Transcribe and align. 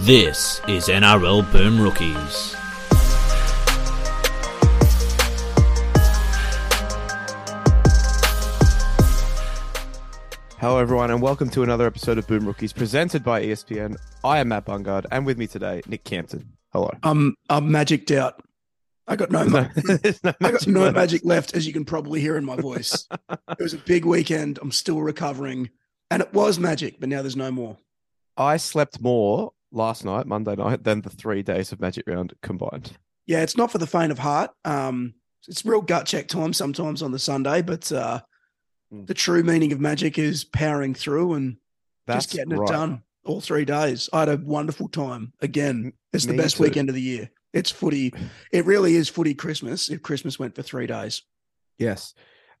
This 0.00 0.60
is 0.68 0.88
NRL 0.88 1.50
Boom 1.52 1.80
Rookies. 1.80 2.54
Hello, 10.58 10.78
everyone, 10.78 11.10
and 11.10 11.20
welcome 11.22 11.48
to 11.50 11.62
another 11.62 11.86
episode 11.86 12.18
of 12.18 12.26
Boom 12.26 12.46
Rookies 12.46 12.72
presented 12.72 13.22
by 13.22 13.42
ESPN. 13.42 13.96
I 14.24 14.38
am 14.38 14.48
Matt 14.48 14.64
Bungard, 14.64 15.06
and 15.12 15.24
with 15.24 15.38
me 15.38 15.46
today, 15.46 15.82
Nick 15.86 16.04
Campton. 16.04 16.52
Hello. 16.72 16.90
I'm 17.02 17.36
I'm 17.48 17.70
magicked 17.70 18.10
out. 18.10 18.42
I 19.06 19.16
got 19.16 19.30
no, 19.30 19.44
There's 19.44 19.84
no, 19.84 19.98
there's 20.02 20.24
no 20.24 20.32
I 20.40 20.50
got 20.50 20.66
no 20.66 20.80
words. 20.80 20.94
magic 20.94 21.24
left, 21.24 21.54
as 21.54 21.66
you 21.66 21.72
can 21.72 21.84
probably 21.84 22.20
hear 22.20 22.36
in 22.36 22.44
my 22.44 22.56
voice. 22.56 23.06
it 23.30 23.58
was 23.60 23.74
a 23.74 23.78
big 23.78 24.04
weekend. 24.04 24.58
I'm 24.60 24.72
still 24.72 25.00
recovering, 25.00 25.70
and 26.10 26.22
it 26.22 26.32
was 26.32 26.58
magic, 26.58 26.98
but 26.98 27.08
now 27.08 27.22
there's 27.22 27.36
no 27.36 27.50
more. 27.50 27.76
I 28.36 28.56
slept 28.56 29.00
more 29.00 29.52
last 29.72 30.04
night, 30.04 30.26
Monday 30.26 30.54
night, 30.56 30.84
than 30.84 31.00
the 31.02 31.10
three 31.10 31.42
days 31.42 31.72
of 31.72 31.80
Magic 31.80 32.04
Round 32.06 32.32
combined. 32.42 32.92
Yeah, 33.26 33.42
it's 33.42 33.56
not 33.56 33.70
for 33.72 33.78
the 33.78 33.86
faint 33.86 34.12
of 34.12 34.18
heart. 34.18 34.50
Um, 34.64 35.14
it's 35.48 35.64
real 35.64 35.80
gut 35.82 36.06
check 36.06 36.28
time 36.28 36.52
sometimes 36.52 37.02
on 37.02 37.12
the 37.12 37.18
Sunday, 37.18 37.62
but 37.62 37.90
uh, 37.92 38.20
Mm. 38.92 39.04
the 39.08 39.14
true 39.14 39.42
meaning 39.42 39.72
of 39.72 39.80
magic 39.80 40.16
is 40.16 40.44
powering 40.44 40.94
through 40.94 41.34
and 41.34 41.56
That's 42.06 42.26
just 42.26 42.36
getting 42.36 42.56
right. 42.56 42.70
it 42.70 42.72
done 42.72 43.02
all 43.24 43.40
three 43.40 43.64
days. 43.64 44.08
I 44.12 44.20
had 44.20 44.28
a 44.28 44.36
wonderful 44.36 44.86
time. 44.88 45.32
Again, 45.40 45.92
it's 46.12 46.24
the 46.26 46.36
best 46.36 46.58
too. 46.58 46.62
weekend 46.62 46.88
of 46.88 46.94
the 46.94 47.02
year. 47.02 47.28
It's 47.52 47.72
footy. 47.72 48.14
It 48.52 48.64
really 48.64 48.94
is 48.94 49.08
footy 49.08 49.34
Christmas. 49.34 49.90
If 49.90 50.02
Christmas 50.02 50.38
went 50.38 50.54
for 50.54 50.62
three 50.62 50.86
days. 50.86 51.22
Yes. 51.80 52.14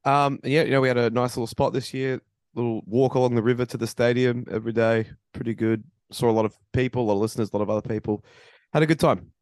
Um, 0.04 0.40
yeah, 0.42 0.64
you 0.64 0.72
know, 0.72 0.80
we 0.80 0.88
had 0.88 0.98
a 0.98 1.10
nice 1.10 1.36
little 1.36 1.46
spot 1.46 1.72
this 1.72 1.94
year, 1.94 2.20
little 2.54 2.82
walk 2.86 3.14
along 3.14 3.36
the 3.36 3.42
river 3.42 3.64
to 3.64 3.76
the 3.76 3.86
stadium 3.86 4.46
every 4.50 4.72
day. 4.72 5.06
Pretty 5.32 5.54
good. 5.54 5.84
Saw 6.12 6.30
a 6.30 6.32
lot 6.32 6.44
of 6.44 6.56
people, 6.72 7.02
a 7.02 7.06
lot 7.06 7.14
of 7.14 7.20
listeners, 7.20 7.50
a 7.52 7.56
lot 7.56 7.62
of 7.62 7.70
other 7.70 7.86
people. 7.86 8.24
Had 8.72 8.82
a 8.82 8.86
good 8.86 9.00
time. 9.00 9.32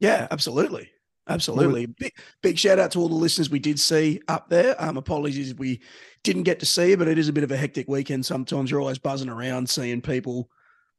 Yeah, 0.00 0.26
absolutely. 0.30 0.90
Absolutely. 1.28 1.86
Big, 1.86 2.12
big 2.42 2.58
shout 2.58 2.78
out 2.78 2.90
to 2.92 2.98
all 2.98 3.08
the 3.08 3.14
listeners 3.14 3.48
we 3.48 3.60
did 3.60 3.78
see 3.78 4.20
up 4.26 4.48
there. 4.48 4.74
Um, 4.82 4.96
apologies 4.96 5.52
if 5.52 5.58
we 5.58 5.80
didn't 6.24 6.42
get 6.42 6.58
to 6.60 6.66
see 6.66 6.90
you, 6.90 6.96
but 6.96 7.08
it 7.08 7.18
is 7.18 7.28
a 7.28 7.32
bit 7.32 7.44
of 7.44 7.52
a 7.52 7.56
hectic 7.56 7.88
weekend. 7.88 8.26
Sometimes 8.26 8.70
you're 8.70 8.80
always 8.80 8.98
buzzing 8.98 9.28
around, 9.28 9.70
seeing 9.70 10.00
people, 10.00 10.50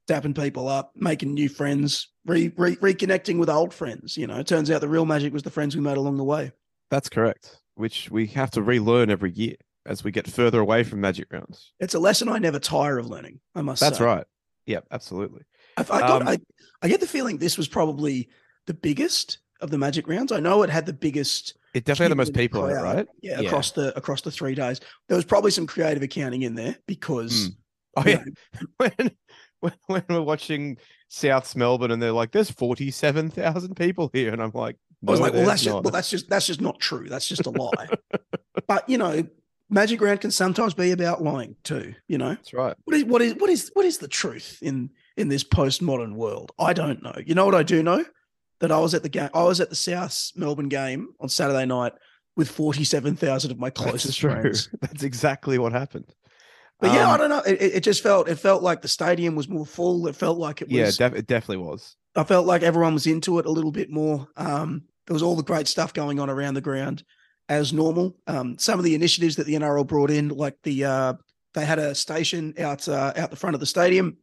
dapping 0.08 0.36
people 0.36 0.69
up, 0.69 0.94
making 0.95 1.34
new 1.34 1.50
friends, 1.50 2.08
re, 2.25 2.53
re, 2.56 2.78
reconnecting 2.78 3.38
with 3.38 3.50
old 3.50 3.73
friends. 3.73 4.16
You 4.17 4.28
know, 4.28 4.39
it 4.39 4.47
turns 4.47 4.72
out 4.72 4.80
the 4.80 4.88
real 4.88 5.06
magic 5.06 5.34
was 5.34 5.44
the 5.44 5.50
friends 5.50 5.75
we 5.75 5.81
made 5.81 5.97
along 5.97 6.17
the 6.17 6.23
way. 6.23 6.52
That's 6.89 7.09
correct, 7.09 7.59
which 7.75 8.09
we 8.09 8.28
have 8.28 8.52
to 8.52 8.61
relearn 8.61 9.09
every 9.09 9.31
year 9.31 9.56
as 9.86 10.03
we 10.03 10.11
get 10.11 10.28
further 10.28 10.61
away 10.61 10.84
from 10.84 11.02
Magic 11.02 11.28
Rounds. 11.31 11.73
It's 11.81 11.94
a 11.94 12.00
lesson 12.00 12.30
I 12.30 12.38
never 12.38 12.59
tire 12.59 12.97
of 12.97 13.08
learning. 13.08 13.41
I 13.53 13.61
must 13.61 13.81
That's 13.81 13.97
say. 13.97 14.06
right. 14.06 14.25
Yep, 14.66 14.86
absolutely. 14.92 15.44
I, 15.78 15.81
I, 15.81 16.00
got, 16.00 16.22
Um, 16.22 16.28
I, 16.28 16.38
I 16.81 16.88
get 16.88 17.00
the 17.00 17.08
feeling 17.08 17.38
this 17.38 17.58
was 17.58 17.67
probably 17.67 18.30
the 18.67 18.73
biggest 18.73 19.39
of 19.61 19.69
the 19.72 19.78
magic 19.78 20.08
rounds. 20.08 20.31
I 20.31 20.39
know 20.39 20.64
it 20.64 20.69
had 20.69 20.86
the 20.86 20.94
biggest 20.94 21.58
It 21.73 21.86
definitely 21.86 22.06
had 22.06 22.11
the 22.11 22.16
most 22.16 22.33
people 22.33 22.66
in 22.66 22.72
it, 22.72 22.80
crowd. 22.80 22.95
right? 22.95 23.08
Yeah, 23.22 23.39
Yeah. 23.41 23.47
across 23.47 23.72
the 23.72 23.95
across 23.97 24.22
the 24.22 24.31
three 24.31 24.56
days. 24.56 24.80
There 25.08 25.16
was 25.16 25.25
probably 25.25 25.52
some 25.52 25.67
creative 25.67 26.03
accounting 26.03 26.44
in 26.44 26.56
there 26.56 26.75
because 26.88 27.50
Mm. 27.50 27.56
Oh 27.95 28.03
yeah, 28.08 28.23
when, 28.78 29.11
when 29.59 29.73
when 29.86 30.03
we're 30.09 30.22
watching 30.22 30.78
South 31.09 31.56
Melbourne 31.56 31.91
and 31.91 32.02
they're 32.02 32.11
like, 32.11 32.31
"There's 32.31 32.50
forty-seven 32.50 33.30
thousand 33.30 33.75
people 33.75 34.09
here," 34.14 34.34
and 34.34 34.41
I'm 34.41 34.50
like, 34.53 34.78
I 35.08 35.11
was 35.11 35.19
like, 35.19 35.34
well, 35.34 35.45
that's 35.45 35.61
just 35.61 35.73
well, 35.84 35.91
that's 35.91 36.09
just 36.09 36.28
that's 36.28 36.47
just 36.47 36.59
not 36.59 36.80
true. 36.80 37.08
That's 37.08 37.28
just 37.28 37.45
a 37.45 37.52
lie. 37.52 37.89
but 38.67 38.89
you 38.89 38.97
know, 38.97 39.23
magic 39.73 39.99
round 40.02 40.21
can 40.21 40.31
sometimes 40.31 40.73
be 40.73 40.91
about 40.91 41.21
lying 41.23 41.55
too. 41.63 41.93
You 42.07 42.17
know, 42.17 42.29
That's 42.35 42.53
right. 42.53 42.75
what 42.85 42.95
is 42.95 43.03
what 43.05 43.21
is 43.21 43.35
what 43.35 43.49
is 43.49 43.69
what 43.73 43.85
is 43.85 43.97
the 43.97 44.07
truth 44.07 44.59
in 44.61 44.89
in 45.17 45.28
this 45.29 45.44
postmodern 45.44 46.13
world? 46.16 46.51
I 46.59 46.73
don't 46.73 47.01
know. 47.03 47.16
You 47.25 47.35
know 47.35 47.45
what 47.45 47.56
I 47.56 47.63
do 47.63 47.83
know? 47.83 48.06
That 48.59 48.72
I 48.72 48.79
was 48.79 48.94
at 48.94 49.03
the 49.03 49.09
game. 49.09 49.29
I 49.33 49.44
was 49.44 49.59
at 49.59 49.69
the 49.69 49.75
South 49.75 50.31
Melbourne 50.35 50.69
game 50.69 51.09
on 51.19 51.28
Saturday 51.28 51.66
night 51.66 51.94
with 52.38 52.50
forty 52.50 52.83
seven 52.85 53.16
thousand 53.16 53.51
of 53.51 53.59
my 53.59 53.69
closest 53.69 54.19
true. 54.19 54.31
friends. 54.31 54.69
That's 54.81 55.03
exactly 55.03 55.57
what 55.57 55.73
happened. 55.73 56.13
But 56.79 56.94
yeah, 56.94 57.09
I 57.09 57.13
Um, 57.13 57.19
don't 57.19 57.29
know. 57.29 57.39
It, 57.41 57.62
it 57.62 57.73
it 57.75 57.83
just 57.83 58.01
felt 58.01 58.29
it 58.29 58.35
felt 58.38 58.63
like 58.63 58.81
the 58.81 58.88
stadium 58.88 59.35
was 59.35 59.50
more 59.50 59.66
full. 59.66 60.07
It 60.07 60.16
felt 60.16 60.38
like 60.38 60.62
it 60.62 60.69
was 60.69 60.78
yeah, 60.78 61.09
def- 61.09 61.17
it 61.17 61.28
definitely 61.28 61.63
was. 61.66 61.95
I 62.16 62.23
felt 62.23 62.45
like 62.45 62.62
everyone 62.63 62.94
was 62.94 63.07
into 63.07 63.39
it 63.39 63.45
a 63.45 63.51
little 63.51 63.72
bit 63.72 63.89
more. 63.89 64.28
Um, 64.38 64.83
there 65.07 65.13
was 65.13 65.23
all 65.23 65.35
the 65.35 65.44
great 65.44 65.67
stuff 65.67 65.94
going 65.94 66.19
on 66.19 66.29
around 66.29 66.53
the 66.53 66.62
ground 66.62 67.03
as 67.50 67.74
normal. 67.74 68.16
Um, 68.28 68.58
some 68.58 68.80
of 68.80 68.86
the 68.86 68.96
initiatives 68.96 69.36
that 69.36 69.46
the 69.46 69.56
NRL 69.56 69.86
brought 69.88 70.12
in, 70.12 70.30
like 70.30 70.56
the 70.64 70.86
uh, 70.86 71.14
they 71.54 71.66
had 71.66 71.80
a 71.80 71.94
station 71.96 72.54
out 72.59 72.88
uh, 72.88 73.14
out 73.16 73.30
the 73.30 73.36
front 73.36 73.54
of 73.54 73.59
the 73.59 73.66
stadium 73.66 74.18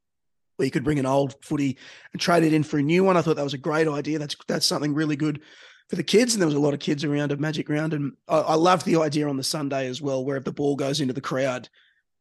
where 0.57 0.65
you 0.67 0.71
could 0.71 0.85
bring 0.85 0.99
an 0.99 1.07
old 1.07 1.35
footy 1.45 1.79
and 2.13 2.21
trade 2.21 2.43
it 2.43 2.53
in 2.53 2.63
for 2.63 2.79
a 2.79 2.83
new 2.83 3.05
one. 3.05 3.17
I 3.17 3.23
thought 3.23 3.37
that 3.37 3.45
was 3.45 3.55
a 3.55 3.59
great 3.59 3.89
idea. 3.89 4.19
That's 4.19 4.37
that's 4.49 4.67
something 4.67 4.95
really 4.95 5.17
good 5.17 5.41
for 5.89 5.97
the 5.97 6.03
kids, 6.03 6.35
and 6.35 6.41
there 6.41 6.47
was 6.47 6.55
a 6.57 6.61
lot 6.61 6.75
of 6.75 6.81
kids 6.81 7.05
around 7.05 7.33
at 7.33 7.41
Magic 7.41 7.69
Round, 7.69 7.93
and 7.95 8.13
I, 8.29 8.39
I 8.39 8.55
loved 8.55 8.87
the 8.87 8.97
idea 9.01 9.29
on 9.29 9.37
the 9.37 9.43
Sunday 9.45 9.87
as 9.89 10.01
well, 10.01 10.25
where 10.25 10.37
if 10.37 10.45
the 10.45 10.53
ball 10.53 10.77
goes 10.77 11.01
into 11.01 11.13
the 11.15 11.21
crowd, 11.21 11.69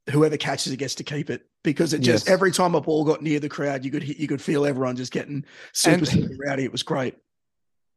whoever 0.09 0.37
catches 0.37 0.73
it 0.73 0.77
gets 0.77 0.95
to 0.95 1.03
keep 1.03 1.29
it 1.29 1.47
because 1.63 1.93
it 1.93 1.99
just 1.99 2.25
Yes. 2.25 2.33
every 2.33 2.51
time 2.51 2.73
a 2.73 2.81
ball 2.81 3.03
got 3.03 3.21
near 3.21 3.39
the 3.39 3.49
crowd, 3.49 3.85
you 3.85 3.91
could 3.91 4.01
hit- 4.03 4.17
you 4.17 4.27
could 4.27 4.41
feel 4.41 4.65
everyone 4.65 4.95
just 4.95 5.11
getting 5.11 5.45
super, 5.73 5.97
And- 5.97 6.07
super 6.07 6.33
rowdy. 6.45 6.63
It 6.63 6.71
was 6.71 6.83
great. 6.83 7.15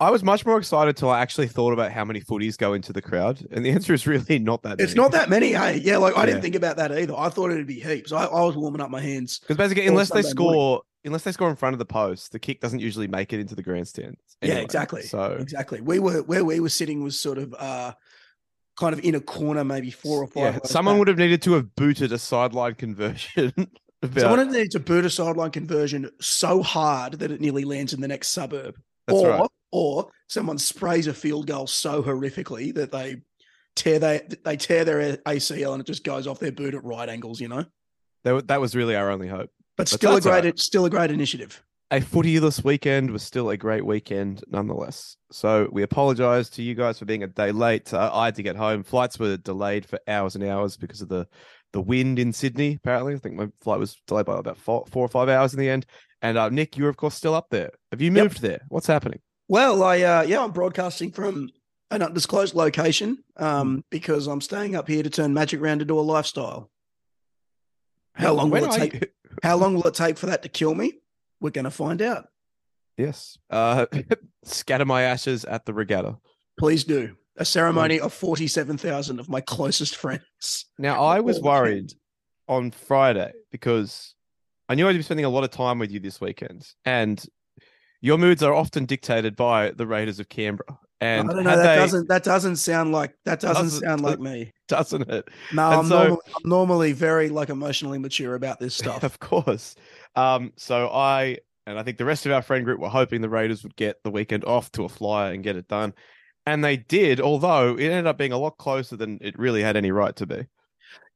I 0.02 0.10
was 0.10 0.24
much 0.24 0.44
more 0.44 0.58
excited 0.58 0.96
till 0.96 1.10
I 1.10 1.20
actually 1.20 1.46
thought 1.46 1.72
about 1.72 1.92
how 1.92 2.04
many 2.04 2.20
footies 2.20 2.58
go 2.58 2.72
into 2.72 2.92
the 2.92 3.00
crowd, 3.00 3.46
and 3.52 3.64
the 3.64 3.70
answer 3.76 3.94
is 3.94 4.04
really 4.06 4.40
not 4.40 4.62
that. 4.64 4.80
It's 4.80 4.96
not 4.96 5.12
that 5.12 5.30
many, 5.30 5.52
hey. 5.52 5.78
Yeah, 5.78 5.98
like 5.98 6.16
I 6.16 6.26
didn't 6.26 6.42
think 6.42 6.56
about 6.56 6.76
that 6.78 6.90
either. 6.90 7.14
I 7.16 7.28
thought 7.28 7.52
it'd 7.52 7.66
be 7.68 7.78
heaps. 7.78 8.10
I, 8.10 8.24
I 8.24 8.42
was 8.42 8.56
warming 8.56 8.80
up 8.80 8.90
my 8.90 9.00
hands. 9.00 9.38
because 9.38 9.56
basically, 9.56 9.84
all 9.84 9.90
unless 9.90 10.10
they 10.10 10.22
Sunday 10.22 10.42
morning. 10.42 10.60
score, 10.60 10.82
unless 11.04 11.22
they 11.22 11.32
score 11.32 11.50
in 11.50 11.56
front 11.56 11.74
of 11.74 11.78
the 11.78 11.84
post, 11.86 12.32
the 12.32 12.40
kick 12.40 12.60
doesn't 12.60 12.80
usually 12.80 13.06
make 13.06 13.32
it 13.32 13.38
into 13.38 13.54
the 13.54 13.62
grandstand. 13.62 14.16
yeah, 14.42 14.54
exactly. 14.54 15.02
So 15.02 15.36
exactly. 15.38 15.80
We 15.80 16.00
were 16.00 16.22
where 16.24 16.44
we 16.44 16.58
were 16.58 16.68
sitting 16.68 17.04
was 17.04 17.18
sort 17.18 17.38
of 17.38 17.54
uh 17.56 17.92
kind 18.76 18.92
of 18.94 19.04
in 19.04 19.14
a 19.14 19.20
corner, 19.20 19.62
maybe 19.64 19.92
four 19.92 20.22
or 20.22 20.26
five. 20.26 20.54
yeah, 20.54 20.58
someone 20.64 20.94
back. 20.94 20.98
would 21.00 21.08
have 21.08 21.18
needed 21.18 21.42
to 21.42 21.52
have 21.52 21.74
booted 21.76 22.10
a 22.10 22.18
sideline 22.18 22.74
conversion. 22.74 23.52
about- 24.02 24.20
Someone 24.20 24.50
needed 24.50 24.72
to 24.72 24.80
boot 24.80 25.04
a 25.04 25.10
sideline 25.10 25.52
conversion 25.52 26.10
so 26.20 26.60
hard 26.60 27.20
that 27.20 27.30
it 27.30 27.40
nearly 27.40 27.64
lands 27.64 27.92
in 27.92 28.00
the 28.00 28.08
next 28.08 28.28
suburb. 28.30 28.74
That's 29.06 29.18
or 29.20 29.28
right. 29.28 29.48
Or 29.72 30.10
someone 30.28 30.58
sprays 30.58 31.06
a 31.08 31.14
field 31.14 31.46
goal 31.46 31.66
so 31.66 32.02
horrifically 32.02 32.72
that 32.74 32.92
they 32.92 33.16
tear 33.74 33.98
they 33.98 34.20
they 34.44 34.56
tear 34.56 34.84
their 34.84 35.16
ACL 35.18 35.72
and 35.72 35.80
it 35.80 35.86
just 35.86 36.04
goes 36.04 36.26
off 36.26 36.38
their 36.38 36.52
boot 36.52 36.74
at 36.74 36.84
right 36.84 37.08
angles, 37.08 37.40
you 37.40 37.48
know. 37.48 37.64
That, 38.24 38.46
that 38.48 38.60
was 38.60 38.76
really 38.76 38.94
our 38.94 39.10
only 39.10 39.26
hope. 39.28 39.50
But 39.76 39.84
But 39.84 39.88
still 39.88 40.16
a 40.16 40.20
great 40.20 40.44
right. 40.44 40.58
still 40.58 40.84
a 40.84 40.90
great 40.90 41.10
initiative. 41.10 41.62
A 41.90 42.00
footyless 42.00 42.64
weekend 42.64 43.10
was 43.10 43.22
still 43.22 43.50
a 43.50 43.56
great 43.56 43.84
weekend 43.84 44.42
nonetheless. 44.48 45.16
So 45.30 45.68
we 45.72 45.82
apologize 45.82 46.48
to 46.50 46.62
you 46.62 46.74
guys 46.74 46.98
for 46.98 47.04
being 47.04 47.22
a 47.22 47.26
day 47.26 47.52
late. 47.52 47.92
Uh, 47.92 48.10
I 48.12 48.26
had 48.26 48.34
to 48.36 48.42
get 48.42 48.56
home. 48.56 48.82
Flights 48.82 49.18
were 49.18 49.36
delayed 49.36 49.84
for 49.84 49.98
hours 50.08 50.34
and 50.34 50.44
hours 50.44 50.76
because 50.76 51.02
of 51.02 51.08
the 51.08 51.26
the 51.72 51.80
wind 51.80 52.18
in 52.18 52.32
Sydney. 52.32 52.74
Apparently, 52.74 53.14
I 53.14 53.18
think 53.18 53.34
my 53.34 53.48
flight 53.62 53.78
was 53.78 53.96
delayed 54.06 54.26
by 54.26 54.38
about 54.38 54.58
four, 54.58 54.84
four 54.90 55.04
or 55.04 55.08
five 55.08 55.28
hours 55.30 55.52
in 55.54 55.60
the 55.60 55.68
end. 55.70 55.84
And 56.20 56.38
uh, 56.38 56.48
Nick, 56.50 56.76
you're 56.76 56.88
of 56.90 56.96
course 56.96 57.14
still 57.14 57.34
up 57.34 57.48
there. 57.50 57.70
Have 57.90 58.00
you 58.02 58.12
Yep. 58.12 58.22
moved 58.22 58.42
there? 58.42 58.60
What's 58.68 58.86
happening? 58.86 59.20
Well, 59.48 59.82
I 59.82 60.02
uh, 60.02 60.22
yeah, 60.22 60.42
I'm 60.42 60.52
broadcasting 60.52 61.12
from 61.12 61.50
an 61.90 62.02
undisclosed 62.02 62.54
location 62.54 63.22
um, 63.36 63.84
because 63.90 64.26
I'm 64.26 64.40
staying 64.40 64.74
up 64.74 64.88
here 64.88 65.02
to 65.02 65.10
turn 65.10 65.34
Magic 65.34 65.60
Round 65.60 65.82
into 65.82 65.98
a 65.98 66.00
lifestyle. 66.00 66.70
How 68.14 68.32
long 68.32 68.50
When 68.50 68.62
will 68.62 68.72
it 68.72 68.78
take? 68.78 69.12
How 69.42 69.56
long 69.56 69.74
will 69.74 69.86
it 69.86 69.94
take 69.94 70.18
for 70.18 70.26
that 70.26 70.42
to 70.42 70.48
kill 70.48 70.74
me? 70.74 71.00
We're 71.40 71.50
going 71.50 71.64
to 71.64 71.70
find 71.70 72.02
out. 72.02 72.28
Yes. 72.96 73.38
Uh, 73.50 73.86
scatter 74.44 74.84
my 74.84 75.02
ashes 75.02 75.44
at 75.44 75.64
the 75.64 75.72
regatta. 75.72 76.18
Please 76.58 76.84
do 76.84 77.16
a 77.36 77.44
ceremony 77.44 77.98
of 77.98 78.12
forty-seven 78.12 78.76
thousand 78.76 79.20
of 79.20 79.28
my 79.28 79.40
closest 79.40 79.96
friends. 79.96 80.66
Now, 80.78 81.02
I 81.02 81.20
was 81.20 81.40
worried 81.40 81.92
on 82.48 82.70
Friday 82.70 83.32
because 83.50 84.14
I 84.68 84.74
knew 84.74 84.88
I'd 84.88 84.96
be 84.96 85.02
spending 85.02 85.26
a 85.26 85.30
lot 85.30 85.44
of 85.44 85.50
time 85.50 85.78
with 85.78 85.90
you 85.90 86.00
this 86.00 86.20
weekend, 86.20 86.66
and 86.84 87.24
your 88.02 88.18
moods 88.18 88.42
are 88.42 88.52
often 88.52 88.84
dictated 88.84 89.34
by 89.36 89.70
the 89.70 89.86
Raiders 89.86 90.20
of 90.20 90.28
Canberra. 90.28 90.78
And 91.00 91.30
I 91.30 91.34
don't 91.34 91.44
know. 91.44 91.56
That 91.56 91.62
they- 91.74 91.80
doesn't 91.80 92.08
that 92.08 92.22
doesn't 92.22 92.56
sound 92.56 92.92
like 92.92 93.14
that 93.24 93.40
doesn't 93.40 93.64
Doesn't- 93.64 93.80
sound 93.80 94.00
like 94.02 94.20
me. 94.30 94.52
doesn't 94.68 95.08
it? 95.10 95.28
No, 95.52 95.62
I'm, 95.68 95.86
so- 95.86 95.94
normally, 95.98 96.18
I'm 96.36 96.48
normally 96.50 96.92
very 96.92 97.28
like 97.30 97.48
emotionally 97.48 97.98
mature 97.98 98.34
about 98.34 98.60
this 98.60 98.74
stuff. 98.82 99.02
Of 99.02 99.18
course. 99.18 99.74
Um, 100.14 100.52
so 100.56 100.88
I 100.90 101.38
and 101.66 101.78
I 101.78 101.82
think 101.82 101.96
the 101.98 102.04
rest 102.04 102.26
of 102.26 102.32
our 102.32 102.42
friend 102.42 102.64
group 102.64 102.78
were 102.80 102.88
hoping 102.88 103.20
the 103.20 103.28
Raiders 103.28 103.62
would 103.62 103.74
get 103.76 103.96
the 104.04 104.10
weekend 104.10 104.44
off 104.44 104.70
to 104.72 104.84
a 104.84 104.88
flyer 104.88 105.32
and 105.32 105.42
get 105.42 105.56
it 105.56 105.66
done. 105.68 105.94
And 106.44 106.64
they 106.64 106.76
did, 106.76 107.20
although 107.20 107.76
it 107.76 107.84
ended 107.84 108.06
up 108.08 108.18
being 108.18 108.32
a 108.32 108.38
lot 108.38 108.58
closer 108.58 108.96
than 108.96 109.18
it 109.22 109.38
really 109.38 109.62
had 109.62 109.76
any 109.76 109.92
right 109.92 110.14
to 110.16 110.26
be. 110.26 110.46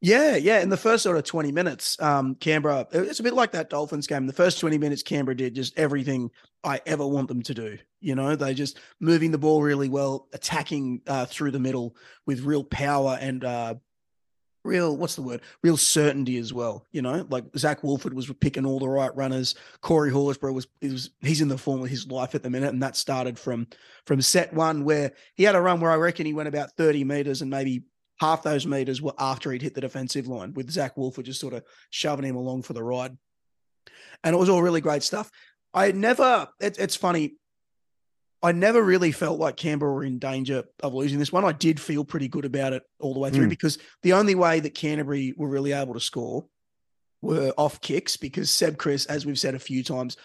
Yeah, 0.01 0.37
yeah. 0.37 0.61
In 0.61 0.69
the 0.69 0.77
first 0.77 1.03
sort 1.03 1.17
of 1.17 1.25
20 1.25 1.53
minutes, 1.53 2.01
um, 2.01 2.35
Canberra, 2.35 2.87
it's 2.93 3.21
a 3.21 3.23
bit 3.23 3.33
like 3.33 3.53
that 3.53 3.71
Dolphins 3.71 4.07
game. 4.07 4.27
The 4.27 4.33
first 4.33 4.61
20 4.61 4.77
minutes, 4.77 5.03
Canberra 5.03 5.37
did 5.37 5.55
just 5.55 5.79
everything 5.79 6.31
I 6.63 6.81
ever 6.85 7.07
want 7.07 7.29
them 7.29 7.43
to 7.43 7.55
do. 7.55 7.79
You 8.01 8.15
know, 8.15 8.37
they 8.37 8.53
just 8.53 8.79
moving 9.01 9.31
the 9.31 9.39
ball 9.39 9.63
really 9.63 9.89
well, 9.89 10.29
attacking 10.33 11.01
uh, 11.07 11.25
through 11.27 11.53
the 11.53 11.59
middle 11.59 11.97
with 12.27 12.43
real 12.43 12.63
power 12.63 13.17
and 13.21 13.43
uh, 13.43 13.75
real 14.67 14.97
what's 14.97 15.15
the 15.15 15.23
word 15.23 15.41
real 15.63 15.77
certainty 15.77 16.37
as 16.37 16.53
well 16.53 16.85
you 16.91 17.01
know 17.01 17.25
like 17.31 17.45
Zac 17.57 17.83
Woolford 17.83 18.13
was 18.13 18.31
picking 18.41 18.67
all 18.67 18.81
the 18.81 18.89
right 18.89 19.15
runners 19.17 19.55
corey 19.81 20.11
horsburgh 20.11 20.55
was, 20.55 20.67
was 20.83 21.11
he's 21.21 21.41
in 21.41 21.49
the 21.49 21.57
form 21.57 21.83
of 21.83 21.89
his 21.89 22.07
life 22.09 22.35
at 22.35 22.43
the 22.43 22.51
minute 22.51 22.73
and 22.73 22.83
that 22.83 22.97
started 22.97 23.39
from 23.39 23.67
from 24.05 24.21
set 24.21 24.53
one 24.53 24.85
where 24.85 25.13
he 25.35 25.45
had 25.45 25.55
a 25.55 25.61
run 25.61 25.81
where 25.81 25.93
i 25.93 25.97
reckon 25.97 26.27
he 26.27 26.35
went 26.35 26.49
about 26.49 26.73
30 26.73 27.05
meters 27.05 27.43
and 27.43 27.51
maybe 27.51 27.85
half 28.19 28.43
those 28.43 28.67
meters 28.67 29.03
were 29.03 29.15
after 29.19 29.53
he'd 29.53 29.63
hit 29.63 29.75
the 29.75 29.81
defensive 29.81 30.27
line 30.27 30.53
with 30.55 30.71
Zac 30.71 30.97
Woolford 30.97 31.27
just 31.27 31.41
sort 31.41 31.55
of 31.55 31.63
shoving 31.91 32.25
him 32.25 32.37
along 32.37 32.63
for 32.63 32.73
the 32.73 32.83
ride 32.83 33.17
and 34.25 34.35
it 34.35 34.39
was 34.39 34.49
all 34.49 34.63
really 34.63 34.81
great 34.81 35.03
stuff 35.03 35.31
i 35.75 35.93
never 35.93 36.49
it, 36.61 36.79
it's 36.79 36.97
funny 36.97 37.35
I 38.43 38.53
never 38.53 38.83
really 38.83 39.13
felt 39.13 39.41
like 39.41 39.57
Canberra 39.57 39.93
were 39.93 40.05
in 40.05 40.19
danger 40.19 40.65
of 40.83 40.95
losing 40.95 41.19
this 41.19 41.33
one. 41.33 41.45
I 41.45 41.53
did 41.53 41.81
feel 41.81 42.05
pretty 42.05 42.29
good 42.29 42.45
about 42.45 42.75
it 42.75 42.83
all 43.01 43.15
the 43.15 43.19
way 43.19 43.31
through 43.31 43.47
Mm. 43.47 43.51
because 43.51 43.79
the 44.03 44.13
only 44.13 44.35
way 44.35 44.61
that 44.61 44.75
Canterbury 44.75 45.35
were 45.37 45.49
really 45.49 45.73
able 45.73 45.95
to 45.95 46.01
score 46.01 46.47
were 47.23 47.53
off 47.57 47.81
kicks 47.81 48.17
because 48.17 48.51
Seb 48.51 48.77
Kris, 48.77 49.07
as 49.07 49.25
we've 49.25 49.39
said 49.39 49.55
a 49.55 49.59
few 49.59 49.83
times, 49.83 50.17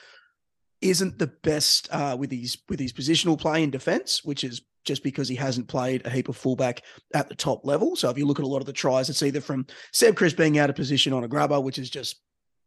isn't 0.82 1.20
the 1.20 1.28
best 1.28 1.88
uh, 1.92 2.16
with 2.20 2.32
his 2.32 2.58
with 2.68 2.80
his 2.80 2.92
positional 2.94 3.40
play 3.40 3.64
in 3.64 3.72
defence, 3.72 4.24
which 4.24 4.44
is 4.44 4.62
just 4.83 5.04
because 5.04 5.28
he 5.28 5.36
hasn't 5.36 5.68
played 5.68 6.06
a 6.06 6.10
heap 6.10 6.30
of 6.30 6.38
fullback 6.38 6.81
at 7.13 7.30
the 7.30 7.36
top 7.36 7.66
level. 7.66 7.95
So 7.95 8.10
if 8.10 8.18
you 8.18 8.25
look 8.25 8.39
at 8.39 8.45
a 8.45 8.48
lot 8.48 8.60
of 8.60 8.66
the 8.66 8.74
tries, 8.74 9.10
it's 9.10 9.24
either 9.24 9.42
from 9.42 9.66
Seb 9.94 10.16
Kris 10.16 10.33
being 10.33 10.57
out 10.57 10.69
of 10.69 10.75
position 10.75 11.13
on 11.13 11.24
a 11.24 11.28
grubber, 11.28 11.60
which 11.60 11.80
is 11.80 11.89
just 11.89 12.19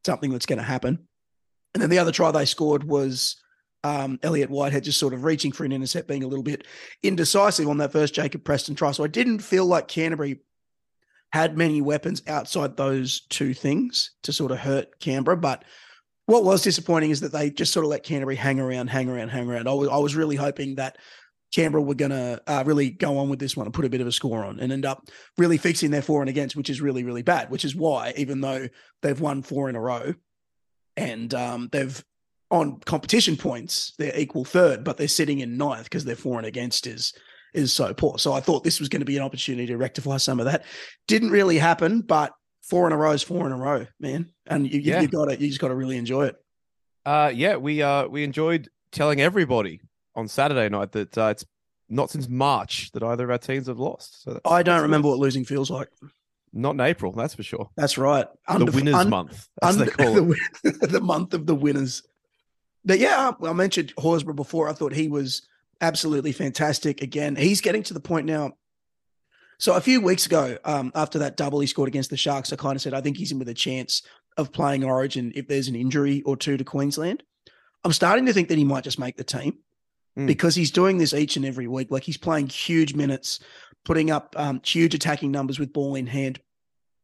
something 0.04 0.30
that's 0.30 0.46
going 0.46 0.58
to 0.58 0.64
happen. 0.64 1.06
And 1.74 1.82
then 1.82 1.90
the 1.90 1.98
other 1.98 2.12
try 2.12 2.30
they 2.30 2.44
scored 2.44 2.84
was 2.84 3.36
um, 3.82 4.18
Elliott 4.22 4.50
Whitehead 4.50 4.84
just 4.84 4.98
sort 4.98 5.12
of 5.12 5.24
reaching 5.24 5.52
for 5.52 5.64
an 5.64 5.72
intercept, 5.72 6.08
being 6.08 6.24
a 6.24 6.28
little 6.28 6.42
bit 6.42 6.66
indecisive 7.02 7.68
on 7.68 7.78
that 7.78 7.92
first 7.92 8.14
Jacob 8.14 8.44
Preston 8.44 8.74
try. 8.74 8.92
So 8.92 9.04
I 9.04 9.08
didn't 9.08 9.40
feel 9.40 9.66
like 9.66 9.88
Canterbury 9.88 10.40
had 11.32 11.58
many 11.58 11.82
weapons 11.82 12.22
outside 12.28 12.76
those 12.76 13.22
two 13.22 13.52
things 13.52 14.12
to 14.22 14.32
sort 14.32 14.52
of 14.52 14.58
hurt 14.58 15.00
Canberra. 15.00 15.36
But 15.36 15.64
what 16.26 16.44
was 16.44 16.62
disappointing 16.62 17.10
is 17.10 17.20
that 17.20 17.32
they 17.32 17.50
just 17.50 17.72
sort 17.72 17.84
of 17.84 17.90
let 17.90 18.04
Canterbury 18.04 18.36
hang 18.36 18.60
around, 18.60 18.86
hang 18.86 19.10
around, 19.10 19.28
hang 19.28 19.50
around. 19.50 19.68
I 19.68 19.74
was, 19.74 19.88
I 19.88 19.98
was 19.98 20.16
really 20.16 20.36
hoping 20.36 20.76
that 20.76 20.96
Canberra 21.54 21.82
were 21.82 21.94
going 21.94 22.10
to 22.10 22.42
uh, 22.46 22.64
really 22.66 22.90
go 22.90 23.18
on 23.18 23.28
with 23.28 23.38
this 23.38 23.56
one 23.56 23.66
and 23.66 23.74
put 23.74 23.84
a 23.84 23.88
bit 23.88 24.00
of 24.00 24.06
a 24.06 24.12
score 24.12 24.44
on 24.44 24.58
and 24.58 24.72
end 24.72 24.84
up 24.84 25.08
really 25.38 25.56
fixing 25.56 25.90
their 25.90 26.02
for 26.02 26.20
and 26.20 26.28
against, 26.28 26.56
which 26.56 26.68
is 26.70 26.80
really, 26.80 27.04
really 27.04 27.22
bad, 27.22 27.50
which 27.50 27.64
is 27.64 27.76
why, 27.76 28.12
even 28.16 28.40
though 28.40 28.66
they've 29.02 29.20
won 29.20 29.42
four 29.42 29.68
in 29.68 29.76
a 29.76 29.80
row 29.80 30.14
and 30.96 31.32
um, 31.34 31.68
they've 31.70 32.04
on 32.50 32.78
competition 32.80 33.36
points, 33.36 33.94
they're 33.98 34.18
equal 34.18 34.44
third, 34.44 34.84
but 34.84 34.96
they're 34.96 35.08
sitting 35.08 35.40
in 35.40 35.56
ninth 35.56 35.84
because 35.84 36.04
their 36.04 36.16
for 36.16 36.38
and 36.38 36.46
against 36.46 36.86
is 36.86 37.12
is 37.52 37.72
so 37.72 37.94
poor. 37.94 38.18
So 38.18 38.32
I 38.32 38.40
thought 38.40 38.64
this 38.64 38.80
was 38.80 38.88
going 38.88 39.00
to 39.00 39.06
be 39.06 39.16
an 39.16 39.22
opportunity 39.22 39.66
to 39.66 39.76
rectify 39.76 40.16
some 40.16 40.40
of 40.40 40.46
that. 40.46 40.64
Didn't 41.06 41.30
really 41.30 41.56
happen, 41.58 42.00
but 42.00 42.32
four 42.62 42.86
in 42.86 42.92
a 42.92 42.96
row 42.96 43.12
is 43.12 43.22
four 43.22 43.46
in 43.46 43.52
a 43.52 43.56
row, 43.56 43.86
man. 44.00 44.30
And 44.46 44.70
you, 44.70 44.80
Yeah. 44.80 44.96
you, 44.96 45.02
you 45.02 45.08
got 45.08 45.30
it. 45.30 45.40
you 45.40 45.48
just 45.48 45.60
got 45.60 45.68
to 45.68 45.74
really 45.74 45.96
enjoy 45.96 46.26
it. 46.26 46.36
Uh, 47.06 47.30
yeah, 47.34 47.56
we 47.56 47.80
uh 47.82 48.08
we 48.08 48.24
enjoyed 48.24 48.68
telling 48.90 49.20
everybody 49.20 49.80
on 50.14 50.28
Saturday 50.28 50.68
night 50.68 50.92
that 50.92 51.16
uh, 51.18 51.26
it's 51.26 51.44
not 51.88 52.10
since 52.10 52.28
March 52.28 52.90
that 52.92 53.02
either 53.02 53.24
of 53.24 53.30
our 53.30 53.38
teams 53.38 53.66
have 53.66 53.78
lost. 53.78 54.22
So 54.22 54.32
that's, 54.32 54.40
I 54.44 54.62
don't 54.62 54.82
remember 54.82 55.08
nice. 55.08 55.12
what 55.12 55.18
losing 55.20 55.44
feels 55.44 55.70
like. 55.70 55.88
Not 56.52 56.70
in 56.74 56.80
April, 56.80 57.12
that's 57.12 57.34
for 57.34 57.42
sure. 57.42 57.68
That's 57.76 57.98
right. 57.98 58.26
The 58.48 58.66
winners' 58.66 58.94
un- 58.94 59.10
month, 59.10 59.48
as 59.62 59.76
they 59.76 59.82
under- 59.90 59.92
call 59.92 60.32
it. 60.32 60.38
the, 60.62 60.70
the 60.86 61.00
month 61.00 61.34
of 61.34 61.46
the 61.46 61.54
winners. 61.54 62.02
But 62.84 62.98
yeah, 62.98 63.32
I 63.42 63.52
mentioned 63.52 63.92
Horsburgh 63.98 64.36
before. 64.36 64.68
I 64.68 64.72
thought 64.72 64.92
he 64.92 65.08
was 65.08 65.46
absolutely 65.80 66.32
fantastic. 66.32 67.02
Again, 67.02 67.34
he's 67.34 67.60
getting 67.60 67.82
to 67.84 67.94
the 67.94 68.00
point 68.00 68.26
now. 68.26 68.52
So 69.58 69.74
a 69.74 69.80
few 69.80 70.00
weeks 70.00 70.26
ago, 70.26 70.58
um, 70.64 70.92
after 70.94 71.20
that 71.20 71.36
double 71.36 71.60
he 71.60 71.66
scored 71.66 71.88
against 71.88 72.10
the 72.10 72.16
Sharks, 72.16 72.52
I 72.52 72.56
kind 72.56 72.76
of 72.76 72.82
said 72.82 72.94
I 72.94 73.00
think 73.00 73.16
he's 73.16 73.32
in 73.32 73.38
with 73.38 73.48
a 73.48 73.54
chance 73.54 74.02
of 74.36 74.52
playing 74.52 74.84
Origin 74.84 75.32
if 75.34 75.48
there's 75.48 75.68
an 75.68 75.76
injury 75.76 76.22
or 76.22 76.36
two 76.36 76.56
to 76.56 76.64
Queensland. 76.64 77.22
I'm 77.84 77.92
starting 77.92 78.26
to 78.26 78.32
think 78.32 78.48
that 78.48 78.58
he 78.58 78.64
might 78.64 78.84
just 78.84 78.98
make 78.98 79.16
the 79.16 79.24
team 79.24 79.58
Mm. 80.18 80.26
because 80.28 80.54
he's 80.54 80.70
doing 80.70 80.98
this 80.98 81.12
each 81.12 81.36
and 81.36 81.44
every 81.44 81.66
week. 81.66 81.90
Like 81.90 82.04
he's 82.04 82.16
playing 82.16 82.46
huge 82.46 82.94
minutes, 82.94 83.40
putting 83.84 84.12
up 84.12 84.34
um, 84.38 84.60
huge 84.64 84.94
attacking 84.94 85.32
numbers 85.32 85.58
with 85.58 85.72
ball 85.72 85.96
in 85.96 86.06
hand, 86.06 86.38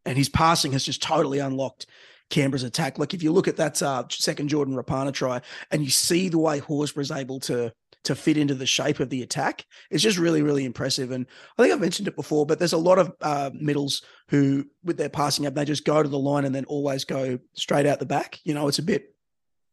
and 0.05 0.17
his 0.17 0.29
passing 0.29 0.73
has 0.73 0.85
just 0.85 1.03
totally 1.03 1.41
unlocked 1.41 1.87
Canberra's 2.31 2.63
attack. 2.63 2.99
Like 3.01 3.13
if 3.13 3.23
you 3.23 3.33
look 3.33 3.49
at 3.49 3.57
that 3.57 3.83
uh, 3.83 4.05
second 4.11 4.49
Jordan 4.49 4.77
Rapana 4.77 5.13
try, 5.13 5.41
and 5.73 5.83
you 5.83 5.91
see 5.91 6.29
the 6.29 6.39
way 6.39 6.61
Horsburgh 6.61 7.03
is 7.03 7.11
able 7.11 7.41
to 7.41 7.73
to 8.05 8.15
fit 8.15 8.39
into 8.39 8.55
the 8.55 8.65
shape 8.65 8.99
of 9.01 9.11
the 9.11 9.23
attack, 9.23 9.67
it's 9.91 10.05
just 10.05 10.17
really 10.17 10.43
really 10.43 10.65
impressive. 10.65 11.11
And 11.11 11.27
I 11.59 11.63
think 11.63 11.75
I've 11.75 11.81
mentioned 11.81 12.07
it 12.07 12.15
before, 12.15 12.47
but 12.47 12.61
there's 12.61 12.73
a 12.73 12.79
lot 12.79 13.01
of 13.01 13.13
uh, 13.21 13.51
middles 13.53 14.03
who, 14.29 14.67
with 14.85 14.97
their 14.97 15.09
passing 15.09 15.47
up, 15.47 15.55
they 15.55 15.65
just 15.65 15.85
go 15.85 16.01
to 16.01 16.09
the 16.09 16.17
line 16.19 16.45
and 16.45 16.55
then 16.55 16.65
always 16.67 17.05
go 17.05 17.41
straight 17.55 17.87
out 17.87 17.99
the 17.99 18.07
back. 18.07 18.39
You 18.45 18.55
know, 18.55 18.69
it's 18.69 18.79
a 18.79 18.85
bit. 18.85 19.15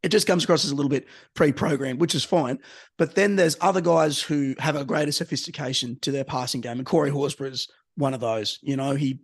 It 0.04 0.10
just 0.10 0.28
comes 0.28 0.44
across 0.44 0.64
as 0.64 0.72
a 0.72 0.76
little 0.76 0.90
bit 0.90 1.08
pre-programmed, 1.34 2.00
which 2.00 2.16
is 2.16 2.24
fine. 2.24 2.60
But 2.98 3.16
then 3.16 3.36
there's 3.36 3.58
other 3.62 3.82
guys 3.82 4.22
who 4.22 4.56
have 4.60 4.76
a 4.76 4.86
greater 4.86 5.12
sophistication 5.12 5.98
to 6.02 6.12
their 6.12 6.24
passing 6.24 6.62
game, 6.62 6.78
and 6.78 6.86
Corey 6.86 7.12
Horsburgh 7.12 7.52
is 7.52 7.68
one 7.96 8.14
of 8.14 8.20
those. 8.20 8.60
You 8.62 8.78
know, 8.78 8.94
he 8.96 9.20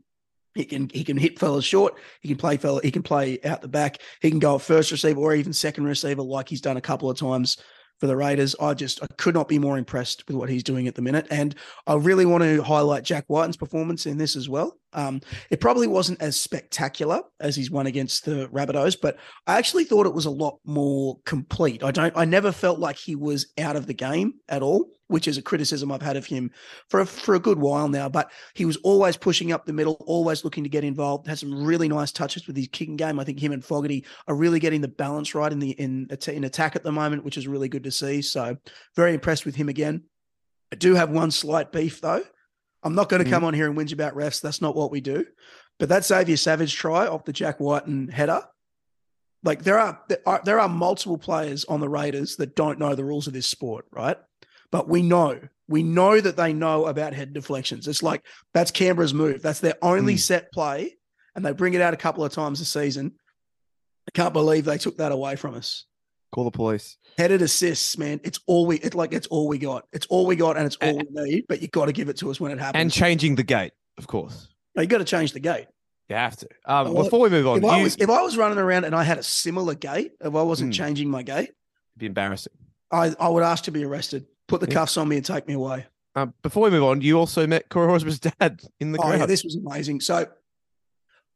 he 0.56 0.66
can 0.66 0.90
he 0.90 1.04
can 1.04 1.18
hit 1.18 1.40
fellas 1.40 1.66
short. 1.66 1.96
He 2.22 2.28
can 2.28 2.38
play 2.38 2.58
fella. 2.58 2.82
He 2.84 2.92
can 2.92 3.04
play 3.04 3.40
out 3.44 3.62
the 3.62 3.68
back. 3.68 4.00
He 4.22 4.30
can 4.30 4.40
go 4.40 4.58
first 4.58 4.92
receiver 4.92 5.20
or 5.20 5.36
even 5.36 5.54
second 5.54 5.86
receiver, 5.86 6.22
like 6.22 6.50
he's 6.50 6.62
done 6.62 6.78
a 6.78 6.82
couple 6.82 7.10
of 7.10 7.18
times 7.18 7.58
for 8.00 8.08
the 8.08 8.16
Raiders. 8.16 8.56
I 8.60 8.74
just 8.74 9.02
I 9.04 9.08
could 9.18 9.34
not 9.34 9.48
be 9.48 9.60
more 9.60 9.78
impressed 9.78 10.28
with 10.28 10.36
what 10.36 10.50
he's 10.50 10.64
doing 10.64 10.88
at 10.88 10.96
the 10.96 11.02
minute, 11.02 11.28
and 11.30 11.56
I 11.88 11.96
really 11.96 12.26
want 12.26 12.44
to 12.44 12.62
highlight 12.62 13.04
Jack 13.04 13.26
Wighton's 13.28 13.58
performance 13.58 14.06
in 14.06 14.18
this 14.18 14.36
as 14.36 14.50
well. 14.50 14.78
Um, 14.94 15.22
it 15.50 15.60
probably 15.60 15.88
wasn't 15.88 16.22
as 16.22 16.40
spectacular 16.40 17.22
as 17.40 17.56
he's 17.56 17.72
won 17.72 17.88
against 17.88 18.26
the 18.26 18.48
Rabbitohs, 18.50 18.98
but 19.02 19.18
I 19.48 19.58
actually 19.58 19.86
thought 19.86 20.06
it 20.06 20.14
was 20.14 20.26
a 20.26 20.32
lot 20.32 20.60
more 20.66 21.18
complete. 21.26 21.84
I 21.84 21.92
don't. 21.92 22.16
I 22.16 22.26
never 22.26 22.52
felt 22.52 22.80
like 22.80 22.98
he 22.98 23.16
was 23.16 23.48
out 23.60 23.76
of 23.76 23.88
the 23.88 23.94
game 23.94 24.36
at 24.50 24.62
all, 24.62 24.90
which 25.14 25.28
is 25.28 25.38
a 25.38 25.44
criticism 25.44 25.92
I've 25.92 26.02
had 26.02 26.18
of 26.18 26.26
him 26.26 26.50
for 26.90 27.02
a, 27.02 27.06
for 27.06 27.36
a 27.36 27.40
good 27.40 27.60
while 27.60 27.88
now. 27.88 28.10
But 28.10 28.32
he 28.56 28.66
was 28.66 28.78
always 28.78 29.16
pushing 29.16 29.52
up 29.52 29.64
the 29.64 29.72
middle, 29.72 30.04
always 30.08 30.44
looking 30.44 30.64
to 30.64 30.70
get 30.72 30.84
involved. 30.84 31.28
Has 31.28 31.40
some 31.42 31.64
really 31.64 31.88
nice 31.88 32.12
touches 32.12 32.48
with 32.48 32.58
his 32.58 32.68
kicking 32.70 32.96
game. 32.96 33.20
I 33.20 33.24
think 33.24 33.40
him 33.40 33.52
and 33.52 33.64
Fogarty 33.64 34.06
are 34.28 34.34
really 34.34 34.60
getting 34.60 34.82
the 34.82 34.88
balance 34.88 35.36
right 35.36 35.52
in 35.52 35.60
the 35.60 35.70
in 35.70 36.08
in 36.28 36.44
attack 36.46 36.76
at 36.76 36.84
the 36.84 36.92
moment, 36.92 37.24
which 37.24 37.38
is 37.38 37.48
really 37.48 37.70
good 37.70 37.84
to 37.84 37.92
see. 37.92 38.24
So 38.24 38.58
very 38.96 39.14
impressed 39.14 39.46
with 39.46 39.54
him 39.56 39.70
again. 39.70 40.06
I 40.72 40.78
do 40.78 40.96
have 40.96 41.12
one 41.12 41.30
slight 41.30 41.72
beef 41.72 42.02
though. 42.02 42.24
I'm 42.82 42.96
not 42.96 43.08
going 43.08 43.24
to 43.24 43.30
Mhm. 43.30 43.34
come 43.34 43.44
on 43.44 43.54
here 43.54 43.68
and 43.70 43.78
whinge 43.78 43.94
about 43.94 44.16
refs. 44.16 44.42
That's 44.42 44.62
not 44.62 44.76
what 44.76 44.90
we 44.90 45.00
do. 45.00 45.28
But 45.78 45.90
that 45.90 46.06
Xavier 46.06 46.38
Savage 46.38 46.76
try 46.76 47.06
off 47.06 47.24
the 47.26 47.34
Jack 47.34 47.60
Wighton 47.60 48.08
header, 48.08 48.42
like 49.44 49.64
there 49.64 49.78
are 49.78 50.02
there 50.10 50.22
are 50.26 50.42
there 50.44 50.60
are 50.60 50.68
multiple 50.70 51.20
players 51.20 51.66
on 51.66 51.82
the 51.82 51.90
Raiders 51.90 52.38
that 52.38 52.56
don't 52.56 52.80
know 52.80 52.96
the 52.96 53.06
rules 53.06 53.28
of 53.28 53.34
this 53.34 53.46
sport, 53.46 53.86
right? 53.92 54.18
But 54.74 54.90
we 54.90 55.04
know 55.04 55.40
we 55.70 55.84
know 55.84 56.20
that 56.20 56.36
they 56.36 56.52
know 56.52 56.88
about 56.88 57.14
head 57.14 57.32
deflections. 57.32 57.88
It's 57.88 58.02
like 58.02 58.26
that's 58.56 58.72
Canberra's 58.72 59.14
move. 59.14 59.44
That's 59.44 59.60
their 59.60 59.76
only 59.84 60.16
Mm. 60.16 60.20
set 60.20 60.52
play, 60.52 60.98
and 61.36 61.46
they 61.46 61.54
bring 61.54 61.76
it 61.76 61.80
out 61.82 61.94
a 61.94 61.98
couple 61.98 62.26
of 62.26 62.32
times 62.34 62.60
a 62.60 62.66
season. 62.66 63.14
I 64.08 64.12
can't 64.16 64.34
believe 64.34 64.66
they 64.66 64.80
took 64.80 64.98
that 64.98 65.12
away 65.12 65.36
from 65.36 65.54
us. 65.54 65.86
Call 66.34 66.46
the 66.46 66.52
police. 66.52 66.98
Headed 67.20 67.44
assists, 67.44 68.00
man. 68.00 68.20
It's 68.24 68.40
all 68.48 68.66
we. 68.66 68.78
It's 68.80 68.96
like 68.96 69.14
it's 69.14 69.28
all 69.28 69.48
we 69.48 69.60
got. 69.60 69.86
It's 69.94 70.08
all 70.08 70.26
we 70.26 70.36
got, 70.36 70.58
and 70.58 70.66
it's 70.66 70.76
all 70.82 70.98
we 70.98 71.06
need. 71.12 71.46
But 71.48 71.62
you've 71.62 71.70
got 71.72 71.86
to 71.86 71.94
give 71.94 72.10
it 72.10 72.18
to 72.18 72.32
us 72.32 72.40
when 72.40 72.52
it 72.52 72.58
happens. 72.60 72.82
And 72.82 72.92
changing 72.92 73.36
the 73.36 73.44
gait, 73.44 73.74
of 74.00 74.08
course. 74.08 74.48
No, 74.76 74.82
you 74.82 74.88
got 74.88 74.98
to 74.98 75.06
change 75.06 75.34
the 75.34 75.40
gait. 75.40 75.68
You 76.10 76.16
have 76.16 76.36
to. 76.38 76.48
Um, 76.66 76.94
Well, 76.96 77.04
before 77.04 77.20
we 77.20 77.30
move 77.30 77.46
on, 77.46 77.60
If 77.60 77.66
I 77.66 77.84
was 77.84 77.96
if 77.98 78.10
I 78.10 78.24
was 78.24 78.36
running 78.38 78.58
around 78.58 78.86
and 78.86 78.96
I 78.96 79.04
had 79.04 79.20
a 79.20 79.24
similar 79.24 79.76
gait, 79.76 80.14
if 80.20 80.34
I 80.34 80.42
wasn't 80.42 80.70
Hmm. 80.76 80.84
changing 80.84 81.10
my 81.12 81.22
gait, 81.22 81.50
it'd 81.50 82.00
be 82.00 82.08
embarrassing. 82.08 82.54
I, 82.92 83.14
I 83.20 83.30
would 83.30 83.44
ask 83.44 83.66
to 83.66 83.72
be 83.72 83.84
arrested. 83.86 84.26
Put 84.54 84.62
the 84.62 84.68
cuffs 84.68 84.98
on 84.98 85.08
me 85.08 85.16
and 85.18 85.26
take 85.26 85.48
me 85.48 85.56
away. 85.56 85.88
Um, 86.16 86.34
before 86.44 86.64
we 86.64 86.70
move 86.70 86.84
on, 86.84 87.02
you 87.02 87.18
also 87.18 87.48
met 87.48 87.70
Corey 87.70 87.88
Horsburgh's 87.88 88.20
dad 88.20 88.62
in 88.80 88.92
the 88.92 89.00
Oh 89.00 89.02
crowd. 89.02 89.20
yeah, 89.22 89.26
this 89.26 89.44
was 89.44 89.56
amazing. 89.56 90.00
So 90.00 90.28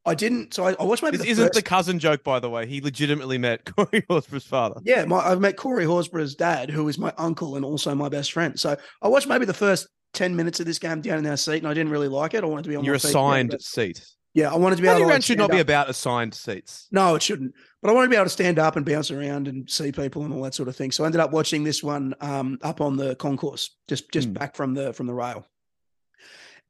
I 0.05 0.13
didn't. 0.13 0.53
So 0.53 0.67
I, 0.67 0.75
I 0.79 0.83
watched 0.83 1.01
maybe 1.01 1.17
this 1.17 1.25
the 1.25 1.31
isn't 1.31 1.45
first, 1.47 1.53
the 1.55 1.63
cousin 1.63 1.97
joke, 1.97 2.23
by 2.23 2.39
the 2.39 2.49
way. 2.49 2.67
He 2.67 2.79
legitimately 2.79 3.39
met 3.39 3.65
Corey 3.75 4.03
Horsburgh's 4.07 4.45
father. 4.45 4.79
Yeah, 4.83 5.03
my, 5.05 5.17
I've 5.17 5.41
met 5.41 5.57
Corey 5.57 5.85
Horsburgh's 5.85 6.35
dad, 6.35 6.69
who 6.69 6.87
is 6.89 6.99
my 6.99 7.11
uncle 7.17 7.55
and 7.55 7.65
also 7.65 7.95
my 7.95 8.07
best 8.07 8.31
friend. 8.33 8.59
So 8.59 8.77
I 9.01 9.07
watched 9.07 9.27
maybe 9.27 9.45
the 9.45 9.53
first 9.53 9.87
ten 10.13 10.35
minutes 10.35 10.59
of 10.59 10.67
this 10.67 10.77
game 10.77 11.01
down 11.01 11.17
in 11.17 11.25
our 11.25 11.37
seat, 11.37 11.57
and 11.57 11.67
I 11.67 11.73
didn't 11.73 11.91
really 11.91 12.07
like 12.09 12.35
it. 12.35 12.43
I 12.43 12.47
wanted 12.47 12.63
to 12.63 12.69
be 12.69 12.75
on. 12.75 12.83
Your 12.83 12.95
assigned 12.95 13.55
seat. 13.59 14.05
Yeah, 14.37 14.53
I 14.53 14.55
wanted 14.55 14.75
to 14.75 14.81
be 14.83 14.87
able 14.87 14.99
Rugby 14.99 15.03
to. 15.05 15.07
round 15.09 15.17
like, 15.17 15.23
should 15.23 15.37
not 15.39 15.45
stand 15.45 15.57
be 15.57 15.61
up. 15.61 15.65
about 15.65 15.89
assigned 15.89 16.33
seats. 16.35 16.87
No, 16.91 17.15
it 17.15 17.23
shouldn't. 17.23 17.55
But 17.81 17.89
I 17.89 17.93
want 17.93 18.05
to 18.05 18.09
be 18.09 18.15
able 18.15 18.25
to 18.25 18.29
stand 18.29 18.59
up 18.59 18.75
and 18.75 18.85
bounce 18.85 19.09
around 19.09 19.47
and 19.47 19.67
see 19.67 19.91
people 19.91 20.23
and 20.25 20.31
all 20.33 20.43
that 20.43 20.53
sort 20.53 20.69
of 20.69 20.75
thing. 20.75 20.91
So 20.91 21.03
I 21.03 21.07
ended 21.07 21.21
up 21.21 21.31
watching 21.31 21.63
this 21.63 21.81
one 21.81 22.13
um, 22.21 22.59
up 22.61 22.79
on 22.79 22.97
the 22.97 23.15
concourse, 23.15 23.71
just 23.87 24.11
just 24.11 24.27
Hmm. 24.27 24.33
back 24.33 24.55
from 24.55 24.75
the 24.75 24.93
from 24.93 25.07
the 25.07 25.13
rail. 25.15 25.43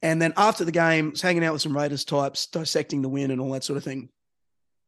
And 0.02 0.22
then 0.22 0.32
after 0.38 0.64
the 0.64 0.72
game, 0.72 1.12
was 1.12 1.22
hanging 1.22 1.44
out 1.44 1.54
with 1.54 1.62
some 1.62 1.76
Raiders 1.76 2.06
types, 2.06 2.46
dissecting 2.48 3.02
the 3.02 3.10
win 3.10 3.32
and 3.32 3.42
all 3.42 3.52
that 3.52 3.64
sort 3.66 3.78
of 3.78 3.84
thing. 3.84 4.10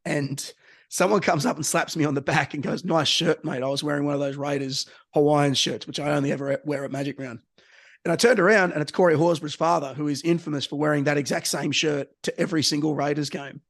And 0.06 0.54
someone 0.88 1.20
comes 1.20 1.46
up 1.46 1.56
and 1.58 1.66
slaps 1.66 1.98
me 1.98 2.06
on 2.06 2.14
the 2.14 2.22
back 2.22 2.54
and 2.54 2.64
goes, 2.64 2.86
"Nice 2.86 3.08
shirt, 3.10 3.44
mate." 3.44 3.62
I 3.64 3.68
was 3.68 3.84
wearing 3.84 4.06
one 4.06 4.14
of 4.14 4.22
those 4.22 4.38
Raiders 4.38 4.86
Hawaiian 5.14 5.54
shirts, 5.54 5.86
which 5.86 6.00
I 6.00 6.12
only 6.12 6.32
ever 6.32 6.62
wear 6.64 6.86
at 6.86 6.92
Magic 6.92 7.20
Round. 7.20 7.40
And 8.10 8.14
I 8.14 8.16
turned 8.16 8.40
around 8.40 8.72
and 8.72 8.82
it's 8.82 8.92
Corey 8.92 9.14
Horsburgh's 9.14 9.54
father, 9.54 9.94
who 9.94 10.08
is 10.08 10.24
infamous 10.24 10.66
for 10.66 10.80
wearing 10.80 11.04
that 11.04 11.18
exact 11.18 11.46
same 11.46 11.72
shirt 11.72 12.10
to 12.24 12.40
every 12.40 12.64
single 12.64 12.96
Raiders 12.96 13.30
game. 13.30 13.62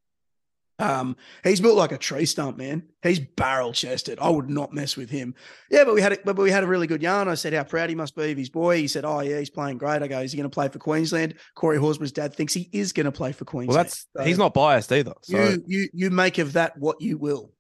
Um, 0.80 1.18
he's 1.44 1.60
built 1.60 1.76
like 1.76 1.92
a 1.92 1.98
tree 1.98 2.26
stump, 2.26 2.56
man. 2.56 2.84
He's 3.04 3.20
barrel 3.20 3.74
chested. 3.74 4.18
I 4.18 4.30
would 4.30 4.50
not 4.50 4.72
mess 4.72 4.96
with 4.96 5.10
him. 5.10 5.36
Yeah, 5.70 5.84
but 5.84 5.94
we 5.94 6.02
had 6.02 6.14
a, 6.14 6.18
but 6.24 6.38
we 6.38 6.52
had 6.52 6.64
a 6.64 6.68
really 6.68 6.88
good 6.88 7.02
yarn. 7.02 7.28
I 7.28 7.34
said 7.34 7.52
how 7.52 7.66
proud 7.66 7.90
he 7.90 7.96
must 7.96 8.16
be 8.16 8.32
of 8.32 8.38
his 8.38 8.50
boy. 8.50 8.78
He 8.78 8.88
said, 8.88 9.04
"Oh 9.04 9.20
yeah, 9.20 9.40
he's 9.40 9.50
playing 9.50 9.78
great." 9.78 10.02
I 10.02 10.08
go, 10.08 10.22
"Is 10.22 10.32
he 10.32 10.38
going 10.38 10.50
to 10.50 10.54
play 10.54 10.70
for 10.70 10.80
Queensland?" 10.80 11.36
Corey 11.54 11.78
Horsburgh's 11.78 12.14
dad 12.14 12.34
thinks 12.34 12.54
he 12.54 12.70
is 12.72 12.94
going 12.94 13.08
to 13.08 13.12
play 13.12 13.34
for 13.34 13.44
Queensland. 13.44 13.76
Well, 13.76 13.84
that's 13.84 14.08
So 14.16 14.24
he's 14.24 14.38
not 14.38 14.54
biased 14.54 14.90
either. 14.94 15.16
So 15.24 15.38
You 15.38 15.64
you 15.68 15.90
you 15.92 16.10
make 16.12 16.38
of 16.38 16.54
that 16.54 16.78
what 16.78 17.02
you 17.02 17.18
will. 17.18 17.52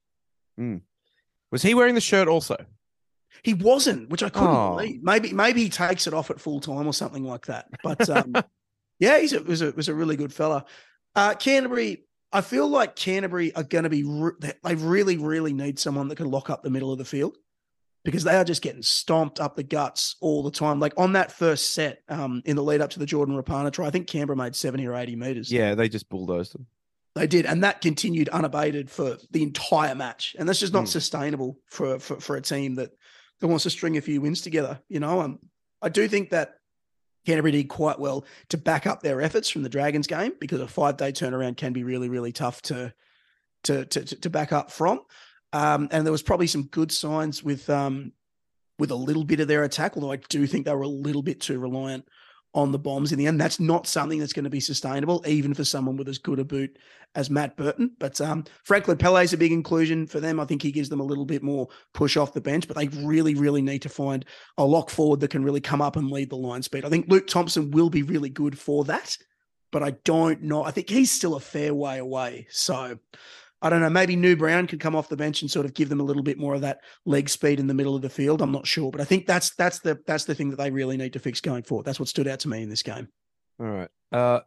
was 1.51 1.61
he 1.61 1.73
wearing 1.73 1.95
the 1.95 1.99
shirt 2.01 2.29
also? 2.29 2.55
He 3.43 3.53
wasn't, 3.53 4.09
which 4.09 4.23
I 4.23 4.29
couldn't 4.29 4.49
Oh. 4.49 4.75
believe. 4.77 5.01
Maybe 5.03 5.33
maybe 5.33 5.63
he 5.63 5.69
takes 5.69 6.07
it 6.07 6.13
off 6.13 6.29
at 6.29 6.39
full 6.39 6.59
time 6.59 6.87
or 6.87 6.93
something 6.93 7.23
like 7.23 7.45
that. 7.47 7.67
But 7.83 8.09
um, 8.09 8.33
yeah, 8.99 9.19
he's 9.19 9.33
a, 9.33 9.41
was 9.43 9.61
a 9.61 9.71
was 9.71 9.87
a 9.89 9.93
really 9.93 10.15
good 10.15 10.33
fella. 10.33 10.65
Uh, 11.15 11.33
Canterbury, 11.35 12.05
I 12.31 12.41
feel 12.41 12.67
like 12.67 12.95
Canterbury 12.95 13.53
are 13.55 13.63
going 13.63 13.83
to 13.85 13.89
be 13.89 14.03
re- 14.03 14.31
they- 14.39 14.75
really 14.75 15.17
really 15.17 15.53
need 15.53 15.79
someone 15.79 16.07
that 16.09 16.17
can 16.17 16.29
lock 16.29 16.49
up 16.49 16.63
the 16.63 16.69
middle 16.69 16.91
of 16.91 16.97
the 16.97 17.05
field 17.05 17.37
because 18.05 18.23
they 18.23 18.35
are 18.35 18.43
just 18.45 18.61
getting 18.61 18.81
stomped 18.81 19.39
up 19.39 19.55
the 19.55 19.63
guts 19.63 20.15
all 20.21 20.43
the 20.43 20.51
time. 20.51 20.79
Like 20.79 20.93
on 20.97 21.13
that 21.13 21.31
first 21.31 21.71
set 21.73 22.01
um, 22.09 22.41
in 22.45 22.55
the 22.55 22.63
lead 22.63 22.81
up 22.81 22.89
to 22.91 22.99
the 22.99 23.05
Jordan 23.05 23.35
Rapana 23.41 23.71
try, 23.71 23.87
I 23.87 23.89
think 23.91 24.07
Canberra 24.07 24.37
made 24.37 24.55
seventy 24.55 24.85
or 24.87 24.95
eighty 24.95 25.15
meters. 25.15 25.51
Yeah, 25.51 25.75
they 25.75 25.89
just 25.89 26.09
bulldozed 26.09 26.53
them. 26.55 26.67
They 27.15 27.25
did, 27.25 27.47
and 27.47 27.63
that 27.63 27.81
continued 27.81 28.29
unabated 28.29 28.89
for 28.89 29.17
the 29.31 29.41
entire 29.43 29.95
match, 29.95 30.35
and 30.37 30.47
that's 30.47 30.59
just 30.59 30.73
not 30.73 30.81
Hmm. 30.81 30.85
sustainable 30.85 31.57
for, 31.65 31.99
for 31.99 32.19
for 32.19 32.35
a 32.35 32.41
team 32.41 32.75
that 32.75 32.91
that 33.39 33.47
wants 33.47 33.63
to 33.63 33.69
string 33.69 33.97
a 33.97 34.01
few 34.01 34.21
wins 34.21 34.41
together. 34.41 34.79
You 34.89 34.99
know, 34.99 35.21
um, 35.21 35.39
I 35.81 35.89
do 35.89 36.07
think 36.07 36.31
that 36.31 36.55
Canterbury 37.25 37.51
did 37.51 37.69
quite 37.69 37.99
well 37.99 38.25
to 38.49 38.57
back 38.57 38.87
up 38.87 39.01
their 39.01 39.21
efforts 39.21 39.49
from 39.49 39.63
the 39.63 39.69
Dragons 39.69 40.07
game 40.07 40.33
because 40.39 40.61
a 40.61 40.67
five 40.67 40.97
day 40.97 41.11
turnaround 41.11 41.57
can 41.57 41.73
be 41.73 41.83
really 41.83 42.09
really 42.09 42.31
tough 42.31 42.61
to 42.63 42.93
to 43.63 43.85
to 43.85 44.03
to 44.03 44.29
back 44.29 44.51
up 44.51 44.71
from. 44.71 45.01
Um, 45.51 45.87
and 45.91 46.05
there 46.05 46.11
was 46.11 46.21
probably 46.21 46.47
some 46.47 46.63
good 46.63 46.91
signs 46.91 47.43
with 47.43 47.69
um 47.69 48.13
with 48.77 48.91
a 48.91 48.95
little 48.95 49.25
bit 49.25 49.41
of 49.41 49.47
their 49.47 49.63
attack, 49.63 49.95
although 49.95 50.11
I 50.11 50.17
do 50.29 50.47
think 50.47 50.65
they 50.65 50.73
were 50.73 50.83
a 50.83 50.87
little 50.87 51.21
bit 51.21 51.41
too 51.41 51.59
reliant 51.59 52.07
on 52.53 52.71
the 52.71 52.79
bombs 52.79 53.11
in 53.11 53.19
the 53.19 53.27
end. 53.27 53.39
That's 53.39 53.59
not 53.59 53.87
something 53.87 54.19
that's 54.19 54.33
going 54.33 54.43
to 54.43 54.49
be 54.49 54.59
sustainable, 54.59 55.23
even 55.27 55.53
for 55.53 55.63
someone 55.63 55.97
with 55.97 56.09
as 56.09 56.17
good 56.17 56.39
a 56.39 56.43
boot 56.43 56.77
as 57.15 57.29
Matt 57.29 57.55
Burton. 57.57 57.91
But 57.99 58.19
um, 58.21 58.43
Franklin 58.63 58.97
Pele 58.97 59.23
is 59.23 59.33
a 59.33 59.37
big 59.37 59.51
inclusion 59.51 60.07
for 60.07 60.19
them. 60.19 60.39
I 60.39 60.45
think 60.45 60.61
he 60.61 60.71
gives 60.71 60.89
them 60.89 60.99
a 60.99 61.05
little 61.05 61.25
bit 61.25 61.43
more 61.43 61.67
push 61.93 62.17
off 62.17 62.33
the 62.33 62.41
bench, 62.41 62.67
but 62.67 62.75
they 62.77 62.87
really, 62.87 63.35
really 63.35 63.61
need 63.61 63.83
to 63.83 63.89
find 63.89 64.25
a 64.57 64.65
lock 64.65 64.89
forward 64.89 65.19
that 65.19 65.31
can 65.31 65.43
really 65.43 65.61
come 65.61 65.81
up 65.81 65.95
and 65.95 66.11
lead 66.11 66.29
the 66.29 66.37
line 66.37 66.63
speed. 66.63 66.85
I 66.85 66.89
think 66.89 67.07
Luke 67.07 67.27
Thompson 67.27 67.71
will 67.71 67.89
be 67.89 68.03
really 68.03 68.29
good 68.29 68.57
for 68.57 68.83
that, 68.85 69.17
but 69.71 69.83
I 69.83 69.91
don't 70.03 70.41
know. 70.41 70.63
I 70.63 70.71
think 70.71 70.89
he's 70.89 71.11
still 71.11 71.35
a 71.35 71.39
fair 71.39 71.73
way 71.73 71.99
away. 71.99 72.47
So 72.49 72.97
I 73.61 73.69
don't 73.69 73.81
know. 73.81 73.89
Maybe 73.89 74.15
New 74.15 74.35
Brown 74.35 74.67
could 74.67 74.79
come 74.79 74.95
off 74.95 75.09
the 75.09 75.17
bench 75.17 75.41
and 75.41 75.51
sort 75.51 75.65
of 75.65 75.73
give 75.73 75.89
them 75.89 75.99
a 75.99 76.03
little 76.03 76.23
bit 76.23 76.37
more 76.37 76.55
of 76.55 76.61
that 76.61 76.79
leg 77.05 77.27
speed 77.27 77.59
in 77.59 77.67
the 77.67 77.73
middle 77.73 77.95
of 77.95 78.01
the 78.01 78.09
field. 78.09 78.41
I'm 78.41 78.51
not 78.51 78.65
sure, 78.65 78.89
but 78.89 79.01
I 79.01 79.03
think 79.03 79.25
that's 79.25 79.53
that's 79.55 79.79
the 79.79 79.99
that's 80.07 80.25
the 80.25 80.35
thing 80.35 80.49
that 80.51 80.55
they 80.55 80.71
really 80.71 80.95
need 80.95 81.13
to 81.13 81.19
fix 81.19 81.41
going 81.41 81.63
forward. 81.63 81.85
That's 81.85 81.99
what 81.99 82.07
stood 82.07 82.27
out 82.27 82.39
to 82.41 82.49
me 82.49 82.63
in 82.63 82.69
this 82.69 82.83
game. 82.83 83.09
All 83.59 83.67
right. 83.67 83.89
Uh, 84.11 84.39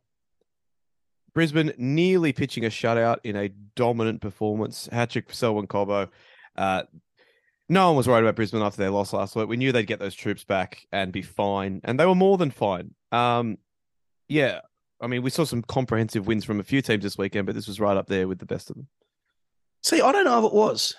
Brisbane 1.34 1.72
nearly 1.76 2.32
pitching 2.32 2.64
a 2.64 2.68
shutout 2.68 3.18
in 3.24 3.36
a 3.36 3.48
dominant 3.76 4.20
performance. 4.20 4.88
Hat 4.90 5.10
trick 5.10 5.28
for 5.28 5.34
Selwyn 5.34 5.66
Cobbo. 5.66 6.08
Uh, 6.56 6.82
no 7.68 7.88
one 7.88 7.96
was 7.96 8.08
worried 8.08 8.24
about 8.24 8.36
Brisbane 8.36 8.62
after 8.62 8.78
their 8.78 8.90
loss 8.90 9.12
last 9.12 9.36
week. 9.36 9.48
We 9.48 9.56
knew 9.56 9.72
they'd 9.72 9.86
get 9.86 9.98
those 9.98 10.14
troops 10.14 10.44
back 10.44 10.86
and 10.92 11.12
be 11.12 11.22
fine, 11.22 11.80
and 11.84 11.98
they 11.98 12.06
were 12.06 12.14
more 12.14 12.36
than 12.36 12.50
fine. 12.50 12.94
Um, 13.12 13.58
yeah, 14.28 14.60
I 15.00 15.06
mean, 15.06 15.22
we 15.22 15.30
saw 15.30 15.44
some 15.44 15.62
comprehensive 15.62 16.26
wins 16.26 16.44
from 16.44 16.60
a 16.60 16.64
few 16.64 16.82
teams 16.82 17.02
this 17.02 17.18
weekend, 17.18 17.46
but 17.46 17.54
this 17.54 17.68
was 17.68 17.80
right 17.80 17.96
up 17.96 18.08
there 18.08 18.28
with 18.28 18.38
the 18.38 18.46
best 18.46 18.70
of 18.70 18.76
them. 18.76 18.88
See, 19.82 20.00
I 20.00 20.12
don't 20.12 20.24
know 20.24 20.38
if 20.38 20.44
it 20.44 20.54
was. 20.54 20.94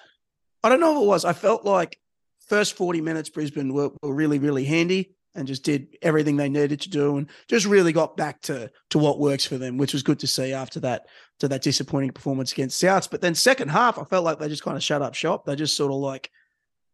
I 0.63 0.69
don't 0.69 0.79
know 0.79 0.97
if 0.97 1.03
it 1.03 1.07
was. 1.07 1.25
I 1.25 1.33
felt 1.33 1.65
like 1.65 1.99
first 2.47 2.75
40 2.75 3.01
minutes 3.01 3.29
Brisbane 3.29 3.73
were, 3.73 3.91
were 4.01 4.13
really, 4.13 4.39
really 4.39 4.65
handy 4.65 5.15
and 5.35 5.47
just 5.47 5.63
did 5.63 5.97
everything 6.01 6.37
they 6.37 6.49
needed 6.49 6.81
to 6.81 6.89
do 6.89 7.17
and 7.17 7.27
just 7.47 7.65
really 7.65 7.91
got 7.91 8.15
back 8.15 8.41
to 8.41 8.69
to 8.91 8.99
what 8.99 9.19
works 9.19 9.45
for 9.45 9.57
them, 9.57 9.77
which 9.77 9.93
was 9.93 10.03
good 10.03 10.19
to 10.19 10.27
see 10.27 10.53
after 10.53 10.79
that 10.81 11.07
to 11.39 11.47
that 11.47 11.61
disappointing 11.61 12.11
performance 12.11 12.51
against 12.51 12.81
Souths. 12.81 13.09
But 13.09 13.21
then 13.21 13.35
second 13.35 13.69
half, 13.69 13.97
I 13.97 14.03
felt 14.03 14.23
like 14.23 14.39
they 14.39 14.47
just 14.47 14.63
kind 14.63 14.77
of 14.77 14.83
shut 14.83 15.01
up 15.01 15.15
shop. 15.15 15.45
They 15.45 15.55
just 15.55 15.75
sort 15.75 15.91
of 15.91 15.97
like, 15.97 16.29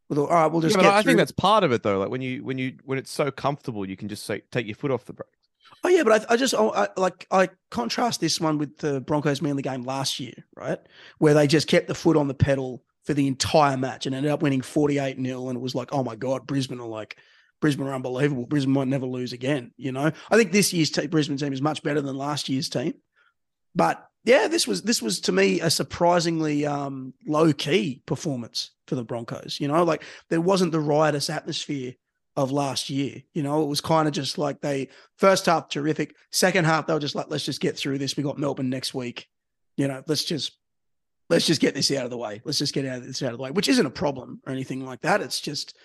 all 0.09 0.27
right, 0.27 0.47
we'll 0.47 0.61
just 0.61 0.77
Yeah, 0.77 0.91
I 0.91 1.01
through 1.01 1.11
think 1.11 1.17
that's 1.17 1.31
part 1.31 1.63
of 1.63 1.71
it, 1.71 1.83
though. 1.83 1.99
Like 1.99 2.09
when 2.09 2.21
you 2.21 2.43
when 2.43 2.57
you 2.57 2.77
when 2.85 2.97
it's 2.97 3.11
so 3.11 3.29
comfortable, 3.29 3.87
you 3.87 3.97
can 3.97 4.07
just 4.07 4.25
say 4.25 4.41
take 4.51 4.65
your 4.65 4.75
foot 4.75 4.91
off 4.91 5.05
the 5.05 5.13
brake. 5.13 5.27
Oh 5.83 5.89
yeah, 5.89 6.03
but 6.03 6.29
I, 6.29 6.33
I 6.33 6.37
just 6.37 6.53
I, 6.53 6.63
I- 6.65 6.87
like 6.97 7.27
I 7.31 7.49
contrast 7.71 8.19
this 8.19 8.39
one 8.39 8.57
with 8.57 8.77
the 8.77 9.01
Broncos 9.01 9.41
Manly 9.41 9.61
game 9.63 9.83
last 9.83 10.19
year, 10.19 10.33
right? 10.55 10.79
Where 11.19 11.33
they 11.33 11.47
just 11.47 11.67
kept 11.67 11.87
the 11.87 11.95
foot 11.95 12.17
on 12.17 12.27
the 12.27 12.33
pedal 12.33 12.83
for 13.05 13.13
the 13.13 13.27
entire 13.27 13.77
match 13.77 14.05
and 14.05 14.13
ended 14.13 14.31
up 14.31 14.41
winning 14.41 14.61
48 14.61 15.17
0 15.23 15.47
and 15.49 15.57
it 15.57 15.61
was 15.61 15.75
like, 15.75 15.89
oh 15.93 16.03
my 16.03 16.15
god, 16.15 16.45
Brisbane 16.45 16.79
are 16.79 16.87
like 16.87 17.17
Brisbane 17.61 17.87
are 17.87 17.93
unbelievable. 17.93 18.45
Brisbane 18.45 18.73
might 18.73 18.87
never 18.87 19.05
lose 19.05 19.33
again. 19.33 19.71
You 19.77 19.91
know, 19.91 20.11
I 20.29 20.37
think 20.37 20.51
this 20.51 20.73
year's 20.73 20.91
Brisbane 20.91 21.37
team 21.37 21.53
is 21.53 21.61
much 21.61 21.81
better 21.83 22.01
than 22.01 22.15
last 22.15 22.49
year's 22.49 22.69
team, 22.69 22.93
but 23.75 24.05
yeah, 24.25 24.47
this 24.47 24.67
was 24.67 24.81
this 24.81 25.01
was 25.01 25.21
to 25.21 25.31
me 25.31 25.61
a 25.61 25.69
surprisingly 25.69 26.65
um, 26.65 27.13
low 27.25 27.53
key 27.53 28.01
performance 28.05 28.71
for 28.87 28.95
the 28.95 29.03
Broncos. 29.03 29.59
You 29.61 29.69
know, 29.69 29.83
like 29.83 30.03
there 30.29 30.41
wasn't 30.41 30.71
the 30.73 30.79
riotous 30.79 31.29
atmosphere 31.29 31.93
of 32.39 32.51
last 32.51 32.89
year. 32.89 33.21
You 33.33 33.43
know, 33.43 33.63
it 33.63 33.67
was 33.67 33.81
kind 33.81 34.07
of 34.07 34.13
just 34.13 34.37
like 34.37 34.61
they 34.61 34.87
first 35.17 35.45
half 35.45 35.67
terrific, 35.69 36.15
second 36.31 36.65
half 36.65 36.87
they 36.87 36.93
were 36.93 36.99
just 36.99 37.15
like, 37.15 37.27
let's 37.29 37.45
just 37.45 37.59
get 37.61 37.77
through 37.77 37.97
this. 37.97 38.15
We 38.15 38.23
got 38.23 38.37
Melbourne 38.37 38.69
next 38.69 38.93
week. 38.93 39.27
You 39.77 39.87
know, 39.87 40.03
let's 40.07 40.23
just 40.23 40.53
let's 41.29 41.45
just 41.45 41.61
get 41.61 41.75
this 41.75 41.91
out 41.91 42.05
of 42.05 42.09
the 42.09 42.17
way. 42.17 42.41
Let's 42.45 42.57
just 42.57 42.73
get 42.73 42.85
out 42.85 42.99
of 42.99 43.05
this 43.07 43.21
out 43.21 43.31
of 43.33 43.37
the 43.37 43.43
way, 43.43 43.51
which 43.51 43.67
isn't 43.69 43.85
a 43.85 43.89
problem 43.91 44.41
or 44.45 44.53
anything 44.53 44.85
like 44.85 45.01
that. 45.01 45.21
It's 45.21 45.41
just 45.41 45.75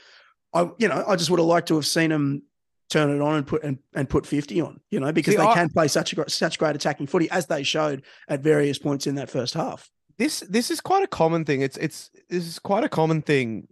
I 0.53 0.71
you 0.79 0.89
know 0.89 1.05
I 1.07 1.17
just 1.17 1.31
would 1.31 1.41
have 1.41 1.47
liked 1.47 1.69
to 1.69 1.75
have 1.75 1.87
seen 1.87 2.11
them 2.11 2.43
turn 2.91 3.11
it 3.11 3.21
on 3.21 3.37
and 3.37 3.47
put 3.47 3.65
and, 3.65 3.79
and 3.95 4.09
put 4.09 4.27
50 4.27 4.61
on, 4.61 4.79
you 4.91 5.01
know, 5.01 5.11
because 5.11 5.33
See, 5.35 5.39
they 5.39 5.45
I- 5.45 5.55
can 5.55 5.71
play 5.71 5.89
such 5.89 6.13
a 6.13 6.31
such 6.31 6.59
great 6.59 6.77
attacking 6.77 7.07
footy 7.09 7.29
as 7.31 7.47
they 7.47 7.63
showed 7.65 8.03
at 8.29 8.41
various 8.41 8.79
points 8.79 9.07
in 9.07 9.17
that 9.17 9.29
first 9.31 9.55
half. 9.55 9.91
this 10.19 10.41
this 10.49 10.71
is 10.71 10.81
quite 10.81 11.03
a 11.03 11.09
common 11.09 11.45
thing. 11.45 11.63
It's 11.63 11.77
it's 11.79 12.11
this 12.29 12.47
is 12.47 12.59
quite 12.61 12.85
a 12.85 12.89
common 12.89 13.23
thing 13.23 13.67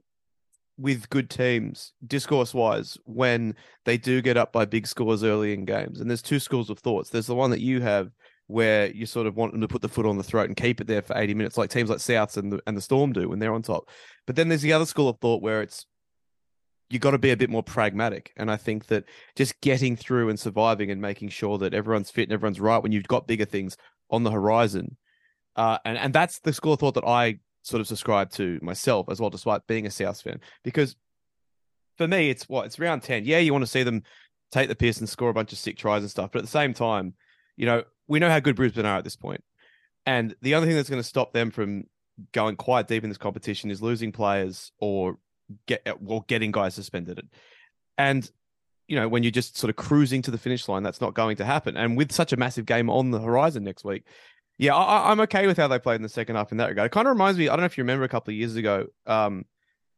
with 0.78 1.08
good 1.10 1.30
teams, 1.30 1.92
discourse 2.06 2.54
wise, 2.54 2.96
when 3.04 3.54
they 3.84 3.98
do 3.98 4.22
get 4.22 4.36
up 4.36 4.52
by 4.52 4.64
big 4.64 4.86
scores 4.86 5.22
early 5.22 5.52
in 5.52 5.64
games. 5.64 6.00
And 6.00 6.08
there's 6.10 6.22
two 6.22 6.40
schools 6.40 6.70
of 6.70 6.78
thoughts. 6.78 7.10
There's 7.10 7.26
the 7.26 7.34
one 7.34 7.50
that 7.50 7.60
you 7.60 7.80
have 7.80 8.10
where 8.46 8.90
you 8.90 9.06
sort 9.06 9.26
of 9.26 9.36
want 9.36 9.52
them 9.52 9.60
to 9.60 9.68
put 9.68 9.82
the 9.82 9.88
foot 9.88 10.06
on 10.06 10.18
the 10.18 10.22
throat 10.22 10.48
and 10.48 10.56
keep 10.56 10.80
it 10.80 10.86
there 10.86 11.02
for 11.02 11.16
80 11.16 11.34
minutes, 11.34 11.56
like 11.56 11.70
teams 11.70 11.88
like 11.88 11.98
Souths 11.98 12.36
and 12.36 12.52
the 12.52 12.60
and 12.66 12.76
the 12.76 12.82
Storm 12.82 13.12
do 13.12 13.28
when 13.28 13.38
they're 13.38 13.54
on 13.54 13.62
top. 13.62 13.88
But 14.26 14.36
then 14.36 14.48
there's 14.48 14.62
the 14.62 14.72
other 14.72 14.86
school 14.86 15.08
of 15.08 15.18
thought 15.18 15.42
where 15.42 15.62
it's 15.62 15.86
you 16.92 16.98
got 16.98 17.12
to 17.12 17.18
be 17.18 17.30
a 17.30 17.36
bit 17.36 17.48
more 17.48 17.62
pragmatic. 17.62 18.32
And 18.36 18.50
I 18.50 18.56
think 18.56 18.86
that 18.86 19.04
just 19.34 19.58
getting 19.62 19.96
through 19.96 20.28
and 20.28 20.38
surviving 20.38 20.90
and 20.90 21.00
making 21.00 21.30
sure 21.30 21.56
that 21.58 21.72
everyone's 21.72 22.10
fit 22.10 22.24
and 22.24 22.32
everyone's 22.32 22.60
right 22.60 22.82
when 22.82 22.92
you've 22.92 23.08
got 23.08 23.26
bigger 23.26 23.46
things 23.46 23.78
on 24.10 24.24
the 24.24 24.30
horizon. 24.30 24.98
Uh, 25.56 25.78
and, 25.86 25.96
and 25.96 26.12
that's 26.12 26.40
the 26.40 26.52
school 26.52 26.74
of 26.74 26.80
thought 26.80 26.94
that 26.94 27.06
I 27.06 27.38
sort 27.62 27.81
of 27.81 27.87
subscribe 27.87 28.31
to 28.33 28.59
myself 28.62 29.07
as 29.11 29.21
well, 29.21 29.31
despite 29.31 29.66
being 29.66 29.87
a 29.87 29.90
South 29.90 30.21
fan. 30.21 30.40
Because 30.62 30.97
for 31.97 32.09
me, 32.09 32.31
it's 32.31 32.49
what 32.49 32.66
it's 32.66 32.78
round 32.78 33.02
10. 33.02 33.25
Yeah, 33.25 33.38
you 33.38 33.52
want 33.52 33.62
to 33.62 33.71
see 33.71 33.83
them 33.83 34.02
take 34.50 34.69
the 34.69 34.76
piss 34.76 34.99
and 34.99 35.09
score 35.09 35.31
a 35.31 35.35
bunch 35.35 35.52
of 35.52 35.59
sick 35.59 35.76
tries 35.76 36.02
and 36.02 36.11
stuff. 36.11 36.31
But 36.33 36.40
at 36.40 36.45
the 36.45 36.50
same 36.50 36.75
time, 36.75 37.14
you 37.57 37.66
know, 37.66 37.85
we 38.09 38.19
know 38.19 38.31
how 38.31 38.40
good 38.40 38.57
Brisbane 38.57 38.87
are 38.87 38.99
at 38.99 39.04
this 39.04 39.16
point. 39.16 39.42
And 40.04 40.35
the 40.42 40.54
only 40.54 40.69
thing 40.69 40.76
that's 40.76 40.90
going 40.90 41.02
to 41.02 41.09
stop 41.09 41.33
them 41.33 41.50
from 41.50 41.85
going 42.33 42.57
quite 42.57 42.88
deep 42.88 43.04
in 43.04 43.11
this 43.11 43.19
competition 43.19 43.71
is 43.71 43.81
losing 43.81 44.12
players 44.12 44.73
or 44.78 45.19
get 45.66 45.87
or 46.04 46.25
getting 46.26 46.50
guys 46.50 46.75
suspended. 46.75 47.26
And 47.97 48.31
you 48.88 48.97
know, 48.97 49.09
when 49.09 49.23
you're 49.23 49.31
just 49.31 49.57
sort 49.57 49.71
of 49.71 49.76
cruising 49.76 50.23
to 50.23 50.31
the 50.31 50.38
finish 50.38 50.69
line, 50.69 50.83
that's 50.83 51.00
not 51.00 51.14
going 51.14 51.37
to 51.37 51.45
happen. 51.45 51.76
And 51.76 51.97
with 51.97 52.12
such 52.12 52.33
a 52.33 52.37
massive 52.37 52.66
game 52.66 52.90
on 52.90 53.11
the 53.11 53.21
horizon 53.21 53.64
next 53.64 53.85
week, 53.85 54.04
yeah, 54.62 54.76
I, 54.76 55.11
I'm 55.11 55.19
okay 55.23 55.49
with 55.49 55.57
how 55.57 55.66
they 55.66 55.81
played 55.81 55.97
in 55.97 56.02
the 56.02 56.09
second 56.09 56.37
half 56.37 56.52
in 56.52 56.59
that 56.59 56.69
regard. 56.69 56.87
It 56.87 56.92
kind 56.92 57.09
of 57.09 57.12
reminds 57.12 57.37
me, 57.37 57.49
I 57.49 57.52
don't 57.52 57.61
know 57.61 57.66
if 57.66 57.76
you 57.76 57.83
remember 57.83 58.04
a 58.04 58.09
couple 58.09 58.31
of 58.31 58.37
years 58.38 58.54
ago, 58.54 58.87
um, 59.07 59.45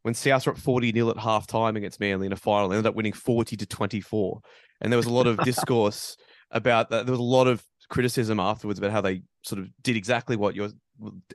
when 0.03 0.15
South 0.15 0.47
were 0.47 0.53
up 0.53 0.59
40 0.59 0.93
nil 0.93 1.11
at 1.11 1.19
half 1.19 1.47
time 1.47 1.77
against 1.77 2.01
Manly 2.01 2.27
in 2.27 2.33
a 2.33 2.37
final, 2.37 2.69
they 2.71 2.77
ended 2.77 2.89
up 2.89 2.95
winning 2.95 3.13
40 3.13 3.57
to 3.59 3.67
24. 3.67 4.41
And 4.81 4.91
there 4.91 4.97
was 4.97 5.05
a 5.05 5.13
lot 5.13 5.27
of 5.27 5.37
discourse 5.45 6.17
about 6.51 6.89
that. 6.91 7.05
There 7.05 7.13
was 7.13 7.21
a 7.21 7.23
lot 7.23 7.47
of 7.47 7.63
criticism 7.91 8.41
afterwards 8.41 8.79
about 8.79 8.91
how 8.91 9.03
they 9.03 9.21
sort 9.43 9.61
of 9.61 9.69
did 9.83 9.97
exactly 9.97 10.37
what 10.37 10.55
you're 10.55 10.71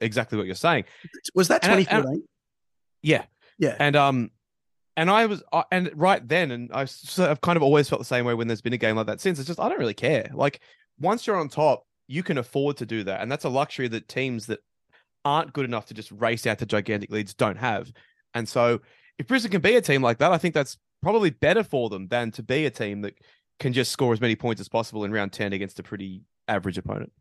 exactly 0.02 0.36
what 0.38 0.48
you're 0.48 0.56
saying. 0.56 0.86
Was 1.36 1.50
that 1.50 1.64
And 1.64 1.74
I- 1.74 1.76
and- 1.78 1.86
2014? 1.88 2.24
Yeah. 3.04 3.26
Yeah. 3.60 3.76
And 3.80 3.96
um 3.96 4.32
and 4.98 5.10
I 5.10 5.28
was 5.28 5.44
uh, 5.54 5.64
and 5.72 5.92
right 5.94 6.28
then 6.28 6.50
and 6.52 6.72
I 6.74 6.88
I've 7.20 7.42
kind 7.42 7.58
of 7.58 7.64
always 7.64 7.88
felt 7.90 8.02
the 8.02 8.06
same 8.06 8.26
way 8.26 8.34
when 8.34 8.48
there's 8.48 8.62
been 8.62 8.74
a 8.74 8.78
game 8.78 8.96
like 8.96 9.06
that 9.08 9.22
since. 9.22 9.38
It's 9.38 9.48
just 9.48 9.60
I 9.60 9.70
don't 9.70 9.80
really 9.80 9.94
care. 9.94 10.30
Like 10.34 10.62
once 11.00 11.28
you're 11.28 11.38
on 11.38 11.50
top, 11.50 11.84
you 12.10 12.24
can 12.24 12.39
afford 12.39 12.75
to 12.78 12.86
do 12.86 13.04
that. 13.04 13.22
And 13.22 13.32
that's 13.32 13.46
a 13.46 13.50
luxury 13.50 13.88
that 13.89 14.08
teams 14.08 14.48
that 14.48 14.60
aren't 15.24 15.54
good 15.54 15.66
enough 15.66 15.86
to 15.86 15.94
just 15.94 16.12
race 16.12 16.48
out 16.48 16.58
to 16.58 16.66
gigantic 16.66 17.12
leads 17.12 17.36
don't 17.36 17.58
have. 17.58 17.92
And 18.34 18.50
so 18.50 18.82
if 19.20 19.28
Brisbane 19.28 19.51
can 19.51 19.62
be 19.62 19.75
a 19.75 19.82
team 19.82 20.01
like 20.01 20.18
that, 20.18 20.32
I 20.32 20.39
think 20.39 20.56
that's 20.56 20.75
probably 21.04 21.30
better 21.30 21.63
for 21.63 21.88
them 21.88 22.08
than 22.08 22.32
to 22.32 22.44
be 22.44 22.66
a 22.66 22.72
team 22.72 23.01
that 23.01 23.13
can 23.60 23.74
just 23.74 23.92
score 23.92 24.12
as 24.12 24.20
many 24.20 24.36
points 24.36 24.60
as 24.60 24.68
possible 24.68 25.04
in 25.04 25.12
round 25.12 25.32
10 25.34 25.54
against 25.54 25.80
a 25.80 25.84
pretty 25.84 26.24
average 26.48 26.80
opponent. 26.80 27.12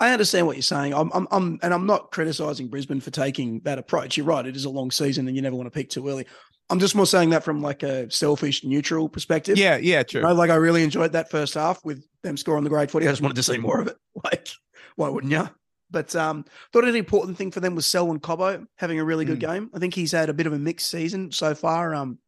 I 0.00 0.12
understand 0.12 0.46
what 0.46 0.56
you're 0.56 0.62
saying. 0.62 0.94
I'm, 0.94 1.10
I'm, 1.12 1.28
I'm, 1.30 1.58
and 1.62 1.74
I'm 1.74 1.84
not 1.84 2.10
criticizing 2.10 2.68
Brisbane 2.68 3.00
for 3.00 3.10
taking 3.10 3.60
that 3.64 3.78
approach. 3.78 4.16
You're 4.16 4.26
right; 4.26 4.46
it 4.46 4.54
is 4.54 4.64
a 4.64 4.70
long 4.70 4.90
season, 4.90 5.26
and 5.26 5.34
you 5.34 5.42
never 5.42 5.56
want 5.56 5.66
to 5.66 5.76
peak 5.76 5.90
too 5.90 6.08
early. 6.08 6.26
I'm 6.70 6.78
just 6.78 6.94
more 6.94 7.06
saying 7.06 7.30
that 7.30 7.44
from 7.44 7.60
like 7.62 7.82
a 7.82 8.10
selfish, 8.10 8.62
neutral 8.64 9.08
perspective. 9.08 9.56
Yeah, 9.56 9.78
yeah, 9.78 10.02
true. 10.02 10.20
You 10.20 10.26
know, 10.26 10.34
like 10.34 10.50
I 10.50 10.56
really 10.56 10.82
enjoyed 10.82 11.12
that 11.12 11.30
first 11.30 11.54
half 11.54 11.82
with 11.84 12.04
them 12.22 12.36
scoring 12.36 12.64
the 12.64 12.70
grade 12.70 12.90
40. 12.90 13.06
I 13.06 13.10
just 13.12 13.22
wanted 13.22 13.36
to 13.36 13.42
see 13.42 13.58
more 13.58 13.80
of 13.80 13.86
it. 13.88 13.96
Like, 14.24 14.48
why 14.96 15.08
wouldn't 15.08 15.32
you? 15.32 15.48
But 15.90 16.14
um, 16.16 16.44
thought 16.72 16.84
an 16.84 16.96
important 16.96 17.38
thing 17.38 17.50
for 17.50 17.60
them 17.60 17.74
was 17.74 17.86
Selwyn 17.86 18.18
Cobbo 18.20 18.66
having 18.76 18.98
a 19.00 19.04
really 19.04 19.24
good 19.24 19.38
Mm. 19.38 19.46
game. 19.52 19.70
I 19.74 19.78
think 19.78 19.94
he's 19.94 20.12
had 20.12 20.28
a 20.28 20.34
bit 20.34 20.46
of 20.46 20.52
a 20.52 20.58
mixed 20.58 20.90
season 20.90 21.30
so 21.32 21.54
far. 21.54 21.94
Um, 21.94 22.18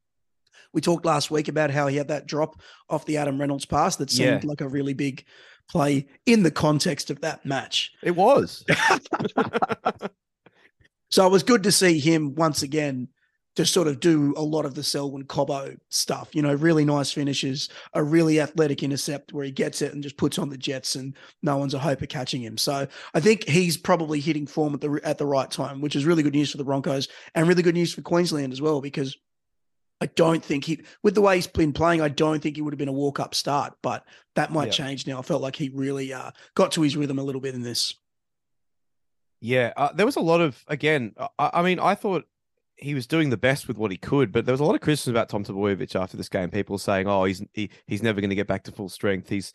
we 0.73 0.81
talked 0.81 1.05
last 1.05 1.31
week 1.31 1.49
about 1.49 1.71
how 1.71 1.89
he 1.89 1.97
had 1.97 2.09
that 2.09 2.27
drop 2.27 2.61
off 2.89 3.05
the 3.05 3.17
Adam 3.19 3.39
Reynolds 3.41 3.67
pass 3.67 3.97
that 3.97 4.11
seemed 4.11 4.45
Yeah. 4.45 4.49
like 4.49 4.61
a 4.61 4.69
really 4.69 4.95
big 4.95 5.25
play 5.69 6.07
in 6.27 6.43
the 6.45 6.51
context 6.51 7.11
of 7.11 7.21
that 7.23 7.45
match. 7.45 7.93
It 8.03 8.13
was. 8.17 8.65
So 11.11 11.27
it 11.27 11.31
was 11.33 11.43
good 11.43 11.65
to 11.65 11.73
see 11.73 11.99
him 11.99 12.37
once 12.37 12.63
again 12.63 13.09
just 13.61 13.75
sort 13.75 13.89
of 13.89 14.01
do 14.01 14.33
a 14.39 14.43
lot 14.43 14.65
of 14.65 14.75
the 14.75 14.83
Selwyn 14.83 15.23
Cobbo 15.25 15.79
stuff. 15.91 16.31
You 16.35 16.41
know, 16.41 16.55
really 16.55 16.83
nice 16.83 17.13
finishes, 17.13 17.69
a 17.93 18.03
really 18.03 18.41
athletic 18.41 18.83
intercept 18.83 19.35
where 19.35 19.45
he 19.45 19.51
gets 19.51 19.83
it 19.83 19.93
and 19.93 20.03
just 20.03 20.17
puts 20.17 20.39
on 20.39 20.49
the 20.49 20.57
jets, 20.57 20.95
and 20.95 21.15
no 21.43 21.59
one's 21.59 21.75
a 21.75 21.79
hope 21.79 22.01
of 22.01 22.09
catching 22.09 22.41
him. 22.41 22.57
So 22.57 22.87
I 23.13 23.21
think 23.21 23.47
he's 23.47 23.77
probably 23.77 24.19
hitting 24.19 24.47
form 24.47 24.73
at 24.73 24.81
the 24.81 24.99
at 25.05 25.19
the 25.19 25.27
right 25.27 25.51
time, 25.51 25.83
which 25.83 25.95
is 25.95 26.07
really 26.07 26.23
good 26.23 26.33
news 26.33 26.51
for 26.51 26.57
the 26.57 26.65
Broncos 26.65 27.09
and 27.35 27.47
really 27.47 27.63
good 27.63 27.75
news 27.75 27.93
for 27.93 28.01
Queensland 28.03 28.53
as 28.53 28.63
well 28.63 28.81
because. 28.81 29.17
I 30.03 30.07
don't 30.07 30.43
think 30.43 30.65
he, 30.65 30.81
with 31.03 31.15
the 31.15 31.21
way 31.21 31.37
he's 31.37 31.47
been 31.47 31.75
playing, 31.75 32.01
I 32.01 32.09
don't 32.09 32.41
think 32.43 32.57
he 32.57 32.63
would 32.63 32.73
have 32.73 32.79
been 32.79 32.89
a 32.89 32.93
walk 32.93 33.21
up 33.21 33.35
start, 33.35 33.75
but 33.83 34.03
that 34.35 34.51
might 34.51 34.69
Yeah. 34.69 34.71
change 34.71 35.07
now. 35.07 35.19
I 35.19 35.23
felt 35.23 35.43
like 35.43 35.55
he 35.57 35.69
really 35.69 36.11
uh, 36.11 36.31
got 36.55 36.73
to 36.73 36.81
his 36.81 36.97
rhythm 36.97 37.19
a 37.19 37.23
little 37.23 37.43
bit 37.43 37.55
in 37.55 37.61
this. 37.61 37.97
Yeah, 39.43 39.73
uh, 39.77 39.93
there 39.93 40.07
was 40.07 40.17
a 40.17 40.21
lot 40.21 40.41
of 40.41 40.65
again. 40.69 41.15
I, 41.39 41.51
I 41.55 41.63
mean, 41.63 41.79
I 41.79 41.95
thought 41.95 42.27
he 42.81 42.95
was 42.95 43.07
doing 43.07 43.31
the 43.31 43.37
best 43.37 43.69
with 43.69 43.77
what 43.79 43.91
he 43.91 43.97
could, 43.97 44.33
but 44.33 44.47
there 44.47 44.53
was 44.53 44.61
a 44.61 44.65
lot 44.65 44.75
of 44.75 44.81
criticism 44.81 45.15
about 45.15 45.29
Tom 45.29 45.45
Trbojevic 45.45 45.95
after 45.95 46.17
this 46.17 46.29
game. 46.29 46.51
People 46.51 46.79
saying, 46.79 47.07
"Oh, 47.07 47.25
he's 47.25 47.43
he, 47.53 47.71
he's 47.87 48.03
never 48.03 48.21
going 48.21 48.31
to 48.31 48.37
get 48.37 48.47
back 48.47 48.65
to 48.65 48.73
full 48.73 48.89
strength." 48.89 49.29
He's 49.29 49.53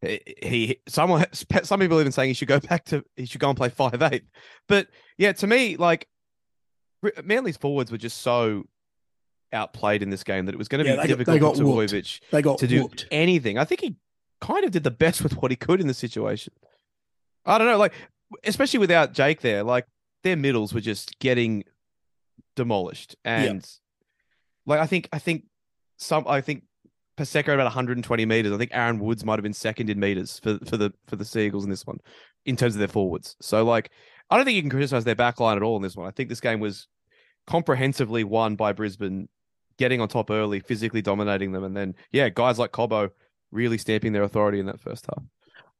he, 0.00 0.20
he 0.42 0.76
someone 0.88 1.24
some 1.62 1.80
people 1.80 2.00
even 2.00 2.12
saying 2.12 2.28
he 2.30 2.34
should 2.34 2.48
go 2.48 2.60
back 2.60 2.84
to 2.86 3.04
he 3.16 3.26
should 3.26 3.40
go 3.40 3.48
and 3.48 3.56
play 3.56 3.68
five 3.68 4.00
eight. 4.02 4.24
But 4.68 4.88
yeah, 5.18 5.32
to 5.32 5.46
me, 5.46 5.76
like 5.76 6.08
Manly's 7.22 7.56
forwards 7.56 7.90
were 7.92 7.98
just 7.98 8.18
so 8.22 8.64
outplayed 9.52 10.02
in 10.02 10.10
this 10.10 10.24
game 10.24 10.46
that 10.46 10.54
it 10.54 10.58
was 10.58 10.68
going 10.68 10.82
to 10.84 10.88
Yeah, 10.90 10.96
be 10.96 11.02
they 11.02 11.02
got- 11.02 11.08
difficult 11.18 11.34
they 11.34 11.38
got 11.38 11.56
for 11.56 11.56
They 12.32 12.42
got 12.42 12.58
to 12.58 12.66
do 12.66 12.82
whooped. 12.82 13.06
anything. 13.10 13.58
I 13.58 13.64
think 13.64 13.80
he 13.82 13.96
kind 14.40 14.64
of 14.64 14.70
did 14.72 14.82
the 14.84 14.90
best 14.90 15.22
with 15.22 15.36
what 15.40 15.50
he 15.52 15.56
could 15.56 15.80
in 15.80 15.86
the 15.86 15.94
situation. 15.94 16.52
I 17.46 17.58
don't 17.58 17.66
know, 17.68 17.78
like 17.78 17.92
especially 18.44 18.80
without 18.80 19.12
Jake 19.12 19.42
there, 19.42 19.62
like 19.62 19.86
their 20.24 20.36
middles 20.36 20.72
were 20.74 20.80
just 20.80 21.18
getting 21.20 21.62
demolished, 22.56 23.16
and 23.24 23.64
like 24.66 24.80
I 24.80 24.86
think 24.86 25.08
I 25.12 25.18
think 25.18 25.44
some 25.96 26.24
I 26.26 26.40
think 26.40 26.64
Paseka 27.16 27.54
about 27.54 27.64
120 27.64 28.26
meters. 28.26 28.52
I 28.52 28.56
think 28.56 28.70
Aaron 28.74 28.98
Woods 28.98 29.24
might 29.24 29.34
have 29.34 29.42
been 29.42 29.52
second 29.52 29.90
in 29.90 30.00
meters 30.00 30.40
for 30.42 30.58
for 30.66 30.76
the 30.76 30.92
for 31.06 31.16
the 31.16 31.24
Seagulls 31.24 31.64
in 31.64 31.70
this 31.70 31.86
one, 31.86 31.98
in 32.44 32.56
terms 32.56 32.74
of 32.74 32.78
their 32.78 32.88
forwards. 32.88 33.36
So 33.40 33.64
like 33.64 33.90
I 34.30 34.36
don't 34.36 34.44
think 34.44 34.56
you 34.56 34.62
can 34.62 34.70
criticize 34.70 35.04
their 35.04 35.14
back 35.14 35.40
line 35.40 35.56
at 35.56 35.62
all 35.62 35.76
in 35.76 35.82
this 35.82 35.96
one. 35.96 36.06
I 36.06 36.10
think 36.10 36.28
this 36.28 36.40
game 36.40 36.60
was 36.60 36.88
comprehensively 37.46 38.24
won 38.24 38.56
by 38.56 38.72
Brisbane 38.72 39.28
getting 39.76 40.00
on 40.00 40.08
top 40.08 40.30
early, 40.30 40.60
physically 40.60 41.02
dominating 41.02 41.52
them, 41.52 41.64
and 41.64 41.76
then 41.76 41.94
yeah, 42.12 42.28
guys 42.28 42.58
like 42.58 42.72
Cobbo 42.72 43.10
really 43.50 43.78
stamping 43.78 44.12
their 44.12 44.22
authority 44.24 44.58
in 44.58 44.66
that 44.66 44.80
first 44.80 45.06
half. 45.06 45.22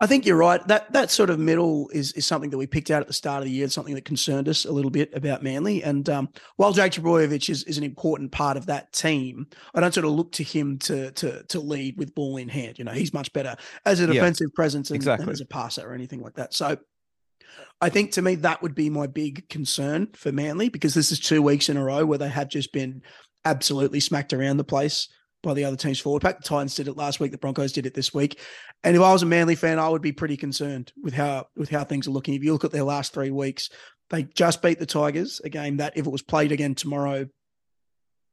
I 0.05 0.07
think 0.07 0.27
you're 0.27 0.37
right. 0.37 0.61
That 0.69 0.93
that 0.93 1.11
sort 1.11 1.31
of 1.31 1.39
middle 1.39 1.89
is 1.89 2.13
is 2.13 2.27
something 2.27 2.51
that 2.51 2.59
we 2.59 2.67
picked 2.67 2.91
out 2.91 3.01
at 3.01 3.07
the 3.07 3.15
start 3.15 3.39
of 3.39 3.47
the 3.47 3.51
year. 3.51 3.65
It's 3.65 3.73
something 3.75 3.95
that 3.95 4.05
concerned 4.05 4.51
us 4.51 4.67
a 4.67 4.71
little 4.71 4.91
bit 4.91 5.11
about 5.15 5.43
Manly. 5.43 5.83
And 5.83 6.07
um, 6.11 6.29
while 6.57 6.75
Jake 6.75 6.93
Trbojevic 6.93 7.49
is, 7.49 7.63
is 7.65 7.79
an 7.79 7.85
important 7.85 8.31
part 8.31 8.59
of 8.59 8.67
that 8.67 8.93
team, 8.93 9.47
I 9.75 9.81
don't 9.81 9.95
sort 9.95 10.05
of 10.05 10.13
look 10.13 10.33
to 10.33 10.43
him 10.45 10.79
to 10.81 11.11
to 11.13 11.43
to 11.45 11.59
lead 11.59 11.97
with 11.97 12.15
ball 12.15 12.37
in 12.37 12.51
hand. 12.51 12.79
You 12.79 12.85
know, 12.85 12.93
he's 12.93 13.15
much 13.15 13.33
better 13.33 13.57
as 13.87 14.01
a 14.01 14.03
Yeah, 14.03 14.13
defensive 14.13 14.53
presence 14.55 14.91
and, 14.91 14.97
exactly. 14.97 15.33
as 15.33 15.41
a 15.41 15.47
passer 15.47 15.89
or 15.89 15.95
anything 15.95 16.21
like 16.21 16.35
that. 16.35 16.53
So 16.53 16.77
I 17.81 17.89
think 17.89 18.13
to 18.13 18.23
me 18.23 18.35
that 18.35 18.61
would 18.61 18.75
be 18.75 18.91
my 18.91 19.07
big 19.07 19.49
concern 19.49 20.09
for 20.13 20.33
Manly 20.33 20.69
because 20.69 20.93
this 20.93 21.13
is 21.13 21.19
two 21.19 21.41
weeks 21.41 21.71
in 21.71 21.79
a 21.79 21.83
row 21.83 22.05
where 22.05 22.19
they 22.19 22.29
have 22.29 22.49
just 22.51 22.75
been 22.75 23.01
absolutely 23.47 24.01
smacked 24.01 24.35
around 24.35 24.59
the 24.59 24.65
place 24.65 25.09
by 25.45 25.55
the 25.55 25.65
other 25.65 25.77
team's 25.77 26.01
forward 26.01 26.23
pack. 26.23 26.39
The 26.39 26.49
Titans 26.49 26.75
did 26.75 26.89
it 26.89 26.97
last 26.97 27.21
week. 27.21 27.31
The 27.31 27.39
Broncos 27.39 27.73
did 27.73 27.87
it 27.87 27.95
this 27.95 28.13
week. 28.13 28.41
And 28.83 28.97
if 28.97 29.03
I 29.03 29.13
was 29.13 29.23
a 29.23 29.27
Manly 29.27 29.55
fan, 29.55 29.79
I 29.79 29.89
would 29.89 30.03
be 30.03 30.13
pretty 30.13 30.37
concerned 30.37 30.93
with 31.01 31.15
how 31.15 31.47
with 31.57 31.71
how 31.71 31.85
things 31.85 32.09
are 32.09 32.13
looking. 32.13 32.35
If 32.35 32.43
you 32.43 32.53
look 32.53 32.65
at 32.65 32.73
their 32.73 32.83
last 32.83 33.15
three 33.15 33.31
weeks, 33.31 33.71
they 34.11 34.25
just 34.25 34.63
beat 34.63 34.79
the 34.79 34.87
Tigers, 34.87 35.41
a 35.45 35.49
game 35.49 35.77
that 35.77 35.97
if 35.97 36.07
it 36.07 36.11
was 36.11 36.23
played 36.23 36.53
again 36.53 36.75
tomorrow, 36.75 37.27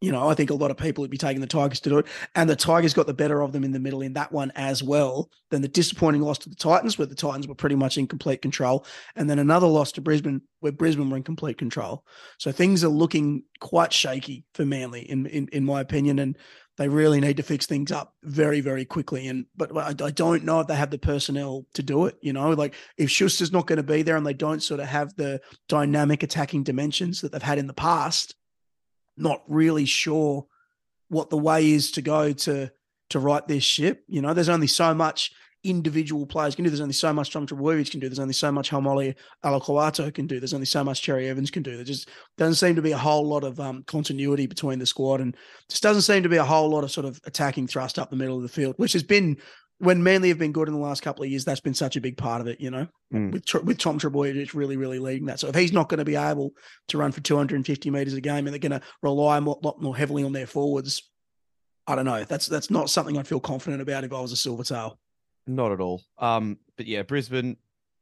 you 0.01 0.11
know, 0.11 0.27
I 0.27 0.33
think 0.33 0.49
a 0.49 0.55
lot 0.55 0.71
of 0.71 0.77
people 0.77 1.03
would 1.03 1.11
be 1.11 1.17
taking 1.17 1.41
the 1.41 1.47
Tigers 1.47 1.79
to 1.81 1.89
do 1.89 1.99
it. 1.99 2.07
And 2.33 2.49
the 2.49 2.55
Tigers 2.55 2.95
got 2.95 3.05
the 3.05 3.13
better 3.13 3.41
of 3.41 3.51
them 3.51 3.63
in 3.63 3.71
the 3.71 3.79
middle 3.79 4.01
in 4.01 4.13
that 4.13 4.31
one 4.31 4.51
as 4.55 4.81
well. 4.81 5.29
Then 5.51 5.61
the 5.61 5.67
disappointing 5.67 6.21
loss 6.21 6.39
to 6.39 6.49
the 6.49 6.55
Titans, 6.55 6.97
where 6.97 7.05
the 7.05 7.13
Titans 7.13 7.47
were 7.47 7.55
pretty 7.55 7.75
much 7.75 7.99
in 7.99 8.07
complete 8.07 8.41
control. 8.41 8.83
And 9.15 9.29
then 9.29 9.37
another 9.37 9.67
loss 9.67 9.91
to 9.93 10.01
Brisbane, 10.01 10.41
where 10.59 10.71
Brisbane 10.71 11.09
were 11.09 11.17
in 11.17 11.23
complete 11.23 11.59
control. 11.59 12.03
So 12.39 12.51
things 12.51 12.83
are 12.83 12.89
looking 12.89 13.43
quite 13.59 13.93
shaky 13.93 14.43
for 14.55 14.65
Manly, 14.65 15.01
in 15.07 15.27
in, 15.27 15.47
in 15.49 15.65
my 15.65 15.81
opinion. 15.81 16.17
And 16.17 16.35
they 16.81 16.89
really 16.89 17.19
need 17.19 17.37
to 17.37 17.43
fix 17.43 17.67
things 17.67 17.91
up 17.91 18.15
very, 18.23 18.59
very 18.59 18.85
quickly. 18.85 19.27
And 19.27 19.45
but 19.55 19.75
I, 19.77 19.89
I 19.89 20.09
don't 20.09 20.43
know 20.43 20.61
if 20.61 20.67
they 20.67 20.75
have 20.75 20.89
the 20.89 20.97
personnel 20.97 21.67
to 21.75 21.83
do 21.83 22.07
it. 22.07 22.17
You 22.21 22.33
know, 22.33 22.49
like 22.51 22.73
if 22.97 23.11
Schuster's 23.11 23.51
not 23.51 23.67
going 23.67 23.77
to 23.77 23.83
be 23.83 24.01
there 24.01 24.17
and 24.17 24.25
they 24.25 24.33
don't 24.33 24.63
sort 24.63 24.79
of 24.79 24.87
have 24.87 25.15
the 25.15 25.41
dynamic 25.69 26.23
attacking 26.23 26.63
dimensions 26.63 27.21
that 27.21 27.31
they've 27.31 27.41
had 27.41 27.59
in 27.59 27.67
the 27.67 27.73
past, 27.73 28.33
not 29.15 29.43
really 29.47 29.85
sure 29.85 30.47
what 31.09 31.29
the 31.29 31.37
way 31.37 31.69
is 31.69 31.91
to 31.91 32.01
go 32.01 32.33
to 32.33 32.71
to 33.09 33.19
right 33.19 33.47
this 33.47 33.63
ship. 33.63 34.03
You 34.07 34.23
know, 34.23 34.33
there's 34.33 34.49
only 34.49 34.67
so 34.67 34.95
much 34.95 35.33
individual 35.63 36.25
players 36.25 36.55
can 36.55 36.63
do. 36.63 36.69
There's 36.69 36.81
only 36.81 36.93
so 36.93 37.13
much 37.13 37.31
Tom 37.31 37.45
Trbojevic 37.45 37.91
can 37.91 37.99
do. 37.99 38.09
There's 38.09 38.19
only 38.19 38.33
so 38.33 38.51
much 38.51 38.69
Haumole 38.71 39.13
Olakau'atu 39.45 40.13
can 40.13 40.27
do. 40.27 40.39
There's 40.39 40.53
only 40.53 40.65
so 40.65 40.83
much 40.83 41.01
Cherry 41.01 41.29
Evans 41.29 41.51
can 41.51 41.63
do. 41.63 41.75
There 41.75 41.85
just 41.85 42.09
doesn't 42.37 42.55
seem 42.55 42.75
to 42.75 42.81
be 42.81 42.91
a 42.91 42.97
whole 42.97 43.27
lot 43.27 43.43
of 43.43 43.59
um, 43.59 43.83
continuity 43.87 44.47
between 44.47 44.79
the 44.79 44.85
squad, 44.85 45.21
and 45.21 45.35
just 45.69 45.83
doesn't 45.83 46.01
seem 46.03 46.23
to 46.23 46.29
be 46.29 46.37
a 46.37 46.43
whole 46.43 46.69
lot 46.69 46.83
of 46.83 46.91
sort 46.91 47.05
of 47.05 47.19
attacking 47.25 47.67
thrust 47.67 47.99
up 47.99 48.09
the 48.09 48.15
middle 48.15 48.37
of 48.37 48.43
the 48.43 48.49
field, 48.49 48.75
which 48.77 48.93
has 48.93 49.03
been 49.03 49.37
when 49.77 50.03
Manly 50.03 50.29
have 50.29 50.37
been 50.37 50.51
good 50.51 50.67
in 50.67 50.73
the 50.75 50.79
last 50.79 51.01
couple 51.01 51.23
of 51.23 51.29
years. 51.29 51.43
That's 51.43 51.59
been 51.59 51.73
such 51.73 51.95
a 51.95 52.01
big 52.01 52.15
part 52.17 52.39
of 52.41 52.47
it, 52.47 52.59
you 52.61 52.69
know, 52.71 52.87
Mm. 53.13 53.31
with 53.31 53.65
with 53.65 53.77
Tom 53.77 53.99
Trbojevic 53.99 54.53
really, 54.53 54.77
really 54.77 54.99
leading 54.99 55.25
that. 55.25 55.39
So 55.39 55.47
if 55.47 55.55
he's 55.55 55.73
not 55.73 55.89
going 55.89 55.97
to 55.99 56.05
be 56.05 56.15
able 56.15 56.53
to 56.89 56.97
run 56.97 57.11
for 57.11 57.21
250 57.21 57.89
meters 57.89 58.13
a 58.13 58.21
game, 58.21 58.45
and 58.45 58.49
they're 58.49 58.59
going 58.59 58.79
to 58.79 58.81
rely 59.01 59.37
a 59.37 59.41
lot 59.41 59.81
more 59.81 59.97
heavily 59.97 60.23
on 60.23 60.31
their 60.33 60.47
forwards, 60.47 61.01
I 61.87 61.95
don't 61.95 62.05
know. 62.05 62.23
That's 62.23 62.45
that's 62.45 62.69
not 62.69 62.89
something 62.89 63.17
I'd 63.17 63.27
feel 63.27 63.39
confident 63.39 63.81
about 63.81 64.03
if 64.03 64.13
I 64.13 64.21
was 64.21 64.31
a 64.31 64.35
Silvertail. 64.35 64.97
Not 65.47 65.71
at 65.71 65.79
all. 65.81 66.01
Um, 66.17 66.57
but 66.77 66.85
yeah, 66.85 67.01
Brisbane 67.03 67.57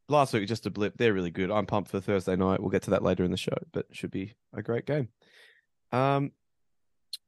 last 0.10 0.34
week 0.34 0.42
was 0.42 0.50
just 0.50 0.66
a 0.66 0.70
blip. 0.70 0.98
They're 0.98 1.14
really 1.14 1.32
good. 1.32 1.50
I'm 1.52 1.66
pumped 1.66 1.90
for 1.92 2.00
Thursday 2.00 2.36
night. 2.36 2.60
We'll 2.60 2.70
get 2.70 2.84
to 2.84 2.92
that 2.92 3.04
later 3.04 3.24
in 3.24 3.32
the 3.32 3.38
show, 3.38 3.58
but 3.72 3.86
it 3.90 3.96
should 3.96 4.12
be 4.12 4.34
a 4.54 4.62
great 4.62 4.86
game. 4.86 5.10
Um, 5.92 6.32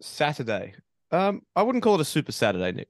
Saturday. 0.02 0.74
Um, 1.12 1.42
I 1.56 1.64
wouldn't 1.64 1.84
call 1.84 1.96
it 1.96 2.02
a 2.02 2.06
super 2.06 2.32
Saturday, 2.32 2.72
Nick. 2.72 2.90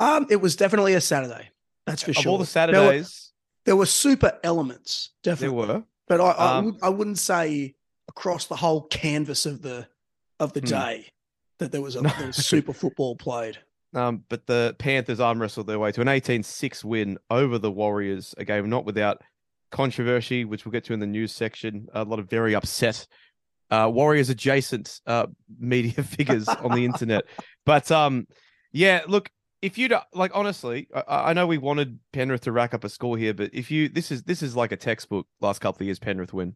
Um, 0.00 0.26
it 0.30 0.36
was 0.36 0.56
definitely 0.56 0.94
a 0.94 1.00
Saturday. 1.00 1.50
That's 1.86 2.02
for 2.02 2.10
of 2.10 2.16
sure. 2.16 2.32
all 2.32 2.38
the 2.38 2.44
There 2.44 2.66
were- 2.66 2.72
Saturdays, 2.74 3.32
there 3.64 3.76
were 3.76 3.86
super 3.86 4.38
elements, 4.44 5.10
Definitely, 5.22 5.56
there 5.66 5.74
were. 5.76 5.84
But 6.08 6.20
I, 6.20 6.30
I, 6.30 6.58
Um, 6.58 6.64
would, 6.66 6.74
I 6.82 6.88
wouldn't 6.90 7.18
say 7.18 7.74
across 8.08 8.46
the 8.46 8.56
whole 8.56 8.82
canvas 8.82 9.46
of 9.46 9.62
the 9.62 9.88
of 10.38 10.52
the 10.52 10.60
Hmm. 10.60 10.66
day 10.66 11.06
that 11.58 11.72
there 11.72 11.80
was 11.80 11.96
a 11.96 12.02
No. 12.02 12.10
there 12.18 12.26
was 12.26 12.36
super 12.36 12.72
football 12.74 13.16
played. 13.16 13.58
Um, 13.94 14.24
but 14.28 14.46
the 14.46 14.74
Panthers 14.78 15.20
arm 15.20 15.40
wrestled 15.40 15.66
their 15.68 15.78
way 15.78 15.92
to 15.92 16.00
an 16.00 16.06
18-6 16.08 16.84
win 16.84 17.18
over 17.30 17.58
the 17.58 17.70
Warriors, 17.70 18.34
a 18.36 18.44
game 18.44 18.68
not 18.68 18.84
without 18.84 19.22
controversy, 19.70 20.44
which 20.44 20.64
we'll 20.64 20.72
get 20.72 20.84
to 20.84 20.92
in 20.92 21.00
the 21.00 21.06
news 21.06 21.32
section. 21.32 21.86
A 21.94 22.04
lot 22.04 22.18
of 22.18 22.28
very 22.28 22.54
upset 22.54 23.06
uh, 23.70 23.90
Warriors 23.92 24.28
adjacent 24.30 25.00
uh, 25.06 25.26
media 25.58 26.02
figures 26.02 26.48
on 26.48 26.72
the 26.72 26.84
internet. 26.84 27.24
But 27.64 27.90
um, 27.90 28.26
yeah, 28.72 29.02
look, 29.08 29.30
if 29.62 29.78
you 29.78 29.88
like, 30.12 30.30
honestly, 30.34 30.88
I, 30.94 31.30
I 31.30 31.32
know 31.32 31.46
we 31.46 31.58
wanted 31.58 31.98
Penrith 32.12 32.42
to 32.42 32.52
rack 32.52 32.74
up 32.74 32.84
a 32.84 32.88
score 32.88 33.16
here, 33.16 33.34
but 33.34 33.50
if 33.52 33.70
you 33.70 33.88
this 33.88 34.12
is 34.12 34.22
this 34.24 34.42
is 34.42 34.54
like 34.54 34.70
a 34.72 34.76
textbook 34.76 35.26
last 35.40 35.60
couple 35.60 35.82
of 35.82 35.86
years 35.86 35.98
Penrith 35.98 36.32
win, 36.34 36.54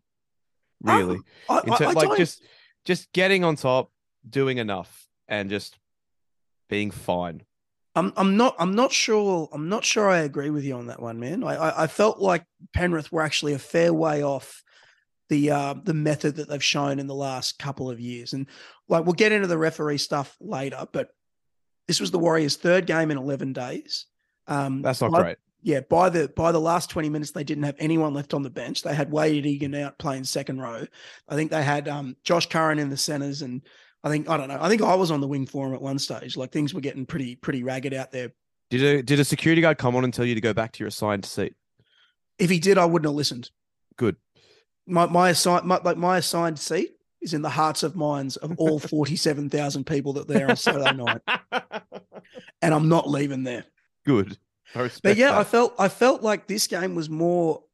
really. 0.82 1.18
I, 1.48 1.60
In 1.64 1.72
I- 1.72 1.78
ter- 1.78 1.86
I 1.86 1.92
like 1.92 2.08
don't- 2.08 2.18
just 2.18 2.42
just 2.84 3.10
getting 3.12 3.42
on 3.44 3.56
top, 3.56 3.90
doing 4.28 4.58
enough, 4.58 5.06
and 5.28 5.48
just 5.50 5.78
being 6.70 6.90
fine. 6.90 7.42
I'm 7.96 8.12
I'm 8.16 8.36
not 8.36 8.54
I'm 8.58 8.74
not 8.74 8.92
sure 8.92 9.48
I'm 9.52 9.68
not 9.68 9.84
sure 9.84 10.08
I 10.08 10.18
agree 10.20 10.50
with 10.50 10.64
you 10.64 10.76
on 10.76 10.86
that 10.86 11.02
one, 11.02 11.18
man. 11.18 11.42
I 11.44 11.56
I, 11.56 11.82
I 11.84 11.86
felt 11.88 12.20
like 12.20 12.44
Penrith 12.72 13.10
were 13.12 13.22
actually 13.22 13.52
a 13.52 13.58
fair 13.58 13.92
way 13.92 14.22
off 14.22 14.62
the 15.28 15.50
uh, 15.50 15.74
the 15.84 15.94
method 15.94 16.36
that 16.36 16.48
they've 16.48 16.62
shown 16.62 16.98
in 16.98 17.06
the 17.08 17.14
last 17.14 17.58
couple 17.58 17.90
of 17.90 18.00
years, 18.00 18.32
and 18.32 18.46
like 18.88 19.04
we'll 19.04 19.12
get 19.12 19.32
into 19.32 19.46
the 19.48 19.58
referee 19.58 19.98
stuff 19.98 20.36
later, 20.40 20.86
but 20.92 21.10
This 21.88 22.00
was 22.00 22.10
the 22.12 22.18
Warriors' 22.20 22.56
third 22.56 22.86
game 22.86 23.10
in 23.10 23.18
11 23.18 23.52
days. 23.52 24.06
Um, 24.46 24.82
That's 24.82 25.00
not 25.00 25.10
by- 25.10 25.22
great. 25.22 25.38
Yeah, 25.62 25.80
by 25.80 26.08
the 26.08 26.28
by 26.28 26.52
the 26.52 26.60
last 26.60 26.88
20 26.90 27.10
minutes, 27.10 27.32
they 27.32 27.44
didn't 27.44 27.64
have 27.64 27.76
anyone 27.78 28.14
left 28.14 28.32
on 28.32 28.42
the 28.42 28.50
bench. 28.50 28.82
They 28.82 28.94
had 28.94 29.12
Wade 29.12 29.44
Egan 29.44 29.74
out 29.74 29.98
playing 29.98 30.24
second 30.24 30.60
row. 30.60 30.86
I 31.28 31.34
think 31.34 31.50
they 31.50 31.62
had 31.62 31.86
um, 31.86 32.16
Josh 32.24 32.46
Curran 32.48 32.78
in 32.78 32.88
the 32.88 32.96
centers, 32.96 33.42
and 33.42 33.60
I 34.02 34.08
think 34.08 34.28
I 34.28 34.36
don't 34.36 34.48
know. 34.48 34.58
I 34.60 34.68
think 34.68 34.82
I 34.82 34.94
was 34.94 35.10
on 35.10 35.20
the 35.20 35.28
wing 35.28 35.46
for 35.46 35.66
him 35.66 35.74
at 35.74 35.82
one 35.82 35.98
stage. 35.98 36.36
Like 36.36 36.52
things 36.52 36.72
were 36.72 36.80
getting 36.80 37.04
pretty 37.04 37.36
pretty 37.36 37.62
ragged 37.62 37.92
out 37.92 38.10
there. 38.12 38.32
Did 38.70 38.82
a 38.82 39.02
did 39.02 39.20
a 39.20 39.24
security 39.24 39.60
guard 39.60 39.78
come 39.78 39.94
on 39.96 40.04
and 40.04 40.14
tell 40.14 40.24
you 40.24 40.34
to 40.34 40.40
go 40.40 40.54
back 40.54 40.72
to 40.72 40.78
your 40.80 40.88
assigned 40.88 41.24
seat? 41.24 41.54
If 42.38 42.48
he 42.48 42.58
did, 42.58 42.78
I 42.78 42.86
wouldn't 42.86 43.06
have 43.06 43.14
listened. 43.14 43.50
Good. 43.96 44.16
My 44.86 45.06
my 45.06 45.30
assigned 45.30 45.66
my, 45.66 45.80
like 45.84 45.98
my 45.98 46.18
assigned 46.18 46.58
seat 46.58 46.92
is 47.20 47.34
in 47.34 47.42
the 47.42 47.50
hearts 47.50 47.82
of 47.82 47.94
minds 47.94 48.36
of 48.38 48.54
all 48.56 48.78
47,000 48.78 49.84
people 49.84 50.14
that 50.14 50.26
there 50.26 50.48
on 50.48 50.56
Saturday 50.56 50.96
night, 50.96 51.20
and 52.62 52.72
I'm 52.72 52.88
not 52.88 53.06
leaving 53.06 53.42
there. 53.42 53.66
Good. 54.06 54.38
I 54.74 54.88
But 55.02 55.16
yeah, 55.18 55.38
I 55.38 55.44
felt 55.44 55.74
I 55.78 55.88
felt 55.88 56.22
like 56.22 56.46
this 56.46 56.66
game 56.66 56.94
was 56.94 57.10
more. 57.10 57.64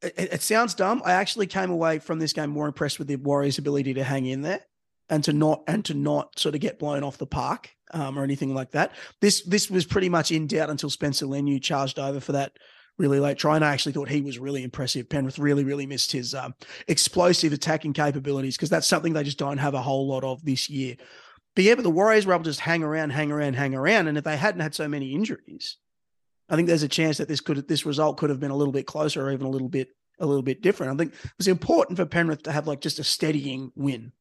It, 0.00 0.14
it 0.16 0.42
sounds 0.42 0.72
dumb. 0.72 1.02
I 1.04 1.12
actually 1.12 1.48
came 1.48 1.70
away 1.70 1.98
from 1.98 2.20
this 2.20 2.32
game 2.32 2.48
more 2.48 2.66
impressed 2.66 2.98
with 2.98 3.08
the 3.08 3.16
Warriors' 3.16 3.58
ability 3.58 3.94
to 3.94 4.04
hang 4.04 4.24
in 4.24 4.40
there 4.40 4.64
and 5.08 5.24
to 5.24 5.32
not 5.32 5.62
and 5.66 5.84
to 5.86 5.94
not 5.94 6.38
sort 6.38 6.54
of 6.54 6.60
get 6.60 6.78
blown 6.78 7.02
off 7.02 7.18
the 7.18 7.26
park 7.26 7.70
um, 7.92 8.18
or 8.18 8.24
anything 8.24 8.54
like 8.54 8.70
that. 8.72 8.92
This 9.20 9.42
this 9.42 9.70
was 9.70 9.84
pretty 9.84 10.08
much 10.08 10.32
in 10.32 10.46
doubt 10.46 10.70
until 10.70 10.90
Spencer 10.90 11.26
Leniu 11.26 11.62
charged 11.62 11.98
over 11.98 12.20
for 12.20 12.32
that 12.32 12.52
really 12.98 13.20
late 13.20 13.38
try. 13.38 13.56
And 13.56 13.64
I 13.64 13.72
actually 13.72 13.92
thought 13.92 14.08
he 14.08 14.20
was 14.20 14.38
really 14.38 14.62
impressive. 14.62 15.08
Penrith 15.08 15.38
really 15.38 15.64
really 15.64 15.86
missed 15.86 16.12
his 16.12 16.34
um, 16.34 16.54
explosive 16.88 17.52
attacking 17.52 17.92
capabilities 17.92 18.56
because 18.56 18.70
that's 18.70 18.86
something 18.86 19.12
they 19.12 19.24
just 19.24 19.38
don't 19.38 19.58
have 19.58 19.74
a 19.74 19.82
whole 19.82 20.08
lot 20.08 20.24
of 20.24 20.44
this 20.44 20.68
year. 20.70 20.96
But 21.54 21.64
yeah, 21.64 21.74
but 21.74 21.82
the 21.82 21.90
Warriors 21.90 22.24
were 22.24 22.32
able 22.32 22.44
to 22.44 22.50
just 22.50 22.60
hang 22.60 22.82
around, 22.82 23.10
hang 23.10 23.30
around, 23.30 23.54
hang 23.54 23.74
around, 23.74 24.08
and 24.08 24.16
if 24.16 24.24
they 24.24 24.36
hadn't 24.36 24.62
had 24.62 24.74
so 24.74 24.88
many 24.88 25.12
injuries. 25.12 25.76
I 26.48 26.56
think 26.56 26.68
there's 26.68 26.82
a 26.82 26.88
chance 26.88 27.18
that 27.18 27.28
this 27.28 27.40
could 27.40 27.68
this 27.68 27.86
result 27.86 28.18
could 28.18 28.30
have 28.30 28.40
been 28.40 28.50
a 28.50 28.56
little 28.56 28.72
bit 28.72 28.86
closer 28.86 29.24
or 29.24 29.32
even 29.32 29.46
a 29.46 29.50
little 29.50 29.68
bit 29.68 29.88
a 30.18 30.26
little 30.26 30.42
bit 30.42 30.62
different. 30.62 30.92
I 30.92 30.96
think 30.96 31.14
it 31.14 31.30
was 31.38 31.48
important 31.48 31.98
for 31.98 32.06
Penrith 32.06 32.44
to 32.44 32.52
have 32.52 32.66
like 32.66 32.80
just 32.80 32.98
a 32.98 33.04
steadying 33.04 33.72
win 33.74 34.12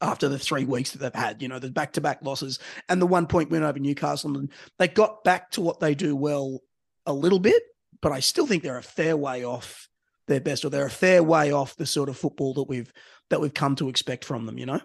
after 0.00 0.28
the 0.28 0.38
three 0.38 0.64
weeks 0.64 0.92
that 0.92 0.98
they've 0.98 1.14
had, 1.22 1.40
you 1.40 1.48
know, 1.48 1.58
the 1.58 1.70
back 1.70 1.92
to 1.94 2.00
back 2.00 2.18
losses 2.22 2.58
and 2.88 3.00
the 3.00 3.06
one 3.06 3.26
point 3.26 3.50
win 3.50 3.62
over 3.62 3.78
Newcastle. 3.78 4.36
And 4.36 4.50
they 4.78 4.88
got 4.88 5.24
back 5.24 5.50
to 5.52 5.60
what 5.60 5.80
they 5.80 5.94
do 5.94 6.14
well 6.14 6.60
a 7.06 7.12
little 7.12 7.38
bit, 7.38 7.62
but 8.02 8.12
I 8.12 8.20
still 8.20 8.46
think 8.46 8.62
they're 8.62 8.78
a 8.78 8.82
fair 8.82 9.16
way 9.16 9.44
off 9.44 9.88
their 10.26 10.40
best, 10.40 10.64
or 10.64 10.70
they're 10.70 10.86
a 10.86 10.90
fair 10.90 11.22
way 11.22 11.52
off 11.52 11.76
the 11.76 11.86
sort 11.86 12.08
of 12.08 12.16
football 12.16 12.54
that 12.54 12.64
we've 12.64 12.92
that 13.30 13.40
we've 13.40 13.54
come 13.54 13.76
to 13.76 13.88
expect 13.88 14.24
from 14.24 14.46
them, 14.46 14.58
you 14.58 14.66
know? 14.66 14.80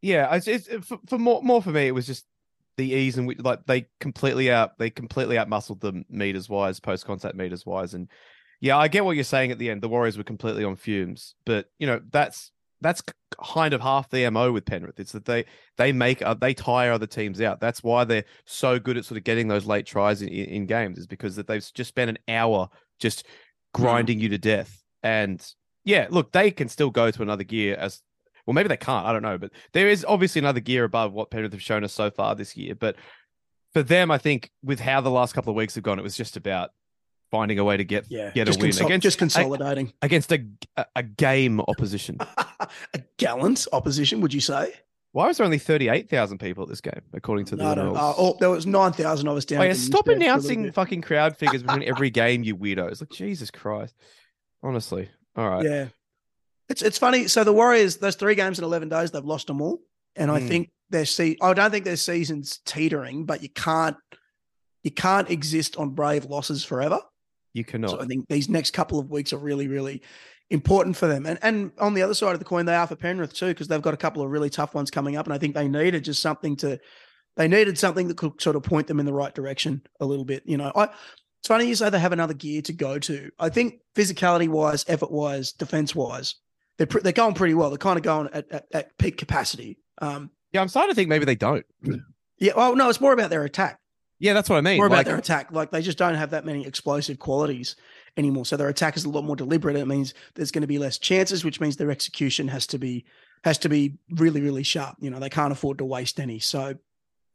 Yeah, 0.00 0.34
it's, 0.34 0.48
it's 0.48 0.68
for, 0.86 0.98
for 1.06 1.18
more 1.18 1.42
more 1.42 1.62
for 1.62 1.70
me. 1.70 1.86
It 1.86 1.94
was 1.94 2.06
just 2.06 2.26
the 2.76 2.92
ease 2.92 3.18
and 3.18 3.42
like 3.42 3.66
they 3.66 3.86
completely 4.00 4.50
out 4.50 4.78
they 4.78 4.90
completely 4.90 5.36
outmuscled 5.36 5.80
them 5.80 6.04
meters 6.10 6.48
wise, 6.48 6.80
post 6.80 7.06
contact 7.06 7.36
meters 7.36 7.64
wise, 7.64 7.94
and 7.94 8.08
yeah, 8.60 8.76
I 8.76 8.88
get 8.88 9.04
what 9.04 9.16
you're 9.16 9.24
saying 9.24 9.52
at 9.52 9.58
the 9.58 9.70
end. 9.70 9.80
The 9.80 9.88
Warriors 9.88 10.18
were 10.18 10.24
completely 10.24 10.64
on 10.64 10.76
fumes, 10.76 11.34
but 11.44 11.70
you 11.78 11.86
know 11.86 12.00
that's 12.10 12.50
that's 12.82 13.02
kind 13.42 13.72
of 13.72 13.80
half 13.80 14.10
the 14.10 14.28
mo 14.30 14.52
with 14.52 14.64
Penrith. 14.64 15.00
It's 15.00 15.12
that 15.12 15.24
they 15.24 15.44
they 15.76 15.92
make 15.92 16.22
uh, 16.22 16.34
they 16.34 16.54
tire 16.54 16.92
other 16.92 17.06
teams 17.06 17.40
out. 17.40 17.60
That's 17.60 17.82
why 17.82 18.04
they're 18.04 18.24
so 18.44 18.78
good 18.78 18.96
at 18.96 19.04
sort 19.04 19.18
of 19.18 19.24
getting 19.24 19.48
those 19.48 19.66
late 19.66 19.86
tries 19.86 20.22
in, 20.22 20.28
in, 20.28 20.46
in 20.46 20.66
games, 20.66 20.98
is 20.98 21.06
because 21.06 21.36
that 21.36 21.46
they've 21.46 21.66
just 21.72 21.88
spent 21.88 22.10
an 22.10 22.18
hour 22.28 22.68
just 22.98 23.24
grinding 23.72 24.20
you 24.20 24.28
to 24.28 24.38
death. 24.38 24.82
And 25.02 25.44
yeah, 25.84 26.06
look, 26.10 26.32
they 26.32 26.50
can 26.50 26.68
still 26.68 26.90
go 26.90 27.10
to 27.10 27.22
another 27.22 27.44
gear 27.44 27.76
as 27.76 28.02
well, 28.46 28.54
maybe 28.54 28.68
they 28.68 28.76
can't. 28.76 29.06
I 29.06 29.12
don't 29.12 29.22
know, 29.22 29.38
but 29.38 29.52
there 29.72 29.88
is 29.88 30.04
obviously 30.06 30.40
another 30.40 30.60
gear 30.60 30.84
above 30.84 31.12
what 31.12 31.30
Penrith 31.30 31.52
have 31.52 31.62
shown 31.62 31.84
us 31.84 31.92
so 31.92 32.10
far 32.10 32.34
this 32.34 32.56
year. 32.56 32.74
But 32.74 32.96
for 33.72 33.82
them, 33.82 34.10
I 34.10 34.18
think 34.18 34.50
with 34.62 34.80
how 34.80 35.00
the 35.00 35.10
last 35.10 35.34
couple 35.34 35.50
of 35.50 35.56
weeks 35.56 35.74
have 35.76 35.84
gone, 35.84 35.98
it 35.98 36.02
was 36.02 36.16
just 36.16 36.36
about 36.36 36.70
finding 37.32 37.58
a 37.58 37.64
way 37.64 37.76
to 37.76 37.82
get 37.84 38.04
Yeah. 38.08 38.30
get 38.30 38.46
just, 38.46 38.60
a 38.60 38.62
win 38.62 38.70
consol- 38.70 38.84
against 38.86 39.02
just 39.02 39.18
consolidating. 39.18 39.92
against 40.02 40.30
a, 40.30 40.44
a 40.76 40.86
a 40.96 41.02
game 41.02 41.58
opposition. 41.62 42.18
a 42.60 43.00
gallant 43.16 43.66
opposition, 43.72 44.20
would 44.20 44.32
you 44.32 44.40
say? 44.40 44.72
Why 45.10 45.26
was 45.26 45.38
there 45.38 45.44
only 45.44 45.58
thirty 45.58 45.88
eight 45.88 46.08
thousand 46.08 46.38
people 46.38 46.62
at 46.62 46.68
this 46.68 46.80
game, 46.80 47.00
according 47.12 47.46
to 47.46 47.56
the 47.56 47.64
I 47.64 47.74
don't 47.74 47.96
Oh, 47.98 48.36
there 48.38 48.48
was 48.50 48.64
9,000 48.66 49.26
of 49.28 49.36
us 49.36 49.44
down. 49.44 49.58
Oh, 49.60 49.62
at 49.64 49.66
yeah, 49.68 49.72
stop 49.74 49.82
news 49.82 49.90
desk 49.92 50.04
for 50.04 50.10
a 50.12 50.14
little 50.14 50.22
announcing 50.30 50.72
fucking 50.72 51.02
crowd 51.02 51.36
figures 51.36 51.62
between 51.64 51.82
every 51.82 52.10
game, 52.22 52.44
you 52.44 52.56
weirdos. 52.56 53.00
Like 53.02 53.10
Jesus 53.10 53.50
Christ, 53.50 53.94
honestly. 54.62 55.10
All 55.36 55.48
right, 55.50 55.64
Yeah. 55.64 55.88
It's 56.68 56.80
it's 56.80 56.96
funny. 56.96 57.28
So 57.28 57.44
the 57.44 57.52
Warriors, 57.52 57.96
those 57.98 58.14
three 58.16 58.34
games 58.34 58.58
in 58.58 58.64
11 58.64 58.88
days, 58.88 59.10
they've 59.10 59.24
lost 59.24 59.48
them 59.48 59.60
all. 59.60 59.80
And 60.16 60.30
I 60.30 60.40
Hmm. 60.40 60.48
think 60.48 60.70
their 60.90 61.04
se- 61.04 61.36
I 61.42 61.52
don't 61.54 61.70
think 61.70 61.84
their 61.84 61.96
season's 61.96 62.60
teetering, 62.64 63.24
but 63.26 63.42
you 63.42 63.48
can't 63.50 63.96
you 64.82 64.90
can't 64.90 65.30
exist 65.30 65.76
on 65.76 65.90
brave 65.90 66.24
losses 66.24 66.64
forever. 66.64 67.00
You 67.54 67.64
cannot. 67.64 67.90
So 67.90 68.00
I 68.00 68.06
think 68.06 68.28
these 68.28 68.48
next 68.48 68.72
couple 68.72 68.98
of 68.98 69.10
weeks 69.10 69.32
are 69.32 69.38
really, 69.38 69.68
really 69.68 70.02
important 70.50 70.96
for 70.96 71.06
them. 71.06 71.26
And 71.26 71.38
and 71.42 71.72
on 71.78 71.94
the 71.94 72.02
other 72.02 72.14
side 72.14 72.32
of 72.32 72.38
the 72.38 72.44
coin, 72.44 72.66
they 72.66 72.74
are 72.74 72.86
for 72.86 72.96
Penrith 72.96 73.34
too, 73.34 73.48
because 73.48 73.68
they've 73.68 73.82
got 73.82 73.94
a 73.94 73.98
couple 73.98 74.22
of 74.22 74.30
really 74.30 74.50
tough 74.50 74.74
ones 74.74 74.90
coming 74.90 75.16
up. 75.16 75.26
And 75.26 75.34
I 75.34 75.38
think 75.38 75.54
they 75.54 75.68
needed 75.68 76.04
just 76.04 76.22
something 76.22 76.56
to 76.56 76.78
they 77.36 77.48
needed 77.48 77.78
something 77.78 78.08
that 78.08 78.16
could 78.16 78.40
sort 78.40 78.56
of 78.56 78.62
point 78.62 78.86
them 78.86 79.00
in 79.00 79.06
the 79.06 79.12
right 79.12 79.34
direction 79.34 79.82
a 80.00 80.06
little 80.06 80.24
bit. 80.24 80.42
You 80.46 80.58
know, 80.58 80.72
I 80.74 80.84
it's 80.84 81.48
funny 81.48 81.66
you 81.66 81.74
say 81.74 81.90
they 81.90 81.98
have 81.98 82.12
another 82.12 82.34
gear 82.34 82.62
to 82.62 82.72
go 82.72 82.98
to. 83.00 83.30
I 83.38 83.48
think 83.48 83.80
physicality 83.96 84.48
wise, 84.48 84.84
effort 84.86 85.10
wise, 85.10 85.52
defense 85.52 85.94
wise, 85.94 86.36
they're 86.78 86.86
pre- 86.86 87.00
they're 87.02 87.12
going 87.12 87.34
pretty 87.34 87.54
well. 87.54 87.70
They're 87.70 87.78
kind 87.78 87.96
of 87.96 88.04
going 88.04 88.28
at, 88.32 88.50
at, 88.52 88.64
at 88.72 88.98
peak 88.98 89.16
capacity. 89.16 89.78
Um, 90.00 90.30
yeah, 90.52 90.60
I'm 90.60 90.68
starting 90.68 90.90
to 90.90 90.94
think 90.94 91.08
maybe 91.08 91.24
they 91.24 91.34
don't. 91.34 91.66
yeah. 92.38 92.52
Well, 92.56 92.76
no, 92.76 92.88
it's 92.88 93.00
more 93.00 93.12
about 93.12 93.30
their 93.30 93.42
attack. 93.42 93.80
Yeah, 94.22 94.34
that's 94.34 94.48
what 94.48 94.56
I 94.56 94.60
mean. 94.60 94.76
more 94.76 94.86
about 94.86 94.98
Like, 94.98 95.06
their 95.06 95.16
attack. 95.16 95.50
Like 95.50 95.72
they 95.72 95.82
just 95.82 95.98
don't 95.98 96.14
have 96.14 96.30
that 96.30 96.44
many 96.44 96.64
explosive 96.64 97.18
qualities 97.18 97.74
anymore. 98.16 98.46
So 98.46 98.56
their 98.56 98.68
attack 98.68 98.96
is 98.96 99.04
a 99.04 99.08
lot 99.08 99.24
more 99.24 99.34
deliberate. 99.34 99.74
It 99.74 99.88
means 99.88 100.14
there's 100.34 100.52
going 100.52 100.62
to 100.62 100.68
be 100.68 100.78
less 100.78 100.96
chances, 100.96 101.44
which 101.44 101.60
means 101.60 101.76
their 101.76 101.90
execution 101.90 102.46
has 102.46 102.64
to 102.68 102.78
be 102.78 103.04
has 103.42 103.58
to 103.58 103.68
be 103.68 103.98
really, 104.10 104.40
really 104.40 104.62
sharp. 104.62 104.94
You 105.00 105.10
know, 105.10 105.18
they 105.18 105.28
can't 105.28 105.50
afford 105.50 105.78
to 105.78 105.84
waste 105.84 106.20
any. 106.20 106.38
So 106.38 106.76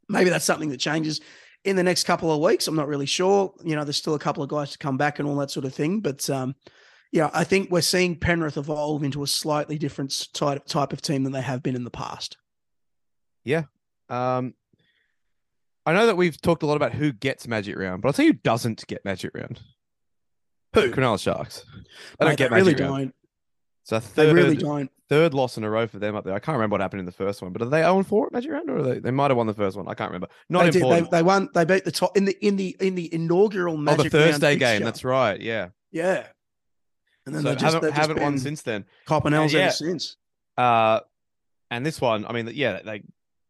maybe 0.08 0.30
that's 0.30 0.46
something 0.46 0.70
that 0.70 0.80
changes 0.80 1.20
in 1.62 1.76
the 1.76 1.82
next 1.82 2.04
couple 2.04 2.32
of 2.32 2.40
weeks. 2.40 2.66
I'm 2.66 2.74
not 2.74 2.88
really 2.88 3.04
sure. 3.04 3.52
You 3.62 3.76
know, 3.76 3.84
there's 3.84 3.98
still 3.98 4.14
a 4.14 4.18
couple 4.18 4.42
of 4.42 4.48
guys 4.48 4.70
to 4.70 4.78
come 4.78 4.96
back 4.96 5.18
and 5.18 5.28
all 5.28 5.36
that 5.36 5.50
sort 5.50 5.66
of 5.66 5.74
thing. 5.74 6.00
But 6.00 6.30
um, 6.30 6.54
yeah, 7.12 7.28
I 7.34 7.44
think 7.44 7.70
we're 7.70 7.82
seeing 7.82 8.16
Penrith 8.16 8.56
evolve 8.56 9.02
into 9.02 9.22
a 9.22 9.26
slightly 9.26 9.76
different 9.76 10.28
type 10.32 10.64
type 10.64 10.94
of 10.94 11.02
team 11.02 11.24
than 11.24 11.34
they 11.34 11.42
have 11.42 11.62
been 11.62 11.76
in 11.76 11.84
the 11.84 11.90
past. 11.90 12.38
Yeah. 13.44 13.64
Um, 14.08 14.54
I 15.88 15.92
know 15.94 16.06
that 16.06 16.16
we've 16.16 16.38
talked 16.40 16.62
a 16.62 16.66
lot 16.66 16.76
about 16.76 16.92
who 16.92 17.12
gets 17.12 17.48
Magic 17.48 17.76
Round, 17.78 18.02
but 18.02 18.08
I'll 18.08 18.12
tell 18.12 18.26
you 18.26 18.32
who 18.32 18.38
doesn't 18.44 18.86
get 18.86 19.04
Magic 19.04 19.30
Round. 19.34 19.58
Who? 20.74 20.90
Cronulla 20.92 21.18
Sharks. 21.18 21.64
They 22.18 22.26
don't 22.26 22.36
get 22.36 22.50
they 22.50 22.56
really 22.56 22.72
Magic 22.72 22.86
Round. 22.86 23.02
don't. 23.04 23.14
It's 23.90 23.92
a 23.92 24.14
They 24.14 24.32
really 24.34 24.56
don't. 24.56 24.90
third 25.08 25.32
loss 25.32 25.56
in 25.56 25.64
a 25.64 25.70
row 25.70 25.86
for 25.86 25.98
them 25.98 26.14
up 26.14 26.24
there. 26.26 26.34
I 26.34 26.40
can't 26.40 26.56
remember 26.56 26.74
what 26.74 26.82
happened 26.82 27.00
in 27.00 27.06
the 27.06 27.12
first 27.12 27.40
one, 27.40 27.52
but 27.54 27.62
are 27.62 27.70
they 27.70 27.80
0 27.80 28.02
4 28.02 28.26
at 28.26 28.32
Magic 28.32 28.52
Round 28.52 28.68
or 28.68 28.76
are 28.76 28.82
they, 28.82 28.98
they 28.98 29.10
might 29.10 29.30
have 29.30 29.38
won 29.38 29.46
the 29.46 29.54
first 29.54 29.78
one? 29.78 29.88
I 29.88 29.94
can't 29.94 30.10
remember. 30.10 30.28
Not 30.50 30.64
they, 30.64 30.70
did. 30.72 30.74
they, 30.74 30.78
important. 30.80 31.10
they 31.10 31.22
won. 31.22 31.48
They 31.54 31.64
beat 31.64 31.84
the 31.86 31.90
top 31.90 32.14
in 32.18 32.26
the 32.26 32.36
in 32.46 32.56
the 32.56 32.76
in 32.80 32.94
the 32.94 33.12
inaugural 33.14 33.78
magic 33.78 33.98
round. 33.98 34.00
oh, 34.00 34.02
Magic 34.04 34.12
the 34.12 34.18
Thursday 34.32 34.56
game. 34.56 34.82
That's 34.82 35.04
right. 35.04 35.40
Yeah. 35.40 35.68
yeah. 35.90 36.26
And 37.24 37.34
then 37.34 37.42
So 37.42 37.48
they 37.48 37.56
just, 37.56 37.74
haven't, 37.74 37.92
haven't 37.92 38.20
won 38.20 38.38
since 38.38 38.60
then. 38.60 38.84
copping 39.06 39.32
L's 39.32 39.54
yeah. 39.54 39.60
ever 39.60 39.72
since. 39.72 40.16
Uh, 40.58 41.00
and 41.70 41.84
this 41.86 41.98
one, 41.98 42.26
I 42.26 42.32
mean, 42.32 42.50
yeah, 42.54 42.80
they 42.84 43.02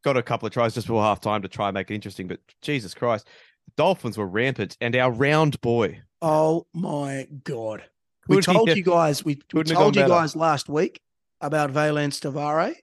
got 0.05 0.17
a 0.17 0.23
couple 0.23 0.47
of 0.47 0.53
tries 0.53 0.75
just 0.75 0.87
before 0.87 1.03
half 1.03 1.21
time 1.21 1.43
to 1.43 1.49
try 1.49 1.69
and 1.69 1.75
make 1.75 1.91
it 1.91 1.95
interesting, 1.95 2.29
but 2.29 2.41
Jesus 2.63 2.95
Christ, 2.95 3.27
the 3.67 3.73
Dolphins 3.77 4.17
were 4.19 4.27
rampant, 4.27 4.77
and 4.81 4.95
our 4.97 5.11
round 5.11 5.61
boy. 5.61 6.01
Oh 6.23 6.67
my 6.73 7.29
god! 7.45 7.85
We 8.29 8.37
Couldn't 8.37 8.55
told 8.55 8.69
have- 8.69 8.77
you 8.79 8.85
guys. 8.85 9.25
We, 9.25 9.39
we 9.53 9.63
told 9.65 9.95
you 9.97 10.03
better. 10.03 10.09
guys 10.09 10.35
last 10.37 10.69
week 10.69 11.01
about 11.41 11.73
Valynce 11.73 12.21
Te 12.21 12.29
Whare, 12.29 12.75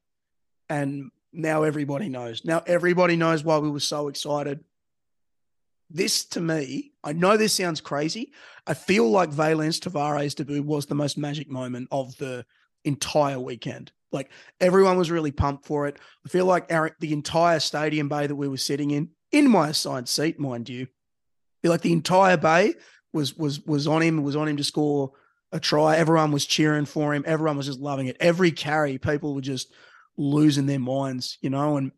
and 0.69 1.11
now 1.33 1.63
everybody 1.63 2.07
knows. 2.09 2.45
Now 2.45 2.63
everybody 2.65 3.15
knows 3.15 3.43
why 3.43 3.57
we 3.57 3.69
were 3.69 3.79
so 3.79 4.07
excited. 4.07 4.63
This 5.89 6.25
to 6.25 6.41
me, 6.41 6.93
I 7.03 7.13
know 7.13 7.37
this 7.37 7.53
sounds 7.53 7.79
crazy. 7.81 8.31
I 8.65 8.73
feel 8.73 9.09
like 9.09 9.29
Valynce 9.29 9.79
Te 9.79 9.89
Whare's 9.89 10.33
debut 10.35 10.63
was 10.63 10.87
the 10.87 10.95
most 10.95 11.17
magic 11.17 11.49
moment 11.49 11.89
of 11.91 12.17
the 12.17 12.45
entire 12.83 13.39
weekend. 13.39 13.91
Like 14.11 14.31
everyone 14.59 14.97
was 14.97 15.11
really 15.11 15.31
pumped 15.31 15.65
for 15.65 15.87
it. 15.87 15.99
I 16.25 16.29
feel 16.29 16.45
like 16.45 16.71
our, 16.71 16.95
the 16.99 17.13
entire 17.13 17.59
stadium 17.59 18.07
bay 18.09 18.27
that 18.27 18.35
we 18.35 18.47
were 18.47 18.57
sitting 18.57 18.91
in, 18.91 19.09
in 19.31 19.49
my 19.49 19.69
assigned 19.69 20.07
seat, 20.07 20.39
mind 20.39 20.69
you, 20.69 20.87
feel 21.61 21.71
like 21.71 21.81
the 21.81 21.93
entire 21.93 22.37
bay 22.37 22.75
was 23.11 23.35
was 23.35 23.61
was 23.65 23.87
on 23.87 24.01
him, 24.01 24.23
was 24.23 24.35
on 24.35 24.47
him 24.47 24.57
to 24.57 24.63
score 24.63 25.11
a 25.51 25.59
try. 25.59 25.97
Everyone 25.97 26.31
was 26.31 26.45
cheering 26.45 26.85
for 26.85 27.13
him. 27.13 27.23
Everyone 27.25 27.57
was 27.57 27.65
just 27.65 27.79
loving 27.79 28.07
it. 28.07 28.17
Every 28.19 28.51
carry, 28.51 28.97
people 28.97 29.33
were 29.33 29.41
just 29.41 29.73
losing 30.17 30.65
their 30.65 30.79
minds, 30.79 31.37
you 31.41 31.49
know. 31.49 31.77
And 31.77 31.91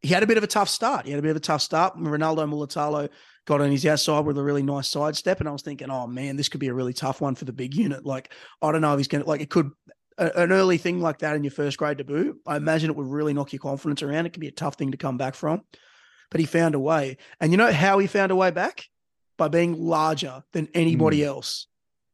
he 0.00 0.08
had 0.08 0.22
a 0.22 0.26
bit 0.26 0.38
of 0.38 0.44
a 0.44 0.48
tough 0.48 0.68
start. 0.68 1.06
He 1.06 1.12
had 1.12 1.18
a 1.18 1.22
bit 1.22 1.32
of 1.32 1.36
a 1.36 1.40
tough 1.40 1.62
start. 1.62 1.96
Ronaldo 1.96 2.48
Mulitalo 2.48 3.08
got 3.46 3.60
on 3.60 3.70
his 3.70 3.86
outside 3.86 4.24
with 4.24 4.38
a 4.38 4.42
really 4.42 4.62
nice 4.62 4.88
sidestep, 4.88 5.40
and 5.40 5.48
I 5.48 5.52
was 5.52 5.62
thinking, 5.62 5.90
oh 5.90 6.06
man, 6.06 6.36
this 6.36 6.48
could 6.48 6.60
be 6.60 6.68
a 6.68 6.74
really 6.74 6.92
tough 6.92 7.20
one 7.20 7.34
for 7.34 7.44
the 7.44 7.52
big 7.52 7.74
unit. 7.74 8.04
Like, 8.04 8.32
I 8.62 8.72
don't 8.72 8.80
know 8.80 8.92
if 8.92 8.98
he's 8.98 9.08
going 9.08 9.22
to 9.22 9.28
like 9.28 9.40
it 9.40 9.50
could. 9.50 9.70
A- 10.18 10.42
An 10.42 10.52
early 10.52 10.78
thing 10.78 11.00
like 11.00 11.18
that 11.20 11.36
in 11.36 11.44
your 11.44 11.50
first 11.50 11.78
grade 11.78 11.96
debut, 11.98 12.38
I 12.46 12.56
imagine 12.56 12.90
it 12.90 12.96
would 12.96 13.06
really 13.06 13.32
knock 13.32 13.52
your 13.52 13.60
confidence 13.60 14.02
around. 14.02 14.26
It 14.26 14.30
could 14.34 14.40
be 14.40 14.48
a 14.48 14.52
tough 14.52 14.74
thing 14.76 14.90
to 14.90 14.96
come 14.96 15.16
back 15.16 15.34
from. 15.34 15.62
but 16.30 16.40
he 16.40 16.46
found 16.46 16.74
a 16.74 16.78
way. 16.78 17.16
And 17.40 17.52
you 17.52 17.56
know 17.56 17.72
how 17.72 17.98
he 17.98 18.06
found 18.06 18.30
a 18.30 18.36
way 18.36 18.50
back? 18.50 18.84
By 19.38 19.48
being 19.48 19.80
larger 19.80 20.42
than 20.52 20.68
anybody 20.74 21.24
else. 21.24 21.66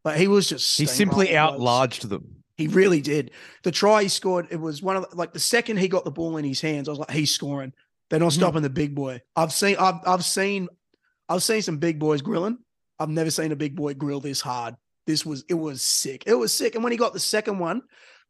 Like 0.05 0.19
he 0.19 0.29
was 0.29 0.49
just 0.49 0.79
He 0.79 0.87
simply 0.87 1.29
outlarged 1.29 2.09
them. 2.09 2.45
He 2.57 2.69
really 2.69 3.01
did. 3.01 3.33
The 3.65 3.73
try 3.73 4.05
he 4.05 4.09
scored, 4.09 4.47
it 4.51 4.61
was 4.61 4.81
one 4.83 4.95
of 4.97 5.11
the, 5.11 5.17
like 5.17 5.33
the 5.33 5.41
second 5.41 5.79
he 5.79 5.89
got 5.89 6.05
the 6.05 6.13
ball 6.13 6.37
in 6.37 6.45
his 6.45 6.61
hands, 6.61 6.87
I 6.89 6.93
was 6.93 7.01
like, 7.01 7.11
he's 7.11 7.35
scoring. 7.35 7.73
They're 8.11 8.21
not 8.21 8.31
Mhm. 8.31 8.37
stopping 8.37 8.63
the 8.63 8.71
big 8.71 8.95
boy. 8.95 9.21
I've 9.35 9.53
seen, 9.53 9.75
I've, 9.81 9.97
I've 10.07 10.25
seen, 10.25 10.69
I've 11.29 11.43
seen 11.43 11.63
some 11.63 11.79
big 11.79 11.99
boys 11.99 12.23
grilling. 12.23 12.59
I've 13.01 13.09
never 13.09 13.33
seen 13.33 13.51
a 13.51 13.57
big 13.57 13.75
boy 13.75 13.95
grill 13.95 14.21
this 14.21 14.41
hard. 14.41 14.77
This 15.07 15.25
was, 15.27 15.45
it 15.49 15.55
was 15.55 15.83
sick. 15.83 16.25
It 16.27 16.35
was 16.35 16.53
sick. 16.53 16.75
And 16.75 16.83
when 16.85 16.93
he 16.93 16.99
got 16.99 17.13
the 17.13 17.21
second 17.21 17.59
one, 17.59 17.83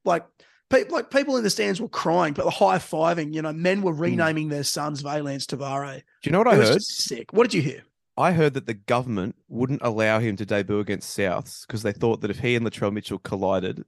like 0.04 0.24
people, 0.70 0.96
like 0.96 1.10
people 1.10 1.36
in 1.36 1.44
the 1.44 1.50
stands 1.50 1.80
were 1.80 1.88
crying, 1.88 2.34
but 2.34 2.44
the 2.44 2.50
high 2.50 2.78
fiving. 2.78 3.32
You 3.34 3.42
know, 3.42 3.52
men 3.52 3.82
were 3.82 3.92
renaming 3.92 4.48
their 4.48 4.64
sons 4.64 5.02
Valynce 5.02 5.46
Te 5.46 5.56
Whare. 5.56 5.96
Do 6.22 6.28
you 6.28 6.32
know 6.32 6.38
what 6.38 6.48
Hmm. 6.48 6.54
I 6.54 6.58
was 6.58 6.68
heard? 6.70 6.82
sick. 6.82 7.32
What 7.32 7.44
did 7.44 7.54
you 7.54 7.62
hear? 7.62 7.82
I 8.16 8.32
heard 8.32 8.54
that 8.54 8.66
the 8.66 8.74
government 8.74 9.34
wouldn't 9.48 9.82
allow 9.82 10.20
him 10.20 10.36
to 10.36 10.46
debut 10.46 10.78
against 10.78 11.16
Souths 11.18 11.66
because 11.66 11.82
they 11.82 11.92
thought 11.92 12.20
that 12.20 12.30
if 12.30 12.38
he 12.38 12.54
and 12.54 12.64
Latrell 12.64 12.92
Mitchell 12.92 13.18
collided, 13.18 13.84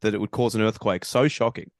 that 0.00 0.14
it 0.14 0.20
would 0.20 0.32
cause 0.32 0.54
an 0.56 0.62
earthquake. 0.62 1.04
So 1.04 1.28
shocking 1.28 1.70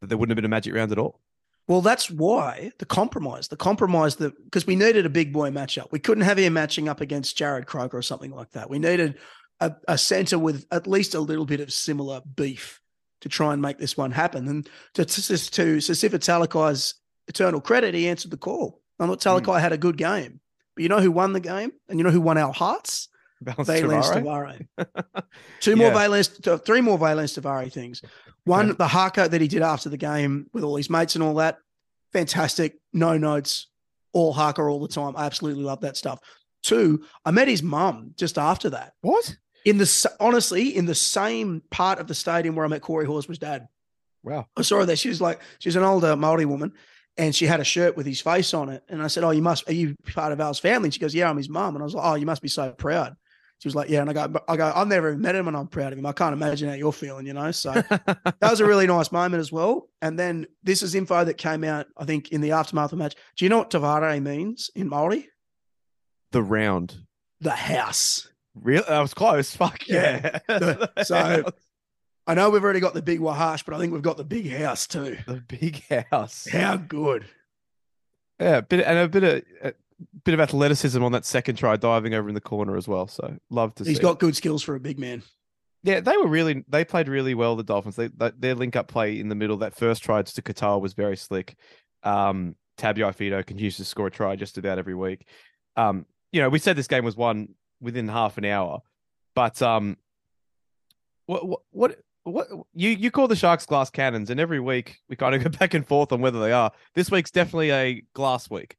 that 0.00 0.08
there 0.08 0.18
wouldn't 0.18 0.32
have 0.32 0.36
been 0.36 0.44
a 0.44 0.48
magic 0.48 0.74
round 0.74 0.90
at 0.90 0.98
all. 0.98 1.20
Well, 1.68 1.80
that's 1.80 2.10
why 2.10 2.72
the 2.78 2.84
compromise, 2.84 3.48
the 3.48 3.56
compromise 3.56 4.16
that 4.16 4.32
because 4.44 4.66
we 4.66 4.76
needed 4.76 5.06
a 5.06 5.10
big 5.10 5.32
boy 5.32 5.50
matchup. 5.50 5.88
We 5.90 6.00
couldn't 6.00 6.24
have 6.24 6.38
him 6.38 6.54
matching 6.54 6.88
up 6.88 7.00
against 7.00 7.36
Jared 7.36 7.66
Kroger 7.66 7.94
or 7.94 8.02
something 8.02 8.32
like 8.32 8.50
that. 8.50 8.68
We 8.68 8.78
needed 8.78 9.18
a, 9.60 9.72
a 9.86 9.96
center 9.96 10.38
with 10.38 10.66
at 10.70 10.86
least 10.86 11.14
a 11.14 11.20
little 11.20 11.46
bit 11.46 11.60
of 11.60 11.72
similar 11.72 12.20
beef 12.34 12.80
to 13.20 13.28
try 13.28 13.52
and 13.52 13.62
make 13.62 13.78
this 13.78 13.96
one 13.96 14.10
happen. 14.10 14.48
And 14.48 14.68
to 14.94 15.04
to, 15.04 15.22
to, 15.22 15.80
to 15.80 15.92
Sifa 15.92 16.18
Talakai's 16.18 16.94
eternal 17.28 17.60
credit, 17.60 17.94
he 17.94 18.08
answered 18.08 18.32
the 18.32 18.36
call. 18.36 18.80
I 18.98 19.06
thought 19.06 19.20
Talakai 19.20 19.54
hmm. 19.54 19.60
had 19.60 19.72
a 19.72 19.78
good 19.78 19.96
game. 19.96 20.40
But 20.74 20.82
you 20.82 20.88
know 20.88 21.00
who 21.00 21.12
won 21.12 21.32
the 21.32 21.40
game? 21.40 21.72
And 21.88 21.98
you 21.98 22.04
know 22.04 22.10
who 22.10 22.20
won 22.20 22.38
our 22.38 22.52
hearts? 22.52 23.08
Valynce 23.42 24.14
Te 24.14 24.20
Whare? 24.22 24.58
Two 25.60 25.76
more 25.76 25.88
Yeah. 25.88 25.94
Valynce, 26.08 26.46
uh, 26.48 26.58
three 26.58 26.80
more 26.80 26.98
Valynce 26.98 27.34
Te 27.34 27.40
Whare 27.40 27.68
things. 27.68 28.02
One, 28.44 28.70
Okay. 28.70 28.76
the 28.78 28.88
haka 28.88 29.28
that 29.28 29.40
he 29.40 29.48
did 29.48 29.62
after 29.62 29.88
the 29.88 29.96
game 29.96 30.46
with 30.52 30.64
all 30.64 30.76
his 30.76 30.90
mates 30.90 31.14
and 31.14 31.22
all 31.22 31.34
that, 31.34 31.58
fantastic. 32.12 32.78
No 32.92 33.16
notes, 33.16 33.68
all 34.12 34.32
haka 34.32 34.62
all 34.62 34.80
the 34.80 34.88
time. 34.88 35.14
I 35.16 35.26
absolutely 35.26 35.64
love 35.64 35.80
that 35.82 35.96
stuff. 35.96 36.20
Two, 36.62 37.04
I 37.24 37.30
met 37.30 37.48
his 37.48 37.62
mum 37.62 38.14
just 38.16 38.38
after 38.38 38.70
that. 38.70 38.92
What? 39.00 39.36
In 39.64 39.78
the 39.78 40.10
honestly, 40.20 40.76
in 40.76 40.86
the 40.86 40.94
same 40.94 41.62
part 41.70 41.98
of 42.00 42.06
the 42.08 42.14
stadium 42.14 42.56
where 42.56 42.64
I 42.64 42.68
met 42.68 42.82
Corey 42.82 43.06
Horsburgh's 43.06 43.38
dad. 43.38 43.68
Wow. 44.24 44.46
I 44.56 44.62
saw 44.62 44.78
her 44.80 44.86
there. 44.86 44.96
She 44.96 45.08
was 45.08 45.20
like, 45.20 45.40
she's 45.60 45.76
an 45.76 45.82
older 45.84 46.16
Maori 46.16 46.44
woman, 46.44 46.72
and 47.16 47.34
she 47.34 47.46
had 47.46 47.60
a 47.60 47.64
shirt 47.64 47.96
with 47.96 48.06
his 48.06 48.20
face 48.20 48.54
on 48.54 48.68
it. 48.70 48.82
And 48.88 49.02
I 49.02 49.06
said, 49.08 49.22
"Oh, 49.24 49.30
you 49.30 49.42
must. 49.42 49.68
Are 49.68 49.72
you 49.72 49.94
part 50.14 50.32
of 50.32 50.40
Al's 50.40 50.58
family?" 50.58 50.86
And 50.86 50.94
she 50.94 51.00
goes, 51.00 51.14
"Yeah, 51.14 51.28
I'm 51.30 51.36
his 51.36 51.48
mum." 51.48 51.74
And 51.76 51.82
I 51.82 51.84
was 51.84 51.94
like, 51.94 52.04
"Oh, 52.04 52.14
you 52.14 52.26
must 52.26 52.42
be 52.42 52.48
so 52.48 52.70
proud." 52.72 53.16
She 53.62 53.68
was 53.68 53.76
like, 53.76 53.88
"Yeah." 53.88 54.00
And 54.00 54.10
I 54.10 54.12
go, 54.12 54.40
"I 54.48 54.56
go, 54.56 54.72
I've 54.74 54.88
never 54.88 55.10
even 55.10 55.20
met 55.20 55.36
him, 55.36 55.46
and 55.46 55.56
I'm 55.56 55.68
proud 55.68 55.92
of 55.92 55.98
him. 56.00 56.04
I 56.04 56.10
can't 56.10 56.32
imagine 56.32 56.68
how 56.68 56.74
you're 56.74 56.92
feeling, 56.92 57.26
you 57.26 57.32
know." 57.32 57.52
So 57.52 57.70
that 57.82 58.36
was 58.40 58.58
a 58.58 58.66
really 58.66 58.88
nice 58.88 59.12
moment 59.12 59.40
as 59.40 59.52
well. 59.52 59.88
And 60.00 60.18
then 60.18 60.46
this 60.64 60.82
is 60.82 60.96
info 60.96 61.24
that 61.24 61.34
came 61.34 61.62
out, 61.62 61.86
I 61.96 62.04
think, 62.04 62.32
in 62.32 62.40
the 62.40 62.50
aftermath 62.50 62.86
of 62.86 62.98
the 62.98 63.04
match. 63.04 63.14
Do 63.36 63.44
you 63.44 63.48
know 63.48 63.58
what 63.58 63.70
Te 63.70 63.78
Whare 63.78 64.20
means 64.20 64.68
in 64.74 64.88
Maori? 64.88 65.28
the 66.32 66.42
round. 66.42 66.96
The 67.40 67.50
house. 67.50 68.28
Real? 68.54 68.82
That 68.88 69.00
was 69.00 69.14
close. 69.14 69.54
Fuck 69.56 69.86
yeah. 69.86 70.40
The- 70.48 70.90
so- 71.04 71.44
I 72.26 72.34
know 72.34 72.50
we've 72.50 72.64
already 72.64 72.80
got 72.80 72.94
the 72.94 73.02
big 73.02 73.20
Wahash, 73.20 73.64
but 73.64 73.74
I 73.74 73.78
think 73.78 73.92
we've 73.92 74.00
got 74.02 74.16
the 74.16 74.24
big 74.24 74.50
house 74.52 74.86
too. 74.86 75.18
the 75.26 75.40
big 75.46 75.82
house. 76.10 76.48
How 76.50 76.76
good. 76.76 77.26
Yeah, 78.40 78.60
bit 78.60 78.84
and 78.84 78.98
a 78.98 79.08
bit 79.08 79.24
of 79.62 79.74
bit 80.24 80.34
of 80.34 80.40
athleticism 80.40 81.02
on 81.02 81.12
that 81.12 81.24
second 81.24 81.56
try, 81.56 81.76
diving 81.76 82.14
over 82.14 82.28
in 82.28 82.34
the 82.34 82.40
corner 82.40 82.76
as 82.76 82.88
well. 82.88 83.06
So 83.06 83.36
love 83.50 83.74
to 83.76 83.84
He's 83.84 83.98
got 83.98 84.18
good 84.18 84.36
skills 84.36 84.62
for 84.62 84.74
a 84.74 84.80
big 84.80 84.98
man. 84.98 85.22
Yeah, 85.84 86.00
they 86.00 86.16
were 86.16 86.28
really 86.28 86.64
they 86.68 86.84
played 86.84 87.08
really 87.08 87.34
well. 87.34 87.56
The 87.56 87.64
Dolphins, 87.64 87.96
they, 87.96 88.08
they 88.08 88.30
their 88.38 88.54
link 88.54 88.76
up 88.76 88.88
play 88.88 89.18
in 89.18 89.28
the 89.28 89.34
middle. 89.34 89.56
That 89.58 89.74
first 89.74 90.02
try 90.02 90.22
to 90.22 90.42
Qatar 90.42 90.80
was 90.80 90.92
very 90.92 91.16
slick. 91.16 91.56
Um, 92.02 92.54
Tabuai-Fidow 92.78 93.44
continues 93.46 93.76
to 93.76 93.84
score 93.84 94.06
a 94.06 94.10
try 94.10 94.36
just 94.36 94.58
about 94.58 94.78
every 94.78 94.94
week. 94.94 95.26
Um, 95.76 96.06
you 96.30 96.40
know, 96.40 96.48
we 96.48 96.58
said 96.58 96.76
this 96.76 96.88
game 96.88 97.04
was 97.04 97.16
won 97.16 97.54
within 97.80 98.08
half 98.08 98.38
an 98.38 98.44
hour, 98.44 98.80
but 99.34 99.60
um, 99.60 99.96
what 101.26 101.46
what 101.46 101.62
what 101.70 101.98
what 102.24 102.48
you 102.74 102.90
you 102.90 103.10
call 103.10 103.28
the 103.28 103.36
Sharks 103.36 103.66
glass 103.66 103.90
cannons, 103.90 104.30
and 104.30 104.38
every 104.38 104.60
week 104.60 104.98
we 105.08 105.16
kind 105.16 105.34
of 105.34 105.42
go 105.50 105.50
back 105.50 105.74
and 105.74 105.86
forth 105.86 106.12
on 106.12 106.20
whether 106.20 106.40
they 106.40 106.52
are. 106.52 106.72
This 106.94 107.10
week's 107.10 107.30
definitely 107.30 107.72
a 107.72 108.02
glass 108.14 108.48
week. 108.48 108.76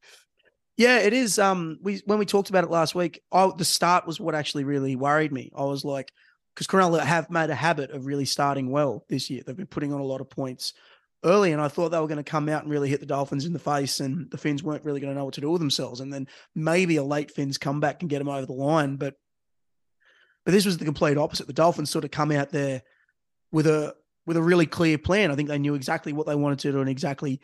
Yeah, 0.76 0.98
it 0.98 1.12
is. 1.12 1.38
Um, 1.38 1.78
we 1.82 2.02
when 2.04 2.18
we 2.18 2.26
talked 2.26 2.50
about 2.50 2.64
it 2.64 2.70
last 2.70 2.94
week, 2.94 3.22
I, 3.30 3.50
the 3.56 3.64
start 3.64 4.06
was 4.06 4.18
what 4.18 4.34
actually 4.34 4.64
really 4.64 4.96
worried 4.96 5.32
me. 5.32 5.52
I 5.56 5.64
was 5.64 5.84
like, 5.84 6.12
because 6.54 6.66
Cronulla 6.66 7.00
have 7.00 7.30
made 7.30 7.50
a 7.50 7.54
habit 7.54 7.90
of 7.90 8.06
really 8.06 8.24
starting 8.24 8.70
well 8.70 9.04
this 9.08 9.30
year. 9.30 9.42
They've 9.44 9.56
been 9.56 9.66
putting 9.66 9.92
on 9.92 10.00
a 10.00 10.04
lot 10.04 10.20
of 10.20 10.28
points 10.28 10.74
early, 11.24 11.52
and 11.52 11.60
I 11.62 11.68
thought 11.68 11.90
they 11.90 12.00
were 12.00 12.08
going 12.08 12.22
to 12.22 12.28
come 12.28 12.48
out 12.48 12.62
and 12.62 12.72
really 12.72 12.88
hit 12.88 13.00
the 13.00 13.06
Dolphins 13.06 13.46
in 13.46 13.52
the 13.52 13.58
face, 13.58 14.00
and 14.00 14.30
the 14.30 14.36
Finns 14.36 14.64
weren't 14.64 14.84
really 14.84 15.00
going 15.00 15.12
to 15.12 15.18
know 15.18 15.24
what 15.24 15.34
to 15.34 15.40
do 15.40 15.50
with 15.50 15.60
themselves. 15.60 16.00
And 16.00 16.12
then 16.12 16.26
maybe 16.56 16.96
a 16.96 17.04
late 17.04 17.30
Finns 17.30 17.56
comeback 17.56 18.00
can 18.00 18.08
get 18.08 18.18
them 18.18 18.28
over 18.28 18.46
the 18.46 18.52
line, 18.52 18.96
but 18.96 19.14
but 20.44 20.52
this 20.52 20.66
was 20.66 20.76
the 20.76 20.84
complete 20.84 21.16
opposite. 21.16 21.46
The 21.46 21.52
Dolphins 21.52 21.90
sort 21.90 22.04
of 22.04 22.10
come 22.10 22.30
out 22.30 22.50
there 22.50 22.82
with 23.52 23.66
a 23.66 23.94
with 24.26 24.36
a 24.36 24.42
really 24.42 24.66
clear 24.66 24.98
plan. 24.98 25.30
I 25.30 25.36
think 25.36 25.48
they 25.48 25.58
knew 25.58 25.74
exactly 25.74 26.12
what 26.12 26.26
they 26.26 26.34
wanted 26.34 26.58
to 26.60 26.72
do 26.72 26.80
and 26.80 26.90
exactly 26.90 27.40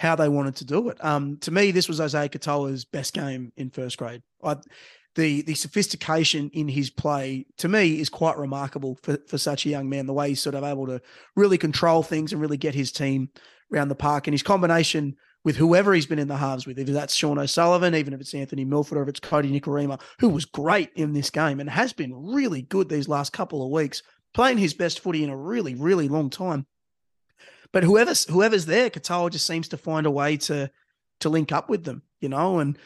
how 0.00 0.16
they 0.16 0.28
wanted 0.28 0.56
to 0.56 0.64
do 0.64 0.88
it. 0.88 1.02
Um, 1.04 1.38
to 1.38 1.50
me, 1.50 1.70
this 1.70 1.88
was 1.88 2.00
Isaiah 2.00 2.28
Katoa's 2.28 2.84
best 2.84 3.14
game 3.14 3.52
in 3.56 3.70
first 3.70 3.98
grade. 3.98 4.22
I, 4.42 4.56
the 5.14 5.42
the 5.42 5.54
sophistication 5.54 6.50
in 6.52 6.68
his 6.68 6.90
play 6.90 7.46
to 7.58 7.68
me 7.68 8.00
is 8.00 8.08
quite 8.08 8.36
remarkable 8.36 8.98
for, 9.02 9.18
for 9.28 9.38
such 9.38 9.64
a 9.64 9.68
young 9.68 9.88
man. 9.88 10.06
The 10.06 10.12
way 10.12 10.30
he's 10.30 10.42
sort 10.42 10.56
of 10.56 10.64
able 10.64 10.86
to 10.88 11.00
really 11.36 11.58
control 11.58 12.02
things 12.02 12.32
and 12.32 12.40
really 12.40 12.56
get 12.56 12.74
his 12.74 12.90
team 12.90 13.30
around 13.72 13.88
the 13.88 13.94
park, 13.94 14.26
and 14.26 14.34
his 14.34 14.42
combination 14.42 15.16
with 15.44 15.56
whoever 15.56 15.92
he's 15.92 16.06
been 16.06 16.18
in 16.18 16.28
the 16.28 16.36
halves 16.36 16.66
with, 16.66 16.78
if 16.78 16.88
that's 16.88 17.14
Sean 17.14 17.38
O'Sullivan, 17.38 17.94
even 17.94 18.14
if 18.14 18.20
it's 18.20 18.34
Anthony 18.34 18.64
Milford 18.64 18.96
or 18.96 19.02
if 19.02 19.08
it's 19.08 19.20
Kodi 19.20 19.52
Nikorima, 19.52 20.00
who 20.18 20.30
was 20.30 20.46
great 20.46 20.90
in 20.94 21.12
this 21.12 21.28
game 21.28 21.60
and 21.60 21.68
has 21.68 21.92
been 21.92 22.32
really 22.32 22.62
good 22.62 22.88
these 22.88 23.08
last 23.08 23.32
couple 23.32 23.62
of 23.62 23.70
weeks, 23.70 24.02
playing 24.32 24.58
his 24.58 24.72
best 24.74 25.00
footy 25.00 25.22
in 25.22 25.30
a 25.30 25.36
really 25.36 25.74
really 25.74 26.08
long 26.08 26.30
time. 26.30 26.66
But 27.74 27.82
whoever's 27.82 28.24
whoever's 28.26 28.66
there, 28.66 28.88
Katoa 28.88 29.32
just 29.32 29.48
seems 29.48 29.66
to 29.68 29.76
find 29.76 30.06
a 30.06 30.10
way 30.10 30.36
to 30.36 30.70
to 31.20 31.28
link 31.28 31.50
up 31.50 31.68
with 31.68 31.82
them, 31.82 32.02
you 32.20 32.28
know. 32.28 32.60
And 32.60 32.78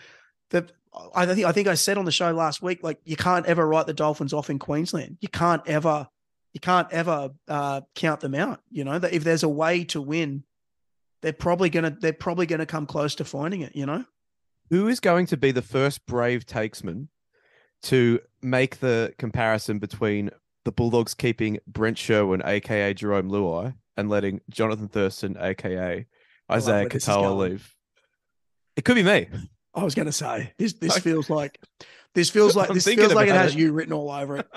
the 0.49 0.67
I 1.15 1.27
think 1.27 1.47
I 1.47 1.53
think 1.53 1.69
I 1.69 1.75
said 1.75 1.99
on 1.99 2.07
the 2.07 2.11
show 2.11 2.33
last 2.33 2.63
week, 2.63 2.83
like 2.83 2.99
you 3.05 3.15
can't 3.15 3.45
ever 3.45 3.69
write 3.69 3.87
the 3.87 3.93
Dolphins 3.93 4.33
off 4.33 4.49
in 4.49 4.59
Queensland. 4.59 5.19
You 5.21 5.29
can't 5.29 5.61
ever 5.67 6.09
you 6.55 6.61
can't 6.61 6.91
ever 6.91 7.33
uh, 7.47 7.83
count 7.95 8.21
them 8.21 8.35
out. 8.35 8.63
You 8.71 8.85
know 8.85 8.99
that 8.99 9.13
if 9.13 9.25
there's 9.25 9.43
a 9.43 9.49
way 9.49 9.85
to 9.85 10.01
win, 10.01 10.45
they're 11.21 11.35
probably 11.35 11.69
gonna 11.69 11.95
they're 12.01 12.15
probably 12.15 12.47
gonna 12.47 12.65
come 12.65 12.87
close 12.87 13.15
to 13.17 13.27
finding 13.27 13.61
it. 13.61 13.77
You 13.77 13.85
know. 13.85 14.07
Who 14.71 14.89
is 14.89 15.01
going 15.01 15.27
to 15.27 15.37
be 15.37 15.51
the 15.51 15.61
first 15.61 16.07
brave 16.07 16.47
takesman 16.47 17.09
to 17.83 18.21
make 18.41 18.81
the 18.81 19.13
comparison 19.19 19.81
between 19.81 20.31
the 20.65 20.73
Bulldogs 20.73 21.13
keeping 21.13 21.59
Brent 21.67 21.99
Sherwin, 21.99 22.41
aka 22.43 22.95
Jarome 22.95 23.31
Luai, 23.31 23.75
and 23.99 24.09
letting 24.09 24.41
Jonathan 24.49 24.89
Thurston, 24.89 25.37
aka 25.39 26.07
Isaiah 26.51 26.89
Katoa, 26.89 27.37
leave? 27.37 27.75
It 28.77 28.85
could 28.87 28.95
be 28.95 29.03
me. 29.03 29.29
I 29.75 29.85
was 29.85 29.95
gonna 29.95 30.13
say 30.13 30.55
this 30.59 30.73
this 30.75 30.97
I- 30.97 31.01
feels 31.01 31.29
like 31.29 31.61
this 32.15 32.31
feels 32.31 32.57
like 32.57 32.69
I'm 32.71 32.75
this 32.75 32.85
feels 32.87 33.13
like 33.13 33.29
it 33.29 33.35
has 33.35 33.55
it. 33.55 33.59
you 33.59 33.73
written 33.73 33.93
all 33.93 34.11
over 34.11 34.39
it. 34.39 34.49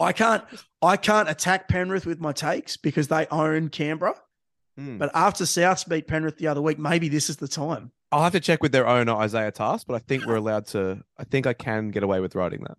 I 0.00 0.12
can't 0.12 0.44
I 0.80 0.96
can't 0.96 1.28
attack 1.28 1.68
Penrith 1.68 2.06
with 2.06 2.20
my 2.20 2.32
takes 2.32 2.76
because 2.76 3.08
they 3.08 3.26
own 3.30 3.68
Canberra. 3.68 4.14
Hmm. 4.78 4.96
But 4.98 5.10
after 5.14 5.44
Souths 5.44 5.86
beat 5.88 6.06
Penrith 6.06 6.38
the 6.38 6.46
other 6.46 6.62
week, 6.62 6.78
maybe 6.78 7.08
this 7.08 7.28
is 7.28 7.36
the 7.36 7.48
time. 7.48 7.90
I'll 8.10 8.22
have 8.22 8.32
to 8.32 8.40
check 8.40 8.62
with 8.62 8.72
their 8.72 8.86
owner 8.86 9.14
Isaiah 9.14 9.50
Task, 9.50 9.86
but 9.86 9.94
I 9.94 9.98
think 9.98 10.26
we're 10.26 10.36
allowed 10.36 10.66
to. 10.68 11.02
I 11.18 11.24
think 11.24 11.46
I 11.46 11.52
can 11.54 11.90
get 11.90 12.02
away 12.02 12.20
with 12.20 12.34
writing 12.34 12.64
that. 12.66 12.78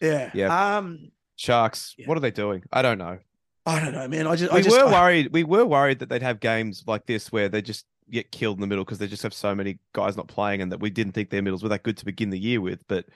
Yeah. 0.00 0.30
Yeah. 0.34 0.76
Um, 0.78 1.12
Sharks, 1.36 1.94
Yeah. 1.96 2.06
what 2.08 2.16
are 2.16 2.20
they 2.20 2.30
doing? 2.32 2.62
I 2.72 2.82
don't 2.82 2.98
know. 2.98 3.18
I 3.66 3.80
don't 3.80 3.92
know, 3.92 4.08
man. 4.08 4.26
I 4.26 4.34
just, 4.36 4.52
I 4.52 4.56
We 4.56 4.62
just, 4.62 4.76
were 4.76 4.86
I- 4.88 4.92
worried. 4.92 5.32
We 5.32 5.44
were 5.44 5.64
worried 5.64 6.00
that 6.00 6.08
they'd 6.08 6.22
have 6.22 6.40
games 6.40 6.82
like 6.86 7.06
this 7.06 7.30
where 7.30 7.48
they 7.48 7.62
just 7.62 7.86
get 8.10 8.30
killed 8.32 8.56
in 8.56 8.60
the 8.60 8.66
middle 8.66 8.84
because 8.84 8.98
they 8.98 9.06
just 9.06 9.22
have 9.22 9.32
so 9.32 9.54
many 9.54 9.78
guys 9.94 10.16
not 10.16 10.28
playing, 10.28 10.60
and 10.62 10.72
that 10.72 10.80
we 10.80 10.90
didn't 10.90 11.12
think 11.12 11.30
their 11.30 11.42
middles 11.42 11.62
were 11.62 11.68
that 11.68 11.82
good 11.84 11.96
to 11.98 12.04
begin 12.04 12.30
the 12.30 12.38
year 12.38 12.60
with. 12.60 12.84
But 12.88 13.06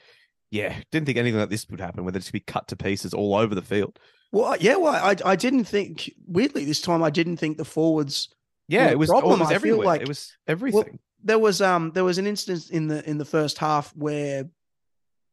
yeah, 0.51 0.77
didn't 0.93 1.07
think 1.07 1.19
anything 1.19 1.41
like 1.41 1.51
this 1.51 1.67
would 1.69 1.81
happen, 1.81 2.05
where 2.05 2.13
they'd 2.13 2.21
just 2.21 2.33
be 2.33 2.41
cut 2.41 2.69
to 2.69 2.77
pieces 2.77 3.13
all 3.13 3.35
over 3.35 3.55
the 3.55 3.63
field. 3.63 3.99
well, 4.33 4.57
yeah, 4.59 4.77
well, 4.77 4.95
I, 4.95 5.17
I 5.25 5.35
didn't 5.37 5.65
think 5.65 6.11
weirdly 6.27 6.65
this 6.65 6.81
time. 6.81 7.03
I 7.03 7.11
didn't 7.11 7.39
think 7.39 7.57
the 7.59 7.65
forwards. 7.65 8.29
Yeah, 8.69 8.85
Well, 8.87 8.93
it 8.93 8.99
was. 8.99 9.09
problem, 9.11 9.41
it 9.41 9.45
was 9.45 9.49
I 9.49 9.51
feel 9.51 9.57
everywhere. 9.57 9.87
like- 9.87 10.01
it 10.03 10.09
was 10.09 10.33
everything. 10.47 10.99
There 11.25 11.39
was, 11.41 11.61
um, 11.61 11.91
there 11.93 12.05
was 12.05 12.19
an 12.19 12.27
instance 12.29 12.71
in 12.71 12.87
the 12.87 13.09
in 13.09 13.19
the 13.19 13.25
first 13.25 13.59
half 13.59 13.91
where, 13.97 14.45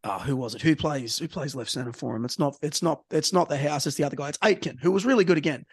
oh, 0.03 0.19
who 0.19 0.35
was 0.35 0.55
it? 0.55 0.61
Who 0.61 0.75
plays 0.75 1.17
who 1.17 1.27
plays 1.27 1.55
left 1.55 1.71
center 1.71 1.93
for 1.93 2.15
him? 2.15 2.25
It's 2.25 2.39
not, 2.39 2.55
it's 2.61 2.81
not, 2.81 3.03
it's 3.11 3.33
not 3.33 3.49
the 3.49 3.57
house. 3.57 3.87
It's 3.87 3.95
the 3.95 4.03
other 4.03 4.15
guy. 4.15 4.29
It's 4.29 4.39
Aitken, 4.43 4.77
who 4.81 4.91
was 4.91 5.05
really 5.05 5.23
good 5.23 5.37
again. 5.37 5.65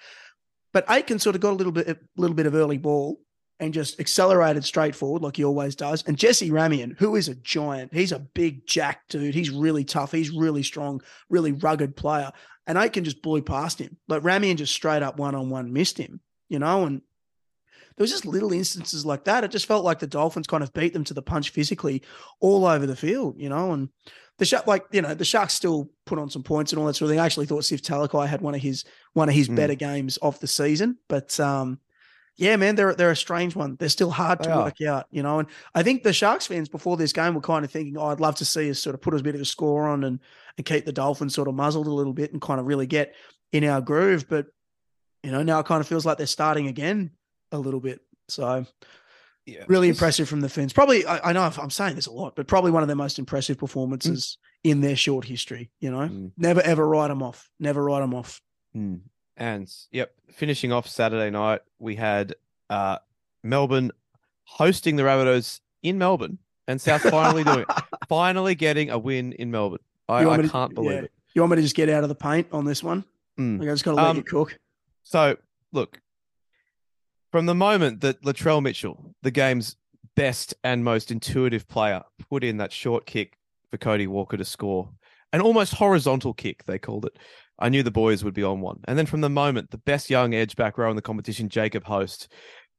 But 0.73 0.89
Aitken 0.89 1.19
sort 1.19 1.35
of 1.35 1.43
got 1.43 1.53
a 1.53 1.57
little 1.57 1.73
bit, 1.73 1.89
a 1.89 1.99
little 2.17 2.37
bit 2.37 2.47
of 2.47 2.55
early 2.55 2.79
ball, 2.79 3.21
and 3.59 3.75
just 3.75 4.01
accelerated 4.01 4.65
straight 4.65 4.95
forward 4.95 5.23
like 5.23 5.37
he 5.37 5.45
always 5.45 5.75
does. 5.75 6.03
And 6.07 6.17
Jesse 6.17 6.51
Ramien, 6.51 6.99
who 6.99 7.17
is 7.17 7.29
a 7.29 7.35
giant, 7.35 7.93
he's 7.93 8.13
a 8.13 8.19
big 8.19 8.67
jack 8.67 9.03
dude. 9.09 9.35
He's 9.35 9.51
really 9.51 9.85
tough. 9.85 10.13
He's 10.13 10.31
really 10.31 10.63
strong, 10.63 11.03
really 11.29 11.53
rugged 11.53 11.97
player. 11.97 12.31
And 12.67 12.79
Aitken 12.79 13.05
just 13.05 13.23
blew 13.23 13.43
past 13.43 13.79
him. 13.79 13.97
Like 14.09 14.23
Ramien 14.23 14.57
just 14.57 14.73
straight 14.73 15.03
up 15.03 15.19
one 15.19 15.35
on 15.35 15.51
one 15.51 15.73
missed 15.73 15.99
him, 15.99 16.21
you 16.49 16.59
know, 16.59 16.85
and 16.85 17.03
there 18.01 18.05
was 18.05 18.13
just 18.13 18.25
little 18.25 18.55
instances 18.55 19.05
like 19.05 19.25
that. 19.25 19.45
It 19.45 19.51
just 19.51 19.67
felt 19.67 19.85
like 19.85 19.99
the 19.99 20.07
Dolphins 20.07 20.47
kind 20.47 20.63
of 20.63 20.73
beat 20.73 20.95
them 20.95 21.05
to 21.05 21.13
the 21.13 21.21
punch 21.21 21.51
physically 21.51 22.01
all 22.41 22.65
over 22.65 22.87
the 22.87 22.97
field, 22.97 23.39
you 23.39 23.51
know, 23.51 23.73
and 23.73 23.91
the 24.39 24.47
shark 24.47 24.67
like 24.67 24.87
you 24.91 25.03
know 25.03 25.13
the 25.13 25.23
sharks 25.27 25.53
still 25.53 25.91
put 26.07 26.19
on 26.19 26.31
some 26.31 26.43
points 26.43 26.73
and 26.73 26.81
all 26.81 26.87
that 26.87 26.95
sort 26.97 27.11
of 27.11 27.13
thing. 27.13 27.21
I 27.21 27.27
actually 27.27 27.45
thought 27.45 27.67
Sif 27.67 27.83
Talakai 27.83 28.27
had 28.27 28.41
one 28.41 28.55
of 28.55 28.63
his 28.63 28.87
one 29.13 29.29
of 29.29 29.35
his 29.35 29.51
mm. 29.51 29.57
better 29.57 29.75
games 29.75 30.17
of 30.17 30.41
the 30.41 30.47
season, 30.47 30.97
but 31.09 31.39
um, 31.41 31.79
yeah, 32.37 32.57
man, 32.57 32.75
they're 32.75 32.95
they're 32.95 33.11
a 33.11 33.17
strange 33.17 33.55
one. 33.55 33.77
They're 33.79 33.91
still 33.91 34.11
hard 34.11 34.39
they 34.39 34.45
to 34.45 34.53
are. 34.53 34.65
work 34.65 34.81
out, 34.81 35.05
you 35.11 35.23
know. 35.23 35.41
And 35.41 35.49
I 35.75 35.83
think 35.83 36.03
the 36.03 36.15
Sharks 36.15 36.47
fans 36.47 36.71
before 36.71 36.97
this 36.97 37.13
game 37.13 37.35
were 37.35 37.43
kind 37.43 37.67
of 37.67 37.71
thinking, 37.71 37.99
"Oh, 37.99 38.07
I'd 38.07 38.19
love 38.19 38.37
to 38.37 38.47
see 38.47 38.71
us 38.71 38.79
sort 38.79 38.95
of 38.95 39.03
put 39.03 39.13
a 39.13 39.23
bit 39.23 39.35
of 39.35 39.43
a 39.43 39.45
score 39.45 39.87
on 39.87 40.05
and 40.05 40.21
and 40.57 40.65
keep 40.65 40.87
the 40.87 40.93
Dolphins 40.93 41.35
sort 41.35 41.49
of 41.49 41.55
muzzled 41.55 41.87
a 41.87 41.93
little 41.93 42.15
bit 42.15 42.33
and 42.33 42.41
kind 42.41 42.61
of 42.61 42.67
really 42.67 42.87
get 42.87 43.15
in 43.53 43.63
our 43.65 43.83
groove." 43.83 44.25
But 44.27 44.47
you 45.23 45.33
know, 45.33 45.43
now 45.43 45.59
it 45.59 45.67
kind 45.67 45.83
of 45.83 45.87
feels 45.87 46.07
like 46.07 46.17
they're 46.17 46.27
starting 46.27 46.67
again 46.67 47.11
a 47.53 47.59
little 47.59 47.81
bit. 47.81 48.01
So 48.29 48.67
yeah, 49.47 49.65
really 49.67 49.89
impressive 49.89 50.29
from 50.29 50.41
the 50.41 50.49
Phins. 50.49 50.73
Probably, 50.73 51.05
I, 51.07 51.31
I, 51.31 51.33
know 51.33 51.43
I'm 51.43 51.71
saying 51.71 51.97
this 51.97 52.07
a 52.07 52.13
lot, 52.13 52.37
but 52.37 52.47
probably 52.47 52.71
one 52.71 52.83
of 52.83 52.89
their 52.89 52.97
most 52.97 53.19
impressive 53.19 53.59
performances 53.59 54.39
mm. 54.65 54.71
in 54.71 54.81
their 54.81 54.97
short 54.97 55.25
history. 55.25 55.71
You 55.81 55.91
know, 55.91 56.09
mm. 56.09 56.33
never 56.37 56.61
ever 56.61 56.87
write 56.87 57.09
them 57.09 57.23
off. 57.23 57.51
Never 57.59 57.83
write 57.85 58.01
them 58.01 58.15
off. 58.15 58.41
Mm. 58.77 59.01
And 59.37 59.73
yep, 59.91 60.13
finishing 60.33 60.73
off 60.73 60.87
Saturday 60.87 61.31
night, 61.31 61.61
we 61.79 61.97
had 61.97 62.35
uh, 62.69 62.99
Melbourne 63.43 63.91
hosting 64.45 64.97
the 64.97 65.03
Rabbitohs 65.03 65.61
in 65.83 65.99
Melbourne, 65.99 66.39
and 66.69 66.81
South 66.81 67.03
finally 67.03 67.45
doing 67.45 67.61
it, 67.61 67.69
finally 68.09 68.55
getting 68.55 68.91
a 68.91 68.99
win 68.99 69.33
in 69.33 69.51
Melbourne. 69.51 69.81
I, 70.09 70.27
I 70.27 70.47
can't 70.47 70.71
to, 70.71 70.75
believe 70.75 70.93
yeah. 70.93 70.99
it. 71.05 71.13
You 71.35 71.43
want 71.43 71.53
me 71.53 71.57
to 71.57 71.63
just 71.63 71.77
get 71.77 71.89
out 71.89 72.03
of 72.03 72.09
the 72.09 72.15
paint 72.15 72.49
on 72.53 72.65
this 72.65 72.83
one? 72.83 73.05
Mm. 73.39 73.63
I 73.63 73.65
just 73.67 73.85
got 73.85 73.93
to 73.93 73.97
let 73.97 74.07
um, 74.07 74.17
you 74.19 74.23
cook. 74.23 74.59
So 75.05 75.37
look, 75.73 76.01
from 77.31 77.47
the 77.47 77.55
moment 77.55 78.01
that 78.01 78.23
Latrell 78.23 78.63
Mitchell, 78.63 79.15
the 79.23 79.31
game's 79.31 79.77
best 80.17 80.55
and 80.65 80.85
most 80.85 81.11
intuitive 81.11 81.69
player, 81.69 82.03
put 82.29 82.45
in 82.45 82.57
that 82.59 82.73
short 82.73 83.07
kick 83.07 83.37
for 83.71 83.79
Cody 83.79 84.07
Walker 84.07 84.37
to 84.37 84.45
score, 84.45 84.91
an 85.33 85.41
almost 85.41 85.75
horizontal 85.75 86.35
kick, 86.35 86.65
they 86.65 86.79
called 86.79 87.07
it. 87.07 87.17
I 87.59 87.69
knew 87.69 87.83
the 87.83 87.91
boys 87.91 88.25
would 88.25 88.35
be 88.35 88.43
on 88.43 88.61
one. 88.61 88.81
And 88.89 88.99
then 88.99 89.07
from 89.07 89.21
the 89.21 89.29
moment 89.29 89.71
the 89.71 89.79
best 89.79 90.11
young 90.11 90.35
edge 90.35 90.57
back 90.57 90.79
row 90.79 90.91
in 90.91 90.97
the 90.97 91.03
competition, 91.03 91.49
Jacob 91.49 91.85
Host, 91.85 92.33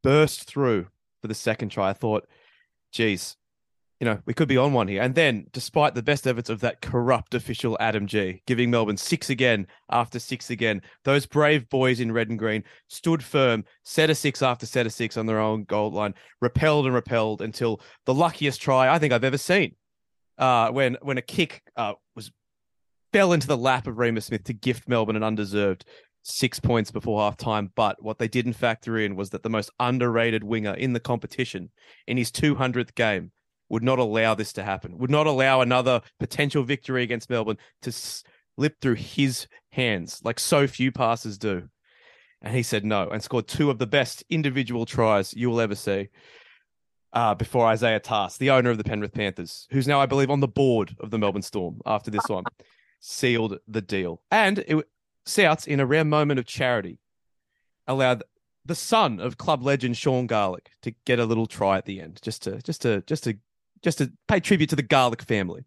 burst 0.03 0.43
through 0.43 0.87
for 1.21 1.27
the 1.27 1.35
second 1.35 1.69
try, 1.69 1.89
I 1.89 1.93
thought, 1.93 2.27
geez, 2.91 3.37
you 4.01 4.05
know, 4.05 4.19
we 4.25 4.33
could 4.33 4.47
be 4.47 4.57
on 4.57 4.73
one 4.73 4.87
here. 4.87 4.99
And 5.03 5.13
then, 5.13 5.45
despite 5.53 5.93
the 5.93 6.01
best 6.01 6.25
efforts 6.25 6.49
of 6.49 6.59
that 6.61 6.81
corrupt 6.81 7.35
official 7.35 7.77
Adam 7.79 8.07
Gee, 8.07 8.41
giving 8.47 8.71
Melbourne 8.71 8.97
six 8.97 9.29
again 9.29 9.67
after 9.91 10.17
six 10.17 10.49
again, 10.49 10.81
those 11.03 11.27
brave 11.27 11.69
boys 11.69 11.99
in 11.99 12.11
red 12.11 12.27
and 12.27 12.39
green 12.39 12.63
stood 12.87 13.23
firm, 13.23 13.63
set 13.83 14.09
a 14.09 14.15
six 14.15 14.41
after 14.41 14.65
set 14.65 14.87
a 14.87 14.89
six 14.89 15.17
on 15.17 15.27
their 15.27 15.39
own 15.39 15.65
goal 15.65 15.91
line, 15.91 16.15
repelled 16.41 16.87
and 16.87 16.95
repelled 16.95 17.43
until 17.43 17.79
the 18.07 18.13
luckiest 18.13 18.59
try 18.59 18.91
I 18.91 18.97
think 18.97 19.13
I've 19.13 19.23
ever 19.23 19.37
seen. 19.37 19.75
Uh, 20.35 20.71
when 20.71 20.97
when 21.03 21.19
a 21.19 21.21
kick 21.21 21.61
uh, 21.77 21.93
was 22.15 22.31
fell 23.13 23.33
into 23.33 23.45
the 23.45 23.55
lap 23.55 23.85
of 23.85 23.97
Reimis 23.97 24.23
Smith 24.23 24.45
to 24.45 24.53
gift 24.53 24.89
Melbourne 24.89 25.15
an 25.15 25.21
undeserved 25.21 25.85
six 26.23 26.59
points 26.59 26.89
before 26.89 27.21
half 27.21 27.37
time. 27.37 27.71
But 27.75 28.01
what 28.01 28.17
they 28.17 28.27
didn't 28.27 28.53
factor 28.53 28.97
in 28.97 29.15
was 29.15 29.29
that 29.29 29.43
the 29.43 29.49
most 29.49 29.69
underrated 29.79 30.43
winger 30.43 30.73
in 30.73 30.93
the 30.93 30.99
competition 30.99 31.69
in 32.07 32.17
his 32.17 32.31
200th 32.31 32.95
game 32.95 33.31
would 33.71 33.83
not 33.83 33.99
allow 33.99 34.35
this 34.35 34.53
to 34.53 34.63
happen, 34.63 34.97
would 34.97 35.09
not 35.09 35.27
allow 35.27 35.61
another 35.61 36.01
potential 36.19 36.63
victory 36.63 37.03
against 37.03 37.29
Melbourne 37.29 37.57
to 37.81 37.91
slip 37.91 38.81
through 38.81 38.95
his 38.95 39.47
hands 39.71 40.19
like 40.23 40.39
so 40.39 40.67
few 40.67 40.91
passes 40.91 41.37
do. 41.37 41.69
And 42.41 42.53
he 42.53 42.63
said 42.63 42.83
no 42.83 43.09
and 43.09 43.23
scored 43.23 43.47
two 43.47 43.69
of 43.69 43.79
the 43.79 43.87
best 43.87 44.23
individual 44.29 44.85
tries 44.85 45.33
you 45.33 45.49
will 45.49 45.61
ever 45.61 45.75
see. 45.75 46.09
Uh, 47.13 47.35
before 47.35 47.65
Isaiah 47.67 47.99
Tass, 47.99 48.37
the 48.37 48.51
owner 48.51 48.69
of 48.69 48.77
the 48.77 48.85
Penrith 48.85 49.13
Panthers, 49.13 49.67
who's 49.71 49.87
now, 49.87 49.99
I 49.99 50.05
believe, 50.05 50.29
on 50.29 50.39
the 50.39 50.47
board 50.47 50.95
of 50.99 51.11
the 51.11 51.19
Melbourne 51.19 51.41
Storm 51.41 51.81
after 51.85 52.09
this 52.09 52.27
one 52.27 52.45
sealed 53.01 53.59
the 53.67 53.81
deal. 53.81 54.21
And 54.31 54.59
it, 54.59 54.85
Souths, 55.25 55.67
in 55.67 55.81
a 55.81 55.85
rare 55.85 56.05
moment 56.05 56.39
of 56.39 56.45
charity, 56.45 56.99
allowed 57.85 58.23
the 58.65 58.75
son 58.75 59.19
of 59.19 59.37
club 59.37 59.61
legend 59.61 59.97
Sean 59.97 60.25
Garlick 60.25 60.71
to 60.83 60.91
get 61.05 61.19
a 61.19 61.25
little 61.25 61.47
try 61.47 61.77
at 61.77 61.85
the 61.85 61.99
end, 61.99 62.19
just 62.21 62.43
to 62.43 62.61
just 62.61 62.81
to 62.83 63.01
just 63.01 63.25
to 63.25 63.37
just 63.83 63.97
to 63.99 64.11
pay 64.27 64.39
tribute 64.39 64.69
to 64.69 64.75
the 64.75 64.83
Garlick 64.83 65.21
family. 65.21 65.65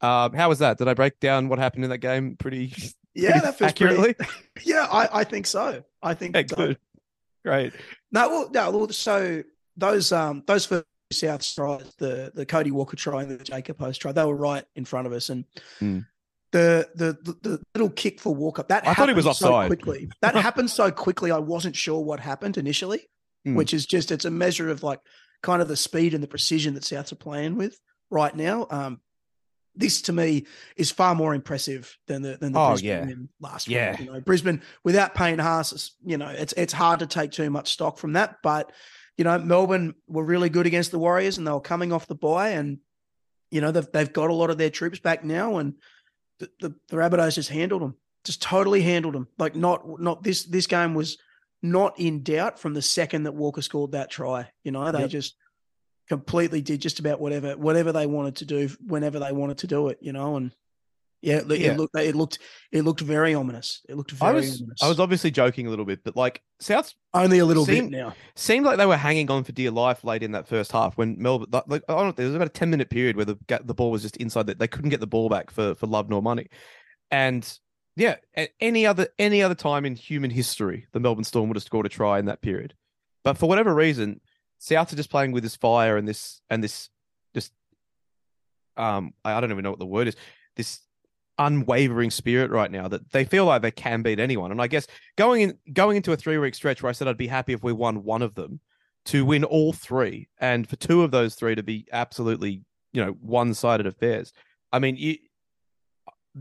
Um, 0.00 0.32
how 0.32 0.48
was 0.48 0.60
that? 0.60 0.78
Did 0.78 0.86
I 0.88 0.94
break 0.94 1.18
down 1.18 1.48
what 1.48 1.58
happened 1.58 1.84
in 1.84 1.90
that 1.90 1.98
game 1.98 2.36
pretty? 2.36 2.72
Yeah, 3.14 3.32
pretty 3.32 3.46
that 3.46 3.58
feels 3.58 3.70
accurately. 3.70 4.14
Pretty, 4.14 4.32
yeah, 4.64 4.86
I, 4.92 5.20
I 5.20 5.24
think 5.24 5.46
so. 5.48 5.82
I 6.00 6.14
think 6.14 6.36
yeah, 6.36 6.42
good, 6.42 6.78
great. 7.44 7.72
No, 8.12 8.28
well, 8.28 8.50
no, 8.52 8.70
well, 8.70 8.88
so 8.90 9.42
those 9.76 10.12
um 10.12 10.44
those 10.46 10.66
first 10.66 10.86
South 11.12 11.42
tries, 11.54 11.94
the 11.96 12.30
the 12.32 12.46
Cody 12.46 12.70
Walker 12.70 12.96
try 12.96 13.22
and 13.22 13.30
the 13.30 13.42
Jacob 13.42 13.78
Host 13.80 14.00
try, 14.00 14.12
they 14.12 14.24
were 14.24 14.36
right 14.36 14.64
in 14.76 14.84
front 14.84 15.08
of 15.08 15.12
us, 15.12 15.30
and 15.30 15.46
mm. 15.80 16.06
the, 16.52 16.88
the 16.94 17.18
the 17.24 17.48
the 17.48 17.62
little 17.74 17.90
kick 17.90 18.20
for 18.20 18.32
Walker 18.32 18.64
that 18.68 18.86
I 18.86 18.94
thought 18.94 19.08
he 19.08 19.14
was 19.14 19.26
offside 19.26 19.64
so 19.64 19.66
quickly. 19.66 20.08
That 20.20 20.36
happened 20.36 20.70
so 20.70 20.92
quickly. 20.92 21.32
I 21.32 21.38
wasn't 21.38 21.74
sure 21.74 22.00
what 22.00 22.20
happened 22.20 22.56
initially, 22.56 23.08
mm. 23.44 23.56
which 23.56 23.74
is 23.74 23.84
just 23.84 24.12
it's 24.12 24.26
a 24.26 24.30
measure 24.30 24.68
of 24.68 24.84
like 24.84 25.00
kind 25.42 25.62
of 25.62 25.68
the 25.68 25.76
speed 25.76 26.14
and 26.14 26.22
the 26.22 26.28
precision 26.28 26.74
that 26.74 26.82
Souths 26.82 27.12
are 27.12 27.16
playing 27.16 27.56
with 27.56 27.78
right 28.10 28.34
now. 28.34 28.66
Um, 28.70 29.00
this 29.74 30.02
to 30.02 30.12
me 30.12 30.46
is 30.76 30.90
far 30.90 31.14
more 31.14 31.34
impressive 31.34 31.96
than 32.08 32.22
the 32.22 32.36
than 32.36 32.52
the 32.52 32.58
oh, 32.58 32.70
Brisbane 32.70 33.08
yeah. 33.08 33.48
last 33.48 33.68
yeah. 33.68 33.90
week. 33.92 34.00
You 34.00 34.12
know, 34.12 34.20
Brisbane 34.20 34.62
without 34.82 35.14
Payne 35.14 35.38
Haas, 35.38 35.92
you 36.04 36.18
know, 36.18 36.28
it's 36.28 36.52
it's 36.54 36.72
hard 36.72 36.98
to 37.00 37.06
take 37.06 37.30
too 37.30 37.48
much 37.48 37.72
stock 37.72 37.98
from 37.98 38.14
that, 38.14 38.38
but 38.42 38.72
you 39.18 39.24
know, 39.24 39.36
Melbourne 39.36 39.94
were 40.06 40.24
really 40.24 40.48
good 40.48 40.66
against 40.66 40.92
the 40.92 40.98
Warriors 40.98 41.36
and 41.36 41.46
they 41.46 41.50
were 41.50 41.60
coming 41.60 41.92
off 41.92 42.06
the 42.06 42.14
bye 42.14 42.50
and, 42.50 42.78
you 43.50 43.60
know, 43.60 43.72
they've, 43.72 43.92
they've 43.92 44.12
got 44.12 44.30
a 44.30 44.34
lot 44.34 44.48
of 44.48 44.58
their 44.58 44.70
troops 44.70 45.00
back 45.00 45.24
now 45.24 45.56
and 45.58 45.74
the, 46.38 46.48
the, 46.60 46.74
the 46.88 46.96
Rabbitohs 46.96 47.34
just 47.34 47.48
handled 47.48 47.82
them, 47.82 47.96
just 48.22 48.40
totally 48.40 48.80
handled 48.80 49.16
them. 49.16 49.26
Like 49.36 49.56
not, 49.56 50.00
not 50.00 50.22
this, 50.22 50.44
this 50.44 50.68
game 50.68 50.94
was 50.94 51.18
not 51.62 51.98
in 51.98 52.22
doubt 52.22 52.58
from 52.58 52.74
the 52.74 52.82
second 52.82 53.24
that 53.24 53.34
Walker 53.34 53.62
scored 53.62 53.92
that 53.92 54.10
try. 54.10 54.50
You 54.62 54.72
know, 54.72 54.90
they 54.92 55.00
yep. 55.00 55.10
just 55.10 55.36
completely 56.08 56.62
did 56.62 56.80
just 56.80 57.00
about 57.00 57.20
whatever, 57.20 57.56
whatever 57.56 57.92
they 57.92 58.06
wanted 58.06 58.36
to 58.36 58.44
do 58.44 58.68
whenever 58.86 59.18
they 59.18 59.32
wanted 59.32 59.58
to 59.58 59.66
do 59.66 59.88
it, 59.88 59.98
you 60.00 60.12
know, 60.12 60.36
and 60.36 60.52
yeah, 61.20 61.38
it, 61.38 61.58
yeah. 61.58 61.72
it 61.72 61.76
looked 61.76 61.96
it 61.96 62.14
looked 62.14 62.38
it 62.70 62.82
looked 62.82 63.00
very 63.00 63.34
ominous. 63.34 63.82
It 63.88 63.96
looked 63.96 64.12
very 64.12 64.30
I 64.30 64.34
was, 64.34 64.60
ominous. 64.60 64.82
I 64.82 64.88
was 64.88 65.00
obviously 65.00 65.32
joking 65.32 65.66
a 65.66 65.70
little 65.70 65.84
bit, 65.84 66.04
but 66.04 66.14
like 66.14 66.40
South 66.60 66.94
only 67.12 67.40
a 67.40 67.44
little 67.44 67.66
seemed, 67.66 67.90
bit 67.90 67.98
now. 67.98 68.14
Seemed 68.36 68.64
like 68.64 68.78
they 68.78 68.86
were 68.86 68.96
hanging 68.96 69.28
on 69.28 69.42
for 69.42 69.50
dear 69.50 69.72
life 69.72 70.04
late 70.04 70.22
in 70.22 70.32
that 70.32 70.46
first 70.46 70.70
half 70.70 70.96
when 70.96 71.20
Melbourne 71.20 71.48
like 71.66 71.82
I 71.88 71.94
don't 71.94 72.06
know, 72.06 72.12
there 72.12 72.26
was 72.26 72.36
about 72.36 72.46
a 72.46 72.50
10 72.50 72.70
minute 72.70 72.88
period 72.88 73.16
where 73.16 73.24
the 73.24 73.36
the 73.64 73.74
ball 73.74 73.90
was 73.90 74.02
just 74.02 74.16
inside 74.18 74.46
that 74.46 74.60
they 74.60 74.68
couldn't 74.68 74.90
get 74.90 75.00
the 75.00 75.08
ball 75.08 75.28
back 75.28 75.50
for 75.50 75.74
for 75.74 75.88
love 75.88 76.08
nor 76.08 76.22
money. 76.22 76.46
And 77.10 77.58
yeah, 77.98 78.16
any 78.60 78.86
other 78.86 79.08
any 79.18 79.42
other 79.42 79.56
time 79.56 79.84
in 79.84 79.96
human 79.96 80.30
history, 80.30 80.86
the 80.92 81.00
Melbourne 81.00 81.24
Storm 81.24 81.48
would 81.48 81.56
have 81.56 81.64
scored 81.64 81.84
a 81.84 81.88
try 81.88 82.20
in 82.20 82.26
that 82.26 82.40
period. 82.40 82.74
But 83.24 83.36
for 83.36 83.48
whatever 83.48 83.74
reason, 83.74 84.20
South 84.58 84.92
are 84.92 84.96
just 84.96 85.10
playing 85.10 85.32
with 85.32 85.42
this 85.42 85.56
fire 85.56 85.96
and 85.96 86.06
this 86.06 86.40
and 86.48 86.62
this 86.62 86.90
just 87.34 87.52
um 88.76 89.14
I 89.24 89.40
don't 89.40 89.50
even 89.50 89.64
know 89.64 89.70
what 89.70 89.80
the 89.80 89.86
word 89.86 90.06
is. 90.06 90.16
This 90.54 90.80
unwavering 91.38 92.10
spirit 92.10 92.52
right 92.52 92.70
now 92.70 92.86
that 92.86 93.10
they 93.10 93.24
feel 93.24 93.46
like 93.46 93.62
they 93.62 93.70
can 93.72 94.02
beat 94.02 94.20
anyone. 94.20 94.52
And 94.52 94.62
I 94.62 94.68
guess 94.68 94.86
going 95.16 95.42
in 95.42 95.58
going 95.72 95.96
into 95.96 96.12
a 96.12 96.16
three 96.16 96.38
week 96.38 96.54
stretch 96.54 96.82
where 96.82 96.90
I 96.90 96.92
said 96.92 97.08
I'd 97.08 97.16
be 97.16 97.26
happy 97.26 97.52
if 97.52 97.64
we 97.64 97.72
won 97.72 98.04
one 98.04 98.22
of 98.22 98.36
them, 98.36 98.60
to 99.06 99.24
win 99.24 99.42
all 99.42 99.72
three, 99.72 100.28
and 100.38 100.68
for 100.68 100.76
two 100.76 101.02
of 101.02 101.10
those 101.10 101.34
three 101.34 101.56
to 101.56 101.64
be 101.64 101.88
absolutely 101.92 102.62
you 102.92 103.04
know 103.04 103.16
one 103.20 103.54
sided 103.54 103.88
affairs. 103.88 104.32
I 104.72 104.78
mean, 104.78 104.96
you, 104.96 105.16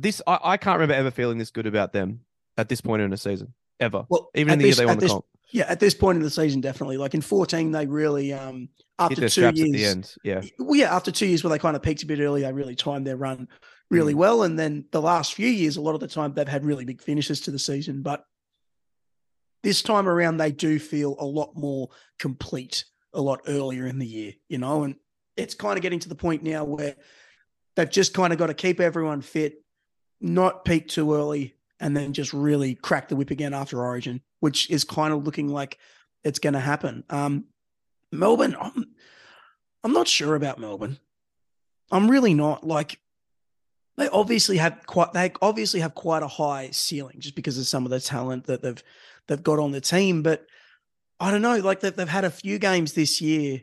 this 0.02 0.22
I, 0.28 0.40
I 0.44 0.58
can't 0.58 0.80
remember 0.80 0.96
ever 0.96 1.12
feeling 1.12 1.38
this 1.38 1.52
good 1.52 1.68
about 1.68 1.94
them 1.94 2.22
at 2.58 2.70
this 2.70 2.82
point 2.82 3.02
in 3.02 3.12
the 3.12 3.18
season 3.18 3.54
ever. 3.80 4.06
Well, 4.10 4.30
even 4.36 4.54
in 4.54 4.60
the 4.60 4.66
this, 4.66 4.78
year 4.78 4.86
they 4.86 4.88
won 4.88 4.98
the 4.98 5.02
this, 5.02 5.12
comp. 5.12 5.26
Yeah, 5.52 5.66
at 5.68 5.80
this 5.80 5.94
point 5.94 6.18
in 6.18 6.24
the 6.24 6.30
season, 6.30 6.60
definitely. 6.60 6.98
Like 6.98 7.14
in 7.14 7.22
14, 7.22 7.72
they 7.72 7.86
really 7.86 8.34
um 8.34 8.70
after 9.00 9.30
two 9.30 9.52
years. 9.54 10.18
Yeah. 10.24 10.42
Well, 10.60 10.76
yeah, 10.76 10.96
after 10.96 11.12
two 11.12 11.28
years 11.28 11.44
where 11.44 11.50
they 11.50 11.60
kind 11.60 11.76
of 11.76 11.82
peaked 11.82 12.04
a 12.04 12.06
bit 12.06 12.20
early, 12.20 12.42
they 12.42 12.52
really 12.52 12.76
timed 12.76 13.08
their 13.08 13.18
run 13.18 13.48
really 13.90 14.14
mm. 14.14 14.18
well. 14.18 14.44
And 14.44 14.58
then 14.58 14.86
the 14.92 15.02
last 15.02 15.34
few 15.34 15.48
years, 15.48 15.78
a 15.78 15.82
lot 15.82 15.94
of 15.94 16.02
the 16.02 16.08
time 16.08 16.34
they've 16.34 16.48
had 16.48 16.66
really 16.66 16.86
big 16.86 17.02
finishes 17.02 17.42
to 17.42 17.52
the 17.52 17.60
season. 17.60 18.02
But 18.02 18.24
this 19.64 19.82
time 19.82 20.08
around, 20.08 20.38
they 20.38 20.52
do 20.52 20.80
feel 20.80 21.16
a 21.20 21.26
lot 21.26 21.56
more 21.56 21.90
complete 22.20 22.86
a 23.14 23.22
lot 23.22 23.42
earlier 23.48 23.88
in 23.88 24.00
the 24.00 24.06
year, 24.06 24.34
you 24.48 24.58
know, 24.58 24.84
and 24.84 24.96
it's 25.36 25.56
kind 25.56 25.78
of 25.78 25.82
getting 25.82 26.00
to 26.00 26.10
the 26.10 26.16
point 26.16 26.44
now 26.44 26.64
where 26.64 26.96
they've 27.76 27.90
just 27.90 28.14
kind 28.14 28.34
of 28.34 28.40
got 28.40 28.48
to 28.48 28.54
keep 28.54 28.80
everyone 28.80 29.22
fit, 29.22 29.64
not 30.20 30.66
peak 30.66 30.88
too 30.88 31.14
early, 31.14 31.56
and 31.80 31.96
then 31.96 32.14
just 32.14 32.34
really 32.34 32.76
crack 32.76 33.08
the 33.08 33.16
whip 33.16 33.32
again 33.32 33.54
after 33.54 33.84
Origin, 33.84 34.22
which 34.40 34.70
is 34.70 34.84
kind 34.84 35.14
of 35.14 35.26
looking 35.26 35.50
like 35.50 35.78
it's 36.24 36.40
going 36.40 36.54
to 36.54 36.60
happen. 36.60 37.04
Um, 37.10 37.46
Melbourne, 38.12 38.56
I'm, 38.60 38.86
I'm 39.84 39.94
not 39.94 40.08
sure 40.08 40.36
about 40.36 40.60
Melbourne. 40.60 40.98
I'm 41.92 42.10
really 42.10 42.34
not. 42.34 42.66
Like, 42.66 43.00
they 43.98 44.10
obviously 44.10 44.58
have 44.58 44.86
quite 44.86 45.14
they 45.14 45.32
obviously 45.42 45.80
have 45.80 45.96
quite 45.96 46.24
a 46.24 46.28
high 46.28 46.70
ceiling 46.72 47.16
just 47.20 47.36
because 47.36 47.58
of 47.58 47.68
some 47.68 47.84
of 47.84 47.92
the 47.92 48.00
talent 48.00 48.46
that 48.46 48.62
they've 48.62 48.84
they've 49.28 49.44
got 49.44 49.60
on 49.60 49.72
the 49.72 49.82
team. 49.82 50.22
But 50.24 50.46
I 51.20 51.32
don't 51.32 51.42
know, 51.42 51.58
like 51.58 51.80
they've, 51.80 51.96
they've 51.96 52.08
had 52.08 52.26
a 52.26 52.30
few 52.30 52.60
games 52.60 52.94
this 52.94 53.22
year 53.22 53.62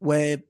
where 0.00 0.42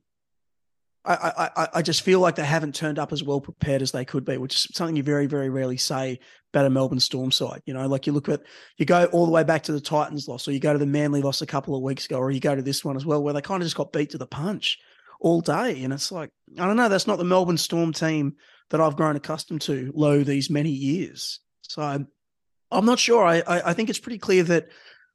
I, 1.14 1.50
I 1.56 1.68
I 1.74 1.82
just 1.82 2.02
feel 2.02 2.20
like 2.20 2.34
they 2.34 2.44
haven't 2.44 2.74
turned 2.74 2.98
up 2.98 3.12
as 3.12 3.22
well 3.22 3.40
prepared 3.40 3.82
as 3.82 3.92
they 3.92 4.04
could 4.04 4.24
be, 4.24 4.38
which 4.38 4.54
is 4.54 4.68
something 4.74 4.96
you 4.96 5.02
very 5.02 5.26
very 5.26 5.48
rarely 5.48 5.76
say 5.76 6.18
about 6.52 6.66
a 6.66 6.70
Melbourne 6.70 7.00
Storm 7.00 7.30
side. 7.30 7.62
You 7.66 7.74
know, 7.74 7.86
like 7.86 8.06
you 8.06 8.12
look 8.12 8.28
at 8.28 8.42
you 8.76 8.86
go 8.86 9.04
all 9.06 9.26
the 9.26 9.32
way 9.32 9.44
back 9.44 9.62
to 9.64 9.72
the 9.72 9.80
Titans 9.80 10.26
loss, 10.28 10.48
or 10.48 10.52
you 10.52 10.60
go 10.60 10.72
to 10.72 10.78
the 10.78 10.86
Manly 10.86 11.22
loss 11.22 11.42
a 11.42 11.46
couple 11.46 11.76
of 11.76 11.82
weeks 11.82 12.06
ago, 12.06 12.18
or 12.18 12.30
you 12.30 12.40
go 12.40 12.54
to 12.54 12.62
this 12.62 12.84
one 12.84 12.96
as 12.96 13.06
well, 13.06 13.22
where 13.22 13.34
they 13.34 13.40
kind 13.40 13.62
of 13.62 13.66
just 13.66 13.76
got 13.76 13.92
beat 13.92 14.10
to 14.10 14.18
the 14.18 14.26
punch 14.26 14.78
all 15.20 15.40
day, 15.40 15.82
and 15.84 15.92
it's 15.92 16.10
like 16.10 16.30
I 16.58 16.66
don't 16.66 16.76
know, 16.76 16.88
that's 16.88 17.06
not 17.06 17.18
the 17.18 17.24
Melbourne 17.24 17.58
Storm 17.58 17.92
team 17.92 18.36
that 18.70 18.80
I've 18.80 18.96
grown 18.96 19.16
accustomed 19.16 19.62
to 19.62 19.92
low 19.94 20.24
these 20.24 20.50
many 20.50 20.70
years. 20.70 21.40
So 21.62 21.82
I'm, 21.82 22.84
not 22.84 22.98
sure. 22.98 23.24
I, 23.24 23.42
I 23.46 23.70
I 23.70 23.72
think 23.74 23.90
it's 23.90 23.98
pretty 23.98 24.18
clear 24.18 24.42
that 24.44 24.68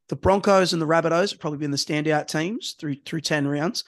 the 0.09 0.15
Broncos 0.15 0.73
and 0.73 0.81
the 0.81 0.87
Rabbitohs 0.87 1.31
have 1.31 1.39
probably 1.39 1.59
been 1.59 1.71
the 1.71 1.77
standout 1.77 2.27
teams 2.27 2.75
through 2.79 2.95
through 3.05 3.21
ten 3.21 3.47
rounds. 3.47 3.83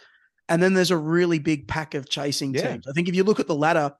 And 0.54 0.62
then 0.62 0.76
there's 0.76 0.92
a 0.92 0.98
really 0.98 1.40
big 1.40 1.68
pack 1.68 1.96
of 1.96 2.08
chasing 2.08 2.54
Yeah. 2.54 2.74
teams. 2.74 2.86
I 2.88 2.92
think 2.92 3.10
if 3.10 3.16
you 3.16 3.24
look 3.24 3.40
at 3.40 3.48
the 3.48 3.56
ladder, 3.56 3.92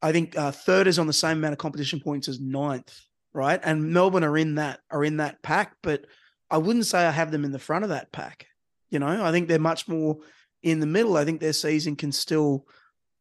I 0.00 0.10
think 0.10 0.38
uh, 0.38 0.50
third 0.52 0.86
is 0.86 0.98
on 0.98 1.06
the 1.06 1.12
same 1.12 1.36
amount 1.36 1.52
of 1.52 1.58
competition 1.58 2.00
points 2.00 2.28
as 2.28 2.40
ninth, 2.40 2.98
right? 3.34 3.60
And 3.62 3.92
Melbourne 3.92 4.24
are 4.24 4.38
in 4.38 4.54
that 4.54 4.80
are 4.90 5.04
in 5.04 5.18
that 5.18 5.42
pack, 5.42 5.76
but 5.82 6.06
I 6.50 6.56
wouldn't 6.56 6.86
say 6.86 7.04
I 7.04 7.10
have 7.10 7.30
them 7.30 7.44
in 7.44 7.52
the 7.52 7.58
front 7.58 7.84
of 7.84 7.90
that 7.90 8.10
pack. 8.10 8.46
You 8.88 9.00
know, 9.00 9.22
I 9.22 9.32
think 9.32 9.48
they're 9.48 9.58
much 9.58 9.86
more 9.86 10.16
in 10.62 10.80
the 10.80 10.86
middle. 10.86 11.18
I 11.18 11.26
think 11.26 11.40
their 11.42 11.52
season 11.52 11.94
can 11.94 12.10
still 12.10 12.66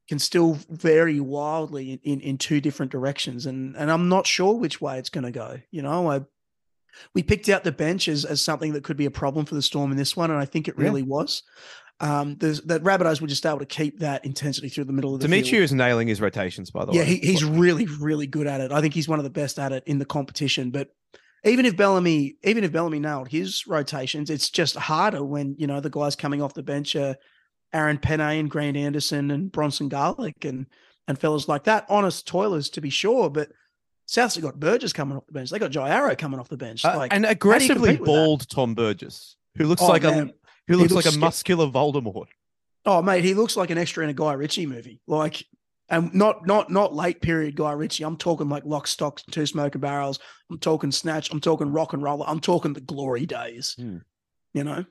can 0.07 0.19
still 0.19 0.57
vary 0.69 1.19
wildly 1.19 1.91
in, 1.91 1.99
in, 2.03 2.21
in 2.21 2.37
two 2.37 2.61
different 2.61 2.93
directions, 2.93 3.45
and 3.47 3.75
and 3.75 3.91
I'm 3.91 4.07
not 4.07 4.25
sure 4.25 4.53
which 4.53 4.79
way 4.79 4.97
it's 4.97 5.09
going 5.09 5.25
to 5.25 5.31
go. 5.31 5.59
You 5.71 5.81
know, 5.81 6.09
I 6.09 6.21
we 7.13 7.21
picked 7.21 7.49
out 7.49 7.63
the 7.63 7.71
bench 7.71 8.07
as, 8.07 8.23
as 8.25 8.41
something 8.41 8.73
that 8.73 8.83
could 8.83 8.97
be 8.97 9.05
a 9.05 9.11
problem 9.11 9.45
for 9.45 9.55
the 9.55 9.61
Storm 9.61 9.91
in 9.91 9.97
this 9.97 10.15
one, 10.15 10.31
and 10.31 10.39
I 10.39 10.45
think 10.45 10.67
it 10.69 10.75
Yeah. 10.77 10.85
really 10.85 11.03
was. 11.03 11.43
Um, 11.99 12.35
the 12.37 12.49
Rabbitohs 12.83 13.21
were 13.21 13.27
just 13.27 13.45
able 13.45 13.59
to 13.59 13.65
keep 13.65 13.99
that 13.99 14.23
intensity 14.23 14.69
through 14.69 14.83
the 14.83 14.93
middle 14.93 15.15
of 15.15 15.19
the 15.21 15.27
Dimitri 15.27 15.51
field. 15.51 15.63
is 15.63 15.73
nailing 15.73 16.07
his 16.07 16.21
rotations, 16.21 16.69
by 16.69 16.85
the 16.85 16.91
Yeah, 16.93 16.99
way. 17.01 17.05
he, 17.07 17.17
he's 17.17 17.43
really, 17.43 17.87
really 17.99 18.27
good 18.27 18.45
at 18.45 18.61
it. 18.61 18.71
I 18.71 18.81
think 18.81 18.93
he's 18.93 19.07
one 19.09 19.17
of 19.19 19.23
the 19.23 19.31
best 19.31 19.57
at 19.57 19.71
it 19.71 19.83
in 19.87 19.97
the 19.97 20.05
competition. 20.05 20.69
But 20.69 20.89
even 21.43 21.65
if 21.65 21.75
Bellamy, 21.75 22.35
even 22.43 22.63
if 22.63 22.71
Bellamy 22.71 22.99
nailed 22.99 23.29
his 23.29 23.65
rotations, 23.65 24.29
it's 24.29 24.49
just 24.51 24.75
harder 24.75 25.23
when 25.23 25.55
you 25.57 25.65
know 25.65 25.79
the 25.79 25.89
guys 25.89 26.15
coming 26.15 26.41
off 26.41 26.53
the 26.53 26.61
bench 26.63 26.95
are 26.95 27.15
Aaron 27.73 27.97
Pene 27.97 28.21
and 28.21 28.49
Grant 28.49 28.77
Anderson 28.77 29.31
and 29.31 29.51
Bronson 29.51 29.89
Garlick 29.89 30.45
and 30.45 30.67
and 31.07 31.17
fellas 31.17 31.47
like 31.47 31.63
that. 31.63 31.85
Honest 31.89 32.27
toilers 32.27 32.69
to 32.71 32.81
be 32.81 32.89
sure, 32.91 33.29
but 33.31 33.49
Souths 34.07 34.39
got 34.41 34.59
Burgess 34.59 34.93
coming 34.93 35.17
off 35.17 35.25
the 35.25 35.33
bench. 35.33 35.49
They 35.49 35.57
got 35.59 35.71
Jai 35.71 35.89
Arrow 35.89 36.15
coming 36.15 36.39
off 36.39 36.47
the 36.49 36.57
bench. 36.57 36.85
Uh, 36.85 36.95
like 36.95 37.13
and 37.13 37.25
aggressively 37.25 37.93
that? 37.95 38.05
bald 38.05 38.47
Tom 38.49 38.75
Burgess, 38.75 39.35
who 39.57 39.65
looks 39.65 39.81
Oh, 39.81 39.87
like 39.87 40.03
man. 40.03 40.33
Who 40.67 40.77
looks, 40.77 40.91
looks 40.91 41.05
like 41.05 41.15
a 41.15 41.17
muscular 41.17 41.67
Voldemort. 41.67 42.27
Oh, 42.85 43.01
mate, 43.01 43.23
he 43.23 43.33
looks 43.33 43.57
like 43.57 43.69
an 43.69 43.77
extra 43.77 44.03
in 44.03 44.09
a 44.09 44.13
Guy 44.13 44.33
Ritchie 44.33 44.65
movie. 44.65 45.01
Like, 45.07 45.45
and 45.89 46.13
not 46.13 46.45
not 46.45 46.69
not 46.69 46.93
late 46.93 47.21
period 47.21 47.55
Guy 47.55 47.71
Ritchie. 47.71 48.03
I'm 48.03 48.17
talking 48.17 48.49
like 48.49 48.65
Lock, 48.65 48.87
Stock, 48.87 49.21
Two 49.31 49.45
Smoking 49.45 49.81
Barrels. 49.81 50.19
I'm 50.49 50.59
talking 50.59 50.91
Snatch. 50.91 51.31
I'm 51.31 51.39
talking 51.41 51.67
RocknRolla. 51.67 52.25
I'm 52.27 52.39
talking 52.39 52.73
the 52.73 52.81
glory 52.81 53.25
days. 53.25 53.75
Hmm. 53.77 53.97
You 54.53 54.63
know, 54.63 54.85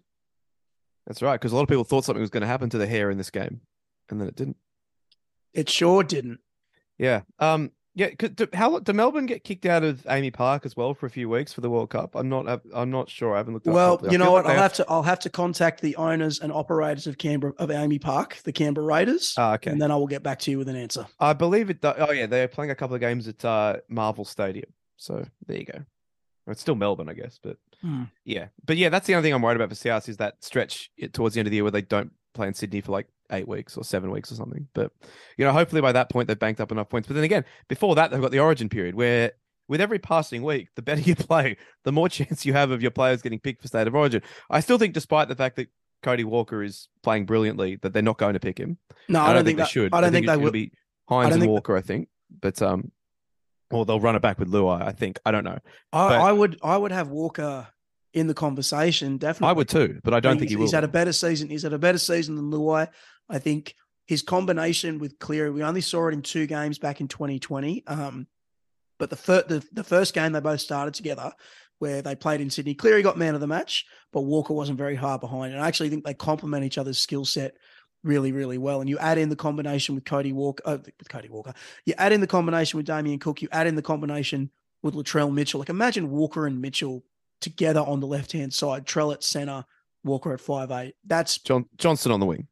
That's 1.07 1.23
right, 1.23 1.41
because 1.41 1.53
a 1.53 1.57
lot 1.57 1.63
of 1.63 1.69
people 1.69 1.85
thought 1.85 2.05
something 2.05 2.21
was 2.21 2.31
going 2.31 2.43
to 2.43 2.47
happen 2.47 2.71
to 2.71 2.79
the 2.79 2.87
hair 2.87 3.11
in 3.11 3.19
this 3.19 3.31
game, 3.31 3.61
and 4.11 4.21
then 4.21 4.29
it 4.29 4.37
didn't. 4.37 4.57
it 5.53 5.69
sure 5.69 6.03
didn't. 6.03 6.41
Yeah. 6.99 7.23
Um. 7.39 7.73
Yeah. 7.97 8.11
Could, 8.11 8.37
do, 8.37 8.47
how 8.53 8.79
did 8.79 8.95
Melbourne 8.95 9.27
get 9.27 9.43
kicked 9.43 9.67
out 9.67 9.83
of 9.83 10.03
AAMI 10.05 10.33
Park 10.33 10.65
as 10.67 10.77
well 10.77 10.95
for 10.95 11.07
a 11.07 11.11
few 11.11 11.29
weeks 11.29 11.53
for 11.53 11.63
the 11.63 11.71
World 11.71 11.91
Cup? 11.91 12.15
I'm 12.15 12.29
not. 12.29 12.61
I'm 12.73 12.91
not 12.91 13.11
sure. 13.11 13.35
I 13.35 13.39
haven't 13.39 13.55
looked. 13.55 13.67
Well. 13.67 13.99
You 14.09 14.19
know 14.19 14.31
what? 14.31 14.45
like 14.45 14.55
I'll 14.57 14.63
have 14.63 14.73
to 14.75 14.87
I'll 14.89 15.03
have 15.03 15.19
to 15.21 15.31
contact 15.31 15.81
the 15.81 15.97
owners 15.97 16.39
and 16.39 16.53
operators 16.53 17.07
of 17.09 17.19
Canberra 17.19 17.55
of 17.59 17.71
AAMI 17.71 18.01
Park, 18.01 18.37
the 18.45 18.53
Canberra 18.53 18.87
Raiders, 18.87 19.35
Ah, 19.37 19.55
okay. 19.55 19.71
and 19.71 19.81
then 19.83 19.91
I 19.91 19.97
will 19.97 20.07
get 20.07 20.23
back 20.23 20.39
to 20.41 20.51
you 20.51 20.59
with 20.59 20.69
an 20.69 20.77
answer. 20.77 21.07
I 21.19 21.33
believe 21.33 21.71
it. 21.71 21.79
Oh 21.83 22.13
yeah, 22.13 22.27
they're 22.27 22.47
playing 22.49 22.71
a 22.71 22.75
couple 22.77 22.95
of 22.95 23.01
games 23.01 23.27
at 23.27 23.45
uh, 23.45 23.79
Marvel 23.89 24.25
Stadium. 24.25 24.71
So 24.99 25.25
there 25.47 25.57
you 25.59 25.65
go. 25.65 25.81
It's 26.47 26.61
still 26.61 26.77
Melbourne, 26.77 27.09
I 27.09 27.15
guess, 27.15 27.41
but 27.43 27.57
Hmm. 27.83 28.05
yeah, 28.25 28.47
but 28.65 28.77
yeah, 28.79 28.89
that's 28.89 29.07
the 29.07 29.15
only 29.15 29.27
thing 29.29 29.35
I'm 29.35 29.43
worried 29.43 29.57
about 29.57 29.69
for 29.69 29.75
South 29.75 30.09
is 30.09 30.17
that 30.19 30.43
stretch 30.43 30.91
towards 31.13 31.35
the 31.35 31.41
end 31.41 31.47
of 31.47 31.51
the 31.51 31.57
year 31.57 31.65
where 31.65 31.71
they 31.71 31.83
don't 31.83 32.11
play 32.35 32.47
in 32.49 32.55
Sydney 32.55 32.81
for 32.81 32.93
like 32.93 33.07
eight 33.31 33.49
weeks 33.49 33.77
or 33.77 33.85
seven 33.85 34.11
weeks 34.11 34.31
or 34.33 34.35
something. 34.35 34.69
But 34.75 34.93
you 35.37 35.45
know, 35.45 35.53
hopefully 35.53 35.81
by 35.81 35.93
that 35.93 36.11
point 36.11 36.29
they've 36.29 36.39
banked 36.39 36.61
up 36.61 36.73
enough 36.73 36.89
points. 36.89 37.09
But 37.09 37.15
then 37.15 37.25
again, 37.25 37.45
before 37.69 37.95
that 37.97 38.11
they've 38.11 38.21
got 38.21 38.31
the 38.31 38.41
Origin 38.41 38.69
period 38.69 38.95
where 38.95 39.33
with 39.69 39.81
every 39.81 39.99
passing 39.99 40.43
week, 40.43 40.69
the 40.75 40.83
better 40.83 41.01
you 41.05 41.15
play, 41.15 41.57
the 41.85 41.93
more 41.93 42.09
chance 42.09 42.45
you 42.45 42.53
have 42.53 42.71
of 42.71 42.83
your 42.83 42.91
players 42.91 43.23
getting 43.23 43.41
picked 43.41 43.63
for 43.63 43.69
state 43.69 43.87
of 43.87 43.95
origin. 43.95 44.23
I 44.51 44.61
still 44.61 44.79
think, 44.79 44.95
despite 44.95 45.29
the 45.29 45.35
fact 45.35 45.57
that 45.57 45.69
Cody 46.03 46.25
Walker 46.25 46.63
is 46.63 46.89
playing 47.03 47.27
brilliantly, 47.27 47.77
that 47.83 47.93
they're 47.93 48.03
not 48.03 48.19
going 48.19 48.35
to 48.35 48.41
pick 48.41 48.59
him. 48.59 48.79
No, 49.09 49.21
I, 49.21 49.33
don't, 49.33 49.45
think, 49.45 49.59
that, 49.59 49.65
they 49.65 49.71
should. 49.71 49.95
I 49.95 50.01
don't 50.01 50.13
think, 50.13 50.27
it's 50.27 50.33
they 50.33 50.37
will. 50.37 50.53
be 50.53 50.73
Hynes 51.11 51.33
and 51.33 51.41
think- 51.41 51.51
Walker. 51.51 51.77
I 51.77 51.81
think, 51.81 52.09
but 52.41 52.61
um, 52.63 52.93
or 53.71 53.85
they'll 53.85 54.01
run 54.01 54.17
it 54.17 54.23
back 54.23 54.39
with 54.39 54.51
Luai. 54.51 54.83
I 54.83 54.93
think. 54.93 55.19
I 55.25 55.31
don't 55.31 55.45
know. 55.45 55.59
I, 55.93 56.09
but- 56.09 56.21
I 56.21 56.33
would 56.33 56.59
I 56.63 56.77
would 56.77 56.93
have 56.93 57.09
Walker 57.09 57.69
in 58.13 58.27
the 58.27 58.35
conversation. 58.35 59.19
Definitely, 59.19 59.51
I 59.51 59.53
would 59.53 59.69
too, 59.69 60.01
but 60.05 60.15
I 60.15 60.21
don't 60.21 60.39
think 60.39 60.43
he's, 60.43 60.51
he 60.51 60.57
will. 60.57 60.65
He's 60.65 60.73
had 60.73 60.85
a 60.85 60.89
better 60.89 61.13
season. 61.13 61.49
He's 61.49 61.63
had 61.63 61.73
a 61.73 61.79
better 61.79 61.99
season 61.99 62.37
than 62.37 62.51
Luai. 62.51 62.89
I 63.29 63.39
think 63.39 63.75
his 64.07 64.23
combination 64.23 64.99
with 64.99 65.19
Cleary, 65.19 65.51
we 65.51 65.63
only 65.63 65.81
saw 65.81 66.09
it 66.09 66.15
in 66.15 66.23
two 66.23 66.47
games 66.47 66.79
back 66.79 67.01
in 67.01 67.09
2020. 67.09 67.85
Um, 67.87 68.27
but 68.99 69.11
the, 69.11 69.17
fir- 69.17 69.45
the 69.47 69.67
the 69.73 69.85
first 69.85 70.15
game 70.15 70.33
they 70.33 70.41
both 70.41 70.61
started 70.61 70.95
together, 70.95 71.33
where 71.79 72.01
they 72.01 72.15
played 72.15 72.41
in 72.41 72.49
Sydney, 72.49 72.75
Cleary 72.75 73.03
got 73.03 73.19
man 73.19 73.35
of 73.35 73.41
the 73.41 73.47
match, 73.47 73.85
but 74.13 74.23
Walker 74.23 74.55
wasn't 74.55 74.79
very 74.79 74.95
hard 74.95 75.21
behind. 75.21 75.53
And 75.53 75.63
I 75.63 75.69
actually 75.69 75.91
think 75.91 76.05
they 76.05 76.15
complement 76.15 76.65
each 76.65 76.79
other's 76.79 76.99
skill 76.99 77.25
set 77.25 77.57
really, 78.03 78.33
really 78.33 78.59
well. 78.59 78.81
And 78.81 78.89
you 78.89 78.99
add 78.99 79.19
in 79.19 79.29
the 79.29 79.37
combination 79.37 79.95
with 79.95 80.05
Cody 80.05 80.33
Walker, 80.33 80.63
uh, 80.65 80.79
with 80.99 81.09
Cody 81.09 81.29
Walker, 81.29 81.53
you 81.85 81.95
add 81.99 82.13
in 82.13 82.21
the 82.21 82.27
combination 82.27 82.79
with 82.79 82.87
Damien 82.87 83.19
Cook, 83.19 83.43
you 83.43 83.49
add 83.53 83.67
in 83.67 83.75
the 83.75 83.83
combination 83.83 84.51
with 84.83 84.95
Latrell 84.95 85.33
Mitchell. 85.33 85.59
Like 85.59 85.69
imagine 85.69 86.11
Walker 86.11 86.47
and 86.47 86.61
Mitchell 86.61 87.05
together 87.41 87.81
on 87.81 88.01
the 88.01 88.07
left 88.07 88.33
hand 88.33 88.55
side, 88.55 88.87
Trell 88.87 89.13
at 89.13 89.23
center, 89.23 89.65
Walker 90.05 90.33
at 90.33 90.41
five 90.41 90.71
eight. 90.71 90.95
That's 91.05 91.39
John 91.39 91.67
Johnston 91.77 92.13
on 92.13 92.21
the 92.21 92.27
wing. 92.27 92.47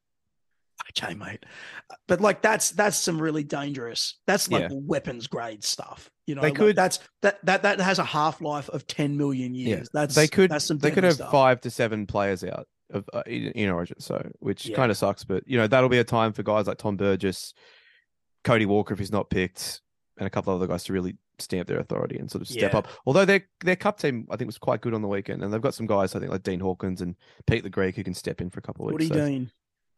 Okay, 0.91 1.14
mate. 1.14 1.45
But 2.09 2.20
like 2.20 2.43
that's 2.43 2.70
that's 2.72 2.97
some 2.97 3.20
really 3.20 3.45
dangerous. 3.45 4.16
That's 4.26 4.51
like 4.51 4.62
Yeah. 4.62 4.68
weapons 4.72 5.26
grade 5.26 5.62
stuff. 5.64 6.11
You 6.26 6.35
know, 6.35 6.41
They 6.43 6.49
like, 6.49 6.57
could- 6.57 6.76
that's 6.76 6.99
that 7.22 7.45
that 7.45 7.62
that 7.62 7.80
has 7.80 7.99
a 7.99 8.05
half 8.05 8.41
life 8.41 8.68
of 8.70 8.87
ten 8.87 9.16
million 9.16 9.55
years. 9.55 9.80
Yeah. 9.80 10.01
That's 10.01 10.14
They 10.14 10.28
could. 10.28 10.51
that's 10.51 10.64
some 10.64 10.78
They 10.78 10.91
could 10.91 11.05
have 11.05 11.14
stuff. 11.14 11.30
five 11.30 11.61
to 11.62 11.70
seven 11.70 12.07
players 12.07 12.43
out 12.45 12.66
of 12.91 13.09
uh, 13.12 13.22
in, 13.26 13.45
in 13.53 13.70
Origin, 13.70 13.99
so 14.01 14.30
which 14.41 14.66
Yeah. 14.66 14.76
kind 14.76 14.91
of 14.91 14.97
sucks. 14.97 15.24
But 15.24 15.45
you 15.47 15.57
know 15.59 15.66
that'll 15.66 15.89
be 15.89 15.99
a 15.99 16.05
time 16.05 16.32
for 16.32 16.43
guys 16.43 16.66
like 16.66 16.78
Tom 16.78 16.97
Burgess, 16.97 17.55
Cody 18.45 18.66
Walker 18.66 18.93
if 18.95 18.99
he's 19.01 19.12
not 19.12 19.30
picked, 19.30 19.80
and 20.18 20.26
a 20.26 20.30
couple 20.30 20.55
of 20.55 20.61
other 20.61 20.66
guys 20.70 20.85
to 20.85 20.93
really 20.93 21.16
stamp 21.41 21.66
their 21.66 21.80
authority 21.80 22.16
and 22.16 22.30
sort 22.30 22.43
of 22.43 22.49
step 22.49 22.72
Yeah. 22.72 22.78
up. 22.78 22.89
Although 23.07 23.24
their 23.24 23.43
their 23.64 23.76
cup 23.76 23.99
team 23.99 24.26
I 24.30 24.37
think 24.37 24.47
was 24.47 24.59
quite 24.59 24.80
good 24.80 24.95
on 24.95 25.03
the 25.03 25.09
weekend, 25.09 25.43
and 25.43 25.53
they've 25.53 25.61
got 25.61 25.74
some 25.74 25.87
guys 25.87 26.14
I 26.14 26.20
think 26.20 26.30
like 26.30 26.43
Dean 26.43 26.61
Hawkins 26.61 27.01
and 27.01 27.16
Pete 27.47 27.62
the 27.64 27.70
Greek 27.70 27.97
who 27.97 28.05
can 28.05 28.14
step 28.14 28.41
in 28.41 28.51
for 28.51 28.61
a 28.61 28.62
couple 28.62 28.87
of 28.89 28.95
weeks. 28.95 29.09
so- 29.09 29.14
Dean, 29.14 29.51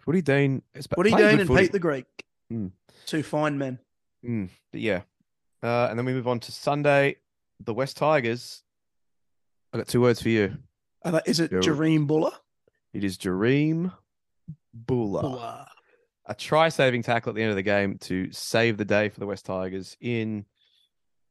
Woody 0.06 0.22
Dean, 0.22 0.62
is 0.74 0.86
Woody 0.96 1.10
Dean, 1.10 1.40
and 1.40 1.46
footy. 1.48 1.62
Pete 1.64 1.72
the 1.72 1.78
Greek, 1.78 2.06
Mm. 2.52 2.70
two 3.06 3.22
fine 3.22 3.58
men. 3.58 3.78
Mm, 4.24 4.48
but 4.72 4.80
yeah. 4.80 5.02
Uh, 5.62 5.88
and 5.90 5.98
then 5.98 6.06
we 6.06 6.12
move 6.12 6.28
on 6.28 6.38
to 6.40 6.52
Sunday. 6.52 7.16
The 7.60 7.74
West 7.74 7.96
Tigers. 7.96 8.62
I 9.72 9.78
got 9.78 9.88
two 9.88 10.00
words 10.00 10.22
for 10.22 10.28
you. 10.28 10.56
They- 11.04 11.20
Is 11.26 11.40
it. 11.40 11.50
Jahream 11.50 12.06
Bula? 12.06 12.32
It 12.92 13.02
is 13.04 13.16
Jahream 13.18 13.92
Bula. 14.74 15.22
Buller. 15.22 15.66
A 16.26 16.34
try 16.34 16.68
saving 16.68 17.02
tackle 17.02 17.30
at 17.30 17.36
the 17.36 17.42
end 17.42 17.50
of 17.50 17.56
the 17.56 17.62
game 17.62 17.98
to 17.98 18.30
save 18.32 18.76
the 18.78 18.84
day 18.84 19.08
for 19.08 19.20
the 19.20 19.26
West 19.26 19.46
Tigers 19.46 19.96
in, 20.00 20.44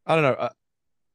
I 0.06 0.16
don't 0.16 0.24
know, 0.24 0.50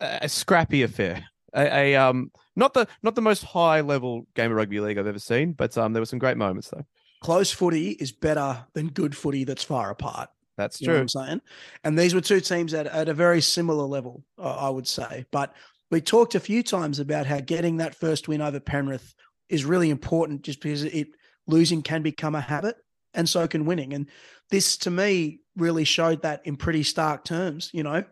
a, 0.00 0.18
a 0.22 0.28
scrappy 0.28 0.82
affair. 0.82 1.24
A, 1.54 1.94
a 1.94 1.96
um 1.96 2.30
not 2.54 2.74
the 2.74 2.86
not 3.02 3.14
the 3.16 3.22
most 3.22 3.42
high 3.42 3.80
level 3.80 4.26
game 4.34 4.50
of 4.52 4.56
rugby 4.56 4.78
league 4.80 4.98
I've 4.98 5.06
ever 5.06 5.18
seen, 5.18 5.52
but 5.52 5.76
um 5.78 5.92
there 5.94 6.00
were 6.02 6.06
some 6.06 6.18
great 6.20 6.36
moments 6.36 6.68
though. 6.68 6.84
Close 7.20 7.50
footy 7.52 7.90
is 7.90 8.12
better 8.12 8.64
than 8.72 8.88
good 8.88 9.16
footy 9.16 9.44
that's 9.44 9.64
far 9.64 9.90
apart. 9.90 10.30
That's 10.56 10.80
You 10.80 10.88
know 10.88 10.92
true. 10.92 10.98
what 10.98 11.00
I'm 11.02 11.08
saying? 11.08 11.40
And 11.84 11.98
these 11.98 12.14
were 12.14 12.20
two 12.20 12.40
teams 12.40 12.74
at, 12.74 12.86
at 12.86 13.08
a 13.08 13.14
very 13.14 13.40
similar 13.40 13.84
level, 13.84 14.24
uh, 14.38 14.56
I 14.56 14.68
would 14.68 14.86
say. 14.86 15.26
But 15.30 15.54
we 15.90 16.00
talked 16.00 16.34
a 16.34 16.40
few 16.40 16.62
times 16.62 16.98
about 16.98 17.26
how 17.26 17.40
getting 17.40 17.78
that 17.78 17.94
first 17.94 18.28
win 18.28 18.40
over 18.40 18.60
Penrith 18.60 19.14
is 19.48 19.64
really 19.64 19.90
important 19.90 20.42
just 20.42 20.60
because 20.60 20.84
it 20.84 21.08
losing 21.46 21.82
can 21.82 22.02
become 22.02 22.34
a 22.34 22.40
habit 22.40 22.76
and 23.14 23.28
so 23.28 23.46
can 23.48 23.64
winning. 23.64 23.92
And 23.92 24.06
this 24.50 24.76
to 24.78 24.90
me 24.90 25.40
really 25.56 25.84
showed 25.84 26.22
that 26.22 26.42
in 26.44 26.56
pretty 26.56 26.82
stark 26.82 27.24
terms, 27.24 27.70
you 27.72 27.82
know. 27.82 28.04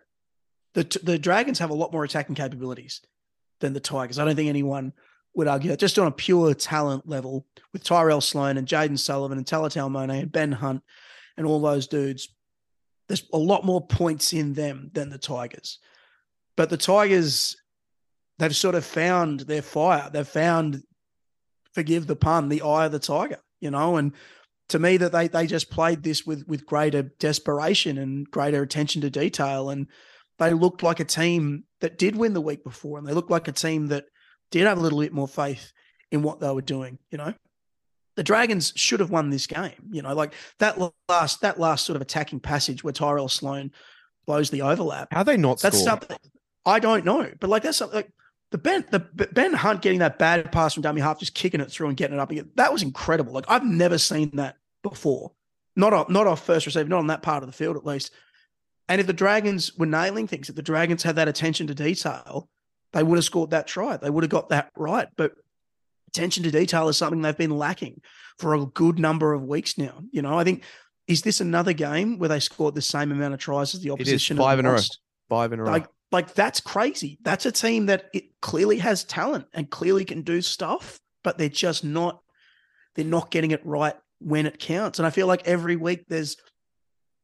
The 0.75 1.01
the 1.03 1.19
Dragons 1.19 1.59
have 1.61 1.71
a 1.71 1.75
lot 1.75 1.93
more 1.93 2.05
attacking 2.05 2.35
capabilities 2.35 3.01
than 3.61 3.73
the 3.73 3.81
Tigers. 3.81 4.19
I 4.19 4.25
don't 4.25 4.37
think 4.37 4.49
anyone 4.49 4.93
would 5.35 5.49
argue 5.49 5.71
that 5.71 5.79
just 5.79 5.99
on 5.99 6.07
a 6.07 6.13
pure 6.13 6.55
talent 6.55 7.09
level 7.09 7.47
with 7.73 7.85
Tyrell 7.85 8.21
Sloan 8.21 8.57
and 8.57 8.67
Jayden 8.67 8.99
Sullivan 8.99 9.39
and 9.39 9.47
Talatau 9.47 9.89
Amone 9.89 10.23
and 10.23 10.33
Ben 10.33 10.53
Hunt 10.53 10.83
and 11.37 11.47
all 11.47 11.61
those 11.61 11.87
dudes, 11.87 12.29
there's 13.07 13.25
a 13.33 13.39
lot 13.39 13.65
more 13.65 13.87
points 13.87 14.33
in 14.33 14.55
them 14.55 14.91
than 14.95 15.11
the 15.11 15.19
Tigers. 15.19 15.79
But 16.57 16.71
the 16.71 16.77
Tigers, 16.77 17.57
they've 18.39 18.55
sort 18.55 18.75
of 18.75 18.85
found 18.85 19.41
their 19.41 19.63
fire. 19.63 20.11
They've 20.13 20.27
found, 20.27 20.83
forgive 21.73 22.07
the 22.07 22.17
pun, 22.17 22.49
the 22.49 22.63
eye 22.63 22.87
of 22.87 22.93
the 22.93 22.99
tiger, 22.99 23.39
you 23.61 23.71
know, 23.71 23.97
and 23.97 24.13
to 24.69 24.79
me 24.79 24.97
that 24.99 25.13
they 25.13 25.29
they 25.29 25.47
just 25.47 25.71
played 25.71 26.03
this 26.03 26.27
with 26.27 26.47
with 26.47 26.67
greater 26.67 27.03
desperation 27.03 27.99
and 27.99 28.31
greater 28.31 28.63
attention 28.63 29.03
to 29.03 29.11
detail 29.11 29.71
and 29.71 29.87
they 30.39 30.53
looked 30.53 30.83
like 30.83 31.01
a 31.01 31.05
team 31.05 31.65
that 31.81 31.99
did 31.99 32.15
win 32.15 32.33
the 32.33 32.41
week 32.41 32.63
before 32.63 32.99
and 32.99 33.07
they 33.07 33.13
looked 33.13 33.31
like 33.31 33.49
a 33.49 33.53
team 33.53 33.89
that 33.89 34.05
did 34.51 34.67
have 34.67 34.79
a 34.79 34.81
little 34.81 35.01
bit 35.01 35.13
more 35.13 35.29
faith 35.29 35.73
in 36.11 36.23
what 36.23 36.41
they 36.41 36.51
were 36.51 36.63
doing 36.63 36.99
you 37.11 37.19
know 37.19 37.35
the 38.17 38.23
dragons 38.23 38.73
should 38.77 39.01
have 39.01 39.11
won 39.11 39.31
this 39.31 39.47
game 39.47 39.91
you 39.91 40.03
know 40.03 40.15
like 40.15 40.33
that 40.59 40.79
last 41.09 41.41
that 41.41 41.59
last 41.59 41.85
sort 41.85 41.97
of 41.97 42.03
attacking 42.03 42.41
passage 42.41 42.83
where 42.83 42.93
tyrell 42.93 43.29
sloan 43.29 43.71
blows 44.27 44.51
the 44.51 44.63
overlap 44.63 45.09
How 45.13 45.23
they 45.23 45.37
not 45.37 45.61
that's 45.61 45.79
score? 45.79 45.91
something 45.91 46.19
i 46.67 46.79
don't 46.79 47.05
know 47.05 47.31
but 47.41 47.51
like 47.51 47.63
that's 47.63 47.79
something 47.79 47.97
like 47.97 48.13
the 48.51 48.59
Ben 48.59 48.85
the 48.91 49.01
Ben 49.01 49.53
Hunt 49.53 49.83
getting 49.83 49.99
that 49.99 50.19
bad 50.19 50.51
pass 50.51 50.75
from 50.75 50.83
dummy 50.83 51.01
half, 51.01 51.19
just 51.19 51.35
kicking 51.35 51.61
it 51.61 51.71
through 51.71 51.89
and 51.89 51.97
getting 51.97 52.17
it 52.17 52.21
up 52.21 52.31
again. 52.31 52.51
That 52.55 52.73
was 52.73 52.83
incredible. 52.83 53.33
Like 53.33 53.45
I've 53.49 53.65
never 53.65 53.99
seen 53.99 54.31
that 54.37 54.57
before. 54.83 55.33
Not 55.77 55.93
off, 55.93 56.09
not 56.09 56.27
off 56.27 56.45
first 56.45 56.67
receiver, 56.67 56.89
not 56.89 56.99
on 56.99 57.07
that 57.09 57.23
part 57.23 57.43
of 57.43 57.49
the 57.49 57.53
field 57.53 57.77
at 57.77 57.87
least. 57.87 58.11
And 58.89 59.01
if 59.01 59.07
the 59.07 59.13
Dragons 59.13 59.77
were 59.77 59.87
nailing 59.87 60.27
things, 60.27 60.49
if 60.49 60.57
the 60.57 60.63
Dragons 60.63 61.03
had 61.03 61.17
that 61.17 61.29
attention 61.29 61.67
to 61.67 61.75
detail, 61.75 62.49
they 62.93 63.03
would 63.03 63.17
have 63.17 63.25
scored 63.25 63.51
that 63.51 63.67
try. 63.67 63.97
They 63.97 64.11
would 64.11 64.25
have 64.25 64.31
got 64.31 64.49
that 64.51 64.71
right. 64.77 65.09
But 65.17 65.33
attention 66.09 66.43
to 66.45 66.51
detail 66.51 66.89
is 66.89 66.97
something 66.97 67.23
they've 67.23 67.37
been 67.37 67.57
lacking 67.57 68.01
for 68.39 68.55
a 68.55 68.67
good 68.67 68.99
number 68.99 69.33
of 69.33 69.43
weeks 69.43 69.79
now. 69.79 70.03
You 70.11 70.23
know, 70.23 70.39
I 70.39 70.45
think 70.45 70.65
is 71.07 71.23
this 71.23 71.41
another 71.41 71.73
game 71.73 72.19
where 72.19 72.29
they 72.29 72.41
scored 72.41 72.75
the 72.75 72.83
same 72.83 73.13
amount 73.13 73.35
of 73.35 73.41
tries 73.41 73.75
as 73.75 73.81
the 73.81 73.89
is 73.89 73.93
opposition? 73.93 74.37
five 74.37 74.59
and 74.59 74.67
in 74.67 74.73
a 74.73 74.77
row. 74.77 74.83
Five 75.29 75.53
in 75.53 75.61
a 75.61 75.65
row. 75.65 75.71
Like, 75.71 75.87
like 76.13 76.35
that's 76.35 76.61
crazy. 76.61 77.19
That's 77.23 77.47
a 77.47 77.53
team 77.53 77.87
that 77.87 78.09
it 78.13 78.41
clearly 78.41 78.79
has 78.79 79.05
talent 79.05 79.47
and 79.53 79.69
clearly 79.69 80.05
can 80.05 80.23
do 80.23 80.41
stuff, 80.41 81.01
but 81.25 81.39
they're 81.39 81.49
just 81.49 81.85
not. 81.85 82.21
They're 82.95 83.05
not 83.05 83.31
getting 83.31 83.53
it 83.53 83.65
right 83.65 83.95
when 84.19 84.47
it 84.47 84.59
counts. 84.59 84.99
And 84.99 85.07
I 85.07 85.11
feel 85.11 85.29
like 85.29 85.47
every 85.47 85.77
week 85.77 86.07
there's 86.09 86.37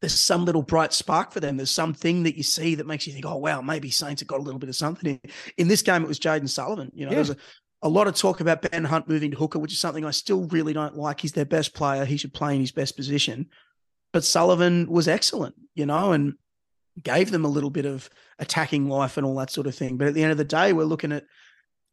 there's 0.04 0.18
some 0.18 0.44
little 0.44 0.62
bright 0.62 0.92
spark 0.92 1.32
for 1.32 1.40
them. 1.40 1.56
There's 1.56 1.70
something 1.70 2.24
that 2.24 2.36
you 2.36 2.42
see 2.42 2.74
that 2.74 2.86
makes 2.86 3.06
you 3.06 3.12
think, 3.14 3.24
oh 3.24 3.36
wow, 3.36 3.62
maybe 3.62 3.90
Saints 3.90 4.20
have 4.20 4.28
got 4.28 4.38
a 4.38 4.42
little 4.42 4.58
bit 4.58 4.68
of 4.68 4.76
something. 4.76 5.18
In, 5.22 5.30
in 5.56 5.68
this 5.68 5.80
game, 5.80 6.02
it 6.02 6.08
was 6.08 6.20
Jayden 6.20 6.48
Sullivan. 6.48 6.92
You 6.94 7.06
know, 7.06 7.12
Yeah. 7.12 7.14
there's 7.16 7.30
a, 7.30 7.36
a 7.82 7.88
lot 7.88 8.06
of 8.06 8.14
talk 8.14 8.40
about 8.40 8.60
Ben 8.70 8.84
Hunt 8.84 9.08
moving 9.08 9.30
to 9.30 9.36
hooker, 9.38 9.58
which 9.58 9.72
is 9.72 9.78
something 9.78 10.04
I 10.04 10.10
still 10.10 10.44
really 10.48 10.74
don't 10.74 10.96
like. 10.96 11.20
He's 11.20 11.32
their 11.32 11.46
best 11.46 11.72
player. 11.72 12.04
He 12.04 12.18
should 12.18 12.34
play 12.34 12.54
in 12.54 12.60
his 12.60 12.70
best 12.72 12.96
position. 12.96 13.46
But 14.12 14.24
Sullivan 14.24 14.86
was 14.90 15.08
excellent, 15.08 15.54
you 15.74 15.86
know, 15.86 16.12
and 16.12 16.34
gave 17.02 17.30
them 17.30 17.44
a 17.46 17.48
little 17.48 17.70
bit 17.70 17.86
of 17.86 18.10
attacking 18.38 18.88
life 18.88 19.16
and 19.16 19.26
all 19.26 19.36
that 19.36 19.50
sort 19.50 19.66
of 19.66 19.74
thing. 19.74 19.96
But 19.96 20.08
at 20.08 20.14
the 20.14 20.22
end 20.22 20.32
of 20.32 20.38
the 20.38 20.44
day, 20.44 20.72
we're 20.74 20.84
looking 20.84 21.12
at 21.12 21.24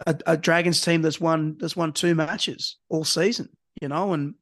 a, 0.06 0.18
a 0.28 0.38
Dragons 0.38 0.82
team 0.82 1.02
that's 1.02 1.22
won 1.22 1.58
that's 1.60 1.76
won 1.78 1.94
two 1.94 2.14
matches 2.14 2.78
all 2.90 3.06
season, 3.06 3.50
you 3.82 3.88
know, 3.88 4.14
and 4.14 4.36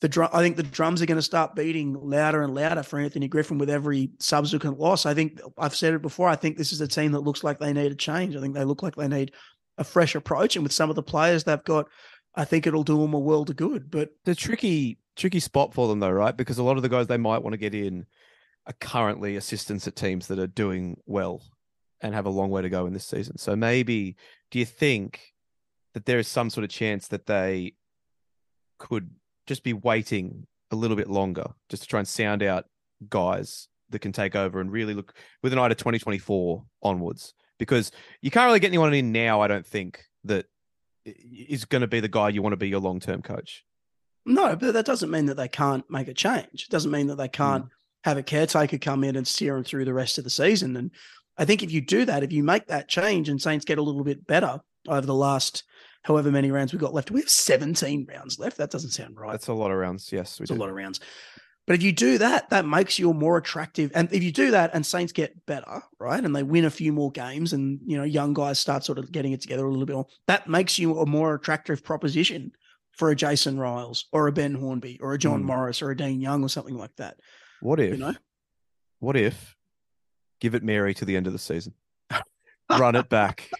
the 0.00 0.08
drum. 0.08 0.30
I 0.32 0.40
think 0.42 0.56
the 0.56 0.62
drums 0.62 1.02
are 1.02 1.06
going 1.06 1.16
to 1.16 1.22
start 1.22 1.54
beating 1.54 1.94
louder 1.94 2.42
and 2.42 2.54
louder 2.54 2.82
for 2.82 2.98
Anthony 2.98 3.28
Griffin 3.28 3.58
with 3.58 3.70
every 3.70 4.10
subsequent 4.20 4.78
loss. 4.78 5.06
I 5.06 5.14
think 5.14 5.40
I've 5.56 5.74
said 5.74 5.94
it 5.94 6.02
before. 6.02 6.28
I 6.28 6.36
think 6.36 6.56
this 6.56 6.72
is 6.72 6.80
a 6.80 6.88
team 6.88 7.12
that 7.12 7.20
looks 7.20 7.42
like 7.42 7.58
they 7.58 7.72
need 7.72 7.92
a 7.92 7.96
change. 7.96 8.36
I 8.36 8.40
think 8.40 8.54
they 8.54 8.64
look 8.64 8.82
like 8.82 8.96
they 8.96 9.08
need 9.08 9.32
a 9.76 9.84
fresh 9.84 10.14
approach, 10.14 10.56
and 10.56 10.62
with 10.62 10.72
some 10.72 10.90
of 10.90 10.96
the 10.96 11.02
players 11.02 11.44
they've 11.44 11.62
got, 11.64 11.86
I 12.34 12.44
think 12.44 12.66
it'll 12.66 12.84
do 12.84 13.00
them 13.00 13.14
a 13.14 13.18
world 13.18 13.50
of 13.50 13.56
good. 13.56 13.90
But 13.90 14.10
the 14.24 14.34
tricky 14.34 14.98
tricky 15.16 15.40
spot 15.40 15.74
for 15.74 15.88
them 15.88 16.00
though, 16.00 16.10
right? 16.10 16.36
Because 16.36 16.58
a 16.58 16.62
lot 16.62 16.76
of 16.76 16.82
the 16.82 16.88
guys 16.88 17.06
they 17.06 17.16
might 17.16 17.42
want 17.42 17.52
to 17.52 17.58
get 17.58 17.74
in 17.74 18.06
are 18.66 18.74
currently 18.80 19.36
assistants 19.36 19.88
at 19.88 19.96
teams 19.96 20.28
that 20.28 20.38
are 20.38 20.46
doing 20.46 20.96
well 21.06 21.42
and 22.00 22.14
have 22.14 22.26
a 22.26 22.30
long 22.30 22.50
way 22.50 22.62
to 22.62 22.68
go 22.68 22.86
in 22.86 22.92
this 22.92 23.06
season. 23.06 23.36
So 23.38 23.56
maybe 23.56 24.16
do 24.50 24.58
you 24.58 24.64
think 24.64 25.34
that 25.94 26.06
there 26.06 26.18
is 26.18 26.28
some 26.28 26.50
sort 26.50 26.64
of 26.64 26.70
chance 26.70 27.08
that 27.08 27.26
they 27.26 27.74
could 28.78 29.10
just 29.48 29.64
be 29.64 29.72
waiting 29.72 30.46
a 30.70 30.76
little 30.76 30.96
bit 30.96 31.08
longer 31.08 31.46
just 31.68 31.82
to 31.82 31.88
try 31.88 31.98
and 31.98 32.06
sound 32.06 32.42
out 32.42 32.66
guys 33.08 33.68
that 33.90 34.00
can 34.00 34.12
take 34.12 34.36
over 34.36 34.60
and 34.60 34.70
really 34.70 34.94
look 34.94 35.14
with 35.42 35.52
an 35.52 35.58
eye 35.58 35.68
to 35.68 35.74
2024 35.74 36.62
onwards? 36.82 37.34
Because 37.58 37.90
you 38.22 38.30
can't 38.30 38.46
really 38.46 38.60
get 38.60 38.68
anyone 38.68 38.94
in 38.94 39.10
now, 39.10 39.40
I 39.40 39.48
don't 39.48 39.66
think, 39.66 40.04
that 40.24 40.46
is 41.04 41.64
going 41.64 41.80
to 41.80 41.88
be 41.88 42.00
the 42.00 42.08
guy 42.08 42.28
you 42.28 42.42
want 42.42 42.52
to 42.52 42.58
be 42.58 42.68
your 42.68 42.80
long 42.80 43.00
term 43.00 43.22
coach. 43.22 43.64
No, 44.24 44.54
but 44.54 44.74
that 44.74 44.86
doesn't 44.86 45.10
mean 45.10 45.26
that 45.26 45.36
they 45.36 45.48
can't 45.48 45.88
make 45.90 46.08
a 46.08 46.14
change. 46.14 46.64
It 46.64 46.70
doesn't 46.70 46.90
mean 46.90 47.06
that 47.06 47.16
they 47.16 47.28
can't 47.28 47.64
mm. 47.64 47.70
have 48.04 48.18
a 48.18 48.22
caretaker 48.22 48.76
come 48.76 49.02
in 49.02 49.16
and 49.16 49.26
steer 49.26 49.54
them 49.54 49.64
through 49.64 49.86
the 49.86 49.94
rest 49.94 50.18
of 50.18 50.24
the 50.24 50.30
season. 50.30 50.76
And 50.76 50.90
I 51.38 51.46
think 51.46 51.62
if 51.62 51.72
you 51.72 51.80
do 51.80 52.04
that, 52.04 52.22
if 52.22 52.32
you 52.32 52.42
make 52.42 52.66
that 52.66 52.88
change 52.88 53.28
and 53.28 53.40
Saints 53.40 53.64
get 53.64 53.78
a 53.78 53.82
little 53.82 54.04
bit 54.04 54.26
better 54.26 54.60
over 54.86 55.06
the 55.06 55.14
last 55.14 55.64
however 56.02 56.30
many 56.30 56.50
rounds 56.50 56.72
we've 56.72 56.80
got 56.80 56.94
left, 56.94 57.10
we 57.10 57.20
have 57.20 57.28
17 57.30 58.06
rounds 58.08 58.38
left. 58.38 58.56
That 58.56 58.70
doesn't 58.70 58.90
sound 58.90 59.18
right. 59.18 59.32
That's 59.32 59.48
a 59.48 59.52
lot 59.52 59.70
of 59.70 59.76
rounds. 59.76 60.10
Yes, 60.12 60.38
we 60.38 60.44
It's 60.44 60.50
a 60.50 60.54
lot 60.54 60.68
of 60.68 60.74
rounds. 60.74 61.00
But 61.66 61.74
if 61.76 61.82
you 61.82 61.92
do 61.92 62.16
that, 62.16 62.48
that 62.48 62.64
makes 62.66 62.98
you 62.98 63.12
more 63.12 63.36
attractive. 63.36 63.90
And 63.94 64.10
if 64.10 64.22
you 64.22 64.32
do 64.32 64.52
that 64.52 64.70
and 64.72 64.86
Saints 64.86 65.12
get 65.12 65.44
better, 65.44 65.82
right, 66.00 66.24
and 66.24 66.34
they 66.34 66.42
win 66.42 66.64
a 66.64 66.70
few 66.70 66.94
more 66.94 67.10
games 67.12 67.52
and, 67.52 67.78
you 67.84 67.98
know, 67.98 68.04
young 68.04 68.32
guys 68.32 68.58
start 68.58 68.84
sort 68.84 68.98
of 68.98 69.12
getting 69.12 69.32
it 69.32 69.42
together 69.42 69.66
a 69.66 69.70
little 69.70 69.84
bit 69.84 69.92
more, 69.96 70.06
that 70.28 70.48
makes 70.48 70.78
you 70.78 70.98
a 71.00 71.04
more 71.04 71.34
attractive 71.34 71.84
proposition 71.84 72.52
for 72.92 73.10
a 73.10 73.14
Jason 73.14 73.58
Ryles 73.58 74.04
or 74.12 74.28
a 74.28 74.32
Ben 74.32 74.54
Hornby 74.54 74.98
or 75.02 75.12
a 75.12 75.18
John 75.18 75.40
Hmm. 75.40 75.46
Morris 75.46 75.82
or 75.82 75.90
a 75.90 75.96
Dean 75.96 76.22
Young 76.22 76.42
or 76.42 76.48
something 76.48 76.74
like 76.74 76.96
that. 76.96 77.18
What 77.60 77.80
if? 77.80 77.90
You 77.92 77.98
know? 77.98 78.14
What 79.00 79.16
if? 79.16 79.54
Give 80.40 80.54
it 80.54 80.62
Mary 80.62 80.94
to 80.94 81.04
the 81.04 81.16
end 81.16 81.26
of 81.26 81.34
the 81.34 81.38
season. 81.38 81.74
Run 82.70 82.96
it 82.96 83.10
back. 83.10 83.50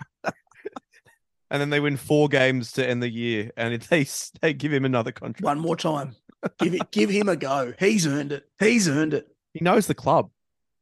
And 1.50 1.60
then 1.60 1.70
they 1.70 1.80
win 1.80 1.96
four 1.96 2.28
games 2.28 2.72
to 2.72 2.86
end 2.88 3.02
the 3.02 3.08
year, 3.10 3.50
and 3.56 3.80
they 3.90 4.06
they 4.40 4.52
give 4.54 4.72
him 4.72 4.84
another 4.84 5.12
contract. 5.12 5.42
One 5.44 5.58
more 5.58 5.76
time. 5.76 6.14
Give 6.60 6.72
it 6.74 6.92
give 6.92 7.10
him 7.10 7.28
a 7.28 7.34
go. 7.34 7.74
He's 7.80 8.06
earned 8.06 8.30
it. 8.30 8.48
He's 8.60 8.88
earned 8.88 9.12
it. 9.12 9.26
He 9.54 9.60
knows 9.64 9.88
the 9.88 9.94
club. 9.94 10.30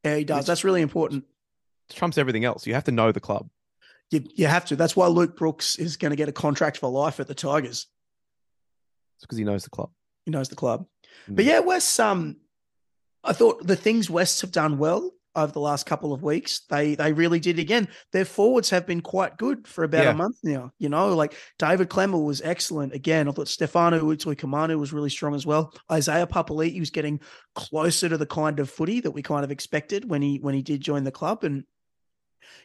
Yeah, 0.05 0.17
he 0.17 0.25
does. 0.25 0.41
Which- 0.41 0.47
That's 0.49 0.65
really 0.65 0.83
important. 0.83 1.25
Trumps 1.91 2.19
everything 2.19 2.45
else. 2.45 2.67
You 2.67 2.75
have 2.75 2.85
to 2.85 2.93
know 2.93 3.11
the 3.11 3.21
club. 3.21 3.49
You, 4.11 4.23
you 4.35 4.47
have 4.49 4.67
to. 4.67 4.77
That's 4.77 4.95
why 4.95 5.07
Luke 5.07 5.35
Brooks 5.35 5.77
is 5.77 5.97
going 5.97 6.11
to 6.11 6.17
get 6.17 6.29
a 6.29 6.33
contract 6.33 6.77
for 6.77 6.91
life 6.91 7.21
at 7.21 7.27
the 7.27 7.35
Tigers. 7.35 7.87
It's 9.17 9.23
because 9.25 9.39
he 9.39 9.45
knows 9.45 9.65
the 9.65 9.71
club. 9.71 9.91
He 10.27 10.31
knows 10.31 10.51
the 10.51 10.57
club. 10.57 10.85
But 11.27 11.45
Mm. 11.45 11.49
yeah, 11.49 11.61
West. 11.61 11.99
Um, 12.01 12.37
I 13.25 13.33
thought 13.33 13.67
the 13.67 13.77
things 13.77 14.11
West 14.11 14.43
have 14.43 14.53
done 14.53 14.77
well 14.77 15.11
over 15.37 15.53
the 15.53 15.61
last 15.61 15.87
couple 15.87 16.13
of 16.13 16.23
weeks. 16.23 16.63
They 16.69 16.95
they 16.97 17.13
really 17.13 17.39
did 17.39 17.59
again. 17.59 17.89
Their 18.13 18.25
forwards 18.25 18.71
have 18.71 18.87
been 18.87 19.03
quite 19.03 19.37
good 19.37 19.69
for 19.69 19.85
about 19.85 20.05
Yeah. 20.05 20.11
a 20.11 20.15
month 20.15 20.39
now. 20.43 20.73
You 20.79 20.89
know, 20.89 21.15
like 21.15 21.35
David 21.59 21.89
Klemmer 21.91 22.25
was 22.25 22.41
excellent 22.43 22.95
again. 22.95 23.29
I 23.29 23.33
thought 23.33 23.49
Stefano 23.49 24.01
Utoikamanu 24.01 24.79
was 24.79 24.93
really 24.93 25.11
strong 25.11 25.35
as 25.35 25.47
well. 25.47 25.73
Isaiah 25.93 26.27
Papali'i 26.27 26.81
was 26.81 26.91
getting 26.91 27.21
closer 27.55 28.09
to 28.09 28.17
the 28.19 28.27
kind 28.27 28.59
of 28.59 28.71
footy 28.71 29.01
that 29.01 29.11
we 29.13 29.23
kind 29.23 29.45
of 29.45 29.51
expected 29.51 30.09
when 30.11 30.23
he 30.23 30.39
when 30.39 30.55
he 30.55 30.63
did 30.63 30.81
join 30.81 31.05
the 31.05 31.13
club. 31.13 31.45
And 31.45 31.65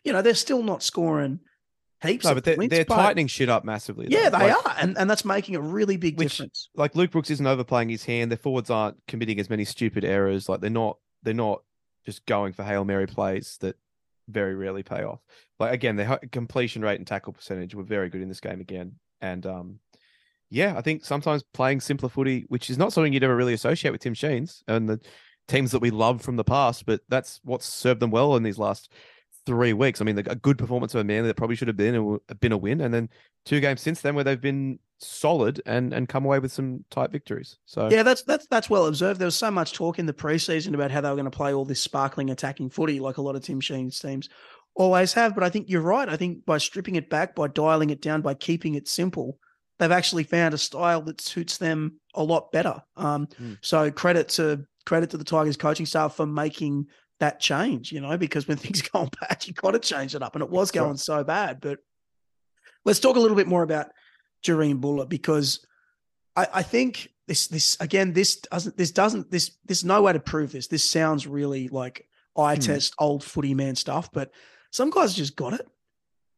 you 0.04 0.14
know, 0.14 0.22
they're 0.22 0.34
still 0.34 0.64
not 0.64 0.82
scoring 0.84 1.40
heaps. 2.04 2.24
No, 2.26 2.32
of 2.32 2.38
but 2.38 2.44
they're, 2.46 2.56
points, 2.56 2.76
they're 2.76 2.86
but- 2.86 2.96
tightening 2.96 3.28
shit 3.28 3.50
up 3.50 3.64
massively. 3.64 4.08
Yeah, 4.10 4.30
they 4.30 4.52
Like- 4.52 4.66
are, 4.66 4.76
and 4.80 4.98
and 4.98 5.10
that's 5.10 5.26
making 5.26 5.56
a 5.56 5.62
really 5.62 5.98
big 5.98 6.18
Which- 6.18 6.30
difference. 6.38 6.70
Like 6.76 6.96
Luke 6.96 7.12
Brooks 7.12 7.30
isn't 7.30 7.46
overplaying 7.46 7.90
his 7.90 8.06
hand. 8.06 8.32
Their 8.32 8.38
forwards 8.38 8.70
aren't 8.70 8.98
committing 9.08 9.40
as 9.40 9.50
many 9.50 9.66
stupid 9.66 10.04
errors. 10.06 10.48
Like 10.50 10.62
they're 10.62 10.70
not. 10.70 10.98
They're 11.24 11.36
not 11.36 11.62
just 12.06 12.26
going 12.26 12.54
for 12.54 12.64
hail 12.64 12.84
mary 12.84 13.08
plays 13.08 13.58
that 13.62 13.76
very 14.28 14.56
rarely 14.56 14.84
pay 14.84 15.04
off. 15.04 15.20
Like 15.60 15.74
again, 15.74 15.98
hu- 15.98 16.28
completion 16.32 16.82
rate 16.82 17.00
and 17.00 17.08
tackle 17.08 17.34
percentage 17.34 17.76
were 17.76 17.84
very 17.84 18.10
good 18.10 18.22
in 18.22 18.30
this 18.30 18.40
game 18.40 18.62
again. 18.62 18.96
And 19.22 19.46
um, 19.46 19.80
yeah, 20.50 20.76
I 20.78 20.82
think 20.82 21.06
sometimes 21.06 21.44
playing 21.54 21.82
simpler 21.82 22.10
footy, 22.10 22.46
which 22.48 22.70
is 22.70 22.78
not 22.78 22.94
something 22.94 23.14
you'd 23.14 23.24
ever 23.24 23.36
really 23.36 23.54
associate 23.54 23.92
with 23.92 24.02
Tim 24.02 24.14
Sheens 24.14 24.64
and 24.68 24.90
the 24.90 25.00
teams 25.48 25.72
that 25.72 25.82
we 25.82 25.92
love 25.92 26.22
from 26.22 26.36
the 26.36 26.44
past, 26.44 26.86
but 26.86 27.02
that's 27.10 27.40
what's 27.44 27.66
served 27.66 28.00
them 28.00 28.12
well 28.12 28.36
in 28.36 28.44
these 28.44 28.58
last 28.58 28.92
three 29.46 29.74
weeks. 29.74 30.02
I 30.02 30.04
mean, 30.04 30.18
a 30.18 30.36
good 30.36 30.58
performance 30.58 30.94
of 30.94 31.02
a 31.02 31.04
man 31.04 31.26
that 31.26 31.36
probably 31.36 31.56
should 31.56 31.68
have 31.68 31.78
been 31.78 32.20
a, 32.30 32.36
been 32.36 32.52
a 32.52 32.58
win, 32.58 32.82
and 32.82 32.94
then 32.94 33.10
two 33.46 33.60
games 33.60 33.82
since 33.82 34.02
then 34.02 34.16
where 34.16 34.24
they've 34.24 34.42
been 34.42 34.80
solid 35.00 35.60
and 35.66 35.94
and 35.94 36.08
come 36.08 36.26
away 36.26 36.40
with 36.40 36.52
some 36.52 36.86
tight 36.92 37.12
victories. 37.12 37.58
So 37.66 37.90
Yeah, 37.90 38.04
that's 38.04 38.24
that's 38.24 38.48
that's 38.48 38.70
well 38.70 38.86
observed. 38.86 39.20
There 39.20 39.26
was 39.26 39.36
so 39.36 39.52
much 39.52 39.74
talk 39.74 40.00
in 40.00 40.06
the 40.06 40.14
preseason 40.14 40.74
about 40.74 40.92
how 40.92 41.02
they 41.02 41.10
were 41.10 41.16
going 41.16 41.26
to 41.26 41.32
play 41.32 41.54
all 41.54 41.66
this 41.66 41.82
sparkling 41.82 42.30
attacking 42.30 42.70
footy, 42.70 43.00
like 43.00 43.18
a 43.18 43.22
lot 43.22 43.36
of 43.36 43.44
Tim 43.44 43.60
Sheen's 43.60 44.00
teams 44.00 44.30
always 44.76 45.14
have. 45.14 45.36
But 45.36 45.44
I 45.44 45.50
think 45.50 45.70
you're 45.70 45.82
right. 45.82 46.08
I 46.08 46.18
think 46.18 46.46
by 46.46 46.58
stripping 46.58 46.96
it 46.96 47.10
back, 47.10 47.36
by 47.36 47.48
dialing 47.48 47.90
it 47.90 48.02
down, 48.02 48.22
by 48.22 48.36
keeping 48.36 48.76
it 48.76 48.88
simple, 48.88 49.38
they've 49.80 49.92
actually 49.92 50.24
found 50.24 50.54
a 50.54 50.58
style 50.58 51.02
that 51.02 51.20
suits 51.20 51.58
them 51.58 52.00
a 52.14 52.24
lot 52.24 52.52
better. 52.52 52.82
Um, 52.96 53.28
Mm. 53.42 53.58
So 53.62 53.90
credit 53.92 54.30
to 54.30 54.66
credit 54.86 55.10
to 55.12 55.18
the 55.18 55.24
Tigers 55.24 55.58
coaching 55.58 55.86
staff 55.86 56.16
for 56.16 56.26
making 56.26 56.88
that 57.22 57.40
change. 57.40 57.92
You 57.92 58.02
know, 58.02 58.18
because 58.18 58.48
when 58.48 58.58
things 58.64 58.82
go 58.82 59.08
bad, 59.22 59.48
you 59.48 59.54
got 59.54 59.72
to 59.72 59.80
change 59.80 60.14
it 60.14 60.22
up, 60.22 60.36
and 60.36 60.44
it 60.44 60.50
was 60.50 60.70
going 60.72 60.98
so 60.98 61.24
bad. 61.24 61.62
But 61.62 61.80
let's 62.86 63.00
talk 63.00 63.16
a 63.16 63.20
little 63.20 63.38
bit 63.38 63.48
more 63.48 63.64
about 63.64 63.88
Jahream 64.46 64.82
Bula 64.82 65.06
because 65.06 65.66
I, 66.36 66.48
I 66.56 66.64
think 66.64 67.10
this 67.28 67.48
this 67.48 67.78
again 67.80 68.14
this 68.14 68.38
doesn't 68.38 68.76
this 68.78 68.92
doesn't 68.92 69.32
this 69.32 69.52
there's 69.66 69.86
no 69.86 70.02
way 70.02 70.14
to 70.14 70.20
prove 70.20 70.52
this. 70.52 70.68
This 70.68 70.84
sounds 70.84 71.26
really 71.28 71.68
like 71.70 72.08
eye 72.38 72.56
Hmm. 72.56 72.62
test 72.62 72.94
old 73.00 73.24
footy 73.24 73.54
man 73.54 73.76
stuff, 73.76 74.12
but 74.12 74.32
some 74.72 74.90
guys 74.90 75.14
just 75.14 75.36
got 75.36 75.54
it. 75.54 75.68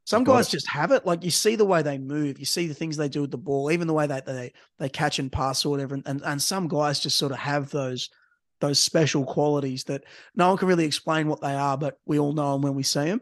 Some 0.05 0.25
Got 0.25 0.34
guys 0.34 0.47
it. 0.49 0.51
just 0.51 0.69
have 0.69 0.91
it. 0.91 1.05
Like 1.05 1.23
you 1.23 1.31
see 1.31 1.55
the 1.55 1.63
way 1.63 1.81
they 1.81 1.97
move, 1.97 2.38
you 2.38 2.43
see 2.45 2.67
the 2.67 2.73
things 2.73 2.97
they 2.97 3.07
do 3.07 3.21
with 3.21 3.31
the 3.31 3.38
ball, 3.38 3.71
even 3.71 3.88
the 3.88 3.93
way 3.93 4.05
they 4.05 4.21
they 4.25 4.53
they 4.77 4.89
catch 4.89 5.17
and 5.17 5.31
pass 5.31 5.63
or 5.63 5.69
whatever. 5.69 5.95
And 5.95 6.03
and, 6.05 6.21
and 6.25 6.41
some 6.41 6.67
guys 6.67 6.99
just 6.99 7.17
sort 7.17 7.31
of 7.31 7.38
have 7.38 7.69
those 7.69 8.09
those 8.64 8.80
special 8.82 9.26
qualities 9.26 9.84
that 9.84 10.03
no 10.36 10.47
one 10.47 10.57
can 10.57 10.70
really 10.70 10.86
explain 10.86 11.28
what 11.28 11.41
they 11.41 11.53
are, 11.53 11.78
but 11.78 11.99
we 12.05 12.18
all 12.18 12.32
know 12.34 12.53
them 12.53 12.61
when 12.61 12.76
we 12.76 12.84
see 12.84 13.05
them. 13.05 13.22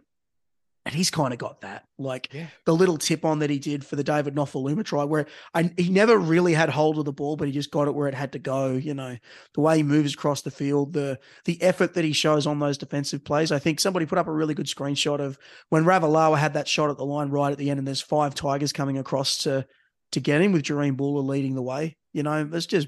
And 0.86 0.96
he's 0.96 1.12
kind 1.12 1.32
of 1.34 1.38
got 1.40 1.62
that. 1.62 1.86
Like 2.00 2.34
Yeah. 2.34 2.48
the 2.66 2.76
little 2.76 2.98
tip 2.98 3.24
on 3.26 3.40
that 3.40 3.50
he 3.50 3.60
did 3.60 3.86
for 3.86 3.96
the 3.96 4.04
David 4.04 4.36
Nofoaluma 4.36 4.84
try, 4.84 5.04
where 5.04 5.26
I, 5.54 5.72
he 5.78 5.90
never 5.90 6.18
really 6.18 6.54
had 6.54 6.70
hold 6.70 6.98
of 6.98 7.06
the 7.06 7.12
ball, 7.12 7.36
but 7.36 7.48
he 7.48 7.54
just 7.54 7.70
got 7.72 7.88
it 7.88 7.94
where 7.94 8.08
it 8.08 8.16
had 8.16 8.32
to 8.34 8.40
go. 8.40 8.74
You 8.74 8.94
know, 8.96 9.18
the 9.54 9.62
way 9.62 9.78
he 9.78 9.84
moves 9.84 10.14
across 10.14 10.42
the 10.42 10.50
field, 10.52 10.94
the 10.94 11.20
the 11.46 11.62
effort 11.62 11.94
that 11.96 12.06
he 12.06 12.14
shows 12.14 12.48
on 12.48 12.60
those 12.60 12.80
defensive 12.80 13.24
plays. 13.24 13.52
I 13.52 13.60
think 13.60 13.80
somebody 13.80 14.06
put 14.08 14.18
up 14.18 14.28
a 14.28 14.32
really 14.32 14.56
good 14.56 14.66
screenshot 14.66 15.20
of 15.20 15.38
when 15.70 15.86
Ravalawa 15.86 16.38
had 16.38 16.54
that 16.54 16.68
shot 16.68 16.90
at 16.90 16.98
the 16.98 17.06
line 17.06 17.30
right 17.30 17.52
at 17.52 17.60
the 17.60 17.70
end, 17.70 17.78
and 17.78 17.88
there's 17.88 18.02
five 18.02 18.34
Tigers 18.34 18.74
coming 18.74 18.98
across 18.98 19.38
to 19.40 19.68
to 20.14 20.20
get 20.20 20.42
him 20.42 20.52
with 20.52 20.64
Jahream 20.64 20.98
Bula 20.98 21.22
leading 21.22 21.56
the 21.56 21.62
way. 21.62 21.98
You 22.14 22.24
know, 22.24 22.50
it's 22.54 22.66
just 22.66 22.88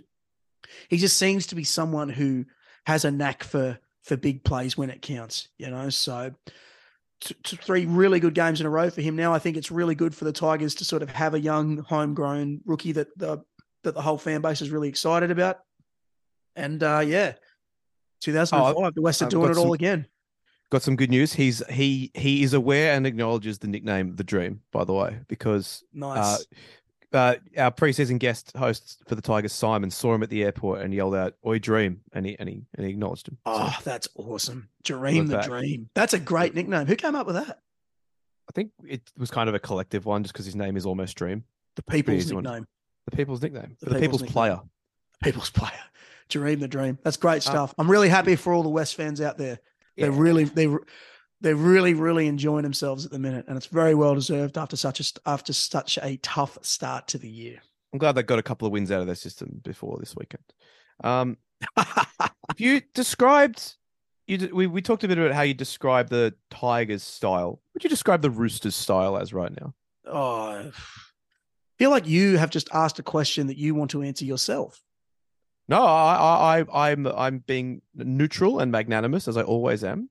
he 0.90 0.98
just 0.98 1.18
seems 1.18 1.48
to 1.48 1.56
be 1.56 1.64
someone 1.64 2.10
who 2.10 2.46
has 2.86 3.06
a 3.06 3.12
knack 3.12 3.44
for 3.44 3.78
for 4.04 4.18
big 4.18 4.44
plays 4.44 4.78
when 4.78 4.90
it 4.90 5.02
counts. 5.02 5.48
You 5.58 5.70
know, 5.70 5.90
so 5.90 6.32
t- 7.22 7.36
t- 7.44 7.56
three 7.58 7.86
really 7.86 8.20
good 8.20 8.34
games 8.34 8.60
in 8.60 8.66
a 8.68 8.70
row 8.70 8.90
for 8.90 9.02
him 9.02 9.16
now. 9.16 9.34
I 9.34 9.40
think 9.40 9.56
it's 9.58 9.72
really 9.72 9.96
good 9.96 10.14
for 10.14 10.26
the 10.26 10.34
Tigers 10.34 10.76
to 10.76 10.86
sort 10.86 11.02
of 11.04 11.10
have 11.10 11.34
a 11.34 11.40
young 11.40 11.78
homegrown 11.78 12.62
rookie 12.66 12.92
that 12.94 13.18
the 13.18 13.44
that 13.84 13.94
the 13.96 14.02
whole 14.02 14.18
fan 14.18 14.42
base 14.42 14.62
is 14.62 14.70
really 14.70 14.90
excited 14.90 15.32
about. 15.32 15.60
And 16.56 16.82
uh 16.84 17.04
yeah, 17.06 17.34
2005, 18.22 18.94
the 18.96 19.02
West 19.02 19.22
are 19.22 19.26
I've 19.26 19.32
doing 19.32 19.52
it 19.52 19.58
all 19.58 19.64
some- 19.66 19.74
again. 19.74 20.08
Got 20.70 20.82
some 20.82 20.96
good 20.96 21.12
news. 21.12 21.34
He's 21.34 21.62
he 21.70 22.10
he 22.16 22.42
is 22.42 22.54
aware 22.56 22.94
and 22.94 23.06
acknowledges 23.06 23.60
the 23.60 23.68
nickname 23.68 24.16
the 24.16 24.24
Dream, 24.24 24.62
by 24.72 24.84
the 24.84 24.94
way, 24.94 25.20
because 25.28 25.84
Nice. 25.94 26.18
uh, 26.18 26.38
our 27.14 27.72
preseason 27.72 28.18
guest 28.20 28.52
host 28.58 29.02
for 29.08 29.16
the 29.16 29.22
Tigers, 29.22 29.54
Simon, 29.54 29.92
saw 29.92 30.14
him 30.16 30.24
at 30.24 30.30
the 30.30 30.44
airport 30.44 30.82
and 30.82 30.94
yelled 30.94 31.16
out 31.16 31.36
"Oi, 31.46 31.60
Dream!" 31.60 32.02
and 32.12 32.26
he 32.26 32.38
and 32.40 32.50
he 32.50 32.66
and 32.76 32.86
he 32.86 32.92
acknowledged 32.94 33.28
him. 33.28 33.38
So 33.46 33.54
oh, 33.54 33.78
that's 33.84 34.08
awesome. 34.16 34.70
Dream 34.84 35.28
the 35.28 35.38
back. 35.38 35.46
Dream. 35.46 35.90
That's 35.94 36.14
a 36.14 36.20
great 36.20 36.56
nickname. 36.56 36.88
Who 36.88 36.96
came 36.96 37.16
up 37.16 37.28
with 37.28 37.36
that? 37.36 37.60
I 38.50 38.52
think 38.54 38.72
it 38.86 39.02
was 39.18 39.32
kind 39.32 39.48
of 39.48 39.56
a 39.56 39.60
collective 39.60 40.06
one, 40.06 40.24
just 40.24 40.34
because 40.34 40.46
his 40.46 40.56
name 40.56 40.76
is 40.76 40.86
almost 40.86 41.16
Dream. 41.16 41.44
The 41.76 41.84
people's 41.84 42.18
easy 42.26 42.36
one. 42.36 42.44
nickname. 42.44 42.68
The 43.10 43.16
people's 43.18 43.42
nickname, 43.42 43.78
The 43.80 43.90
the, 43.90 44.00
people's 44.00 44.02
people's, 44.02 44.22
nickname. 44.22 44.34
player. 44.34 44.60
People's 45.24 45.50
player. 45.50 45.72
Dream 46.30 46.60
the 46.60 46.68
Dream. 46.68 46.98
That's 47.04 47.18
great 47.18 47.38
Uh, 47.48 47.52
stuff. 47.52 47.74
I'm 47.78 47.90
really 47.92 48.10
happy 48.10 48.36
for 48.36 48.54
all 48.54 48.64
the 48.64 48.70
West 48.70 48.96
fans 48.96 49.22
out 49.22 49.38
there. 49.38 49.60
They're 49.98 50.12
Yeah. 50.12 50.18
really 50.20 50.46
they 50.46 50.68
they're 51.44 51.56
really 51.56 51.94
really 51.94 52.26
enjoying 52.28 52.64
themselves 52.64 53.06
at 53.06 53.12
the 53.12 53.20
minute, 53.20 53.46
and 53.48 53.56
it's 53.58 53.68
very 53.68 53.94
well 53.94 54.16
deserved 54.16 54.58
after 54.58 54.76
such 54.76 55.00
a 55.00 55.04
after 55.28 55.54
such 55.54 56.00
a 56.02 56.18
tough 56.18 56.58
start 56.64 57.08
to 57.10 57.20
the 57.20 57.30
year. 57.30 57.60
I'm 57.94 58.00
glad 58.00 58.14
they 58.14 58.24
got 58.24 58.40
a 58.40 58.44
couple 58.44 58.66
of 58.66 58.72
wins 58.72 58.92
out 58.92 59.02
of 59.02 59.06
their 59.06 59.16
system 59.16 59.62
before 59.64 59.98
this 60.00 60.16
weekend. 60.16 60.44
Um, 61.04 61.38
if 61.78 62.60
you 62.60 62.82
described, 62.96 63.76
you 64.26 64.50
we 64.54 64.66
we 64.68 64.82
talked 64.82 65.04
a 65.04 65.08
bit 65.08 65.20
about 65.20 65.34
how 65.34 65.44
you 65.44 65.54
describe 65.54 66.10
the 66.10 66.34
Tigers 66.50 67.04
style. 67.04 67.62
Would 67.74 67.84
you 67.84 67.90
describe 67.90 68.22
the 68.24 68.32
Roosters 68.32 68.76
style 68.76 69.18
as 69.18 69.34
right 69.34 69.52
now? 69.62 69.74
oh, 70.06 70.42
I 70.48 70.72
feel 71.78 71.90
like 71.92 72.08
you 72.08 72.38
have 72.38 72.50
just 72.50 72.70
asked 72.74 73.00
a 73.00 73.04
question 73.04 73.48
that 73.48 73.58
you 73.58 73.76
want 73.76 73.92
to 73.92 74.02
answer 74.02 74.26
yourself. 74.26 74.82
No, 75.70 75.82
I, 75.84 76.16
I, 76.16 76.60
I- 76.60 76.92
I'm, 76.92 77.08
I'm 77.08 77.38
being 77.40 77.82
neutral 77.96 78.60
and 78.60 78.72
magnanimous 78.72 79.28
as 79.30 79.38
I 79.38 79.44
always 79.44 79.84
am, 79.84 80.10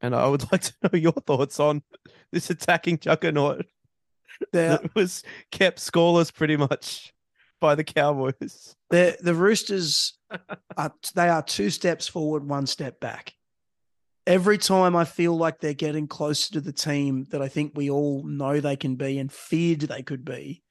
and 0.00 0.14
I 0.14 0.26
would 0.28 0.44
like 0.52 0.62
to 0.62 0.74
know 0.82 0.98
your 0.98 1.12
thoughts 1.12 1.60
on 1.60 1.82
this 2.32 2.50
attacking 2.50 2.98
juggernaut 2.98 3.66
that 4.52 4.94
was 4.94 5.22
kept 5.50 5.78
scoreless 5.78 6.32
pretty 6.32 6.56
much 6.56 7.12
by 7.60 7.74
the 7.74 7.84
Cowboys. 7.84 8.74
the 8.90 9.16
the 9.20 9.34
Roosters 9.34 10.14
are 10.76 10.92
they 11.14 11.28
are 11.28 11.42
two 11.42 11.70
steps 11.70 12.08
forward, 12.08 12.48
one 12.48 12.66
step 12.66 13.00
back. 13.00 13.34
Every 14.26 14.58
time 14.58 14.94
I 14.96 15.04
feel 15.04 15.36
like 15.36 15.60
they're 15.60 15.74
getting 15.74 16.06
closer 16.06 16.52
to 16.54 16.60
the 16.60 16.72
team 16.72 17.26
that 17.30 17.42
I 17.42 17.48
think 17.48 17.72
we 17.74 17.90
all 17.90 18.22
know 18.22 18.60
they 18.60 18.76
can 18.76 18.96
be 18.96 19.18
and 19.18 19.32
feared 19.32 19.80
they 19.80 20.02
could 20.02 20.24
be, 20.24 20.62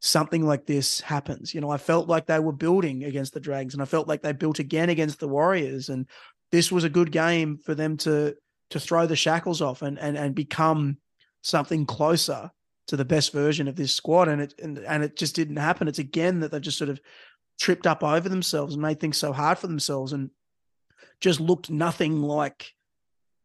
something 0.00 0.44
like 0.44 0.66
this 0.66 1.00
happens. 1.00 1.54
You 1.54 1.60
know, 1.60 1.70
I 1.70 1.76
felt 1.76 2.08
like 2.08 2.26
they 2.26 2.38
were 2.40 2.52
building 2.52 3.04
against 3.04 3.34
the 3.34 3.40
Dragons 3.40 3.74
and 3.74 3.82
I 3.82 3.86
felt 3.86 4.08
like 4.08 4.22
they 4.22 4.32
built 4.32 4.58
again 4.58 4.88
against 4.88 5.20
the 5.20 5.28
Warriors. 5.28 5.88
And 5.88 6.06
this 6.50 6.72
was 6.72 6.84
a 6.84 6.90
good 6.90 7.12
game 7.12 7.58
for 7.58 7.74
them 7.74 7.96
to 7.98 8.34
to 8.70 8.80
throw 8.80 9.06
the 9.06 9.16
shackles 9.16 9.62
off 9.62 9.82
and 9.82 9.98
and, 9.98 10.16
and 10.16 10.34
become 10.34 10.98
something 11.42 11.86
closer 11.86 12.50
to 12.88 12.96
the 12.96 13.04
best 13.04 13.32
version 13.32 13.68
of 13.68 13.76
this 13.76 13.94
squad. 13.94 14.28
And 14.28 14.42
it 14.42 14.54
and, 14.62 14.78
and 14.78 15.04
it 15.04 15.16
just 15.16 15.34
didn't 15.34 15.56
happen. 15.56 15.88
It's 15.88 15.98
again 15.98 16.40
that 16.40 16.50
they've 16.50 16.60
just 16.60 16.78
sort 16.78 16.90
of 16.90 17.00
tripped 17.60 17.86
up 17.86 18.02
over 18.02 18.28
themselves 18.28 18.74
and 18.74 18.82
made 18.82 19.00
things 19.00 19.16
so 19.16 19.32
hard 19.32 19.58
for 19.58 19.66
themselves 19.66 20.12
and 20.12 20.30
just 21.20 21.40
looked 21.40 21.70
nothing 21.70 22.22
like 22.22 22.74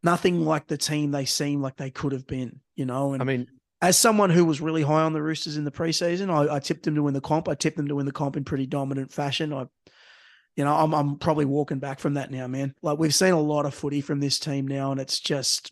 nothing 0.04 0.46
like 0.46 0.68
the 0.68 0.78
team 0.78 1.12
they 1.12 1.26
seem 1.26 1.62
like 1.62 1.78
they 1.78 1.90
could 1.90 2.12
have 2.12 2.28
been, 2.28 2.60
you 2.76 2.86
know. 2.86 3.14
And 3.14 3.22
I 3.22 3.26
mean, 3.26 3.48
as 3.82 3.98
someone 3.98 4.30
who 4.30 4.46
was 4.46 4.62
really 4.62 4.84
high 4.84 5.02
on 5.02 5.14
the 5.14 5.22
Roosters 5.22 5.58
in 5.58 5.64
the 5.64 5.72
preseason, 5.72 6.30
I, 6.30 6.56
I 6.56 6.60
tipped 6.60 6.84
them 6.84 6.96
to 6.96 7.04
win 7.04 7.14
the 7.14 7.22
comp. 7.22 7.50
I 7.50 7.56
tipped 7.56 7.78
them 7.78 7.88
to 7.88 7.96
win 7.96 8.06
the 8.06 8.12
comp 8.12 8.38
in 8.38 8.44
pretty 8.44 8.66
dominant 8.66 9.12
fashion. 9.12 9.54
I, 9.54 9.66
you 10.56 10.64
know, 10.64 10.74
I'm 10.76 10.94
I'm 10.94 11.18
probably 11.18 11.46
walking 11.46 11.80
back 11.80 12.00
from 12.00 12.14
that 12.16 12.32
now, 12.32 12.48
man. 12.48 12.74
Like 12.82 13.00
we've 13.00 13.16
seen 13.16 13.34
a 13.34 13.40
lot 13.40 13.66
of 13.66 13.74
footy 13.74 14.02
from 14.02 14.20
this 14.20 14.40
team 14.40 14.68
now, 14.68 14.92
and 14.92 15.00
it's 15.02 15.20
just, 15.20 15.72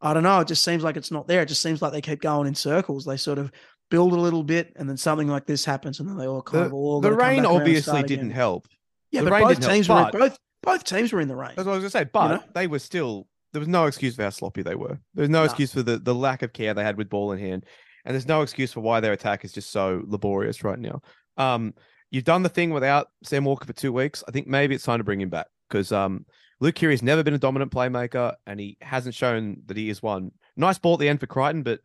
I 0.00 0.14
don't 0.14 0.22
know. 0.22 0.40
It 0.40 0.48
just 0.48 0.62
seems 0.62 0.82
like 0.82 0.96
it's 0.96 1.10
not 1.10 1.26
there. 1.28 1.42
It 1.42 1.48
just 1.48 1.62
seems 1.62 1.80
like 1.82 1.92
they 1.92 2.00
keep 2.00 2.20
going 2.20 2.46
in 2.46 2.54
circles. 2.54 3.04
They 3.04 3.16
sort 3.16 3.38
of 3.38 3.50
build 3.90 4.12
a 4.12 4.20
little 4.20 4.42
bit, 4.42 4.72
and 4.76 4.88
then 4.88 4.96
something 4.96 5.28
like 5.28 5.46
this 5.46 5.64
happens, 5.64 6.00
and 6.00 6.08
then 6.08 6.16
they 6.16 6.26
all 6.26 6.42
kind 6.42 6.66
of 6.66 6.72
all 6.74 7.00
the 7.00 7.12
rain 7.12 7.44
obviously 7.46 8.02
didn't 8.02 8.26
again. 8.26 8.30
help. 8.30 8.66
Yeah, 9.10 9.22
the 9.22 9.30
but 9.30 9.36
rain 9.36 9.42
both 9.48 9.60
didn't 9.60 9.86
help, 9.86 10.12
were 10.14 10.18
but- 10.20 10.28
both 10.30 10.38
both 10.62 10.84
teams 10.84 11.12
were 11.12 11.20
in 11.20 11.28
the 11.28 11.36
rain. 11.36 11.52
That's 11.56 11.66
what 11.66 11.72
I 11.72 11.76
was 11.76 11.82
gonna 11.82 12.04
say, 12.04 12.10
but 12.10 12.28
know? 12.28 12.42
they 12.54 12.66
were 12.66 12.78
still 12.78 13.26
there 13.52 13.60
was 13.60 13.68
no 13.68 13.84
excuse 13.86 14.16
for 14.16 14.22
how 14.24 14.30
sloppy 14.30 14.62
they 14.62 14.74
were. 14.74 14.98
There's 15.14 15.28
no 15.28 15.40
No. 15.40 15.44
excuse 15.44 15.72
for 15.72 15.82
the, 15.82 15.98
the 15.98 16.14
lack 16.14 16.42
of 16.42 16.52
care 16.52 16.74
they 16.74 16.82
had 16.82 16.96
with 16.96 17.08
ball 17.08 17.30
in 17.32 17.38
hand. 17.38 17.64
And 18.04 18.12
there's 18.14 18.26
no 18.26 18.42
excuse 18.42 18.72
for 18.72 18.80
why 18.80 18.98
their 18.98 19.12
attack 19.12 19.44
is 19.44 19.52
just 19.52 19.70
so 19.70 20.02
laborious 20.06 20.64
right 20.64 20.78
now. 20.78 21.02
Um 21.36 21.74
you've 22.14 22.24
done 22.24 22.44
the 22.44 22.48
thing 22.48 22.70
without 22.70 23.08
Sam 23.24 23.44
Walker 23.44 23.66
for 23.66 23.72
two 23.72 23.92
weeks. 23.92 24.22
I 24.28 24.30
think 24.30 24.46
maybe 24.46 24.74
it's 24.74 24.84
time 24.84 24.98
to 24.98 25.04
bring 25.04 25.20
him 25.20 25.30
back 25.30 25.46
because 25.68 25.90
um 25.90 26.24
Luke 26.60 26.76
Keary's 26.76 27.02
never 27.02 27.24
been 27.24 27.34
a 27.34 27.38
dominant 27.38 27.72
playmaker 27.72 28.34
and 28.46 28.60
he 28.60 28.78
hasn't 28.80 29.14
shown 29.14 29.62
that 29.66 29.76
he 29.76 29.90
is 29.90 30.02
one. 30.02 30.30
Nice 30.56 30.78
ball 30.78 30.94
at 30.94 31.00
the 31.00 31.08
end 31.08 31.18
for 31.20 31.26
Crichton, 31.26 31.64
but 31.64 31.80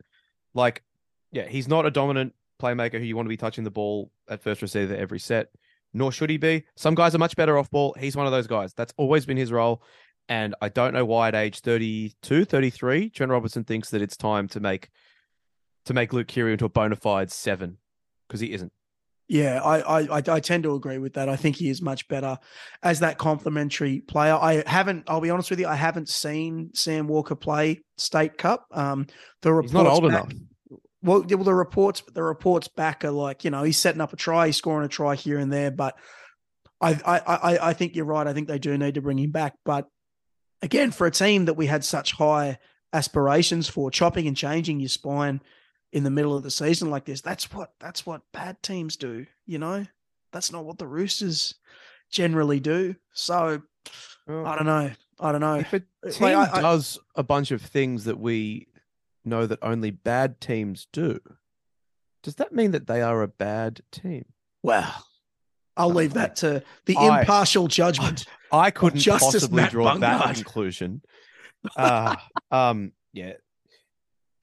like 0.54 0.84
yeah, 1.32 1.48
he's 1.48 1.68
not 1.68 1.86
a 1.86 1.92
dominant 1.92 2.34
playmaker 2.62 3.00
who 3.00 3.06
you 3.06 3.16
want 3.16 3.26
to 3.26 3.30
be 3.30 3.38
touching 3.38 3.64
the 3.64 3.72
ball 3.72 4.12
at 4.30 4.44
first 4.44 4.62
receiver 4.62 4.96
every 4.96 5.20
set 5.20 5.48
nor 5.94 6.12
should 6.12 6.30
he 6.30 6.38
be. 6.38 6.66
Some 6.76 6.94
guys 6.96 7.16
are 7.16 7.20
much 7.20 7.36
better 7.36 7.58
off 7.58 7.72
ball. 7.72 7.96
He's 8.00 8.16
one 8.16 8.28
of 8.28 8.32
those 8.32 8.46
guys. 8.46 8.74
That's 8.74 8.94
always 8.98 9.26
been 9.26 9.38
his 9.38 9.52
role. 9.52 9.82
And 10.28 10.54
I 10.62 10.70
don't 10.70 10.94
know 10.94 11.06
why 11.06 11.30
at 11.30 11.36
age 11.36 11.62
32, 11.62 12.46
33, 12.46 13.10
Trent 13.10 13.32
Robertson 13.32 13.64
thinks 13.64 13.90
that 13.90 14.02
it's 14.02 14.16
time 14.16 14.48
to 14.50 14.60
make 14.60 14.90
to 15.86 15.94
make 15.94 16.14
Luke 16.14 16.28
Keary 16.28 16.52
into 16.52 16.66
a 16.66 16.70
bona 16.70 16.96
fide 16.96 17.32
seven 17.32 17.78
because 18.28 18.40
he 18.40 18.54
isn't. 18.54 18.72
Yeah, 19.32 19.62
I, 19.62 20.10
I 20.10 20.22
I 20.28 20.40
tend 20.40 20.64
to 20.64 20.74
agree 20.74 20.98
with 20.98 21.14
that. 21.14 21.30
I 21.30 21.36
think 21.36 21.56
he 21.56 21.70
is 21.70 21.84
much 21.84 22.08
better 22.08 22.40
as 22.82 23.02
that 23.02 23.20
complementary 23.20 24.00
player. 24.00 24.34
I 24.34 24.64
haven't. 24.66 25.04
I'll 25.08 25.22
be 25.22 25.30
honest 25.30 25.52
with 25.52 25.60
you. 25.60 25.68
I 25.68 25.76
haven't 25.76 26.10
seen 26.10 26.72
Sam 26.74 27.08
Walker 27.08 27.36
play 27.36 27.82
State 27.98 28.40
Cup. 28.40 28.66
Um, 28.72 29.06
the 29.44 29.54
reports 29.54 29.72
He's 29.72 29.84
not 29.84 29.86
old 29.86 30.04
back- 30.04 30.32
enough. 30.32 30.34
Well, 31.04 31.22
well, 31.30 31.44
the 31.44 31.54
reports 31.54 32.02
the 32.12 32.24
reports 32.24 32.68
back 32.68 33.06
are 33.06 33.12
like 33.12 33.44
you 33.46 33.52
know 33.52 33.62
he's 33.62 33.78
setting 33.78 34.02
up 34.02 34.14
a 34.14 34.18
try, 34.18 34.48
he's 34.48 34.58
scoring 34.58 34.86
a 34.86 34.90
try 34.90 35.14
here 35.14 35.38
and 35.38 35.54
there. 35.54 35.70
But 35.70 35.96
I 36.82 37.00
I 37.06 37.20
I, 37.20 37.70
I 37.70 37.74
think 37.74 37.96
you're 37.96 38.06
right. 38.06 38.26
I 38.26 38.34
think 38.34 38.48
they 38.48 38.58
do 38.60 38.76
need 38.80 38.96
to 38.96 39.02
bring 39.02 39.20
him 39.20 39.30
back. 39.32 39.54
But 39.64 39.88
again, 40.64 40.90
for 40.90 41.06
a 41.06 41.12
team 41.12 41.46
that 41.46 41.54
we 41.54 41.68
had 41.68 41.86
such 41.86 42.14
high 42.14 42.58
aspirations 42.94 43.70
for, 43.70 43.92
chopping 43.92 44.28
and 44.28 44.36
changing 44.36 44.80
your 44.80 44.90
spine 44.90 45.40
in 45.92 46.04
the 46.04 46.10
middle 46.10 46.36
of 46.36 46.44
the 46.44 46.52
season 46.52 46.90
like 46.90 47.06
this, 47.06 47.22
that's 47.22 47.52
what 47.52 47.74
that's 47.80 48.06
what 48.06 48.22
bad 48.32 48.62
teams 48.62 48.96
do. 48.96 49.26
You 49.46 49.60
know, 49.60 49.86
that's 50.32 50.52
not 50.52 50.66
what 50.66 50.78
the 50.78 50.88
Roosters 50.88 51.56
generally 52.12 52.60
do. 52.60 52.96
So 53.14 53.62
I 54.28 54.56
don't 54.56 54.66
know. 54.66 54.92
I 55.20 55.32
don't 55.32 55.42
know. 55.42 55.56
If 55.56 55.74
a 55.74 55.80
team 56.12 56.28
I- 56.38 56.50
I- 56.52 56.62
does 56.62 57.00
a 57.16 57.24
bunch 57.24 57.52
of 57.52 57.62
things 57.62 58.06
that 58.06 58.20
we 58.20 58.68
know 59.26 59.46
that 59.46 59.60
only 59.62 59.92
bad 59.92 60.40
teams 60.40 60.88
do, 60.92 61.20
does 62.24 62.36
that 62.36 62.54
mean 62.54 62.72
that 62.72 62.88
they 62.88 63.02
are 63.02 63.22
a 63.22 63.28
bad 63.28 63.82
team? 63.92 64.26
Well, 64.64 65.06
I'll 65.76 65.94
leave 65.94 66.14
that 66.14 66.38
to 66.38 66.64
the 66.86 66.96
I- 66.98 67.22
impartial 67.22 67.68
judgment. 67.68 68.26
I 68.52 68.72
couldn't 68.72 69.00
Justice 69.00 69.42
possibly 69.42 69.62
Matt 69.64 69.72
draw 69.72 69.98
that 69.98 70.36
conclusion. 70.36 71.02
Uh, 71.76 72.16
um, 72.52 72.92
yeah, 73.14 73.34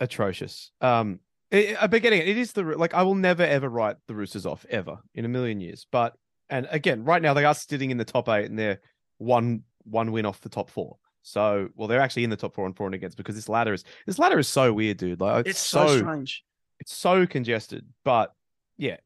atrocious. 0.00 0.70
Um, 0.80 1.20
I, 1.52 1.76
I'm 1.80 1.90
beginning. 1.90 2.20
It 2.20 2.36
is 2.36 2.52
the 2.52 2.62
like 2.62 2.94
I 2.94 3.02
will 3.02 3.14
never 3.14 3.42
ever 3.42 3.68
write 3.68 3.96
the 4.06 4.14
Roosters 4.14 4.46
off 4.46 4.66
ever 4.68 4.98
in 5.14 5.24
a 5.24 5.28
million 5.28 5.60
years. 5.60 5.86
But 5.90 6.14
and 6.48 6.66
again, 6.70 7.04
right 7.04 7.22
now 7.22 7.34
they 7.34 7.44
are 7.44 7.54
sitting 7.54 7.90
in 7.90 7.98
the 7.98 8.04
top 8.04 8.28
eight 8.28 8.46
and 8.46 8.58
they're 8.58 8.80
one 9.18 9.62
one 9.84 10.12
win 10.12 10.26
off 10.26 10.40
the 10.40 10.48
top 10.48 10.70
four. 10.70 10.96
So 11.22 11.68
well, 11.74 11.88
they're 11.88 12.00
actually 12.00 12.24
in 12.24 12.30
the 12.30 12.36
top 12.36 12.54
four 12.54 12.66
and 12.66 12.76
four 12.76 12.86
and 12.86 12.94
against 12.94 13.16
because 13.16 13.34
this 13.34 13.48
ladder 13.48 13.72
is 13.72 13.84
this 14.06 14.18
ladder 14.18 14.38
is 14.38 14.48
so 14.48 14.72
weird, 14.72 14.96
dude. 14.96 15.20
Like 15.20 15.46
It's 15.46 15.58
so, 15.58 15.98
strange. 15.98 16.44
it's 16.78 16.94
so 16.94 17.26
congested. 17.26 17.84
But 18.04 18.32
yeah, 18.76 18.98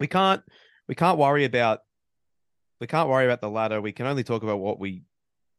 we 0.00 0.06
can't 0.06 0.42
we 0.88 0.94
can't 0.94 1.18
worry 1.18 1.44
about 1.44 1.80
we 2.80 2.86
can't 2.86 3.08
worry 3.08 3.26
about 3.26 3.40
the 3.40 3.50
ladder. 3.50 3.80
We 3.80 3.92
can 3.92 4.06
only 4.06 4.24
talk 4.24 4.42
about 4.42 4.60
what 4.60 4.78
we 4.78 5.02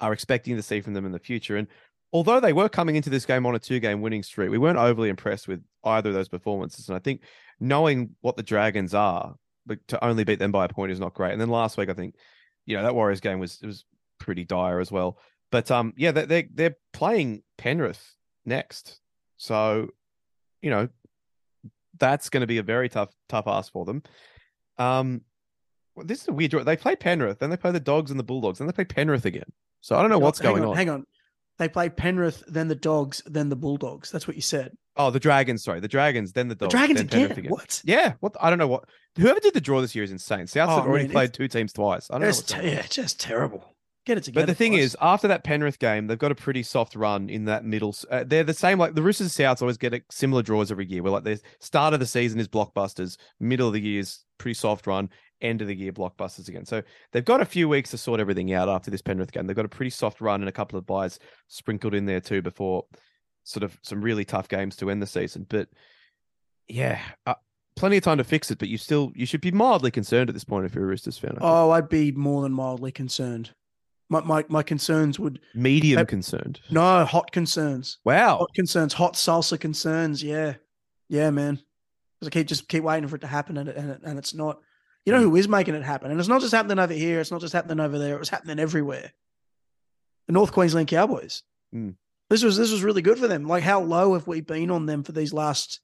are 0.02 0.14
expecting 0.14 0.56
to 0.56 0.62
see 0.62 0.82
from 0.82 0.94
them 0.94 1.06
in 1.06 1.12
the 1.12 1.20
future. 1.20 1.58
And 1.58 1.68
although 2.16 2.40
they 2.40 2.54
were 2.54 2.70
coming 2.70 2.96
into 2.96 3.10
this 3.10 3.26
game 3.26 3.46
on 3.46 3.56
a 3.56 3.60
two 3.60 3.82
game 3.82 4.02
winning 4.02 4.24
streak, 4.24 4.50
we 4.50 4.58
weren't 4.58 4.78
overly 4.78 5.10
impressed 5.10 5.50
with 5.50 5.62
either 5.84 6.10
of 6.10 6.16
those 6.16 6.30
performances. 6.30 6.88
And 6.88 6.96
I 6.96 7.00
think 7.00 7.24
knowing 7.60 8.12
what 8.22 8.38
the 8.38 8.44
Dragons 8.44 8.94
are, 8.94 9.36
but 9.66 9.86
to 9.90 10.02
only 10.02 10.24
beat 10.24 10.40
them 10.40 10.54
by 10.54 10.64
a 10.64 10.70
point 10.70 10.94
is 10.94 11.00
not 11.00 11.14
great. 11.14 11.34
And 11.34 11.42
then 11.42 11.50
last 11.50 11.76
week, 11.78 11.90
I 11.90 11.94
think, 11.94 12.16
you 12.66 12.78
know, 12.78 12.84
that 12.84 12.96
Warriors 12.96 13.20
game 13.20 13.40
was 13.40 13.60
it 13.62 13.66
was 13.66 13.84
pretty 14.18 14.46
dire 14.46 14.80
as 14.80 14.94
well. 14.94 15.18
But 15.52 15.70
um, 15.72 15.94
yeah, 15.98 16.12
they 16.12 16.26
they 16.26 16.44
they're 16.54 16.78
playing 16.94 17.44
Penrith 17.58 18.16
next, 18.46 19.02
so 19.36 19.90
you 20.62 20.70
know 20.70 20.88
that's 22.00 22.30
going 22.30 22.42
to 22.42 22.48
be 22.48 22.60
a 22.60 22.64
very 22.64 22.88
tough 22.88 23.10
tough 23.28 23.46
ask 23.46 23.74
for 23.74 23.84
them. 23.84 24.04
Um, 24.78 25.22
well, 25.96 26.06
this 26.06 26.22
is 26.22 26.30
a 26.30 26.34
weird 26.34 26.52
draw. 26.52 26.64
They 26.64 26.78
play 26.78 26.96
Penrith, 26.96 27.40
then 27.40 27.50
they 27.50 27.58
play 27.58 27.72
the 27.72 27.80
Dogs 27.82 28.10
and 28.10 28.20
the 28.20 28.24
Bulldogs, 28.24 28.60
then 28.60 28.68
they 28.68 28.74
play 28.74 28.86
Penrith 28.86 29.26
again. 29.26 29.52
So 29.82 29.98
I 29.98 30.02
don't 30.02 30.10
know 30.10 30.20
what's 30.20 30.40
going 30.40 30.64
on, 30.64 30.70
on. 30.70 30.76
Hang 30.76 30.90
on. 30.90 31.06
They 31.58 31.70
play 31.70 31.90
Penrith, 31.90 32.44
then 32.48 32.68
the 32.68 32.76
Dogs, 32.76 33.22
then 33.26 33.50
the 33.50 33.56
Bulldogs. 33.56 34.12
That's 34.12 34.28
what 34.28 34.36
you 34.36 34.42
said. 34.42 34.72
Oh, 34.98 35.10
the 35.10 35.20
Dragons. 35.20 35.64
Sorry, 35.64 35.80
the 35.80 35.88
Dragons, 35.88 36.32
then 36.34 36.48
the 36.48 36.56
The 36.56 36.66
Dogs, 36.66 36.74
Dragons 36.74 36.98
then 37.00 37.08
again. 37.08 37.28
Penrith 37.36 37.52
What? 37.52 37.82
Yeah, 37.86 38.14
what? 38.20 38.36
I 38.42 38.50
don't 38.50 38.60
know 38.60 38.68
what. 38.68 38.86
Whoever 39.18 39.40
did 39.40 39.54
the 39.54 39.62
draw 39.62 39.82
this 39.82 39.96
year 39.96 40.04
is 40.04 40.12
insane. 40.12 40.46
Souths 40.46 40.68
Oh, 40.70 40.76
have 40.78 40.86
already 40.88 41.06
man, 41.06 41.14
played 41.14 41.34
two 41.34 41.48
teams 41.48 41.72
twice. 41.74 42.10
I 42.12 42.18
don't 42.20 42.28
know. 42.28 42.32
Te- 42.62 42.70
yeah, 42.72 42.84
just 42.90 43.20
terrible. 43.20 43.74
Get 44.06 44.20
it 44.20 44.24
together. 44.26 44.46
But 44.46 44.52
the 44.52 44.56
thing 44.56 44.74
boys. 44.74 44.82
is, 44.82 44.98
after 45.02 45.28
that 45.30 45.44
Penrith 45.44 45.80
game, 45.80 46.06
they've 46.08 46.20
got 46.20 46.32
a 46.32 46.36
pretty 46.36 46.62
soft 46.62 46.96
run 46.96 47.28
in 47.30 47.46
that 47.46 47.66
middle. 47.66 47.96
Uh, 48.12 48.24
they're 48.26 48.44
the 48.44 48.54
same. 48.54 48.78
Like 48.78 48.94
the 48.94 49.02
Roosters 49.02 49.34
Souths 49.34 49.62
always 49.62 49.78
get 49.78 49.94
a 49.96 50.02
similar 50.12 50.44
draws 50.44 50.72
every 50.72 50.86
year. 50.86 51.02
Where 51.02 51.12
like 51.12 51.24
the 51.24 51.42
start 51.60 51.94
of 51.96 52.00
the 52.00 52.06
season 52.06 52.40
is 52.40 52.48
blockbusters, 52.48 53.18
middle 53.40 53.68
of 53.68 53.74
the 53.74 53.82
year 53.82 54.00
is 54.02 54.24
pretty 54.38 54.54
soft 54.54 54.86
run, 54.86 55.10
end 55.42 55.62
of 55.62 55.68
the 55.68 55.76
year 55.76 55.92
blockbusters 55.92 56.48
again. 56.48 56.66
So 56.66 56.82
they've 57.12 57.26
got 57.26 57.42
a 57.42 57.46
few 57.46 57.68
weeks 57.68 57.92
to 57.92 57.98
sort 57.98 58.20
everything 58.20 58.54
out 58.54 58.70
after 58.70 58.90
this 58.90 59.02
Penrith 59.02 59.32
game. 59.32 59.48
They've 59.48 59.56
got 59.56 59.66
a 59.66 59.70
pretty 59.70 59.90
soft 59.90 60.22
run 60.22 60.42
and 60.42 60.50
a 60.50 60.54
couple 60.54 60.80
of 60.80 60.86
buys 60.86 61.20
sprinkled 61.48 61.94
in 61.94 62.06
there 62.06 62.22
too 62.22 62.42
before 62.42 62.86
sort 63.44 63.64
of 63.64 63.78
some 63.84 64.02
really 64.02 64.26
tough 64.26 64.48
games 64.48 64.76
to 64.78 64.90
end 64.90 65.02
the 65.02 65.08
season. 65.08 65.46
But 65.48 65.70
yeah, 66.68 67.00
uh, 67.26 67.36
plenty 67.76 67.98
of 67.98 68.04
time 68.04 68.18
to 68.18 68.24
fix 68.24 68.50
it. 68.52 68.58
But 68.58 68.70
you 68.70 68.78
still 68.78 69.12
you 69.16 69.26
should 69.26 69.42
be 69.42 69.52
mildly 69.52 69.92
concerned 69.92 70.30
at 70.30 70.34
this 70.34 70.44
point 70.44 70.66
if 70.66 70.74
you're 70.76 70.86
a 70.86 70.88
Roosters 70.88 71.18
fan. 71.18 71.38
Oh, 71.42 71.72
I'd 71.72 71.90
be 71.90 72.12
more 72.12 72.42
than 72.42 72.54
mildly 72.54 72.92
concerned. 72.92 73.52
My 74.10 74.22
my, 74.22 74.46
my 74.50 74.64
concerns 74.64 75.20
would 75.20 75.40
Medium 75.54 76.00
uh, 76.00 76.06
concerned. 76.06 76.62
no 76.70 77.06
hot 77.06 77.32
concerns. 77.32 77.98
Wow. 78.04 78.38
Hot 78.38 78.54
concerns, 78.54 78.94
hot 78.94 79.14
salsa 79.14 79.60
concerns. 79.60 80.24
Yeah, 80.24 80.56
yeah, 81.10 81.32
man. 81.32 81.60
Because 82.20 82.28
I 82.28 82.30
keep 82.30 82.48
just 82.48 82.68
keep 82.68 82.84
waiting 82.84 83.08
for 83.08 83.16
it 83.16 83.22
to 83.22 83.28
happen, 83.28 83.58
and 83.58 83.70
it, 83.70 83.76
and, 83.76 83.90
it, 83.92 84.02
and 84.04 84.20
it's 84.20 84.34
not. 84.34 84.60
You 85.06 85.14
Hmm. 85.14 85.20
know 85.22 85.30
who 85.30 85.36
is 85.36 85.48
making 85.48 85.76
it 85.76 85.84
happen, 85.84 86.12
and 86.12 86.20
it's 86.20 86.30
not 86.30 86.42
just 86.42 86.54
happening 86.54 86.80
over 86.80 86.94
here. 86.94 87.20
It's 87.20 87.32
not 87.32 87.42
just 87.42 87.54
happening 87.54 87.80
over 87.80 87.98
there. 88.00 88.16
It 88.16 88.20
was 88.20 88.30
happening 88.30 88.60
everywhere. 88.60 89.12
The 90.28 90.34
North 90.34 90.52
Queensland 90.52 90.88
Cowboys. 90.88 91.44
Hmm. 91.72 91.92
This 92.30 92.44
was 92.44 92.58
this 92.58 92.72
was 92.72 92.84
really 92.84 93.04
good 93.04 93.20
for 93.20 93.28
them. 93.28 93.48
Like 93.48 93.64
how 93.64 93.82
low 93.82 94.14
have 94.14 94.26
we 94.28 94.42
been 94.42 94.72
on 94.72 94.88
them 94.88 95.04
for 95.04 95.12
these 95.12 95.32
last 95.34 95.80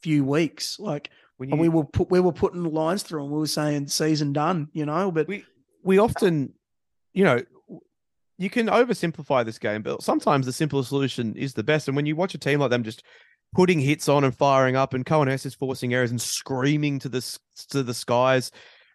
few 0.00 0.24
weeks? 0.24 0.78
Like 0.78 1.10
When 1.36 1.50
and 1.50 1.60
we 1.60 1.68
were 1.68 1.84
put 1.84 2.10
we 2.10 2.20
were 2.20 2.32
putting 2.32 2.64
lines 2.64 3.02
through, 3.02 3.24
and 3.24 3.32
we 3.32 3.38
were 3.38 3.46
saying 3.46 3.88
season 3.88 4.32
done. 4.32 4.68
You 4.72 4.86
know, 4.86 5.10
but 5.12 5.28
we 5.28 5.44
we 5.84 5.98
often, 5.98 6.54
you 7.12 7.24
know, 7.24 7.42
you 8.38 8.48
can 8.48 8.68
oversimplify 8.68 9.44
this 9.44 9.58
game, 9.58 9.82
but 9.82 10.02
sometimes 10.02 10.46
the 10.46 10.52
simplest 10.52 10.88
solution 10.88 11.36
is 11.36 11.52
the 11.52 11.62
best. 11.62 11.88
And 11.88 11.96
when 11.96 12.06
you 12.06 12.16
watch 12.16 12.34
a 12.34 12.38
team 12.38 12.60
like 12.60 12.70
them 12.70 12.84
just 12.84 13.02
putting 13.54 13.80
hits 13.80 14.08
on 14.08 14.24
and 14.24 14.36
firing 14.36 14.76
up, 14.76 14.94
and 14.94 15.04
Coen 15.04 15.28
Hess 15.28 15.46
is 15.46 15.54
forcing 15.54 15.94
errors 15.94 16.10
and 16.10 16.20
screaming 16.20 16.98
to 17.00 17.08
the 17.08 17.38
to 17.70 17.82
the 17.82 17.94
skies, 17.94 18.50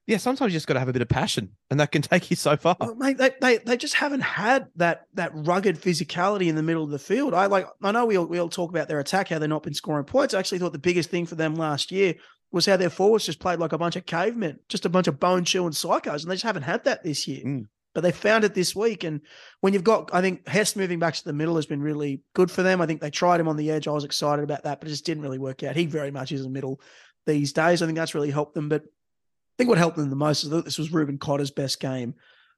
yeah, 0.08 0.16
sometimes 0.16 0.54
you 0.54 0.58
just 0.58 0.68
got 0.68 0.76
to 0.76 0.80
have 0.80 0.88
a 0.88 0.94
bit 0.94 1.02
of 1.02 1.10
passion, 1.10 1.52
and 1.70 1.82
that 1.82 1.92
can 1.92 2.02
take 2.04 2.30
you 2.30 2.38
so 2.38 2.56
far. 2.56 2.78
Well, 2.80 2.96
mate, 2.96 3.18
they, 3.18 3.32
they 3.42 3.58
they 3.58 3.78
just 3.78 3.94
haven't 3.94 4.22
had 4.22 4.68
that 4.78 5.04
that 5.14 5.32
rugged 5.34 5.80
physicality 5.80 6.48
in 6.48 6.56
the 6.56 6.64
middle 6.64 6.84
of 6.84 6.90
the 6.90 7.00
field. 7.00 7.34
I 7.34 7.46
like 7.48 7.68
I 7.84 7.92
know 7.92 8.06
we 8.06 8.18
all 8.18 8.26
we 8.26 8.40
all 8.40 8.50
talk 8.50 8.70
about 8.70 8.88
their 8.88 9.00
attack, 9.00 9.28
how 9.28 9.38
they've 9.38 9.50
not 9.50 9.64
been 9.64 9.74
scoring 9.74 10.06
points. 10.06 10.34
I 10.34 10.40
actually 10.40 10.60
thought 10.60 10.72
the 10.72 10.80
biggest 10.80 11.10
thing 11.10 11.26
for 11.26 11.36
them 11.36 11.56
last 11.56 11.92
year 11.92 12.16
was 12.52 12.66
how 12.66 12.78
their 12.78 12.90
forwards 12.90 13.26
just 13.26 13.40
played 13.40 13.60
like 13.60 13.74
a 13.74 13.78
bunch 13.78 13.98
of 13.98 14.06
cavemen, 14.06 14.60
just 14.70 14.86
a 14.86 14.90
bunch 14.90 15.08
of 15.08 15.20
bone 15.20 15.44
chewing 15.44 15.74
psychos, 15.74 16.22
and 16.22 16.32
they 16.32 16.36
just 16.36 16.46
haven't 16.46 16.64
had 16.64 16.86
that 16.86 17.04
this 17.04 17.28
year. 17.28 17.44
Mm. 17.46 17.66
But 17.98 18.04
they 18.04 18.12
found 18.12 18.44
it 18.44 18.54
this 18.54 18.76
week, 18.76 19.04
and 19.04 19.22
when 19.62 19.74
you've 19.74 19.84
got, 19.84 20.14
I 20.14 20.22
think 20.22 20.48
Hess 20.48 20.76
moving 20.76 21.00
back 21.00 21.16
to 21.16 21.24
the 21.24 21.34
middle 21.34 21.56
has 21.56 21.66
been 21.66 21.82
really 21.82 22.22
good 22.36 22.52
for 22.52 22.62
them. 22.62 22.80
I 22.80 22.86
think 22.86 23.02
they 23.02 23.10
tried 23.10 23.40
him 23.40 23.48
on 23.48 23.58
the 23.58 23.72
edge. 23.72 23.88
I 23.88 23.92
was 23.92 24.04
excited 24.04 24.44
about 24.44 24.66
that, 24.66 24.80
but 24.80 24.88
it 24.88 24.92
just 24.92 25.04
didn't 25.04 25.24
really 25.24 25.40
work 25.40 25.64
out. 25.64 25.76
He 25.76 25.88
very 25.88 26.12
much 26.12 26.32
is 26.32 26.46
a 26.46 26.50
middle 26.50 26.80
these 27.26 27.54
days. 27.54 27.82
I 27.82 27.88
think 27.88 27.98
that's 27.98 28.14
really 28.14 28.30
helped 28.30 28.54
them. 28.54 28.70
But 28.70 28.84
I 28.84 29.54
think 29.58 29.68
what 29.68 29.80
helped 29.80 29.98
them 29.98 30.12
the 30.12 30.16
most 30.16 30.44
is 30.44 30.52
that 30.52 30.64
this 30.64 30.78
was 30.78 30.94
Reuben 30.94 31.18
Cotter's 31.18 31.50
best 31.50 31.80
game 31.80 32.14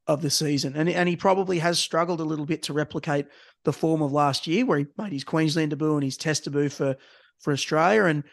of 0.08 0.22
the 0.22 0.30
season. 0.30 0.76
And, 0.76 0.90
and 0.90 1.08
he 1.08 1.16
probably 1.16 1.60
has 1.60 1.80
struggled 1.80 2.20
a 2.20 2.26
little 2.26 2.46
bit 2.46 2.64
to 2.64 2.74
replicate 2.74 3.28
the 3.64 3.72
form 3.72 4.02
of 4.02 4.12
last 4.12 4.46
year 4.46 4.66
where 4.66 4.80
he 4.80 4.88
made 4.98 5.14
his 5.14 5.24
Queensland 5.24 5.70
debut 5.70 5.94
and 5.94 6.04
his 6.04 6.18
test 6.18 6.44
debut 6.44 6.68
for, 6.68 6.98
for 7.38 7.54
Australia. 7.54 8.04
And 8.04 8.26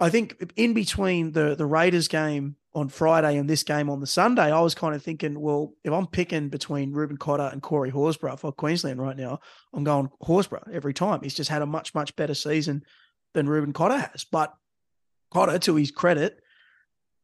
I 0.00 0.10
think 0.10 0.52
in 0.56 0.74
between 0.74 1.32
the, 1.32 1.56
the 1.56 1.66
Raiders 1.66 2.08
game 2.08 2.56
on 2.72 2.88
Friday 2.88 3.36
and 3.36 3.50
this 3.50 3.64
game 3.64 3.90
on 3.90 4.00
the 4.00 4.06
Sunday, 4.06 4.52
I 4.52 4.60
was 4.60 4.74
kind 4.74 4.94
of 4.94 5.02
thinking, 5.02 5.40
well, 5.40 5.74
if 5.82 5.92
I'm 5.92 6.06
picking 6.06 6.48
between 6.48 6.92
Reuben 6.92 7.16
Cotter 7.16 7.50
and 7.52 7.60
Corey 7.60 7.90
Horsburgh 7.90 8.38
for 8.38 8.52
Queensland 8.52 9.02
right 9.02 9.16
now, 9.16 9.40
I'm 9.72 9.82
going 9.82 10.10
Horsburgh 10.22 10.70
every 10.72 10.94
time. 10.94 11.20
He's 11.22 11.34
just 11.34 11.50
had 11.50 11.62
a 11.62 11.66
much, 11.66 11.94
much 11.94 12.14
better 12.14 12.34
season 12.34 12.84
than 13.34 13.48
Reuben 13.48 13.72
Cotter 13.72 13.98
has. 13.98 14.24
But 14.24 14.54
Cotter, 15.32 15.58
to 15.58 15.74
his 15.74 15.90
credit, 15.90 16.38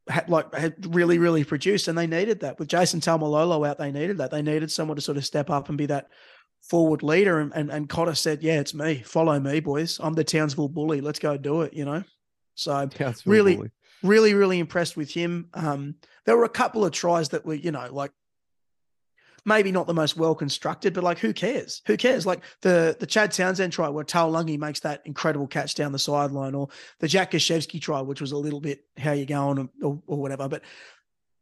had 0.09 0.29
like 0.29 0.53
had 0.55 0.95
really, 0.95 1.18
really 1.18 1.45
produced, 1.45 1.89
and 1.89 1.97
they 1.97 2.07
needed 2.07 2.41
that. 2.41 2.59
With 2.59 2.68
Jason 2.68 3.01
Taumalolo 3.01 3.66
out, 3.66 3.79
they 3.79 3.93
needed 3.93 4.18
that. 4.18 4.31
They 4.31 4.43
needed 4.43 4.70
someone 4.70 4.97
to 4.97 5.03
sort 5.03 5.16
of 5.16 5.25
step 5.25 5.49
up 5.49 5.68
and 5.68 5.79
be 5.79 5.87
that 5.87 6.09
forward 6.61 7.03
leader. 7.03 7.39
And 7.39 7.53
and, 7.55 7.70
and 7.70 7.89
Cotter 7.89 8.14
said, 8.14 8.43
"Yeah, 8.43 8.61
it's 8.61 8.75
me. 8.75 8.97
Follow 8.97 9.39
me, 9.41 9.61
boys. 9.61 9.99
I'm 10.03 10.12
the 10.12 10.25
Townsville 10.25 10.68
bully. 10.68 11.01
Let's 11.01 11.18
go 11.20 11.37
do 11.37 11.62
it." 11.62 11.72
You 11.72 11.85
know. 11.87 12.05
So 12.55 12.88
Yeah, 12.98 13.12
Really- 13.24 13.57
bully. 13.57 13.70
really, 14.02 14.34
really 14.34 14.59
impressed 14.59 14.96
with 14.96 15.11
him. 15.11 15.48
Um, 15.55 15.96
there 16.24 16.36
were 16.36 16.44
a 16.44 16.48
couple 16.48 16.84
of 16.84 16.92
tries 16.92 17.30
that 17.30 17.44
were, 17.44 17.55
you 17.55 17.70
know, 17.70 17.88
like 17.92 18.12
maybe 19.46 19.70
not 19.72 19.86
the 19.86 19.94
most 19.94 20.16
well 20.16 20.34
constructed, 20.34 20.94
but 20.94 21.05
like 21.05 21.18
who 21.18 21.32
cares? 21.32 21.82
Who 21.86 21.96
cares? 21.96 22.24
Like 22.26 22.40
the 22.62 22.96
the 22.98 23.07
Chad 23.07 23.32
Townsend 23.32 23.72
try 23.72 23.88
where 23.88 24.05
Lungi 24.05 24.59
makes 24.59 24.80
that 24.80 25.02
incredible 25.05 25.46
catch 25.46 25.74
down 25.74 25.92
the 25.92 25.98
sideline, 25.98 26.55
or 26.55 26.68
the 27.00 27.09
Jack 27.09 27.32
Gashevsky 27.32 27.80
try, 27.80 28.00
which 28.00 28.20
was 28.20 28.32
a 28.32 28.36
little 28.38 28.61
bit 28.61 28.84
how 28.98 29.12
you 29.12 29.26
going 29.26 29.68
or, 29.82 30.00
or 30.07 30.18
whatever. 30.18 30.48
But 30.48 30.62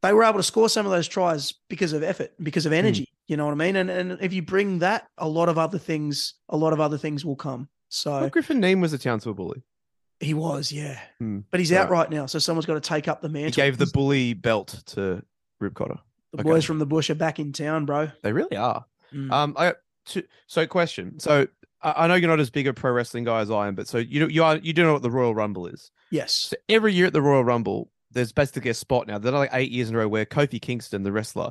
they 0.03 0.13
were 0.13 0.25
able 0.25 0.39
to 0.39 0.43
score 0.43 0.69
some 0.69 0.85
of 0.87 0.91
those 0.93 1.07
tries 1.07 1.53
because 1.69 1.93
of 1.93 2.03
effort, 2.03 2.33
because 2.43 2.67
of 2.67 2.73
energy. 2.73 3.09
You 3.29 3.37
know 3.37 3.45
what 3.45 3.53
I 3.53 3.57
mean? 3.57 3.77
And 3.77 3.89
and 3.91 4.19
if 4.21 4.33
you 4.33 4.43
bring 4.43 4.81
that, 4.81 5.07
a 5.19 5.29
lot 5.29 5.49
of 5.49 5.59
other 5.59 5.79
things, 5.79 6.35
a 6.49 6.57
lot 6.57 6.73
of 6.73 6.81
other 6.81 6.99
things 6.99 7.25
will 7.25 7.37
come. 7.37 7.69
So 7.89 8.11
Well, 8.21 8.31
Griffin 8.31 8.61
Neame 8.61 8.81
was 8.81 8.93
a 8.93 8.99
Townsville 8.99 9.35
bully. 9.35 9.63
He 10.23 10.35
was, 10.35 10.71
yeah. 10.73 10.99
Hmm, 11.19 11.41
But 11.51 11.61
he's 11.61 11.73
out 11.73 11.91
right 11.91 12.09
now, 12.11 12.27
so 12.27 12.39
someone's 12.39 12.67
got 12.67 12.75
to 12.75 12.81
take 12.81 13.09
up 13.09 13.21
the 13.21 13.29
He 13.29 13.33
mantle. 13.35 13.51
gave 13.63 13.79
the 13.79 13.87
bully 13.87 14.35
belt 14.35 14.83
to 14.87 15.23
Rube 15.61 15.75
Cotter. 15.75 15.99
The 16.33 16.41
Okay. 16.41 16.49
boys 16.49 16.65
from 16.65 16.79
the 16.79 16.87
bush 16.87 17.11
are 17.11 17.15
back 17.15 17.39
in 17.39 17.53
town, 17.53 17.85
bro. 17.85 18.11
They 18.23 18.33
really 18.33 18.57
are. 18.57 18.85
Mm. 19.13 19.31
Um, 19.31 19.55
I 19.59 19.75
so 20.47 20.67
question. 20.67 21.19
So 21.21 21.47
I, 21.83 22.05
I 22.05 22.07
know 22.07 22.15
you're 22.15 22.31
not 22.31 22.41
as 22.41 22.51
big 22.51 22.67
a 22.67 22.73
pro 22.73 22.91
wrestling 22.93 23.25
guy 23.25 23.41
as 23.41 23.51
I 23.51 23.69
am, 23.69 23.75
but 23.75 23.87
so 23.87 23.99
you 23.99 24.27
you 24.29 24.43
are 24.43 24.57
you 24.57 24.73
do 24.73 24.83
know 24.85 24.95
what 24.95 25.03
the 25.03 25.11
Royal 25.11 25.35
Rumble 25.35 25.67
is. 25.67 25.91
yes. 26.11 26.33
So 26.51 26.57
every 26.69 26.95
year 26.95 27.07
at 27.07 27.13
the 27.13 27.21
Royal 27.23 27.45
Rumble, 27.45 27.91
there's 28.11 28.33
basically 28.33 28.71
a 28.71 28.75
spot 28.75 29.07
now. 29.07 29.19
There 29.19 29.33
are 29.33 29.39
like 29.39 29.51
eight 29.53 29.71
years 29.71 29.91
in 29.91 29.95
a 29.95 29.99
row 29.99 30.09
where 30.09 30.25
Kofi 30.25 30.61
Kingston, 30.61 31.03
the 31.03 31.13
wrestler, 31.13 31.51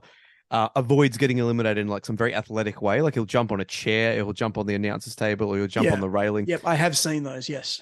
uh, 0.50 0.70
avoids 0.76 1.16
getting 1.18 1.38
eliminated 1.38 1.78
in 1.78 1.88
like 1.88 2.06
some 2.06 2.18
very 2.18 2.34
athletic 2.36 2.82
way. 2.82 3.02
Like 3.02 3.14
he'll 3.14 3.26
jump 3.26 3.52
on 3.52 3.62
a 3.62 3.66
chair, 3.66 4.16
he'll 4.16 4.34
jump 4.34 4.58
on 4.58 4.66
the 4.66 4.76
announcer's 4.76 5.16
table, 5.16 5.48
or 5.50 5.58
he'll 5.58 5.68
jump 5.68 5.86
Yeah. 5.86 5.94
on 5.94 6.02
the 6.02 6.10
railing. 6.10 6.46
Yep, 6.48 6.62
I 6.66 6.76
have 6.76 6.98
seen 6.98 7.24
those. 7.24 7.48
Yes. 7.48 7.82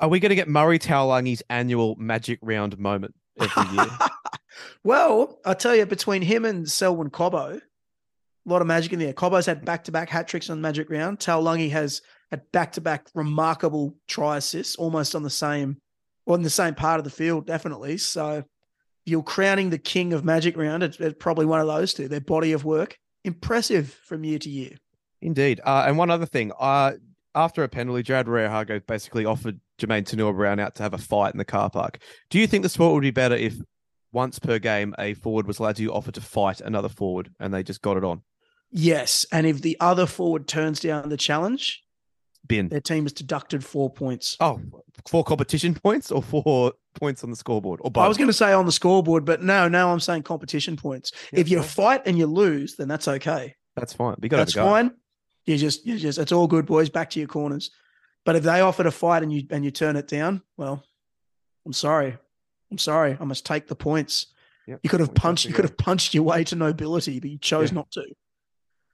Are 0.00 0.08
we 0.08 0.18
going 0.18 0.30
to 0.30 0.36
get 0.36 0.48
Murray 0.48 0.78
Taulagi's 0.78 1.42
annual 1.50 1.94
Magic 1.96 2.38
Round 2.40 2.78
moment 2.78 3.14
every 3.38 3.76
year? 3.76 3.86
well, 4.84 5.38
I 5.44 5.52
tell 5.52 5.76
you, 5.76 5.84
between 5.84 6.22
him 6.22 6.46
and 6.46 6.68
Selwyn 6.68 7.10
Cobbo, 7.10 7.60
a 8.46 8.48
lot 8.48 8.62
of 8.62 8.66
magic 8.66 8.94
in 8.94 8.98
there. 8.98 9.12
Cobbo's 9.12 9.44
had 9.44 9.62
back 9.64 9.84
to 9.84 9.92
back 9.92 10.08
hat 10.08 10.26
tricks 10.26 10.48
on 10.48 10.62
Magic 10.62 10.88
Round. 10.88 11.18
Taulagi 11.18 11.70
has 11.70 12.00
had 12.30 12.50
back 12.50 12.72
to 12.72 12.80
back 12.80 13.08
remarkable 13.14 13.94
try 14.08 14.38
assists, 14.38 14.76
almost 14.76 15.14
on 15.14 15.22
the 15.22 15.28
same, 15.28 15.76
or 16.24 16.34
in 16.34 16.42
the 16.42 16.48
same 16.48 16.74
part 16.74 16.98
of 16.98 17.04
the 17.04 17.10
field, 17.10 17.46
definitely. 17.46 17.98
So 17.98 18.44
you're 19.04 19.22
crowning 19.22 19.68
the 19.68 19.78
king 19.78 20.14
of 20.14 20.24
Magic 20.24 20.56
Round. 20.56 20.82
It's, 20.82 20.98
it's 20.98 21.16
probably 21.18 21.44
one 21.44 21.60
of 21.60 21.66
those 21.66 21.92
two. 21.92 22.08
Their 22.08 22.22
body 22.22 22.52
of 22.52 22.64
work, 22.64 22.98
impressive 23.24 23.92
from 24.04 24.24
year 24.24 24.38
to 24.38 24.48
year. 24.48 24.76
Indeed. 25.20 25.60
Uh, 25.62 25.84
and 25.86 25.98
one 25.98 26.10
other 26.10 26.24
thing, 26.24 26.52
uh, 26.58 26.92
after 27.34 27.62
a 27.62 27.68
penalty, 27.68 28.02
Jared 28.02 28.26
Hargrave 28.26 28.86
basically 28.86 29.26
offered 29.26 29.60
Jamayne 29.80 30.04
Taunoa-Brown 30.04 30.60
out 30.60 30.74
to 30.76 30.82
have 30.82 30.94
a 30.94 30.98
fight 30.98 31.34
in 31.34 31.38
the 31.38 31.44
car 31.44 31.70
park. 31.70 31.98
Do 32.28 32.38
you 32.38 32.46
think 32.46 32.62
the 32.62 32.68
sport 32.68 32.94
would 32.94 33.02
be 33.02 33.10
better 33.10 33.34
if 33.34 33.56
once 34.12 34.38
per 34.38 34.58
game 34.58 34.94
a 34.98 35.14
forward 35.14 35.46
was 35.46 35.58
allowed 35.58 35.76
to 35.76 35.92
offer 35.92 36.12
to 36.12 36.20
fight 36.20 36.60
another 36.60 36.88
forward 36.88 37.32
and 37.38 37.52
they 37.52 37.62
just 37.62 37.82
got 37.82 37.96
it 37.96 38.04
on? 38.04 38.22
Yes, 38.70 39.26
and 39.32 39.46
if 39.46 39.62
the 39.62 39.76
other 39.80 40.06
forward 40.06 40.46
turns 40.46 40.80
down 40.80 41.08
the 41.08 41.16
challenge, 41.16 41.82
Bin. 42.46 42.68
their 42.68 42.80
team 42.80 43.04
is 43.04 43.12
deducted 43.12 43.64
four 43.64 43.90
points. 43.90 44.36
Oh, 44.38 44.60
four 45.08 45.24
competition 45.24 45.74
points 45.82 46.12
or 46.12 46.22
four 46.22 46.72
points 46.94 47.24
on 47.24 47.30
the 47.30 47.36
scoreboard 47.36 47.80
or 47.82 47.90
both? 47.90 48.04
I 48.04 48.08
was 48.08 48.16
going 48.16 48.28
to 48.28 48.34
say 48.34 48.52
on 48.52 48.66
the 48.66 48.72
scoreboard, 48.72 49.24
but 49.24 49.42
no, 49.42 49.68
now 49.68 49.92
I'm 49.92 50.00
saying 50.00 50.22
competition 50.22 50.76
points. 50.76 51.12
Yeah, 51.32 51.40
if 51.40 51.48
you 51.48 51.62
fight 51.62 52.02
and 52.06 52.16
you 52.16 52.26
lose, 52.26 52.76
then 52.76 52.86
that's 52.86 53.08
okay. 53.08 53.56
that's 53.74 53.92
fine. 53.92 54.16
You 54.22 54.28
got 54.28 54.36
to 54.36 54.42
That's 54.42 54.54
fine. 54.54 54.92
You 55.46 55.56
just, 55.56 55.84
you 55.84 55.98
just, 55.98 56.18
it's 56.18 56.32
all 56.32 56.46
good, 56.46 56.66
boys. 56.66 56.90
Back 56.90 57.10
to 57.10 57.18
your 57.18 57.28
corners. 57.28 57.70
But 58.24 58.36
if 58.36 58.42
they 58.42 58.60
offer 58.60 58.82
to 58.82 58.90
fight 58.90 59.22
and 59.22 59.32
you 59.32 59.46
and 59.50 59.64
you 59.64 59.70
turn 59.70 59.96
it 59.96 60.06
down, 60.08 60.42
well, 60.56 60.84
I'm 61.66 61.72
sorry. 61.72 62.16
I'm 62.70 62.78
sorry. 62.78 63.16
I 63.20 63.24
must 63.24 63.44
take 63.46 63.66
the 63.66 63.74
points. 63.74 64.26
Yep, 64.66 64.80
You 64.82 64.90
could 64.90 65.00
have 65.00 65.14
punched. 65.14 65.46
You 65.46 65.54
could 65.54 65.64
have 65.64 65.76
punched 65.76 66.14
your 66.14 66.22
way 66.22 66.44
to 66.44 66.54
nobility, 66.56 67.18
but 67.18 67.30
you 67.30 67.38
chose 67.38 67.70
Yeah. 67.70 67.74
not 67.76 67.90
to. 67.92 68.04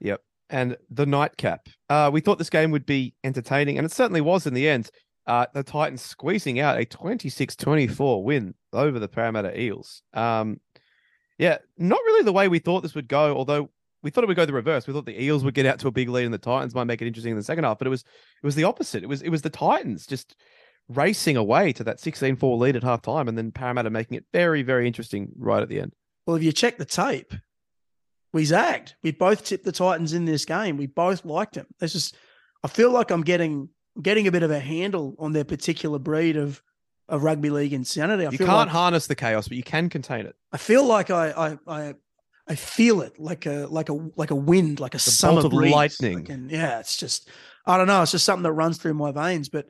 Yep. 0.01 0.22
And 0.49 0.77
the 0.91 1.07
nightcap. 1.07 1.68
Uh, 1.91 2.09
we 2.12 2.20
thought 2.20 2.39
this 2.39 2.51
game 2.51 2.70
would 2.70 2.87
be 2.87 3.14
entertaining, 3.24 3.79
and 3.79 3.85
it 3.85 3.93
certainly 3.93 4.20
was 4.20 4.47
in 4.47 4.55
the 4.55 4.68
end. 4.68 4.91
Uh, 5.27 5.47
the 5.53 5.64
Titans 5.64 6.03
squeezing 6.03 6.61
out 6.61 6.79
a 6.81 6.85
26-24 6.87 8.22
win 8.22 8.55
over 8.72 8.99
the 9.01 9.09
Parramatta 9.09 9.61
Eels. 9.61 10.03
Um, 10.14 10.61
yeah, 11.37 11.59
not 11.77 11.99
really 12.07 12.22
the 12.24 12.33
way 12.33 12.47
we 12.49 12.61
thought 12.61 12.83
this 12.83 12.95
would 12.95 13.09
go, 13.09 13.37
although 13.37 13.70
we 14.07 14.11
thought 14.11 14.22
it 14.22 14.28
would 14.28 14.36
go 14.36 14.46
the 14.46 14.52
reverse. 14.52 14.86
We 14.86 14.92
thought 14.92 15.04
the 15.04 15.20
Eels 15.20 15.42
would 15.42 15.54
get 15.54 15.66
out 15.66 15.80
to 15.80 15.88
a 15.88 15.90
big 15.90 16.09
lead 16.09 16.26
and 16.26 16.32
the 16.32 16.38
Titans 16.38 16.76
might 16.76 16.84
make 16.84 17.02
it 17.02 17.09
interesting 17.09 17.32
in 17.32 17.36
the 17.36 17.42
second 17.42 17.64
half, 17.64 17.76
but 17.76 17.88
it 17.88 17.90
was 17.90 18.02
it 18.02 18.46
was 18.46 18.54
the 18.54 18.62
opposite. 18.62 19.02
It 19.02 19.09
was 19.09 19.20
it 19.20 19.30
was 19.30 19.42
the 19.42 19.50
Titans 19.50 20.07
just 20.07 20.36
racing 20.88 21.36
away 21.36 21.72
to 21.72 21.82
that 21.82 21.98
16-4 21.98 22.57
lead 22.57 22.76
at 22.76 22.84
halftime 22.84 23.28
and 23.28 23.36
then 23.36 23.50
Parramatta 23.50 23.90
making 23.90 24.16
it 24.16 24.24
very, 24.32 24.62
very 24.62 24.86
interesting 24.86 25.32
right 25.36 25.61
at 25.61 25.68
the 25.68 25.80
end. 25.80 25.92
Well, 26.24 26.36
if 26.36 26.44
you 26.44 26.52
check 26.52 26.78
the 26.78 26.84
tape, 26.84 27.34
we 28.32 28.44
zagged. 28.44 28.94
We 29.02 29.11
both 29.11 29.42
tipped 29.42 29.64
the 29.64 29.72
Titans 29.72 30.12
in 30.12 30.24
this 30.24 30.44
game. 30.44 30.76
We 30.76 30.86
both 30.86 31.24
liked 31.24 31.54
them. 31.54 31.66
This 31.80 31.96
is. 31.96 32.12
I 32.62 32.68
feel 32.68 32.92
like 32.92 33.11
I'm 33.11 33.22
getting 33.22 33.70
getting 34.00 34.28
a 34.28 34.32
bit 34.32 34.44
of 34.44 34.52
a 34.52 34.61
handle 34.61 35.16
on 35.18 35.32
their 35.32 35.44
particular 35.44 35.98
breed 35.98 36.36
of 36.36 36.62
of 37.09 37.22
rugby 37.22 37.50
league 37.50 37.72
insanity. 37.72 38.26
I 38.26 38.30
you 38.30 38.38
can't 38.38 38.50
like 38.50 38.68
harness 38.68 39.07
the 39.07 39.14
chaos, 39.14 39.48
but 39.48 39.57
you 39.57 39.62
can 39.62 39.88
contain 39.88 40.26
it. 40.26 40.36
I 40.52 40.59
feel 40.59 40.84
like 40.84 41.11
I 41.11 41.30
I 41.30 41.59
I, 41.66 41.94
I 42.49 42.55
feel 42.55 43.01
it 43.01 43.18
like 43.18 43.47
a 43.47 43.66
like 43.70 43.88
a 43.88 44.11
like 44.16 44.30
a 44.30 44.36
wind, 44.36 44.78
like 44.80 44.94
a 44.94 44.99
summer 44.99 45.42
bolt 45.42 45.47
of 45.47 45.51
breeze. 45.53 45.72
lightning. 45.72 46.18
Like, 46.18 46.28
and 46.28 46.51
yeah, 46.51 46.78
it's 46.78 46.97
just 46.97 47.28
I 47.66 47.76
don't 47.76 47.88
know. 47.88 48.03
It's 48.03 48.12
just 48.12 48.24
something 48.24 48.44
that 48.44 48.53
runs 48.53 48.78
through 48.78 48.94
my 48.94 49.11
veins. 49.11 49.49
But 49.49 49.66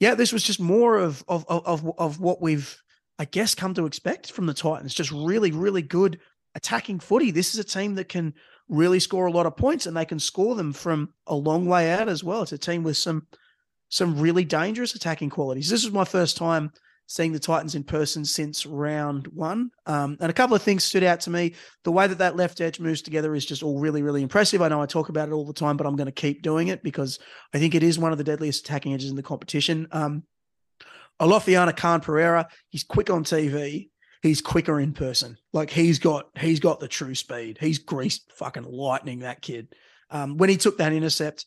yeah, 0.00 0.14
this 0.14 0.32
was 0.32 0.42
just 0.42 0.60
more 0.60 0.96
of 0.96 1.22
of 1.28 1.44
of 1.48 1.66
of, 1.66 1.98
of 1.98 2.20
what 2.20 2.40
we've 2.40 2.76
I 3.18 3.26
guess 3.26 3.54
come 3.54 3.74
to 3.74 3.86
expect 3.86 4.32
from 4.32 4.46
the 4.46 4.54
Titans. 4.54 4.94
Just 4.94 5.10
really 5.12 5.52
really 5.52 5.82
good 5.82 6.20
attacking 6.54 7.00
footy. 7.00 7.30
This 7.30 7.52
is 7.52 7.60
a 7.60 7.64
team 7.64 7.94
that 7.96 8.08
can 8.08 8.34
really 8.68 8.98
score 8.98 9.26
a 9.26 9.32
lot 9.32 9.46
of 9.46 9.56
points, 9.56 9.86
and 9.86 9.96
they 9.96 10.04
can 10.06 10.18
score 10.18 10.54
them 10.54 10.72
from 10.72 11.12
a 11.26 11.34
long 11.34 11.66
way 11.66 11.92
out 11.92 12.08
as 12.08 12.24
well. 12.24 12.42
It's 12.42 12.52
a 12.52 12.58
team 12.58 12.82
with 12.82 12.96
some 12.96 13.26
some 13.88 14.18
really 14.18 14.44
dangerous 14.44 14.94
attacking 14.94 15.30
qualities. 15.30 15.68
This 15.68 15.84
was 15.84 15.92
my 15.92 16.04
first 16.04 16.36
time 16.36 16.72
seeing 17.06 17.32
the 17.32 17.38
Titans 17.38 17.74
in 17.74 17.84
person 17.84 18.24
since 18.24 18.66
round 18.66 19.28
one. 19.28 19.70
Um, 19.86 20.16
and 20.20 20.30
a 20.30 20.34
couple 20.34 20.56
of 20.56 20.62
things 20.62 20.84
stood 20.84 21.04
out 21.04 21.20
to 21.20 21.30
me. 21.30 21.54
The 21.84 21.92
way 21.92 22.06
that 22.06 22.18
that 22.18 22.36
left 22.36 22.60
edge 22.60 22.80
moves 22.80 23.02
together 23.02 23.34
is 23.34 23.46
just 23.46 23.62
all 23.62 23.78
really, 23.78 24.02
really 24.02 24.22
impressive. 24.22 24.60
I 24.60 24.68
know 24.68 24.82
I 24.82 24.86
talk 24.86 25.08
about 25.08 25.28
it 25.28 25.32
all 25.32 25.44
the 25.44 25.52
time, 25.52 25.76
but 25.76 25.86
I'm 25.86 25.96
going 25.96 26.06
to 26.06 26.12
keep 26.12 26.42
doing 26.42 26.68
it 26.68 26.82
because 26.82 27.18
I 27.54 27.58
think 27.58 27.74
it 27.74 27.82
is 27.82 27.98
one 27.98 28.12
of 28.12 28.18
the 28.18 28.24
deadliest 28.24 28.64
attacking 28.64 28.92
edges 28.92 29.10
in 29.10 29.16
the 29.16 29.22
competition. 29.22 29.86
Um, 29.92 30.24
Alofiana 31.20 31.76
Khan-Pereira, 31.76 32.48
he's 32.68 32.84
quick 32.84 33.08
on 33.08 33.24
TV. 33.24 33.90
He's 34.22 34.40
quicker 34.40 34.80
in 34.80 34.92
person. 34.92 35.36
Like 35.52 35.70
he's 35.70 35.98
got 35.98 36.30
he's 36.36 36.58
got 36.58 36.80
the 36.80 36.88
true 36.88 37.14
speed. 37.14 37.58
He's 37.60 37.78
greased 37.78 38.32
fucking 38.32 38.64
lightning 38.64 39.20
that 39.20 39.40
kid. 39.40 39.68
Um, 40.10 40.36
when 40.36 40.50
he 40.50 40.56
took 40.56 40.78
that 40.78 40.92
intercept, 40.92 41.46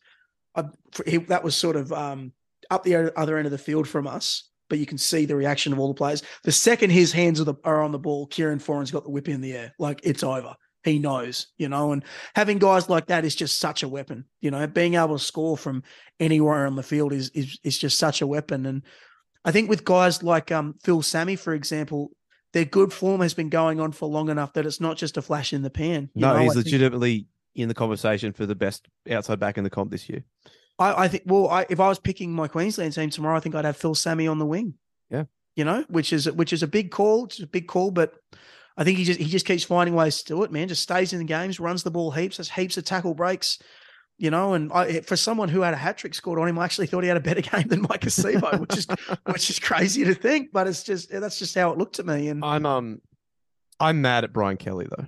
I, 0.55 0.65
he, 1.05 1.17
that 1.17 1.43
was 1.43 1.55
sort 1.55 1.75
of 1.75 1.91
um, 1.91 2.31
up 2.69 2.83
the 2.83 3.17
other 3.17 3.37
end 3.37 3.47
of 3.47 3.51
the 3.51 3.57
field 3.57 3.87
from 3.87 4.07
us, 4.07 4.48
but 4.69 4.79
you 4.79 4.85
can 4.85 4.97
see 4.97 5.25
the 5.25 5.35
reaction 5.35 5.73
of 5.73 5.79
all 5.79 5.87
the 5.89 5.93
players. 5.97 6.23
The 6.43 6.51
second 6.51 6.91
his 6.91 7.11
hands 7.11 7.41
are, 7.41 7.45
the, 7.45 7.55
are 7.63 7.81
on 7.81 7.91
the 7.91 7.99
ball, 7.99 8.27
Kieran 8.27 8.59
Foran's 8.59 8.91
got 8.91 9.03
the 9.03 9.09
whip 9.09 9.27
in 9.27 9.41
the 9.41 9.53
air. 9.53 9.73
Like 9.79 9.99
it's 10.03 10.23
over. 10.23 10.55
He 10.83 10.97
knows, 10.97 11.47
you 11.57 11.67
know, 11.67 11.91
and 11.91 12.05
having 12.35 12.57
guys 12.57 12.87
like 12.87 13.07
that 13.07 13.25
is 13.25 13.35
just 13.35 13.59
such 13.59 13.83
a 13.83 13.87
weapon. 13.89 14.23
You 14.39 14.49
know, 14.51 14.65
being 14.65 14.93
able 14.95 15.17
to 15.17 15.23
score 15.23 15.57
from 15.57 15.83
anywhere 16.21 16.65
on 16.65 16.75
the 16.77 16.83
field 16.83 17.11
is 17.11 17.29
is 17.31 17.59
is 17.63 17.77
just 17.77 17.97
such 17.99 18.21
a 18.21 18.27
weapon. 18.27 18.65
And 18.65 18.83
I 19.43 19.51
think 19.51 19.69
with 19.69 19.83
guys 19.83 20.23
like 20.23 20.53
um, 20.53 20.75
Phil 20.81 21.01
Sami, 21.01 21.35
for 21.35 21.53
example, 21.53 22.11
their 22.53 22.63
good 22.65 22.93
form 22.93 23.19
has 23.21 23.33
been 23.33 23.49
going 23.49 23.81
on 23.81 23.91
for 23.91 24.07
long 24.07 24.29
enough 24.29 24.53
that 24.53 24.65
it's 24.65 24.79
not 24.79 24.95
just 24.95 25.17
a 25.17 25.21
flash 25.21 25.51
in 25.51 25.63
the 25.63 25.69
pan. 25.69 26.09
You 26.13 26.21
No, 26.21 26.33
know, 26.33 26.39
he's 26.39 26.51
I 26.51 26.53
think- 26.53 26.65
legitimately 26.67 27.27
in 27.55 27.67
the 27.67 27.73
conversation 27.73 28.31
for 28.31 28.45
the 28.45 28.55
best 28.55 28.87
outside 29.11 29.39
back 29.39 29.57
in 29.57 29.65
the 29.65 29.69
comp 29.69 29.91
this 29.91 30.07
year. 30.07 30.23
I, 30.79 31.03
I 31.03 31.07
think. 31.07 31.23
Well, 31.25 31.49
I, 31.49 31.65
if 31.69 31.79
I 31.79 31.89
was 31.89 31.99
picking 31.99 32.33
my 32.33 32.47
Queensland 32.47 32.93
team 32.93 33.09
tomorrow, 33.09 33.37
I 33.37 33.39
think 33.39 33.53
I'd 33.55 33.65
have 33.65 33.77
Phil 33.77 33.95
Sami 33.95 34.27
on 34.27 34.39
the 34.39 34.45
wing. 34.45 34.75
Yeah. 35.09 35.25
you 35.55 35.65
know, 35.65 35.83
which 35.89 36.13
is 36.13 36.31
which 36.31 36.53
is 36.53 36.63
a 36.63 36.67
big 36.67 36.91
call. 36.91 37.25
It's 37.25 37.39
a 37.39 37.47
big 37.47 37.67
call, 37.67 37.91
but 37.91 38.13
I 38.77 38.83
think 38.83 38.97
he 38.97 39.03
just 39.03 39.19
he 39.19 39.27
just 39.27 39.45
keeps 39.45 39.63
finding 39.63 39.93
ways 39.93 40.23
to 40.23 40.25
do 40.25 40.43
it. 40.43 40.51
Man, 40.51 40.67
just 40.67 40.83
stays 40.83 41.11
in 41.11 41.19
the 41.19 41.25
games, 41.25 41.59
runs 41.59 41.83
the 41.83 41.91
ball 41.91 42.11
heaps, 42.11 42.37
has 42.37 42.49
heaps 42.49 42.77
of 42.77 42.85
tackle 42.85 43.13
breaks. 43.13 43.59
You 44.17 44.31
know, 44.31 44.53
and 44.53 44.71
I, 44.73 44.99
for 44.99 45.15
someone 45.15 45.47
who 45.47 45.61
had 45.61 45.73
a 45.73 45.77
hat 45.77 45.97
trick 45.97 46.13
scored 46.13 46.39
on 46.39 46.49
him, 46.49 46.59
I 46.59 46.65
actually 46.65 46.87
thought 46.87 47.03
he 47.03 47.07
had 47.07 47.15
a 47.15 47.21
better 47.21 47.41
game 47.57 47.67
than 47.69 47.81
Maika 47.85 48.09
Sivo, 48.09 48.59
which 48.59 48.77
is 48.77 48.87
which 49.25 49.49
is 49.49 49.59
crazy 49.59 50.03
to 50.05 50.13
think, 50.13 50.51
but 50.51 50.67
it's 50.67 50.83
just 50.83 51.09
that's 51.09 51.39
just 51.39 51.55
how 51.55 51.71
it 51.71 51.77
looked 51.77 51.95
to 51.95 52.03
me. 52.03 52.27
And 52.27 52.43
I'm 52.43 52.65
um 52.65 53.01
I'm 53.79 54.01
mad 54.01 54.23
at 54.25 54.33
Brian 54.33 54.57
Kelly 54.57 54.87
though. 54.89 55.05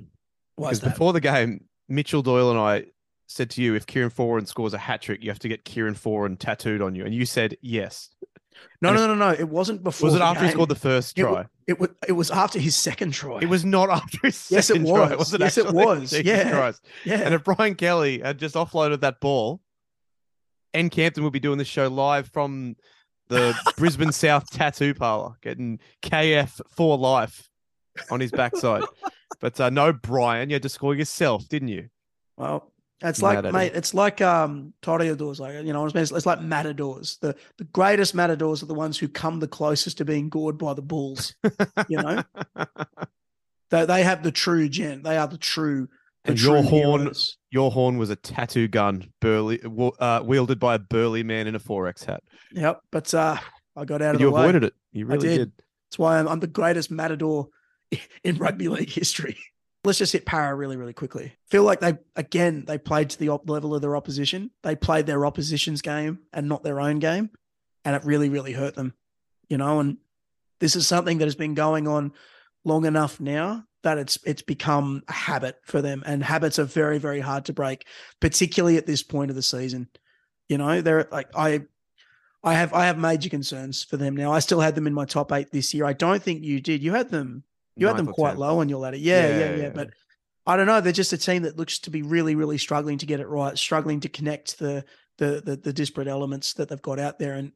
why 0.56 0.70
Because 0.70 0.80
before 0.80 1.14
the 1.14 1.20
game, 1.20 1.66
Mitchell 1.90 2.22
Doyle 2.22 2.52
and 2.52 2.60
I 2.60 2.86
said 3.32 3.50
to 3.52 3.62
you, 3.62 3.76
if 3.76 3.86
Kieran 3.86 4.10
Foran 4.12 4.48
scores 4.48 4.74
a 4.74 4.78
hat 4.78 5.02
trick, 5.02 5.24
you 5.24 5.30
have 5.30 5.40
to 5.40 5.48
get 5.48 5.66
Kieran 5.66 5.96
Foran 5.96 6.38
tattooed 6.38 6.82
on 6.82 6.96
you. 6.96 7.06
And 7.06 7.14
you 7.14 7.26
said 7.26 7.58
yes. 7.62 8.10
no, 8.82 8.90
and 8.90 8.98
no, 8.98 9.08
no, 9.08 9.16
no, 9.16 9.32
no. 9.32 9.36
It 9.38 9.50
wasn't 9.50 9.84
before. 9.84 10.08
Was 10.08 10.16
it 10.16 10.20
the 10.20 10.26
after 10.26 10.46
he 10.46 10.52
scored 10.52 10.70
the 10.70 10.76
first 10.76 11.16
try? 11.16 11.46
It 11.68 11.80
was. 11.80 11.90
It 12.08 12.12
was 12.14 12.32
after 12.32 12.60
his 12.60 12.76
second 12.76 13.12
try. 13.14 13.40
It 13.42 13.50
was 13.50 13.64
not 13.66 13.90
after 13.90 14.20
his 14.24 14.50
Yes, 14.52 14.68
second 14.68 14.88
try. 14.88 15.10
Yes, 15.10 15.10
was. 15.12 15.18
was 15.20 15.34
it 15.34 15.40
Yes, 15.42 15.58
it 15.58 15.72
was. 15.72 16.10
Jesus 16.12 16.26
Yeah. 16.26 16.52
Christ. 16.52 16.86
Yeah. 17.06 17.22
And 17.22 17.34
if 17.34 17.44
Brian 17.44 17.76
Kelly 17.76 18.20
had 18.20 18.38
just 18.38 18.56
offloaded 18.56 19.02
that 19.02 19.20
ball, 19.22 19.62
N 20.74 20.90
Campton 20.90 21.24
would 21.24 21.34
be 21.34 21.40
doing 21.40 21.58
this 21.58 21.68
show 21.68 21.88
live 21.88 22.28
from 22.28 22.76
the 23.30 23.56
Brisbane 23.78 24.12
South 24.12 24.50
Tattoo 24.52 24.94
Parlor, 24.94 25.36
getting 25.42 25.80
KF 26.02 26.62
for 26.70 26.98
life 26.98 27.50
on 28.10 28.20
his 28.20 28.32
backside. 28.32 28.84
but 29.40 29.60
uh, 29.60 29.70
no, 29.70 29.94
Brian, 29.94 30.50
you 30.50 30.56
had 30.56 30.64
to 30.64 30.70
score 30.70 30.94
yourself, 30.96 31.48
didn't 31.48 31.70
you? 31.70 31.88
Well, 32.38 32.71
it's 33.04 33.22
like, 33.22 33.38
at 33.40 33.46
him. 33.46 33.54
mate, 33.54 33.72
it's 33.76 33.94
like 33.94 34.22
um 34.22 34.74
toreadors, 34.82 35.40
like 35.40 35.66
you 35.66 35.74
know, 35.74 35.86
it's, 35.86 36.12
it's 36.12 36.26
like 36.26 36.42
matadors. 36.42 37.18
The 37.22 37.36
the 37.58 37.64
greatest 37.66 38.14
matadors 38.16 38.62
are 38.64 38.68
the 38.68 38.74
ones 38.74 38.98
who 38.98 39.08
come 39.08 39.40
the 39.40 39.48
closest 39.48 39.98
to 40.00 40.06
being 40.06 40.30
gored 40.30 40.58
by 40.58 40.74
the 40.74 40.82
bulls. 40.82 41.34
You 41.88 41.98
know, 42.02 42.24
they 43.70 43.86
they 43.86 44.04
have 44.04 44.24
the 44.24 44.32
true 44.32 44.70
gen. 44.70 45.04
They 45.04 45.18
are 45.18 45.28
the 45.28 45.38
true. 45.38 45.88
The 46.24 46.32
And 46.32 46.40
true 46.40 46.54
your 46.54 46.64
horn- 46.64 47.00
heroes. 47.02 47.38
Your 47.50 47.72
horn 47.72 47.98
was 47.98 48.12
a 48.12 48.16
tattoo 48.16 48.68
gun, 48.68 49.12
burly, 49.22 49.60
uh, 50.00 50.22
wielded 50.24 50.60
by 50.60 50.76
a 50.76 50.80
burly 50.80 51.24
man 51.24 51.48
in 51.48 51.56
a 51.56 51.60
forex 51.60 52.06
hat. 52.06 52.22
Yep, 52.54 52.80
but 52.92 53.14
uh, 53.14 53.38
I 53.76 53.86
got 53.86 54.02
out 54.04 54.16
of 54.16 54.22
you 54.22 54.28
the 54.28 54.32
way. 54.32 54.42
You 54.42 54.46
avoided 54.50 54.64
it. 54.66 54.74
You 54.92 55.06
really 55.08 55.28
did. 55.28 55.38
did. 55.38 55.52
That's 55.90 55.98
why 56.00 56.20
I'm, 56.20 56.28
I'm 56.28 56.40
the 56.40 56.48
greatest 56.48 56.92
matador 56.92 57.48
in 58.24 58.38
rugby 58.38 58.68
league 58.68 58.92
history. 58.92 59.38
Let's 59.84 59.98
just 59.98 60.14
hit 60.14 60.26
Parra 60.26 60.54
really, 60.56 60.78
really 60.78 60.94
quickly. 60.94 61.34
Feel 61.48 61.64
like 61.64 61.80
they 61.80 61.98
again 62.16 62.66
they 62.66 62.78
played 62.78 63.10
to 63.12 63.20
the 63.20 63.30
op- 63.30 63.50
level 63.50 63.74
of 63.74 63.82
their 63.82 63.96
opposition. 63.96 64.52
They 64.62 64.76
played 64.76 65.08
their 65.08 65.26
opposition's 65.26 65.82
game 65.82 66.20
and 66.32 66.48
not 66.48 66.64
their 66.64 66.80
own 66.80 67.00
game, 67.00 67.32
and 67.84 67.96
it 67.96 68.06
really, 68.06 68.30
really 68.30 68.54
hurt 68.54 68.76
them. 68.76 68.94
You 69.50 69.58
know, 69.58 69.80
and 69.80 69.98
this 70.60 70.76
is 70.76 70.86
something 70.86 71.18
that 71.18 71.26
has 71.26 71.36
been 71.36 71.56
going 71.56 71.88
on 71.88 72.14
long 72.64 72.86
enough 72.86 73.20
now 73.20 73.66
that 73.84 73.98
it's 73.98 74.20
it's 74.24 74.42
become 74.42 75.04
a 75.08 75.14
habit 75.14 75.58
for 75.64 75.82
them, 75.82 76.04
and 76.06 76.24
habits 76.24 76.60
are 76.60 76.66
very, 76.66 77.00
very 77.00 77.20
hard 77.20 77.46
to 77.46 77.54
break, 77.54 77.86
particularly 78.20 78.78
at 78.78 78.86
this 78.86 79.04
point 79.04 79.32
of 79.32 79.36
the 79.36 79.42
season. 79.42 79.90
You 80.48 80.58
know, 80.58 80.82
they're 80.82 81.08
like 81.12 81.30
I 81.36 81.62
I 82.44 82.54
have 82.54 82.74
I 82.74 82.86
have 82.86 82.98
major 82.98 83.30
concerns 83.30 83.84
for 83.84 83.98
them 83.98 84.16
now. 84.16 84.32
I 84.32 84.40
still 84.40 84.62
had 84.62 84.76
them 84.76 84.88
in 84.88 84.94
my 84.94 85.06
top 85.06 85.32
eight 85.32 85.52
this 85.52 85.74
year. 85.74 85.86
I 85.86 85.94
don't 85.94 86.22
think 86.22 86.44
you 86.44 86.62
did. 86.62 86.84
You 86.84 86.94
had 86.94 87.10
them 87.10 87.44
you 87.76 87.88
had 87.88 87.98
them 87.98 88.08
quite 88.08 88.38
low 88.38 88.60
on 88.60 88.70
your 88.70 88.80
ladder. 88.80 88.98
Yeah, 88.98 89.28
yeah, 89.28 89.38
yeah, 89.38 89.40
Yeah, 89.40 89.64
yeah. 89.64 89.70
But 89.70 89.90
I 90.46 90.58
don't 90.58 90.68
know. 90.68 90.82
They're 90.82 90.92
just 90.92 91.14
a 91.14 91.18
team 91.18 91.44
that 91.44 91.58
looks 91.58 91.80
to 91.80 91.90
be 91.90 92.02
really, 92.02 92.36
really 92.36 92.58
struggling 92.58 92.98
to 93.00 93.06
get 93.06 93.20
it 93.20 93.28
right, 93.28 93.58
struggling 93.58 94.00
to 94.02 94.10
connect 94.10 94.60
the 94.60 94.84
the 95.18 95.42
the, 95.46 95.56
the 95.56 95.74
disparate 95.74 96.08
elements 96.08 96.54
that 96.54 96.70
they've 96.70 96.82
got 96.82 97.00
out 97.00 97.20
there. 97.20 97.34
And 97.34 97.52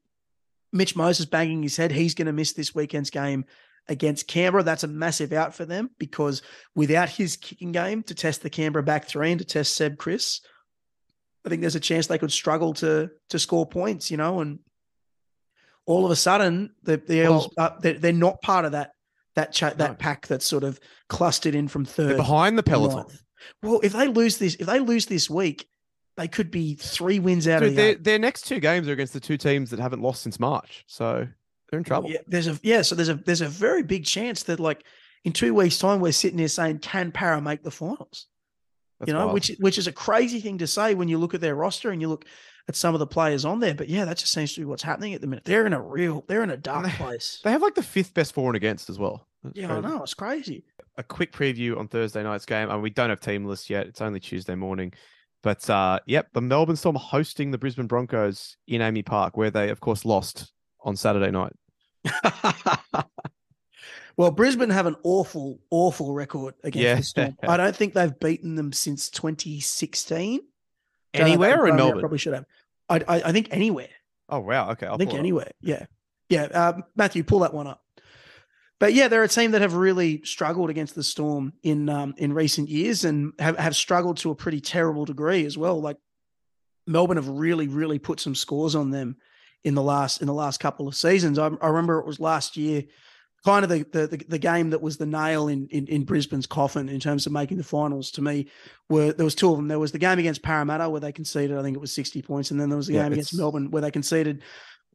Mitch 0.72 0.96
Moses 0.96 1.26
banging 1.26 1.64
his 1.64 1.78
head. 1.78 1.92
He's 1.92 2.16
going 2.16 2.28
to 2.28 2.34
miss 2.34 2.54
this 2.54 2.76
weekend's 2.76 3.10
game 3.10 3.46
against 3.88 4.28
Canberra. 4.28 4.64
That's 4.64 4.84
a 4.84 4.88
massive 4.88 5.34
out 5.34 5.56
for 5.56 5.66
them 5.66 5.92
because 6.00 6.42
without 6.76 7.10
his 7.10 7.38
kicking 7.38 7.72
game 7.72 8.04
to 8.04 8.16
test 8.16 8.42
the 8.42 8.50
Canberra 8.50 8.84
back 8.84 9.08
three 9.08 9.32
and 9.32 9.40
to 9.40 9.46
test 9.46 9.76
Seb 9.76 9.98
Kris, 9.98 10.42
I 11.46 11.50
think 11.50 11.62
there's 11.62 11.76
a 11.76 11.80
chance 11.80 12.08
they 12.08 12.18
could 12.18 12.32
struggle 12.32 12.74
to 12.76 13.10
to 13.30 13.40
score 13.40 13.66
points. 13.66 14.12
You 14.12 14.18
know, 14.18 14.42
and 14.42 14.60
all 15.86 16.06
of 16.06 16.12
a 16.12 16.16
sudden 16.16 16.72
the, 16.84 16.98
the 16.98 17.24
Eels 17.24 17.50
uh, 17.58 17.72
they're, 17.80 17.94
they're 17.94 18.14
not 18.14 18.42
part 18.42 18.66
of 18.66 18.74
that 18.74 18.92
that 19.36 19.52
cha- 19.54 19.72
that 19.74 19.92
No. 19.92 19.96
pack 19.96 20.28
that's 20.28 20.46
sort 20.46 20.64
of 20.64 20.80
clustered 21.10 21.56
in 21.56 21.68
from 21.68 21.84
They're 21.84 21.94
third. 22.10 22.18
behind 22.18 22.58
the 22.58 22.64
peloton. 22.64 22.98
ninth. 23.00 23.22
Well, 23.62 23.80
if 23.84 23.94
they 23.94 24.08
lose 24.08 24.38
this, 24.38 24.56
if 24.56 24.66
they 24.68 24.80
lose 24.80 25.06
this 25.06 25.30
week, 25.30 25.68
they 26.18 26.28
could 26.28 26.50
be 26.50 26.76
three 26.76 27.20
wins 27.20 27.48
out 27.48 27.60
Dude, 27.60 27.70
of 27.70 27.76
the 27.76 27.82
their, 27.82 27.96
their 27.96 28.20
next 28.20 28.44
two 28.48 28.60
games 28.60 28.88
are 28.88 28.94
against 28.94 29.14
the 29.14 29.20
two 29.20 29.38
teams 29.38 29.70
that 29.72 29.80
haven't 29.80 30.02
lost 30.02 30.24
since 30.24 30.40
March. 30.40 30.84
So 30.88 31.28
they're 31.70 31.78
in 31.80 31.84
trouble. 31.84 32.10
Yeah, 32.10 32.20
there's 32.28 32.48
a 32.48 32.58
yeah, 32.64 32.82
so 32.82 32.96
there's 32.96 33.10
a 33.10 33.16
there's 33.16 33.42
a 33.42 33.50
very 33.50 33.84
big 33.84 34.06
chance 34.06 34.44
that 34.44 34.60
like 34.60 34.86
in 35.26 35.34
two 35.34 35.54
weeks' 35.54 35.78
time 35.78 36.00
we're 36.00 36.12
sitting 36.14 36.40
here 36.40 36.48
saying 36.48 36.80
can 36.80 37.12
Parra 37.12 37.42
make 37.42 37.64
the 37.64 37.72
finals? 37.72 38.28
That's 39.00 39.10
you 39.10 39.14
know, 39.14 39.26
wild. 39.26 39.34
which 39.34 39.52
which 39.60 39.78
is 39.78 39.88
a 39.88 39.92
crazy 39.92 40.40
thing 40.40 40.60
to 40.60 40.68
say 40.68 40.94
when 40.96 41.10
you 41.10 41.18
look 41.18 41.34
at 41.34 41.42
their 41.42 41.56
roster 41.56 41.90
and 41.92 42.00
you 42.00 42.08
look 42.08 42.24
at 42.68 42.76
some 42.76 42.94
of 42.96 43.00
the 43.00 43.08
players 43.08 43.46
on 43.46 43.60
there. 43.60 43.76
But 43.76 43.90
yeah, 43.90 44.06
that 44.06 44.18
just 44.18 44.32
seems 44.32 44.54
to 44.54 44.62
be 44.62 44.66
what's 44.66 44.84
happening 44.84 45.14
at 45.14 45.22
the 45.22 45.28
minute. 45.28 45.46
They're 45.46 45.66
in 45.66 45.74
a 45.74 45.82
real, 45.82 46.24
they're 46.28 46.44
in 46.44 46.50
a 46.50 46.58
dark 46.58 46.86
they- 46.86 46.92
place. 46.92 47.40
they 47.44 47.52
have 47.52 47.62
like 47.62 47.76
the 47.76 47.84
fifth 47.84 48.14
best 48.14 48.34
for 48.34 48.48
and 48.50 48.56
against 48.56 48.90
as 48.90 48.98
well. 49.00 49.28
That's 49.44 49.56
Yeah, 49.58 49.76
I 49.76 49.80
know 49.82 50.02
it's 50.02 50.14
crazy. 50.16 50.64
a 50.98 51.04
quick 51.04 51.32
preview 51.32 51.78
on 51.78 51.88
Thursday 51.88 52.24
night's 52.24 52.46
game. 52.46 52.70
And 52.70 52.82
we 52.82 52.90
don't 52.90 53.10
have 53.10 53.20
team 53.20 53.46
lists 53.46 53.70
yet. 53.70 53.86
It's 53.88 54.02
only 54.02 54.20
Tuesday 54.20 54.56
morning. 54.56 54.94
But 55.44 55.70
uh, 55.70 56.00
yep, 56.08 56.30
the 56.34 56.42
Melbourne 56.42 56.76
Storm 56.76 56.96
hosting 56.96 57.52
the 57.52 57.60
Brisbane 57.60 57.86
Broncos 57.86 58.58
in 58.68 58.82
AAMI 58.82 59.06
Park, 59.06 59.38
where 59.38 59.52
they, 59.52 59.70
of 59.70 59.80
course, 59.80 60.04
lost 60.04 60.52
on 60.84 60.96
Saturday 60.96 61.30
night. 61.30 61.54
well, 64.18 64.32
Brisbane 64.32 64.70
have 64.70 64.86
an 64.86 64.96
awful, 65.04 65.60
awful 65.70 66.14
record 66.14 66.56
against 66.64 66.84
Yeah. 66.84 66.96
the 66.96 67.04
Storm. 67.04 67.36
I 67.44 67.58
don't 67.58 67.76
think 67.76 67.94
they've 67.94 68.20
beaten 68.20 68.56
them 68.56 68.72
since 68.74 69.10
2016. 69.10 70.40
Don't 71.18 71.30
have 71.30 71.40
that 71.40 71.44
Anywhere 71.44 71.64
or 71.64 71.68
in 71.68 71.74
of 71.74 71.76
I 71.76 71.78
Melbourne? 71.78 72.00
Probably 72.00 72.18
should 72.18 72.34
have. 72.34 72.46
I, 72.90 72.96
I, 73.08 73.22
I 73.24 73.32
think 73.32 73.48
anywhere. 73.52 73.90
Oh 74.30 74.40
wow, 74.40 74.72
okay. 74.72 74.88
I'll 74.88 74.96
I 74.96 74.98
think 74.98 75.14
anywhere. 75.14 75.52
Yeah. 75.62 75.86
Yeah. 76.30 76.48
Uh, 76.54 76.82
Matthew, 76.96 77.24
pull 77.24 77.40
that 77.40 77.54
one 77.54 77.68
up. 77.68 77.82
But 78.80 78.94
yeah, 78.94 79.08
they're 79.08 79.24
a 79.24 79.28
team 79.28 79.52
that 79.52 79.62
have 79.62 79.74
really 79.74 80.22
struggled 80.24 80.70
against 80.70 80.96
the 80.96 81.04
Storm 81.04 81.54
in 81.64 81.90
um, 81.90 82.14
in 82.18 82.34
recent 82.34 82.70
years 82.70 83.06
and 83.06 83.34
have, 83.40 83.58
have 83.58 83.76
struggled 83.76 84.18
to 84.18 84.32
a 84.32 84.36
pretty 84.36 84.60
terrible 84.60 85.06
degree 85.06 85.46
as 85.46 85.58
well. 85.58 85.82
Like 85.82 85.98
Melbourne 86.86 87.18
have 87.18 87.30
really, 87.30 87.68
really 87.68 88.00
put 88.00 88.20
some 88.20 88.36
scores 88.36 88.76
on 88.76 88.92
them 88.92 89.18
in 89.64 89.76
the 89.76 89.82
last 89.82 90.22
in 90.22 90.28
the 90.28 90.34
last 90.34 90.60
couple 90.60 90.88
of 90.88 90.96
seasons. 90.96 91.40
I, 91.40 91.48
I 91.62 91.68
remember 91.68 92.00
it 92.00 92.06
was 92.06 92.20
last 92.20 92.58
year, 92.58 92.84
kind 93.46 93.64
of 93.64 93.70
the, 93.70 93.86
the 93.92 94.26
the 94.28 94.40
game 94.40 94.72
that 94.72 94.82
was 94.82 94.98
the 94.98 95.06
nail 95.06 95.48
in, 95.48 95.68
in 95.70 95.86
in 95.88 96.04
Brisbane's 96.04 96.48
coffin 96.48 96.90
in 96.90 97.00
terms 97.00 97.26
of 97.26 97.32
making 97.32 97.58
the 97.58 97.64
finals. 97.64 98.12
To 98.12 98.22
me, 98.22 98.48
were 98.90 99.14
there 99.14 99.24
was 99.26 99.36
two 99.36 99.52
of 99.52 99.58
them. 99.58 99.68
There 99.68 99.80
was 99.80 99.92
the 99.92 100.00
game 100.00 100.20
against 100.20 100.42
Parramatta 100.42 100.90
where 100.90 101.00
they 101.02 101.12
conceded, 101.12 101.58
I 101.58 101.62
think 101.62 101.76
it 101.78 101.80
was 101.80 101.94
sixty 101.94 102.22
points, 102.22 102.52
and 102.52 102.60
then 102.60 102.70
there 102.70 102.78
was 102.78 102.88
the 102.88 102.94
Yeah, 102.94 103.04
game 103.04 103.14
against 103.14 103.38
Melbourne 103.38 103.72
where 103.72 103.82
they 103.82 103.92
conceded 103.92 104.42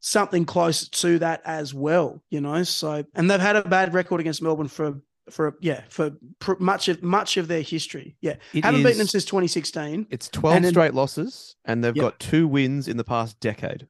something 0.01 0.45
close 0.45 0.87
to 0.89 1.19
that 1.19 1.41
as 1.45 1.73
well. 1.73 2.21
You 2.29 2.41
know, 2.41 2.63
so 2.63 3.03
and 3.15 3.31
they've 3.31 3.39
had 3.39 3.55
a 3.55 3.63
bad 3.63 3.93
record 3.93 4.19
against 4.19 4.41
Melbourne 4.41 4.67
for 4.67 5.01
for 5.29 5.55
yeah 5.61 5.83
for 5.89 6.11
pr- 6.39 6.53
much 6.59 6.89
of 6.89 7.01
much 7.03 7.37
of 7.37 7.47
their 7.47 7.61
history. 7.61 8.17
Yeah, 8.21 8.35
It 8.53 8.65
haven't 8.65 8.83
beaten 8.83 8.97
them 8.97 9.07
since 9.07 9.23
2016. 9.25 10.07
It's 10.09 10.27
12 10.29 10.55
And 10.57 10.65
then- 10.65 10.73
straight 10.73 10.93
losses, 10.93 11.55
and 11.63 11.83
they've 11.83 11.95
Yep. 11.95 12.03
got 12.03 12.19
two 12.19 12.47
wins 12.47 12.87
in 12.87 12.97
the 12.97 13.03
past 13.03 13.39
decade. 13.39 13.87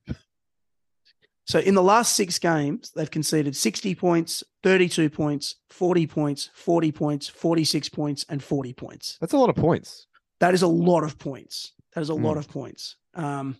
So 1.51 1.59
in 1.59 1.75
the 1.75 1.83
last 1.83 2.15
six 2.15 2.39
games, 2.39 2.91
they've 2.95 3.11
conceded 3.11 3.57
60 3.57 3.93
points, 3.95 4.41
32 4.63 5.09
points, 5.09 5.55
40 5.69 6.07
points, 6.07 6.49
40 6.53 6.93
points, 6.93 7.27
46 7.27 7.89
points, 7.89 8.25
and 8.29 8.41
40 8.41 8.71
points. 8.71 9.17
That's 9.19 9.33
a 9.33 9.37
lot 9.37 9.49
of 9.49 9.57
points. 9.57 10.07
That 10.39 10.53
is 10.53 10.61
a 10.61 10.67
lot 10.67 11.03
of 11.03 11.19
points. 11.19 11.73
That 11.93 11.99
is 12.01 12.07
a 12.07 12.13
lot 12.13 12.37
Mm. 12.37 12.39
of 12.39 12.47
points. 12.47 12.95
Um, 13.15 13.57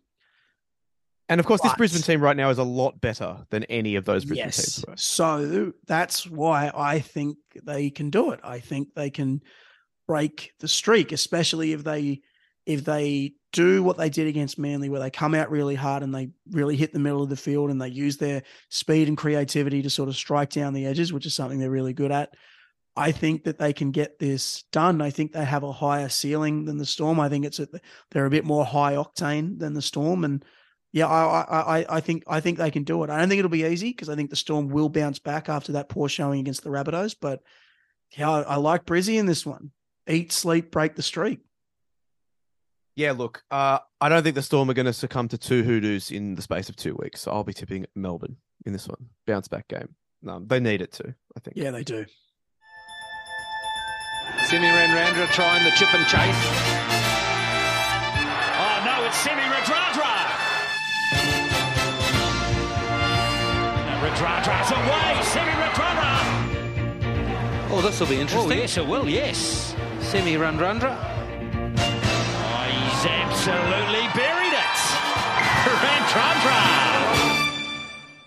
And 1.28 1.39
of 1.42 1.46
course, 1.46 1.60
this 1.62 1.74
Brisbane 1.76 2.02
team 2.02 2.22
right 2.22 2.36
now 2.36 2.50
is 2.50 2.60
a 2.60 2.64
lot 2.64 3.02
better 3.02 3.46
than 3.50 3.66
any 3.66 3.96
of 3.96 4.06
those 4.06 4.24
Brisbane 4.24 4.46
yes. 4.48 4.76
teams 4.76 4.86
were. 4.88 4.98
So 4.98 5.74
that's 5.86 6.26
why 6.30 6.72
I 6.74 7.00
think 7.00 7.38
they 7.62 7.89
can 7.89 8.10
do 8.10 8.32
it. 8.32 8.39
I 8.42 8.60
think 8.60 8.94
they 8.96 9.10
can 9.10 9.42
break 10.08 10.54
the 10.60 10.68
streak, 10.70 11.12
especially 11.12 11.74
if 11.74 11.84
they 11.84 12.22
if 12.74 12.84
they 12.84 13.34
do 13.51 13.84
what 13.84 13.97
they 13.97 14.09
did 14.09 14.28
against 14.28 14.57
Manly, 14.57 14.89
where 14.89 14.99
they 14.99 15.09
come 15.09 15.34
out 15.34 15.51
really 15.51 15.76
hard 15.76 16.03
and 16.03 16.13
they 16.13 16.30
really 16.51 16.76
hit 16.76 16.93
the 16.93 16.99
middle 16.99 17.22
of 17.22 17.30
the 17.30 17.36
field 17.36 17.69
and 17.69 17.82
they 17.82 17.89
use 17.89 18.17
their 18.17 18.43
speed 18.69 19.07
and 19.07 19.17
creativity 19.17 19.82
to 19.82 19.89
sort 19.89 20.09
of 20.09 20.15
strike 20.15 20.49
down 20.49 20.74
the 20.74 20.86
edges, 20.86 21.11
which 21.11 21.26
is 21.26 21.36
something 21.36 21.59
they're 21.59 21.69
really 21.69 21.93
good 21.93 22.11
at. 22.11 22.34
I 22.95 23.11
think 23.11 23.45
that 23.45 23.57
they 23.57 23.74
can 23.74 23.91
get 23.91 24.19
this 24.19 24.63
done. 24.72 25.01
I 25.01 25.11
think 25.11 25.32
they 25.32 25.45
have 25.45 25.63
a 25.63 25.72
higher 25.72 26.09
ceiling 26.09 26.65
than 26.65 26.78
the 26.78 26.86
Storm. 26.86 27.19
I 27.19 27.30
think 27.30 27.45
it's 27.45 27.59
a, 27.59 27.67
they're 28.11 28.26
a 28.26 28.30
bit 28.30 28.45
more 28.45 28.65
high 28.65 28.95
octane 28.95 29.59
than 29.59 29.74
the 29.74 29.82
Storm, 29.82 30.26
and 30.26 30.43
yeah, 30.91 31.07
I, 31.07 31.80
I, 31.80 31.86
I, 31.89 31.99
think 32.01 32.24
I 32.28 32.41
think 32.41 32.57
they 32.57 32.69
can 32.69 32.84
do 32.84 33.03
it. 33.03 33.09
I 33.09 33.17
don't 33.17 33.30
think 33.30 33.39
it'll 33.39 33.49
be 33.49 33.63
easy 33.63 33.91
because 33.91 34.09
I 34.09 34.15
think 34.15 34.30
the 34.30 34.36
Storm 34.36 34.67
will 34.67 34.89
bounce 34.89 35.19
back 35.19 35.47
after 35.47 35.72
that 35.74 35.88
poor 35.88 36.09
showing 36.09 36.41
against 36.41 36.63
the 36.63 36.69
Rabbitohs. 36.69 37.15
But 37.19 37.41
yeah, 38.17 38.30
I, 38.30 38.41
I 38.41 38.55
like 38.57 38.86
Brizzy 38.86 39.17
in 39.17 39.26
this 39.26 39.45
one. 39.45 39.72
Eat, 40.07 40.34
sleep, 40.34 40.69
break 40.69 40.95
the 40.95 41.01
streak. 41.01 41.39
Yeah, 42.96 43.14
look, 43.14 43.44
uh, 43.52 43.80
I 44.02 44.10
don't 44.10 44.22
think 44.24 44.36
the 44.36 44.42
Storm 44.42 44.70
are 44.70 44.74
going 44.74 44.86
to 44.86 44.94
succumb 44.94 45.30
to 45.30 45.38
two 45.38 45.64
hoodoos 45.64 46.12
in 46.12 46.36
the 46.36 46.42
space 46.42 46.68
of 46.70 46.76
two 46.76 46.96
weeks. 46.96 47.22
So 47.22 47.32
I'll 47.32 47.44
be 47.44 47.54
tipping 47.54 47.86
Melbourne 47.96 48.38
in 48.66 48.74
this 48.74 48.88
one. 48.88 49.10
Bounce 49.26 49.48
back 49.48 49.68
game. 49.70 49.96
No, 50.22 50.39
they 50.46 50.60
need 50.60 50.82
it 50.82 50.92
too, 50.92 51.14
I 51.36 51.39
think. 51.39 51.58
Yeah, 51.58 51.72
they 51.72 51.84
do. 51.84 52.06
Simi 54.46 54.68
Renrandra 54.68 55.32
trying 55.32 55.64
the 55.64 55.72
chip 55.72 55.94
and 55.94 56.06
chase. 56.06 56.36
Oh 58.60 58.82
no, 58.86 59.04
it's 59.06 59.18
Simi 59.18 59.42
Radradra. 59.42 60.14
And 63.88 64.04
Radradra's 64.04 64.72
away. 64.72 65.24
Simi 65.24 65.52
Radradra. 65.52 66.12
Oh, 67.72 67.82
this 67.82 68.00
will 68.00 68.08
be 68.08 68.20
interesting. 68.20 68.52
Oh 68.52 68.52
interesting. 68.52 68.58
yes, 68.60 68.78
it 68.78 68.86
will. 68.88 69.08
Yes. 69.10 69.76
Semi 70.02 70.36
Randrandra. 70.36 71.11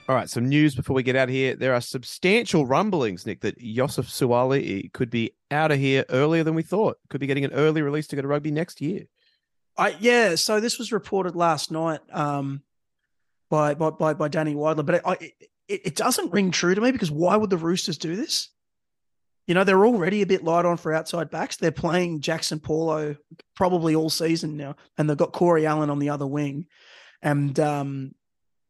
All 0.07 0.15
right, 0.15 0.29
some 0.29 0.51
news 0.51 0.75
before 0.75 0.95
we 0.95 1.03
get 1.03 1.17
out 1.17 1.31
of 1.31 1.35
here. 1.35 1.57
There 1.57 1.73
are 1.73 1.81
substantial 1.81 2.67
rumblings, 2.67 3.25
Nick, 3.25 3.41
that 3.41 3.59
Joseph 3.59 4.09
Suaalii 4.09 4.93
could 4.93 5.09
be 5.09 5.33
out 5.51 5.73
of 5.73 5.79
here 5.79 6.05
earlier 6.11 6.45
than 6.45 6.55
we 6.55 6.63
thought. 6.63 6.99
Could 7.09 7.23
be 7.23 7.27
getting 7.27 7.45
an 7.47 7.55
early 7.55 7.81
release 7.81 8.07
to 8.09 8.17
go 8.17 8.21
to 8.21 8.29
rugby 8.29 8.51
next 8.51 8.83
year. 8.83 9.07
I 9.79 9.97
yeah. 10.01 10.35
So 10.35 10.61
this 10.61 10.79
was 10.79 10.93
reported 10.93 11.35
last 11.35 11.71
night 11.71 12.01
um, 12.13 12.63
by 13.49 13.73
by 13.75 13.91
by, 13.91 14.13
by 14.13 14.29
Danny 14.29 14.55
Weidler, 14.55 14.85
but 14.85 15.01
I, 15.07 15.13
it, 15.69 15.81
it 15.87 15.97
doesn't 15.97 16.33
ring 16.33 16.51
true 16.51 16.75
to 16.75 16.81
me 16.83 16.93
because 16.93 17.11
why 17.11 17.37
would 17.37 17.51
the 17.51 17.57
Roosters 17.57 17.97
do 17.97 18.15
this? 18.15 18.51
You 19.47 19.55
know, 19.55 19.65
they're 19.65 19.87
already 19.87 20.21
a 20.21 20.27
bit 20.27 20.45
light 20.45 20.67
on 20.67 20.77
for 20.77 20.93
outside 20.93 21.31
backs. 21.31 21.57
They're 21.57 21.71
playing 21.71 22.21
Jaxson 22.21 22.63
Paulo 22.63 23.17
probably 23.57 23.95
all 23.95 24.11
season 24.11 24.59
now, 24.59 24.77
and 24.99 25.09
they've 25.09 25.17
got 25.17 25.33
Corey 25.33 25.67
Allen 25.67 25.89
on 25.89 25.99
the 25.99 26.11
other 26.11 26.27
wing, 26.27 26.67
and 27.23 27.59
um, 27.59 28.15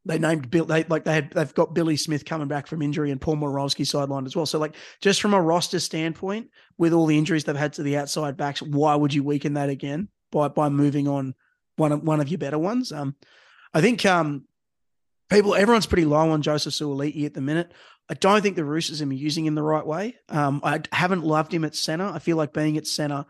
they 0.07 0.19
named 0.19 0.51
Bill. 0.51 0.65
They 0.67 0.85
like 0.85 1.05
they 1.05 1.15
had 1.15 1.31
they've 1.31 1.55
got 1.55 1.75
Billy 1.75 1.97
Smith 1.97 2.25
coming 2.25 2.49
back 2.49 2.67
from 2.67 2.83
injury 2.83 3.11
and 3.11 3.21
Paul 3.21 3.37
Morowski 3.37 3.85
sidelined 3.85 4.27
as 4.27 4.37
well. 4.37 4.47
So 4.47 4.59
like 4.59 4.77
just 5.01 5.21
from 5.21 5.35
a 5.35 5.41
roster 5.41 5.81
standpoint, 5.81 6.51
with 6.77 6.93
all 6.93 7.07
the 7.07 7.17
injuries 7.17 7.45
they've 7.45 7.57
had 7.57 7.73
to 7.75 7.83
the 7.83 7.97
outside 7.97 8.37
backs, 8.37 8.61
why 8.61 8.95
would 8.95 9.15
you 9.15 9.23
weaken 9.23 9.55
that 9.55 9.71
again 9.71 10.09
by 10.31 10.49
by 10.49 10.69
moving 10.69 11.09
on 11.09 11.35
one 11.77 11.93
of 11.93 12.03
one 12.03 12.21
of 12.21 12.29
your 12.29 12.39
better 12.39 12.59
ones? 12.59 12.93
Um, 12.93 13.15
I 13.73 13.81
think 13.81 14.05
um, 14.05 14.45
people 15.31 15.55
everyone's 15.55 15.87
pretty 15.87 16.05
low 16.05 16.31
on 16.31 16.43
Joseph 16.43 16.75
Suaalii 16.75 17.25
at 17.25 17.35
the 17.35 17.41
minute. 17.41 17.73
I 18.09 18.15
don't 18.15 18.43
think 18.43 18.57
the 18.57 18.65
Roosters 18.65 19.01
are 19.01 19.13
using 19.13 19.47
him 19.47 19.55
the 19.55 19.63
right 19.63 19.87
way. 19.87 20.17
Um, 20.29 20.61
I 20.63 20.83
haven't 20.93 21.25
loved 21.25 21.55
him 21.55 21.65
at 21.65 21.75
center. 21.75 22.05
I 22.05 22.19
feel 22.19 22.37
like 22.37 22.53
being 22.53 22.77
at 22.77 22.87
center 22.87 23.25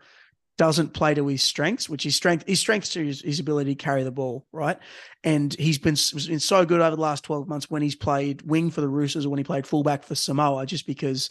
doesn't 0.57 0.93
play 0.93 1.13
to 1.13 1.27
his 1.27 1.43
strengths, 1.43 1.89
which 1.89 2.03
his 2.03 2.15
strength 2.15 2.45
his 2.47 2.59
strengths 2.59 2.89
to 2.89 3.05
his, 3.05 3.21
his 3.21 3.39
ability 3.39 3.75
to 3.75 3.83
carry 3.83 4.03
the 4.03 4.11
ball, 4.11 4.45
right? 4.51 4.77
And 5.23 5.53
he's 5.55 5.77
been 5.77 5.97
been 6.27 6.39
so 6.39 6.65
good 6.65 6.81
over 6.81 6.95
the 6.95 7.01
last 7.01 7.23
twelve 7.23 7.47
months 7.47 7.69
when 7.69 7.81
he's 7.81 7.95
played 7.95 8.41
wing 8.43 8.71
for 8.71 8.81
the 8.81 8.87
Roosters 8.87 9.25
or 9.25 9.29
when 9.29 9.37
he 9.37 9.43
played 9.43 9.67
fullback 9.67 10.03
for 10.03 10.15
Samoa, 10.15 10.65
just 10.65 10.87
because 10.87 11.29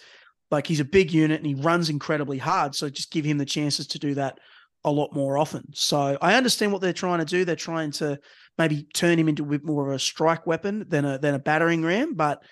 like 0.50 0.66
he's 0.66 0.80
a 0.80 0.84
big 0.84 1.12
unit 1.12 1.38
and 1.38 1.46
he 1.46 1.54
runs 1.54 1.88
incredibly 1.88 2.38
hard. 2.38 2.74
So 2.74 2.88
just 2.90 3.10
give 3.10 3.24
him 3.24 3.38
the 3.38 3.46
chances 3.46 3.86
to 3.88 3.98
do 3.98 4.14
that 4.14 4.38
a 4.84 4.90
lot 4.90 5.14
more 5.14 5.38
often. 5.38 5.64
So 5.72 6.18
I 6.20 6.34
understand 6.34 6.72
what 6.72 6.82
they're 6.82 6.92
trying 6.92 7.20
to 7.20 7.24
do. 7.24 7.44
They're 7.44 7.56
trying 7.56 7.92
to 7.92 8.18
maybe 8.58 8.86
turn 8.94 9.18
him 9.18 9.28
into 9.28 9.42
a 9.42 9.46
bit 9.46 9.64
more 9.64 9.88
of 9.88 9.94
a 9.94 9.98
strike 9.98 10.46
weapon 10.46 10.84
than 10.88 11.04
a 11.04 11.18
than 11.18 11.34
a 11.34 11.38
battering 11.38 11.82
ram, 11.82 12.14
but 12.14 12.42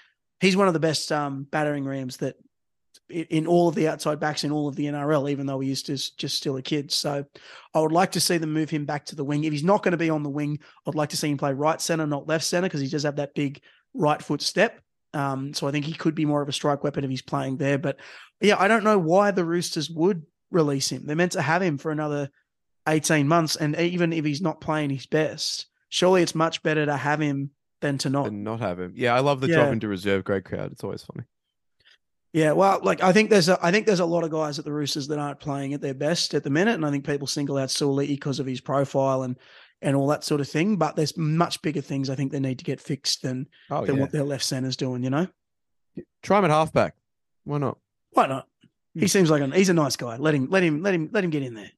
he's 0.40 0.56
one 0.56 0.68
of 0.68 0.74
the 0.74 0.80
best 0.80 1.12
um, 1.12 1.46
battering 1.50 1.84
rams 1.84 2.16
that 2.18 2.36
in, 3.12 3.46
all 3.46 3.68
of 3.68 3.74
the 3.74 3.88
outside 3.88 4.18
backs 4.20 4.44
in 4.44 4.50
all 4.52 4.68
of 4.68 4.76
the 4.76 4.86
NRL, 4.86 5.30
even 5.30 5.46
though 5.46 5.60
he 5.60 5.70
is 5.70 5.82
just 5.82 6.18
just 6.18 6.36
still 6.36 6.56
a 6.56 6.62
kid. 6.62 6.90
So 6.90 7.24
I 7.74 7.80
would 7.80 7.92
like 7.92 8.12
to 8.12 8.20
see 8.20 8.38
them 8.38 8.52
move 8.52 8.70
him 8.70 8.84
back 8.84 9.06
to 9.06 9.16
the 9.16 9.24
wing. 9.24 9.44
If 9.44 9.52
he's 9.52 9.64
not 9.64 9.82
going 9.82 9.92
to 9.92 9.98
be 9.98 10.10
on 10.10 10.22
the 10.22 10.30
wing, 10.30 10.58
I'd 10.86 10.94
like 10.94 11.10
to 11.10 11.16
see 11.16 11.30
him 11.30 11.38
play 11.38 11.52
right 11.52 11.80
center, 11.80 12.06
not 12.06 12.26
left 12.28 12.44
center, 12.44 12.66
because 12.66 12.80
he 12.80 12.88
does 12.88 13.02
have 13.04 13.16
that 13.16 13.34
big 13.34 13.60
right 13.94 14.20
foot 14.22 14.42
step. 14.42 14.80
Um, 15.14 15.52
so 15.52 15.66
I 15.68 15.70
think 15.72 15.84
he 15.84 15.92
could 15.92 16.14
be 16.14 16.24
more 16.24 16.40
of 16.42 16.48
a 16.48 16.52
strike 16.52 16.82
weapon 16.82 17.04
if 17.04 17.10
he's 17.10 17.22
playing 17.22 17.58
there. 17.58 17.78
But 17.78 17.98
yeah, 18.40 18.56
I 18.58 18.66
don't 18.68 18.84
know 18.84 18.98
why 18.98 19.30
the 19.30 19.44
Roosters 19.44 19.90
would 19.90 20.24
release 20.50 20.90
him. 20.90 21.04
They're 21.06 21.16
meant 21.16 21.32
to 21.32 21.42
have 21.42 21.60
him 21.62 21.76
for 21.78 21.90
another 21.90 22.30
18 22.88 23.28
months. 23.28 23.56
And 23.56 23.76
even 23.76 24.12
if 24.12 24.24
he's 24.24 24.40
not 24.40 24.60
playing 24.60 24.90
his 24.90 25.06
best, 25.06 25.66
surely 25.90 26.22
it's 26.22 26.34
much 26.34 26.62
better 26.62 26.86
to 26.86 26.96
have 26.96 27.20
him 27.20 27.50
than 27.82 27.98
to 27.98 28.10
not. 28.10 28.28
and 28.28 28.42
not 28.44 28.60
have 28.60 28.80
him. 28.80 28.92
Yeah, 28.96 29.14
I 29.14 29.20
love 29.20 29.40
the 29.40 29.48
Yeah. 29.48 29.56
drop 29.56 29.72
into 29.72 29.88
reserve 29.88 30.24
grade 30.24 30.44
crowd. 30.44 30.72
It's 30.72 30.82
always 30.84 31.02
funny. 31.02 31.26
Yeah, 32.33 32.53
well, 32.53 32.80
like 32.83 33.03
I 33.03 33.12
think 33.12 33.28
there's 33.28 33.51
a 33.51 33.59
I 33.62 33.70
think 33.70 33.87
there's 33.87 34.01
a 34.01 34.07
lot 34.07 34.24
of 34.24 34.30
guys 34.30 34.59
at 34.59 34.64
the 34.64 34.72
Roosters 34.72 35.07
that 35.09 35.18
aren't 35.18 35.39
playing 35.39 35.74
at 35.74 35.83
their 35.83 35.95
best 35.95 36.33
at 36.33 36.43
the 36.43 36.51
minute, 36.51 36.74
and 36.74 36.87
I 36.87 36.91
think 36.91 37.05
people 37.05 37.26
single 37.26 37.59
out 37.59 37.70
Sully 37.70 38.07
because 38.07 38.39
of 38.41 38.47
his 38.47 38.61
profile 38.61 39.22
and 39.22 39.37
and 39.83 39.95
all 39.95 40.07
that 40.09 40.24
sort 40.24 40.41
of 40.41 40.49
thing. 40.49 40.76
But 40.76 40.97
there's 40.97 41.16
much 41.16 41.61
bigger 41.61 41.83
things 41.83 42.09
I 42.09 42.14
think 42.14 42.33
they 42.33 42.41
need 42.41 42.59
to 42.59 42.64
get 42.64 42.80
fixed 42.80 43.22
than 43.22 43.49
Oh 43.70 43.85
than 43.85 43.97
yeah, 43.97 44.01
what 44.01 44.12
their 44.12 44.24
left 44.24 44.45
center's 44.45 44.76
doing. 44.76 45.05
You 45.05 45.11
know, 45.11 45.26
try 46.22 46.39
him 46.39 46.47
at 46.47 46.51
halfback. 46.51 46.95
Why 47.45 47.59
not? 47.59 47.76
why 48.12 48.26
not? 48.26 48.49
Hmm. 48.95 49.01
He 49.01 49.09
seems 49.09 49.30
like 49.30 49.43
an 49.43 49.53
he's 49.53 49.68
a 49.68 49.74
nice 49.74 49.97
guy. 49.97 50.16
Let 50.16 50.35
him 50.35 50.49
let 50.49 50.62
him 50.62 50.83
let 50.83 50.95
him 50.95 51.11
let 51.12 51.24
him 51.24 51.30
get 51.30 51.43
in 51.43 51.55
there. 51.55 51.70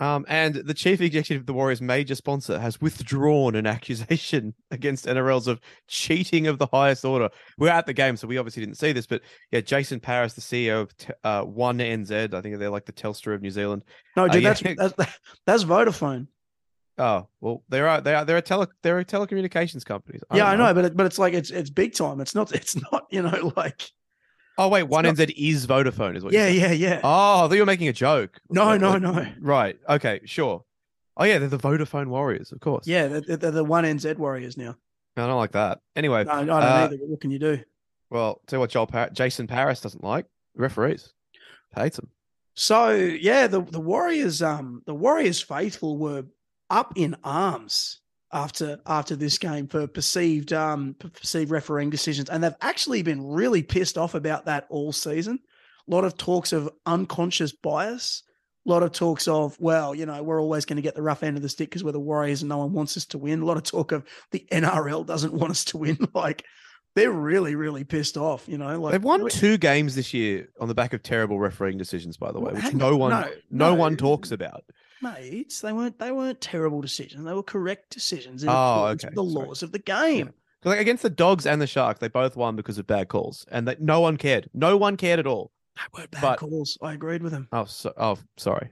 Um, 0.00 0.24
and 0.28 0.54
the 0.54 0.72
chief 0.72 1.02
executive 1.02 1.42
of 1.42 1.46
the 1.46 1.52
Warriors' 1.52 1.82
major 1.82 2.14
sponsor 2.14 2.58
has 2.58 2.80
withdrawn 2.80 3.54
an 3.54 3.66
accusation 3.66 4.54
against 4.70 5.04
NRLs 5.04 5.46
of 5.46 5.60
cheating 5.88 6.46
of 6.46 6.58
the 6.58 6.66
highest 6.66 7.04
order. 7.04 7.28
We're 7.58 7.68
at 7.68 7.84
the 7.84 7.92
game, 7.92 8.16
so 8.16 8.26
we 8.26 8.38
obviously 8.38 8.64
didn't 8.64 8.78
see 8.78 8.92
this, 8.92 9.06
but 9.06 9.20
yeah, 9.52 9.60
Jason 9.60 10.00
Paris, 10.00 10.32
the 10.32 10.40
CEO 10.40 10.80
of 10.82 11.14
uh, 11.22 11.44
One 11.44 11.78
NZ, 11.78 12.32
I 12.32 12.40
think 12.40 12.58
they're 12.58 12.70
like 12.70 12.86
the 12.86 12.92
Telstra 12.92 13.34
of 13.34 13.42
New 13.42 13.50
Zealand. 13.50 13.84
No, 14.16 14.26
dude, 14.26 14.42
yeah. 14.42 14.54
that's, 14.54 14.94
that's 14.96 15.18
that's 15.46 15.64
Vodafone. 15.64 16.28
Oh 16.96 17.28
well, 17.40 17.62
they 17.68 17.80
are 17.80 18.00
they 18.00 18.14
are 18.14 18.24
they're 18.24 18.36
a 18.36 18.42
tele 18.42 18.66
they're 18.82 18.98
a 18.98 19.04
telecommunications 19.04 19.84
companies. 19.86 20.22
yeah, 20.34 20.46
I 20.46 20.56
know, 20.56 20.74
but 20.74 20.84
it, 20.86 20.96
but 20.96 21.06
it's 21.06 21.18
like 21.18 21.32
it's 21.32 21.50
it's 21.50 21.70
big 21.70 21.94
time. 21.94 22.20
It's 22.20 22.34
not 22.34 22.52
it's 22.54 22.76
not 22.90 23.06
you 23.10 23.22
know 23.22 23.52
like 23.56 23.90
Oh 24.60 24.68
wait, 24.68 24.84
One 24.84 25.04
not- 25.04 25.14
NZ 25.16 25.32
is 25.36 25.66
Vodafone, 25.66 26.16
is 26.16 26.24
what? 26.24 26.32
yeah 26.32 26.48
yeah 26.48 26.70
yeah. 26.72 27.00
Oh, 27.02 27.44
I 27.44 27.48
thought 27.48 27.52
you 27.54 27.60
were 27.60 27.66
making 27.66 27.88
a 27.88 27.92
joke. 27.92 28.40
No, 28.50 28.66
Like- 28.66 28.80
no, 28.80 28.90
like- 28.90 29.02
no. 29.02 29.26
Right. 29.40 29.78
Okay. 29.88 30.20
Sure. 30.24 30.64
Oh 31.16 31.24
yeah, 31.24 31.38
they're 31.38 31.48
the 31.48 31.58
Vodafone 31.58 32.06
Warriors, 32.08 32.52
of 32.52 32.60
course. 32.60 32.86
Yeah, 32.86 33.08
they're, 33.08 33.36
they're 33.36 33.50
the 33.50 33.64
one 33.64 33.84
NZ 33.84 34.16
Warriors 34.16 34.56
now. 34.56 34.76
I 35.16 35.26
don't 35.26 35.36
like 35.36 35.52
that. 35.52 35.80
Anyway, 35.96 36.24
No, 36.24 36.30
I 36.32 36.44
don't 36.44 36.50
Uh, 36.50 36.88
either. 36.92 36.96
What 37.02 37.20
can 37.20 37.30
you 37.30 37.38
do? 37.38 37.60
well, 38.10 38.40
tell 38.46 38.56
you 38.56 38.60
what, 38.60 38.70
Joel 38.70 38.86
Par- 38.86 39.10
Jason 39.12 39.46
Paris 39.46 39.80
doesn't 39.80 40.02
like 40.04 40.26
referees. 40.54 41.12
Hates 41.76 41.96
them. 41.96 42.08
So 42.54 42.90
yeah, 42.90 43.46
the 43.46 43.60
the 43.62 43.80
Warriors, 43.80 44.42
um, 44.42 44.82
the 44.86 44.94
Warriors 44.94 45.40
faithful 45.40 45.96
were 45.98 46.24
up 46.68 46.92
in 46.96 47.16
arms 47.24 47.99
after 48.32 48.78
after 48.86 49.16
this 49.16 49.38
game 49.38 49.66
for 49.66 49.86
perceived 49.86 50.52
um 50.52 50.94
perceived 50.98 51.50
refereeing 51.50 51.90
decisions, 51.90 52.28
and 52.30 52.42
they've 52.42 52.54
actually 52.60 53.02
been 53.02 53.26
really 53.26 53.62
pissed 53.62 53.98
off 53.98 54.14
about 54.14 54.46
that 54.46 54.66
all 54.68 54.92
season. 54.92 55.38
A 55.88 55.90
lot 55.90 56.04
of 56.04 56.16
talks 56.16 56.52
of 56.52 56.70
unconscious 56.86 57.52
bias. 57.52 58.22
A 58.66 58.70
lot 58.70 58.82
of 58.82 58.92
talks 58.92 59.26
of, 59.26 59.58
well, 59.58 59.94
you 59.94 60.04
know, 60.04 60.22
we're 60.22 60.40
always 60.40 60.66
going 60.66 60.76
to 60.76 60.82
get 60.82 60.94
the 60.94 61.02
rough 61.02 61.22
end 61.22 61.38
of 61.38 61.42
the 61.42 61.48
stick 61.48 61.70
because 61.70 61.82
we're 61.82 61.92
the 61.92 61.98
Warriors 61.98 62.42
and 62.42 62.50
no 62.50 62.58
one 62.58 62.74
wants 62.74 62.94
us 62.94 63.06
to 63.06 63.18
win. 63.18 63.40
A 63.40 63.44
lot 63.46 63.56
of 63.56 63.62
talk 63.62 63.90
of 63.90 64.04
the 64.32 64.46
NRL 64.52 65.06
doesn't 65.06 65.32
want 65.32 65.50
us 65.50 65.64
to 65.66 65.78
win. 65.78 65.98
Like, 66.14 66.44
they're 66.94 67.10
really, 67.10 67.54
really 67.54 67.84
pissed 67.84 68.16
off. 68.16 68.48
You 68.48 68.58
know, 68.58 68.78
like 68.80 68.92
They've 68.92 69.02
won 69.02 69.28
two 69.28 69.56
games 69.56 69.94
this 69.94 70.12
year 70.12 70.48
on 70.60 70.68
the 70.68 70.74
back 70.74 70.92
of 70.92 71.02
terrible 71.02 71.38
refereeing 71.38 71.78
decisions, 71.78 72.16
by 72.16 72.32
the 72.32 72.40
way, 72.40 72.52
which 72.52 72.74
no 72.74 72.96
one 72.96 73.10
no, 73.10 73.22
no, 73.50 73.70
no. 73.70 73.74
one 73.74 73.96
talks 73.96 74.30
about. 74.30 74.64
Mates. 75.02 75.60
They 75.60 75.72
weren't 75.72 75.98
they 75.98 76.12
weren't 76.12 76.40
terrible 76.40 76.80
decisions. 76.80 77.24
They 77.24 77.32
were 77.32 77.42
correct 77.42 77.90
decisions 77.90 78.42
in 78.42 78.48
Oh, 78.50 78.86
okay, 78.92 79.08
the 79.08 79.16
sorry. 79.16 79.46
laws 79.46 79.62
of 79.62 79.72
the 79.72 79.78
game. 79.78 80.32
Like 80.64 80.78
against 80.80 81.02
the 81.02 81.10
Dogs 81.10 81.46
and 81.46 81.60
the 81.60 81.66
Sharks, 81.66 82.00
they 82.00 82.08
both 82.08 82.36
won 82.36 82.54
because 82.56 82.76
of 82.78 82.86
bad 82.86 83.08
calls, 83.08 83.46
and 83.50 83.66
that 83.68 83.80
no 83.80 84.00
one 84.00 84.16
cared. 84.18 84.50
No 84.52 84.76
one 84.76 84.96
cared 84.96 85.18
at 85.18 85.26
all. 85.26 85.52
They 85.94 86.02
were 86.02 86.08
bad 86.08 86.20
But- 86.20 86.38
calls. 86.38 86.76
I 86.82 86.92
agreed 86.92 87.22
with 87.22 87.32
him. 87.32 87.48
Oh, 87.52 87.64
so, 87.64 87.92
oh, 87.96 88.18
sorry. 88.36 88.68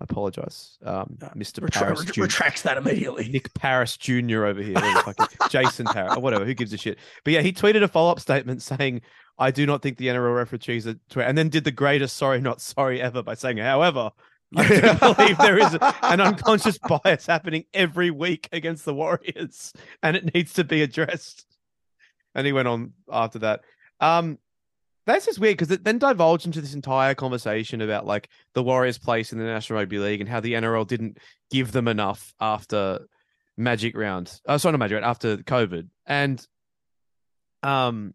I 0.00 0.04
apologize, 0.10 0.76
um, 0.84 1.16
Uh, 1.22 1.28
Mr. 1.30 1.60
Retra- 1.60 1.70
Paris 1.72 2.04
ret- 2.04 2.14
Jr. 2.14 2.22
retracts 2.22 2.62
that 2.62 2.76
immediately. 2.76 3.28
Nick 3.28 3.52
Paris 3.54 3.96
Jr. 3.96 4.44
over 4.44 4.60
here, 4.60 4.74
Jason 5.50 5.86
Paris, 5.86 6.14
or 6.16 6.20
whatever. 6.20 6.44
Who 6.44 6.52
gives 6.54 6.72
a 6.72 6.76
shit? 6.76 6.98
But 7.24 7.32
yeah, 7.32 7.40
he 7.42 7.52
tweeted 7.52 7.82
a 7.82 7.88
follow 7.88 8.10
up 8.10 8.18
statement 8.20 8.60
saying, 8.62 9.02
"I 9.38 9.50
do 9.52 9.66
not 9.66 9.82
think 9.82 9.98
the 9.98 10.08
NRL 10.08 10.34
referees 10.34 10.86
are," 10.86 10.96
and 11.20 11.38
then 11.38 11.48
did 11.48 11.62
the 11.64 11.70
greatest 11.70 12.16
sorry 12.16 12.40
not 12.40 12.60
sorry 12.60 13.00
ever 13.00 13.22
by 13.22 13.34
saying, 13.34 13.58
"However." 13.58 14.10
I 14.56 14.68
do 14.68 15.14
believe 15.14 15.38
there 15.38 15.58
is 15.58 15.76
an 16.02 16.20
unconscious 16.20 16.78
bias 16.78 17.26
happening 17.26 17.64
every 17.72 18.10
week 18.10 18.48
against 18.52 18.84
the 18.84 18.94
Warriors, 18.94 19.72
and 20.02 20.16
it 20.16 20.34
needs 20.34 20.54
to 20.54 20.64
be 20.64 20.82
addressed. 20.82 21.46
And 22.34 22.46
he 22.46 22.52
went 22.52 22.68
on 22.68 22.92
after 23.10 23.38
that. 23.40 23.62
Um, 24.00 24.38
that's 25.06 25.26
just 25.26 25.38
weird 25.38 25.58
because 25.58 25.70
it 25.70 25.84
then 25.84 25.98
divulged 25.98 26.46
into 26.46 26.60
this 26.60 26.74
entire 26.74 27.14
conversation 27.14 27.80
about 27.80 28.06
like 28.06 28.28
the 28.54 28.62
Warriors' 28.62 28.98
place 28.98 29.32
in 29.32 29.38
the 29.38 29.44
National 29.44 29.78
Rugby 29.78 29.98
League 29.98 30.20
and 30.20 30.28
how 30.28 30.40
the 30.40 30.54
NRL 30.54 30.86
didn't 30.86 31.18
give 31.50 31.72
them 31.72 31.88
enough 31.88 32.34
after 32.40 33.00
Magic 33.56 33.96
Round. 33.96 34.32
Oh, 34.46 34.56
sorry, 34.56 34.72
not 34.72 34.78
Magic 34.78 34.94
Round 34.94 35.04
after 35.04 35.36
COVID. 35.38 35.88
And 36.06 36.46
um, 37.62 38.14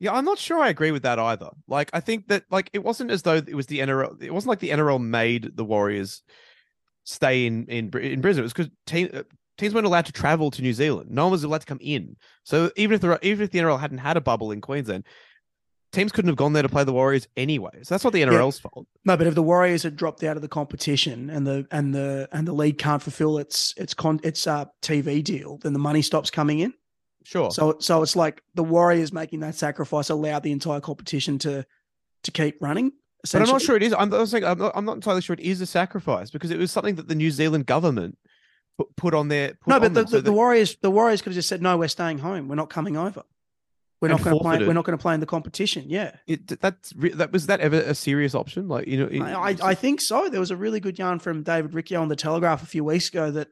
yeah, 0.00 0.12
I'm 0.12 0.24
not 0.24 0.38
sure 0.38 0.60
I 0.60 0.68
agree 0.68 0.92
with 0.92 1.02
that 1.02 1.18
either. 1.18 1.50
Like, 1.66 1.90
I 1.92 2.00
think 2.00 2.28
that 2.28 2.44
like 2.50 2.70
it 2.72 2.84
wasn't 2.84 3.10
as 3.10 3.22
though 3.22 3.36
it 3.36 3.54
was 3.54 3.66
the 3.66 3.80
NRL. 3.80 4.22
It 4.22 4.32
wasn't 4.32 4.50
like 4.50 4.60
the 4.60 4.70
NRL 4.70 5.00
made 5.00 5.56
the 5.56 5.64
Warriors 5.64 6.22
stay 7.04 7.46
in 7.46 7.66
in 7.66 7.90
in 7.98 8.20
Brisbane. 8.20 8.42
It 8.42 8.42
was 8.42 8.52
because 8.52 8.70
team. 8.86 9.10
uh, 9.12 9.22
Teams 9.58 9.74
weren't 9.74 9.86
allowed 9.86 10.06
to 10.06 10.12
travel 10.12 10.52
to 10.52 10.62
New 10.62 10.72
Zealand. 10.72 11.10
No 11.10 11.24
one 11.24 11.32
was 11.32 11.42
allowed 11.42 11.62
to 11.62 11.66
come 11.66 11.80
in. 11.80 12.14
So 12.44 12.70
even 12.76 12.94
if 12.94 13.00
the 13.00 13.18
even 13.22 13.42
if 13.42 13.50
the 13.50 13.58
NRL 13.58 13.80
hadn't 13.80 13.98
had 13.98 14.16
a 14.16 14.20
bubble 14.20 14.52
in 14.52 14.60
Queensland, 14.60 15.04
teams 15.90 16.12
couldn't 16.12 16.28
have 16.28 16.36
gone 16.36 16.52
there 16.52 16.62
to 16.62 16.68
play 16.68 16.84
the 16.84 16.92
Warriors 16.92 17.26
anyway. 17.36 17.70
So 17.82 17.94
that's 17.94 18.04
not 18.04 18.12
the 18.12 18.22
NRL's 18.22 18.60
fault. 18.60 18.86
No, 19.04 19.16
but 19.16 19.26
if 19.26 19.34
the 19.34 19.42
Warriors 19.42 19.82
had 19.82 19.96
dropped 19.96 20.22
out 20.22 20.36
of 20.36 20.42
the 20.42 20.48
competition 20.48 21.28
and 21.28 21.44
the 21.44 21.66
and 21.72 21.92
the 21.92 22.28
and 22.30 22.46
the 22.46 22.52
league 22.52 22.78
can't 22.78 23.02
fulfill 23.02 23.38
its 23.38 23.74
its 23.76 23.94
con 23.94 24.20
its 24.22 24.46
uh 24.46 24.66
TV 24.80 25.24
deal, 25.24 25.58
then 25.58 25.72
the 25.72 25.78
money 25.80 26.02
stops 26.02 26.30
coming 26.30 26.60
in. 26.60 26.72
Sure. 27.28 27.50
So 27.50 27.76
so 27.78 28.00
it's 28.00 28.16
like 28.16 28.42
the 28.54 28.64
Warriors 28.64 29.12
making 29.12 29.40
that 29.40 29.54
sacrifice 29.54 30.08
allowed 30.08 30.44
the 30.44 30.50
entire 30.50 30.80
competition 30.80 31.38
to 31.40 31.66
to 32.22 32.30
keep 32.30 32.56
running. 32.62 32.92
But 33.30 33.42
I'm 33.42 33.48
not 33.48 33.60
sure 33.60 33.76
it 33.76 33.82
is. 33.82 33.92
I'm, 33.92 34.10
I'm 34.14 34.24
saying 34.24 34.44
I'm 34.44 34.56
not, 34.56 34.72
I'm 34.74 34.86
not 34.86 34.94
entirely 34.96 35.20
sure 35.20 35.34
it 35.34 35.40
is 35.40 35.60
a 35.60 35.66
sacrifice 35.66 36.30
because 36.30 36.50
it 36.50 36.58
was 36.58 36.72
something 36.72 36.94
that 36.94 37.06
the 37.06 37.14
New 37.14 37.30
Zealand 37.30 37.66
government 37.66 38.16
put, 38.78 38.96
put 38.96 39.12
on 39.12 39.28
their. 39.28 39.48
Put 39.48 39.66
No, 39.66 39.78
but 39.78 39.92
the, 39.92 40.00
them. 40.00 40.06
So 40.06 40.16
the, 40.16 40.22
the 40.22 40.30
that- 40.30 40.32
Warriors 40.32 40.76
the 40.80 40.90
Warriors 40.90 41.20
could 41.20 41.32
have 41.32 41.34
just 41.34 41.50
said 41.50 41.60
no, 41.60 41.76
we're 41.76 41.88
staying 41.88 42.16
home. 42.16 42.48
We're 42.48 42.54
not 42.54 42.70
coming 42.70 42.96
over. 42.96 43.24
We're 44.00 44.08
And 44.08 44.18
not 44.18 44.24
going 44.24 44.38
to 44.38 44.42
play. 44.42 44.66
We're 44.66 44.72
not 44.72 44.86
going 44.86 44.96
to 44.96 45.02
play 45.02 45.12
in 45.12 45.20
the 45.20 45.26
competition. 45.26 45.84
Yeah, 45.86 46.16
it, 46.26 46.46
that's 46.62 46.94
that 46.96 47.30
was 47.30 47.44
that 47.48 47.60
ever 47.60 47.76
a 47.76 47.94
serious 47.94 48.34
option? 48.34 48.68
Like 48.68 48.86
you 48.86 49.00
know, 49.00 49.08
it- 49.12 49.20
I, 49.20 49.50
I, 49.50 49.56
I 49.62 49.74
think 49.74 50.00
so. 50.00 50.30
There 50.30 50.40
was 50.40 50.50
a 50.50 50.56
really 50.56 50.80
good 50.80 50.98
yarn 50.98 51.18
from 51.18 51.42
David 51.42 51.74
Riccio 51.74 52.00
on 52.00 52.08
the 52.08 52.16
Telegraph 52.16 52.62
a 52.62 52.66
few 52.66 52.84
weeks 52.84 53.10
ago 53.10 53.30
that 53.32 53.48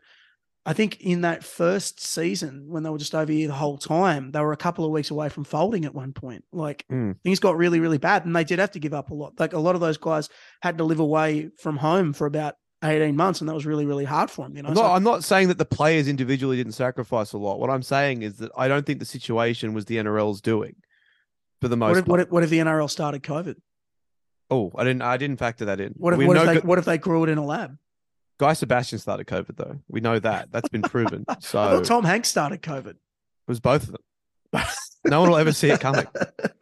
I 0.68 0.72
think 0.72 1.01
in 1.01 1.20
that 1.20 1.44
first 1.44 2.05
season 2.05 2.64
when 2.68 2.82
they 2.82 2.90
were 2.90 2.98
just 2.98 3.14
over 3.14 3.30
here 3.30 3.47
the 3.47 3.55
whole 3.55 3.78
time, 3.78 4.32
they 4.32 4.40
were 4.40 4.52
a 4.52 4.56
couple 4.56 4.84
of 4.84 4.90
weeks 4.90 5.10
away 5.10 5.28
from 5.28 5.44
folding 5.44 5.84
at 5.84 5.94
one 5.94 6.12
point. 6.12 6.44
Like 6.52 6.84
Mm. 6.90 7.14
things 7.22 7.38
got 7.38 7.56
really, 7.56 7.78
really 7.78 7.98
bad, 7.98 8.26
and 8.26 8.34
they 8.34 8.43
did 8.44 8.59
have 8.59 8.72
to 8.72 8.80
give 8.80 8.93
up 8.93 9.10
a 9.10 9.14
lot. 9.14 9.34
Like 9.38 9.52
a 9.52 9.59
lot 9.60 9.76
of 9.76 9.80
those 9.80 9.97
guys 9.97 10.28
had 10.62 10.78
to 10.78 10.84
live 10.84 10.98
away 11.01 11.51
from 11.60 11.76
home 11.76 12.12
for 12.12 12.26
about 12.26 12.56
eighteen 12.84 13.14
months, 13.16 13.40
and 13.40 13.48
that 13.48 13.55
was 13.55 13.64
really, 13.64 13.86
really 13.86 14.05
hard 14.05 14.28
for 14.30 14.44
them. 14.44 14.56
You 14.56 14.62
know, 14.64 14.70
I'm 14.70 14.74
So- 14.76 14.82
not, 14.82 14.94
I'm 14.97 15.02
not 15.05 15.24
saying 15.24 15.48
that 15.48 15.59
the 15.59 15.64
players 15.64 16.09
individually 16.09 16.56
didn't 16.56 16.72
sacrifice 16.72 17.32
a 17.32 17.38
lot. 17.38 17.60
What 17.60 17.70
I'm 17.70 17.82
saying 17.82 18.22
is 18.22 18.36
that 18.38 18.51
I 18.56 18.66
don't 18.68 18.84
think 18.84 18.98
the 18.98 19.05
situation 19.06 19.72
was 19.72 19.84
the 19.84 19.97
NRL's 19.98 20.40
doing 20.40 20.74
for 21.60 21.68
the 21.68 21.76
most 21.76 21.90
what 21.90 21.98
if, 21.98 22.05
part. 22.05 22.10
what, 22.10 22.20
if, 22.20 22.28
what 22.30 22.43
if 22.43 22.51
the 22.51 22.59
NRL 22.59 22.90
started 22.90 23.22
COVID? 23.22 23.55
oh, 24.51 24.70
I 24.76 24.84
didn't. 24.84 25.02
I 25.02 25.16
didn't 25.16 25.38
factor 25.38 25.64
that 25.66 25.80
in. 25.80 25.93
What 25.97 26.12
if, 26.12 26.26
what, 26.26 26.36
if 26.36 26.44
they, 26.47 26.60
Gu- 26.60 26.66
what 26.66 26.78
if 26.78 26.84
they 26.84 26.98
grew 26.98 27.22
it 27.24 27.28
in 27.30 27.38
a 27.38 27.44
lab? 27.44 27.76
Guy 28.38 28.52
Sebastian 28.52 28.98
started 28.98 29.26
COVID 29.26 29.56
though. 29.56 29.80
We 29.88 30.00
know 30.00 30.18
that. 30.18 30.50
That's 30.50 30.68
been 30.68 30.82
proven. 30.82 31.24
So 31.40 31.82
Tom 31.82 32.04
Hanks 32.04 32.28
started 32.28 32.62
COVID. 32.62 32.88
It 32.88 32.96
was 33.48 33.60
both 33.60 33.84
of 33.84 33.92
them. 33.92 34.62
No 35.04 35.20
one 35.20 35.30
will 35.30 35.36
ever 35.36 35.52
see 35.52 35.70
it 35.70 35.78
coming. 35.78 36.04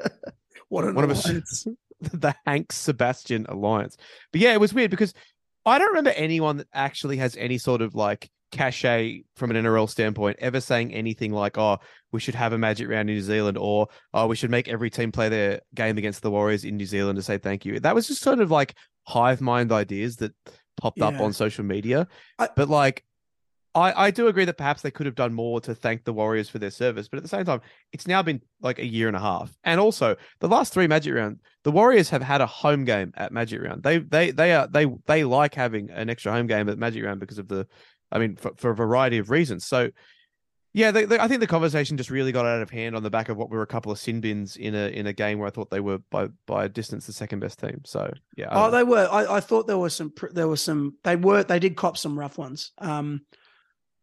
what 0.68 0.84
an 0.84 0.94
one 0.94 1.04
of 1.04 1.10
us 1.10 1.24
alliance. 1.24 1.66
the 2.00 2.34
Hank 2.44 2.72
Sebastian 2.72 3.46
alliance. 3.48 3.96
But 4.32 4.42
yeah, 4.42 4.52
it 4.52 4.60
was 4.60 4.74
weird 4.74 4.90
because 4.90 5.14
I 5.64 5.78
don't 5.78 5.88
remember 5.88 6.10
anyone 6.10 6.58
that 6.58 6.68
actually 6.74 7.16
has 7.16 7.36
any 7.36 7.56
sort 7.56 7.80
of 7.80 7.94
like 7.94 8.28
cachet 8.52 9.24
from 9.36 9.50
an 9.50 9.56
NRL 9.64 9.88
standpoint 9.88 10.36
ever 10.40 10.60
saying 10.60 10.92
anything 10.92 11.32
like, 11.32 11.56
"Oh, 11.56 11.78
we 12.12 12.20
should 12.20 12.34
have 12.34 12.52
a 12.52 12.58
magic 12.58 12.88
round 12.88 13.08
in 13.08 13.16
New 13.16 13.22
Zealand," 13.22 13.56
or 13.56 13.88
"Oh, 14.12 14.26
we 14.26 14.36
should 14.36 14.50
make 14.50 14.68
every 14.68 14.90
team 14.90 15.10
play 15.10 15.28
their 15.28 15.60
game 15.74 15.96
against 15.96 16.22
the 16.22 16.30
Warriors 16.30 16.64
in 16.64 16.76
New 16.76 16.86
Zealand 16.86 17.16
to 17.16 17.22
say 17.22 17.38
thank 17.38 17.64
you." 17.64 17.80
That 17.80 17.94
was 17.94 18.06
just 18.06 18.22
sort 18.22 18.40
of 18.40 18.50
like 18.50 18.74
hive 19.04 19.40
mind 19.40 19.72
ideas 19.72 20.16
that 20.16 20.32
popped 20.76 21.00
up 21.00 21.20
on 21.20 21.32
social 21.32 21.64
media. 21.64 22.08
I- 22.38 22.48
but 22.54 22.68
like. 22.68 23.04
I, 23.76 24.06
I 24.06 24.10
do 24.12 24.28
agree 24.28 24.44
that 24.44 24.56
perhaps 24.56 24.82
they 24.82 24.92
could 24.92 25.06
have 25.06 25.16
done 25.16 25.34
more 25.34 25.60
to 25.62 25.74
thank 25.74 26.04
the 26.04 26.12
Warriors 26.12 26.48
for 26.48 26.60
their 26.60 26.70
service, 26.70 27.08
but 27.08 27.16
at 27.16 27.24
the 27.24 27.28
same 27.28 27.44
time, 27.44 27.60
it's 27.92 28.06
now 28.06 28.22
been 28.22 28.40
like 28.60 28.78
a 28.78 28.86
year 28.86 29.08
and 29.08 29.16
a 29.16 29.20
half. 29.20 29.52
And 29.64 29.80
also, 29.80 30.14
the 30.38 30.46
last 30.46 30.72
three 30.72 30.86
Magic 30.86 31.12
Round, 31.12 31.40
the 31.64 31.72
Warriors 31.72 32.08
have 32.10 32.22
had 32.22 32.40
a 32.40 32.46
home 32.46 32.84
game 32.84 33.12
at 33.16 33.32
Magic 33.32 33.60
Round. 33.60 33.82
They 33.82 33.98
they 33.98 34.30
they 34.30 34.54
are 34.54 34.68
they 34.68 34.86
they 35.06 35.24
like 35.24 35.56
having 35.56 35.90
an 35.90 36.08
extra 36.08 36.30
home 36.30 36.46
game 36.46 36.68
at 36.68 36.78
Magic 36.78 37.02
Round 37.04 37.18
because 37.18 37.38
of 37.38 37.48
the, 37.48 37.66
I 38.12 38.20
mean, 38.20 38.36
for, 38.36 38.52
for 38.58 38.70
a 38.70 38.76
variety 38.76 39.18
of 39.18 39.28
reasons. 39.28 39.64
So, 39.66 39.90
yeah, 40.74 40.90
they, 40.90 41.04
they, 41.04 41.20
I 41.20 41.28
think 41.28 41.38
the 41.40 41.46
conversation 41.46 41.96
just 41.96 42.10
really 42.10 42.32
got 42.32 42.46
out 42.46 42.60
of 42.60 42.68
hand 42.68 42.96
on 42.96 43.04
the 43.04 43.10
back 43.10 43.28
of 43.28 43.36
what 43.36 43.48
were 43.48 43.62
a 43.62 43.66
couple 43.66 43.92
of 43.92 43.98
sin 43.98 44.20
bins 44.20 44.56
in 44.56 44.74
a 44.74 44.88
in 44.88 45.06
a 45.06 45.12
game 45.12 45.38
where 45.38 45.46
I 45.46 45.50
thought 45.52 45.70
they 45.70 45.78
were 45.78 45.98
by 46.10 46.28
by 46.48 46.64
a 46.64 46.68
distance 46.68 47.06
the 47.06 47.12
second 47.12 47.38
best 47.38 47.60
team. 47.60 47.82
So 47.84 48.12
yeah, 48.36 48.48
Oh, 48.50 48.72
they 48.72 48.82
were. 48.82 49.08
I, 49.10 49.36
I 49.36 49.40
thought 49.40 49.68
there 49.68 49.78
were 49.78 49.88
some. 49.88 50.12
There 50.32 50.48
was 50.48 50.60
some. 50.60 50.96
They 51.04 51.14
were. 51.14 51.44
They 51.44 51.60
did 51.60 51.76
cop 51.76 51.96
some 51.96 52.18
rough 52.18 52.38
ones. 52.38 52.72
Um, 52.78 53.20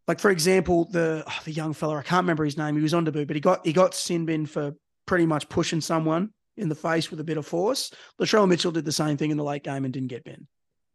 like 0.08 0.18
for 0.18 0.30
example, 0.30 0.88
the 0.90 1.24
oh, 1.26 1.38
the 1.44 1.52
young 1.52 1.74
fella 1.74 1.96
I 1.96 2.02
can't 2.02 2.24
remember 2.24 2.44
his 2.44 2.56
name. 2.56 2.74
He 2.74 2.82
was 2.82 2.94
on 2.94 3.04
debut, 3.04 3.26
but 3.26 3.36
he 3.36 3.40
got 3.40 3.66
he 3.66 3.74
got 3.74 3.94
sin 3.94 4.24
bin 4.24 4.46
for 4.46 4.72
pretty 5.06 5.26
much 5.26 5.50
pushing 5.50 5.82
someone 5.82 6.30
in 6.56 6.70
the 6.70 6.74
face 6.74 7.10
with 7.10 7.20
a 7.20 7.24
bit 7.24 7.36
of 7.36 7.46
force. 7.46 7.92
Latrell 8.18 8.48
Mitchell 8.48 8.72
did 8.72 8.86
the 8.86 8.92
same 8.92 9.18
thing 9.18 9.30
in 9.30 9.36
the 9.36 9.44
late 9.44 9.62
game 9.62 9.84
and 9.84 9.92
didn't 9.92 10.08
get 10.08 10.24
bin. 10.24 10.46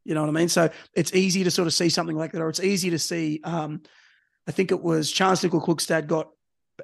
You 0.05 0.15
know 0.15 0.21
what 0.21 0.29
I 0.29 0.33
mean? 0.33 0.49
So 0.49 0.71
it's 0.95 1.13
easy 1.13 1.43
to 1.43 1.51
sort 1.51 1.67
of 1.67 1.73
see 1.75 1.89
something 1.89 2.15
like 2.15 2.31
that, 2.31 2.41
or 2.41 2.49
it's 2.49 2.61
easy 2.61 2.89
to 2.89 2.99
see. 2.99 3.41
Um, 3.43 3.83
I 4.47 4.51
think 4.51 4.71
it 4.71 4.81
was 4.81 5.11
Chance 5.11 5.43
Nickel 5.43 5.61
Klugstad 5.61 6.07
got 6.07 6.29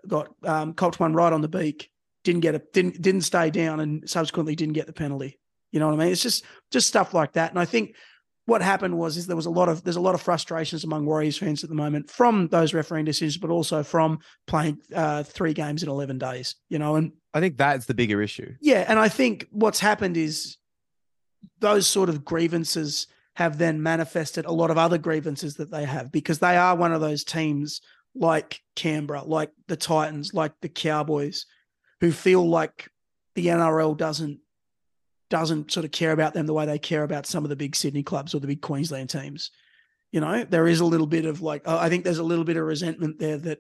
got 0.08 0.34
um, 0.44 0.74
copped 0.74 1.00
one 1.00 1.14
right 1.14 1.32
on 1.32 1.42
the 1.42 1.48
beak, 1.48 1.90
didn't 2.24 2.42
get 2.42 2.56
a 2.56 2.62
didn't 2.74 3.02
didn't 3.02 3.22
stay 3.22 3.50
down, 3.50 3.80
and 3.80 4.08
subsequently 4.10 4.56
didn't 4.56 4.74
get 4.74 4.88
the 4.88 4.94
penalty. 4.94 5.40
You 5.72 5.80
know 5.80 5.88
what 5.88 5.96
I 5.96 6.04
mean? 6.04 6.12
It's 6.12 6.22
just 6.22 6.46
just 6.72 6.88
stuff 6.88 7.14
like 7.14 7.34
that. 7.34 7.52
And 7.52 7.60
I 7.60 7.66
think 7.66 7.96
what 8.46 8.62
happened 8.62 8.98
was 8.98 9.16
is 9.16 9.26
there 9.26 9.36
was 9.36 9.46
a 9.46 9.52
lot 9.52 9.70
of 9.70 9.84
there's 9.84 9.96
a 9.96 10.02
lot 10.02 10.16
of 10.16 10.22
frustrations 10.22 10.84
among 10.84 11.06
Warriors 11.06 11.38
fans 11.38 11.64
at 11.64 11.70
the 11.70 11.76
moment 11.76 12.10
from 12.10 12.48
those 12.50 12.74
refereeing 12.74 13.06
decisions, 13.06 13.38
but 13.38 13.50
also 13.50 13.84
from 13.84 14.20
playing 14.48 14.80
uh, 14.94 15.24
three 15.24 15.54
games 15.54 15.84
in 15.84 15.90
eleven 15.90 16.18
days. 16.18 16.56
You 16.70 16.80
know, 16.80 16.96
and 16.96 17.14
I 17.34 17.40
think 17.40 17.58
that's 17.58 17.86
the 17.86 17.94
bigger 17.94 18.22
issue. 18.22 18.54
yeah, 18.62 18.86
and 18.88 19.00
I 19.00 19.10
think 19.10 19.48
what's 19.52 19.80
happened 19.80 20.18
is 20.18 20.58
those 21.60 21.88
sort 21.88 22.10
of 22.10 22.26
grievances 22.26 23.08
have 23.36 23.58
then 23.58 23.82
manifested 23.82 24.46
a 24.46 24.52
lot 24.52 24.70
of 24.72 24.78
other 24.78 24.98
grievances 24.98 25.56
that 25.56 25.72
they 25.72 25.86
have 25.86 26.12
because 26.12 26.40
they 26.40 26.56
are 26.56 26.76
one 26.76 26.94
of 26.94 27.02
those 27.02 27.24
teams 27.24 27.82
like 28.16 28.62
Canberra, 28.76 29.24
like 29.24 29.52
the 29.68 29.76
Titans, 29.76 30.34
like 30.34 30.54
the 30.62 30.70
Cowboys, 30.70 31.48
who 32.00 32.12
feel 32.12 32.48
like 32.48 32.90
the 33.36 33.48
NRL 33.48 33.98
doesn't 33.98 34.40
doesn't 35.30 35.72
sort 35.72 35.84
of 35.84 35.92
care 35.92 36.12
about 36.12 36.36
them 36.36 36.46
the 36.46 36.54
way 36.54 36.68
they 36.68 36.78
care 36.78 37.02
about 37.02 37.26
some 37.26 37.44
of 37.44 37.50
the 37.50 37.56
big 37.56 37.76
Sydney 37.76 38.04
clubs 38.04 38.36
or 38.36 38.40
the 38.40 38.46
big 38.46 38.62
Queensland 38.62 39.10
teams. 39.10 39.50
You 40.12 40.22
know, 40.22 40.44
there 40.44 40.68
is 40.68 40.80
a 40.80 40.86
little 40.86 41.08
bit 41.08 41.26
of 41.26 41.42
like 41.42 41.68
I 41.68 41.90
think 41.90 42.04
there's 42.04 42.20
a 42.20 42.24
little 42.24 42.46
bit 42.46 42.58
of 42.58 42.66
resentment 42.66 43.18
there 43.18 43.38
that 43.38 43.60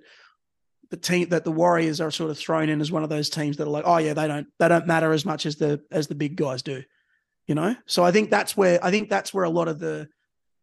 the 0.91 0.97
team 0.97 1.29
that 1.29 1.43
the 1.43 1.51
Warriors 1.51 1.99
are 1.99 2.11
sort 2.11 2.29
of 2.29 2.37
thrown 2.37 2.69
in 2.69 2.79
as 2.79 2.91
one 2.91 3.01
of 3.01 3.09
those 3.09 3.31
teams 3.31 3.57
that 3.57 3.65
are 3.65 3.71
like, 3.71 3.85
oh 3.87 3.97
yeah, 3.97 4.13
they 4.13 4.27
don't 4.27 4.45
they 4.59 4.67
don't 4.67 4.85
matter 4.85 5.11
as 5.13 5.25
much 5.25 5.47
as 5.47 5.55
the 5.55 5.81
as 5.89 6.05
the 6.05 6.13
big 6.13 6.35
guys 6.35 6.61
do. 6.61 6.83
You 7.47 7.55
know? 7.55 7.75
So 7.85 8.03
I 8.03 8.11
think 8.11 8.29
that's 8.29 8.55
where 8.55 8.79
I 8.83 8.91
think 8.91 9.09
that's 9.09 9.33
where 9.33 9.43
a 9.43 9.49
lot 9.49 9.67
of 9.67 9.79
the 9.79 10.07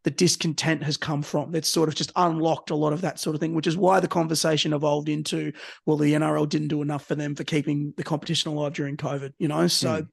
the 0.02 0.10
discontent 0.10 0.82
has 0.82 0.96
come 0.96 1.22
from. 1.22 1.52
That's 1.52 1.68
sort 1.68 1.88
of 1.88 1.94
just 1.94 2.12
unlocked 2.16 2.70
a 2.70 2.74
lot 2.74 2.92
of 2.92 3.02
that 3.02 3.18
sort 3.18 3.34
of 3.34 3.40
thing, 3.40 3.54
which 3.54 3.66
is 3.66 3.76
why 3.76 4.00
the 4.00 4.08
conversation 4.08 4.72
evolved 4.72 5.08
into, 5.08 5.52
well, 5.84 5.96
the 5.96 6.14
NRL 6.14 6.48
didn't 6.48 6.68
do 6.68 6.82
enough 6.82 7.04
for 7.06 7.14
them 7.14 7.34
for 7.34 7.44
keeping 7.44 7.92
the 7.96 8.02
competition 8.02 8.50
alive 8.50 8.72
during 8.72 8.96
COVID, 8.96 9.34
you 9.38 9.48
know? 9.48 9.66
So 9.66 9.98
hmm. 9.98 10.06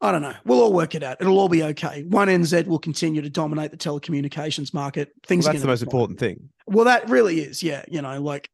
I 0.00 0.12
don't 0.12 0.22
know. 0.22 0.34
We'll 0.44 0.60
all 0.60 0.72
work 0.72 0.94
it 0.94 1.02
out. 1.02 1.18
It'll 1.20 1.38
all 1.38 1.48
be 1.48 1.62
okay. 1.62 2.04
One 2.04 2.28
NZ 2.28 2.66
will 2.66 2.78
continue 2.78 3.22
to 3.22 3.30
dominate 3.30 3.70
the 3.70 3.76
telecommunications 3.76 4.74
market. 4.74 5.12
Things 5.24 5.44
Well, 5.44 5.52
that's 5.52 5.62
the 5.62 5.68
most 5.68 5.80
fine. 5.80 5.86
important 5.86 6.18
thing. 6.18 6.48
Well, 6.66 6.84
that 6.84 7.08
really 7.08 7.40
is. 7.40 7.62
Yeah. 7.62 7.84
You 7.88 8.02
know, 8.02 8.20
like, 8.20 8.50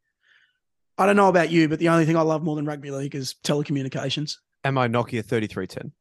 I 0.97 1.06
don't 1.06 1.16
know 1.16 1.28
about 1.28 1.51
you, 1.51 1.69
but 1.69 1.78
the 1.78 1.89
only 1.89 2.05
thing 2.05 2.16
I 2.16 2.23
love 2.23 2.43
more 2.43 2.56
than 2.56 2.66
rugby 2.66 2.90
league 2.90 3.15
is 3.15 3.35
telecommunications. 3.43 4.36
Am 4.65 4.78
I 4.78 4.86
Nokia 4.89 5.24
3310? 5.24 5.93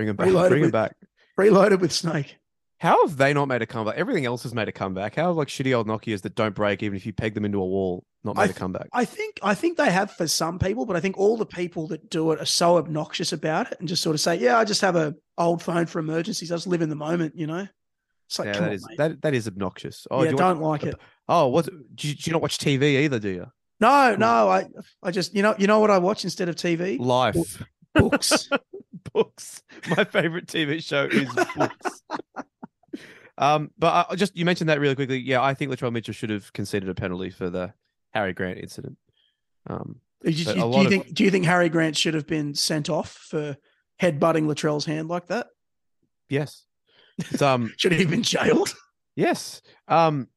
Bring 0.00 0.08
him 0.08 0.16
back. 0.16 0.26
Reloaded 0.26 0.50
Bring 0.50 0.60
him 0.62 0.66
with- 0.66 0.72
back. 0.72 0.96
Reloaded 1.36 1.80
with 1.82 1.92
Snake. 1.92 2.36
How 2.78 3.06
have 3.06 3.18
they 3.18 3.34
not 3.34 3.46
made 3.46 3.60
a 3.60 3.66
comeback? 3.66 3.96
Everything 3.98 4.24
else 4.24 4.42
has 4.44 4.54
made 4.54 4.66
a 4.66 4.72
comeback. 4.72 5.14
How 5.14 5.26
have 5.26 5.36
like 5.36 5.48
shitty 5.48 5.76
old 5.76 5.86
Nokias 5.86 6.22
that 6.22 6.34
don't 6.34 6.54
break 6.54 6.82
even 6.82 6.96
if 6.96 7.04
you 7.04 7.12
peg 7.12 7.34
them 7.34 7.44
into 7.44 7.58
a 7.58 7.66
wall 7.66 8.04
not 8.24 8.36
made 8.36 8.44
a 8.44 8.46
th- 8.48 8.56
comeback? 8.56 8.88
I 8.94 9.04
think 9.04 9.38
I 9.42 9.54
think 9.54 9.76
they 9.76 9.90
have 9.90 10.12
for 10.12 10.26
some 10.26 10.58
people, 10.58 10.86
but 10.86 10.96
I 10.96 11.00
think 11.00 11.18
all 11.18 11.36
the 11.36 11.44
people 11.44 11.88
that 11.88 12.08
do 12.08 12.32
it 12.32 12.40
are 12.40 12.46
so 12.46 12.78
obnoxious 12.78 13.34
about 13.34 13.70
it 13.70 13.76
and 13.80 13.86
just 13.88 14.02
sort 14.02 14.14
of 14.14 14.20
say, 14.20 14.36
"Yeah, 14.36 14.58
I 14.58 14.64
just 14.64 14.80
have 14.80 14.96
a 14.96 15.14
old 15.36 15.62
phone 15.62 15.84
for 15.84 15.98
emergencies. 15.98 16.50
I 16.50 16.54
just 16.54 16.66
live 16.66 16.80
in 16.80 16.88
the 16.88 16.96
moment," 16.96 17.36
you 17.36 17.46
know. 17.46 17.68
It's 18.26 18.38
like, 18.38 18.46
yeah, 18.46 18.52
that 18.52 18.62
on, 18.62 18.72
is 18.72 18.86
that 18.96 19.20
that 19.22 19.34
is 19.34 19.46
obnoxious. 19.46 20.06
Oh, 20.10 20.20
yeah, 20.22 20.30
do 20.30 20.30
you 20.32 20.38
don't 20.38 20.60
watch, 20.60 20.82
like 20.82 20.94
it. 20.94 21.00
oh, 21.28 21.48
what? 21.48 21.66
Do 21.66 22.08
you, 22.08 22.14
do 22.14 22.30
you 22.30 22.32
not 22.32 22.40
watch 22.40 22.56
TV 22.56 22.82
either? 23.02 23.18
Do 23.18 23.28
you? 23.28 23.46
No, 23.80 24.16
no, 24.16 24.48
I 24.48 24.64
I 25.02 25.10
just 25.10 25.34
you 25.34 25.42
know 25.42 25.54
you 25.58 25.66
know 25.66 25.80
what 25.80 25.90
I 25.90 25.98
watch 25.98 26.24
instead 26.24 26.48
of 26.48 26.54
TV 26.56 26.98
Life, 26.98 27.62
books. 27.94 28.48
books. 29.12 29.62
My 29.96 30.04
favorite 30.04 30.46
TV 30.46 30.82
show 30.84 31.04
is 31.04 31.28
books. 31.56 32.02
um, 33.38 33.70
but 33.78 34.06
I, 34.10 34.14
just 34.16 34.36
you 34.36 34.44
mentioned 34.44 34.68
that 34.70 34.80
really 34.80 34.94
quickly. 34.94 35.18
Yeah, 35.18 35.42
I 35.42 35.54
think 35.54 35.70
Latrell 35.70 35.92
Mitchell 35.92 36.14
should 36.14 36.30
have 36.30 36.52
conceded 36.52 36.88
a 36.88 36.94
penalty 36.94 37.30
for 37.30 37.50
the 37.50 37.72
Harry 38.10 38.32
Grant 38.32 38.58
incident. 38.58 38.96
Um, 39.66 40.00
Do 40.24 40.30
you, 40.30 40.44
do 40.44 40.54
you 40.56 40.64
lot 40.64 40.86
of- 40.86 40.90
think 40.90 41.14
do 41.14 41.24
you 41.24 41.30
think 41.30 41.44
Harry 41.44 41.68
Grant 41.68 41.96
should 41.96 42.14
have 42.14 42.26
been 42.26 42.54
sent 42.54 42.88
off 42.90 43.12
for 43.12 43.56
headbutting 44.00 44.46
Latrell's 44.46 44.84
hand 44.86 45.08
like 45.08 45.26
that? 45.26 45.46
yes, 46.28 46.64
it's, 47.18 47.42
um, 47.42 47.72
Should 47.78 47.92
he 47.92 47.98
have 48.00 48.10
been 48.10 48.22
jailed? 48.22 48.74
Yes. 49.16 49.60
Um, 49.88 50.28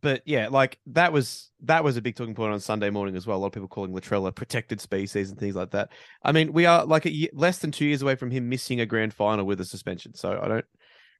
but 0.00 0.22
yeah, 0.24 0.48
like 0.48 0.78
that 0.86 1.12
was 1.12 1.50
that 1.62 1.82
was 1.82 1.96
a 1.96 2.02
big 2.02 2.16
talking 2.16 2.34
point 2.34 2.52
on 2.52 2.60
Sunday 2.60 2.90
morning 2.90 3.16
as 3.16 3.26
well. 3.26 3.38
A 3.38 3.40
lot 3.40 3.48
of 3.48 3.52
people 3.52 3.68
calling 3.68 3.92
Latrell 3.92 4.26
a 4.26 4.32
protected 4.32 4.80
species 4.80 5.30
and 5.30 5.38
things 5.38 5.54
like 5.54 5.70
that. 5.70 5.90
I 6.22 6.32
mean, 6.32 6.52
we 6.52 6.66
are 6.66 6.84
like 6.84 7.06
a, 7.06 7.30
less 7.32 7.58
than 7.58 7.72
two 7.72 7.86
years 7.86 8.02
away 8.02 8.14
from 8.14 8.30
him 8.30 8.48
missing 8.48 8.80
a 8.80 8.86
grand 8.86 9.14
final 9.14 9.46
with 9.46 9.60
a 9.60 9.64
suspension, 9.64 10.14
so 10.14 10.38
I 10.42 10.48
don't 10.48 10.64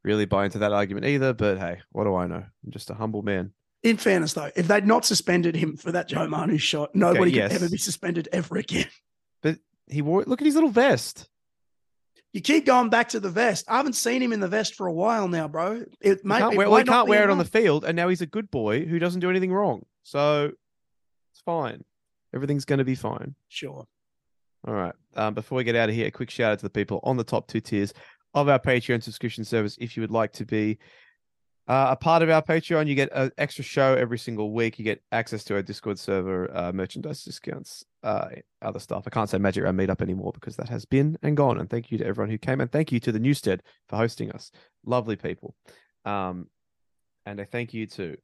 really 0.05 0.27
buy 0.27 0.45
into 0.45 0.59
that 0.59 0.73
argument 0.73 1.07
either. 1.07 1.33
But 1.33 1.59
hey, 1.59 1.81
what 1.93 2.05
do 2.05 2.15
I 2.15 2.27
know? 2.27 2.45
I'm 2.45 2.71
just 2.71 2.91
a 2.91 2.95
humble 2.95 3.23
man. 3.23 3.53
In 3.83 3.97
fairness, 3.97 4.35
though, 4.35 4.51
if 4.57 4.69
they'd 4.69 4.87
not 4.87 5.05
suspended 5.05 5.55
him 5.55 5.77
for 5.77 5.93
that 5.93 6.09
Joe 6.09 6.27
Manu 6.27 6.59
shot, 6.59 6.95
nobody 6.95 7.33
yes. 7.33 7.53
could 7.53 7.63
ever 7.63 7.71
be 7.71 7.79
suspended 7.79 8.29
ever 8.33 8.57
again. 8.57 8.89
But 9.43 9.59
he 9.87 10.03
wore 10.03 10.25
look 10.27 10.41
at 10.41 10.47
his 10.47 10.55
little 10.55 10.71
vest. 10.71 11.29
You 12.33 12.41
keep 12.43 12.67
going 12.67 12.91
back 12.91 13.09
to 13.11 13.21
the 13.21 13.31
vest. 13.31 13.65
I 13.69 13.79
haven't 13.79 13.95
seen 13.95 14.21
him 14.21 14.33
in 14.33 14.41
the 14.41 14.49
vest 14.49 14.75
for 14.75 14.87
a 14.87 14.93
while 14.93 15.27
now, 15.27 15.49
bro. 15.49 15.85
It 16.01 16.25
might, 16.25 16.41
can't 16.41 16.53
it 16.53 16.57
wear, 16.57 16.69
well, 16.69 16.79
he 16.79 16.85
can't 16.85 17.09
wear 17.09 17.25
it 17.25 17.31
on 17.31 17.39
the 17.39 17.45
field, 17.45 17.85
and 17.85 17.97
now 17.97 18.09
he's 18.09 18.21
a 18.21 18.27
good 18.27 18.51
boy 18.51 18.85
who 18.85 18.99
doesn't 18.99 19.21
do 19.21 19.31
anything 19.31 19.53
wrong. 19.53 19.87
So 20.03 20.53
it's 21.33 21.41
fine. 21.45 21.83
Everything's 22.35 22.67
going 22.67 22.79
to 22.79 22.85
be 22.85 22.95
fine. 22.95 23.35
Sure. 23.49 23.87
All 24.67 24.75
right. 24.75 24.95
Um, 25.15 25.33
before 25.33 25.57
we 25.57 25.65
get 25.65 25.77
out 25.77 25.89
of 25.89 25.95
here, 25.95 26.09
a 26.09 26.11
quick 26.11 26.31
shout 26.31 26.53
out 26.53 26.59
to 26.59 26.67
the 26.67 26.71
people 26.71 27.01
on 27.05 27.17
the 27.17 27.25
top 27.25 27.47
two 27.47 27.61
tiers 27.61 27.95
of 28.35 28.49
our 28.49 28.59
Patreon 28.59 29.03
subscription 29.03 29.45
service. 29.45 29.79
If 29.81 29.97
you 29.97 30.03
would 30.03 30.11
like 30.11 30.33
to 30.35 30.45
be 30.45 30.79
uh, 31.69 31.89
a 31.91 31.97
part 31.97 32.23
of 32.23 32.31
our 32.31 32.43
Patreon, 32.43 32.87
you 32.87 32.95
get 32.95 33.09
an 33.13 33.33
extra 33.39 33.65
show 33.65 33.95
every 33.95 34.19
single 34.19 34.53
week. 34.53 34.79
You 34.79 34.85
get 34.85 35.03
access 35.11 35.43
to 35.45 35.55
our 35.55 35.63
Discord 35.63 35.99
server, 35.99 36.55
uh, 36.57 36.73
merchandise 36.73 37.25
discounts, 37.25 37.85
uh, 38.05 38.29
other 38.63 38.79
stuff. 38.79 39.05
I 39.07 39.11
can't 39.11 39.29
say 39.29 39.39
Magic 39.39 39.65
Round 39.65 39.79
Meetup 39.79 40.01
anymore 40.01 40.33
because 40.33 40.57
that 40.57 40.69
has 40.69 40.85
been 40.85 41.19
and 41.23 41.37
gone. 41.37 41.59
And 41.59 41.69
thank 41.69 41.91
you 41.91 41.99
to 41.99 42.07
everyone 42.07 42.31
who 42.31 42.39
came, 42.39 42.61
and 42.61 42.71
thank 42.71 42.93
you 42.93 43.01
to 43.01 43.11
the 43.11 43.19
Newstead 43.19 43.63
for 43.89 43.97
hosting 43.97 44.31
us. 44.31 44.53
Lovely 44.85 45.17
people. 45.17 45.55
Um, 46.05 46.49
and 47.25 47.41
a 47.41 47.45
thank 47.45 47.75
you 47.75 47.87
to. 47.89 48.17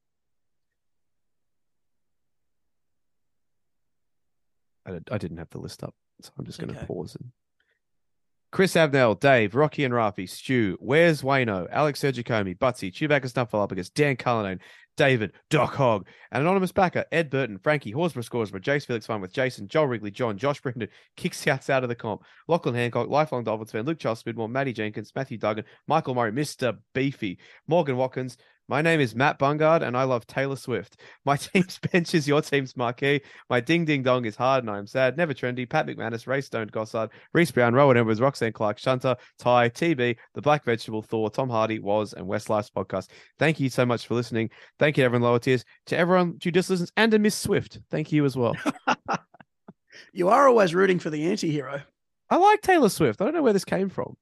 I, 4.86 4.90
did- 4.93 5.09
I 5.10 5.19
didn't 5.19 5.39
have 5.39 5.51
the 5.51 5.59
list 5.59 5.82
up, 5.82 5.94
so 6.20 6.31
I'm 6.39 6.44
just 6.47 6.59
going 6.60 6.73
to 6.74 6.85
pause 6.86 7.16
and 7.16 7.31
Chris 8.53 8.77
Abnell, 8.77 9.15
Dave, 9.15 9.55
Rocky 9.55 9.83
and 9.83 9.95
Rafi, 9.95 10.29
Stu, 10.29 10.77
Where's 10.79 11.23
Wayno, 11.23 11.66
Alex 11.73 12.03
Sergicomi, 12.03 12.55
Butsy, 12.55 12.93
Chewbacca 12.93 13.24
Snuffleupagus, 13.24 13.91
Dan 13.95 14.15
Cullinane, 14.15 14.61
David, 14.99 15.33
Doc 15.49 15.74
Hogg, 15.74 16.07
an 16.33 16.43
anonymous 16.43 16.70
backer, 16.70 17.07
Ed 17.11 17.31
Burton, 17.31 17.57
Frankie, 17.57 17.93
Horsburgh 17.93 18.24
Scoresburgh, 18.24 18.62
Jace 18.62 18.85
Felix 18.85 19.07
Fine 19.07 19.23
with 19.23 19.33
Jason, 19.33 19.69
Joel 19.69 19.87
Wrigley, 19.87 20.11
John, 20.11 20.37
Josh 20.37 20.61
Brendan, 20.61 20.89
Kicks 21.16 21.47
Outs 21.47 21.70
out 21.70 21.83
of 21.83 21.89
the 21.89 21.95
comp, 21.95 22.24
Lachlan 22.47 22.74
Hancock, 22.74 23.09
Lifelong 23.09 23.43
Dolphins 23.43 23.73
fan, 23.73 23.87
Luke 23.87 23.99
Charles 23.99 24.23
Spidmore, 24.23 24.51
Matty 24.51 24.74
Jenkins, 24.74 25.12
Matthew 25.16 25.39
Duggan, 25.39 25.65
Michael 25.87 26.15
Murray, 26.15 26.33
Mr. 26.33 26.77
Beefy, 26.93 27.39
Morgan 27.66 27.97
Watkins. 27.97 28.37
My 28.73 28.81
name 28.81 29.01
is 29.01 29.15
Matt 29.15 29.39
Bungard 29.39 29.82
and 29.82 29.94
I 29.94 30.05
love 30.05 30.27
Taylor 30.27 30.57
Swift. 30.57 30.99
My 31.27 31.36
team's 31.53 31.78
bench 31.78 32.15
is 32.15 32.27
your 32.27 32.40
team's 32.40 32.74
marquee. 32.74 33.20
My 33.51 33.61
ding 33.61 33.85
ding 33.85 34.03
dong 34.03 34.24
is 34.24 34.35
hard 34.35 34.65
and 34.65 34.70
I 34.70 34.78
am 34.78 34.86
sad. 34.86 35.15
Never 35.15 35.35
trendy. 35.35 35.69
Pat 35.69 35.86
McManus, 35.86 36.27
Ray 36.27 36.40
Stone, 36.40 36.70
Gossard, 36.70 37.11
Reese 37.35 37.51
Brown, 37.51 37.74
Rowan 37.74 37.99
Edwards, 37.99 38.23
Roxanne 38.23 38.55
Clark, 38.55 38.78
Shunter, 38.78 39.15
Ty, 39.39 39.69
TB, 39.69 40.16
The 40.32 40.40
Black 40.40 40.65
Vegetable, 40.65 41.03
Thor, 41.03 41.28
Tom 41.28 41.51
Hardy, 41.51 41.81
Was, 41.81 42.15
and 42.15 42.27
Westlife's 42.27 42.70
podcast. 42.70 43.11
Thank 43.39 43.61
you 43.61 43.69
so 43.69 43.85
much 43.85 44.07
for 44.07 44.15
listening. 44.15 44.49
Thank 44.78 44.97
you 44.97 45.05
everyone 45.05 45.28
lower 45.28 45.39
tiers, 45.39 45.66
to 45.89 45.99
everyone 45.99 46.39
who 46.43 46.51
just 46.51 46.70
listens, 46.70 46.90
and 46.97 47.12
to 47.12 47.19
Miss 47.19 47.35
Swift. 47.35 47.78
Thank 47.90 48.11
you 48.11 48.24
as 48.24 48.39
well. 48.39 48.57
You 50.15 50.31
are 50.31 50.49
always 50.49 50.74
rooting 50.74 50.99
for 50.99 51.11
the 51.11 51.27
anti-hero. 51.27 51.82
I 52.31 52.36
like 52.36 52.62
Taylor 52.62 52.89
Swift. 52.89 53.20
I 53.20 53.27
don't 53.27 53.35
know 53.35 53.43
where 53.43 53.53
this 53.53 53.66
came 53.66 53.90
from. 53.90 54.16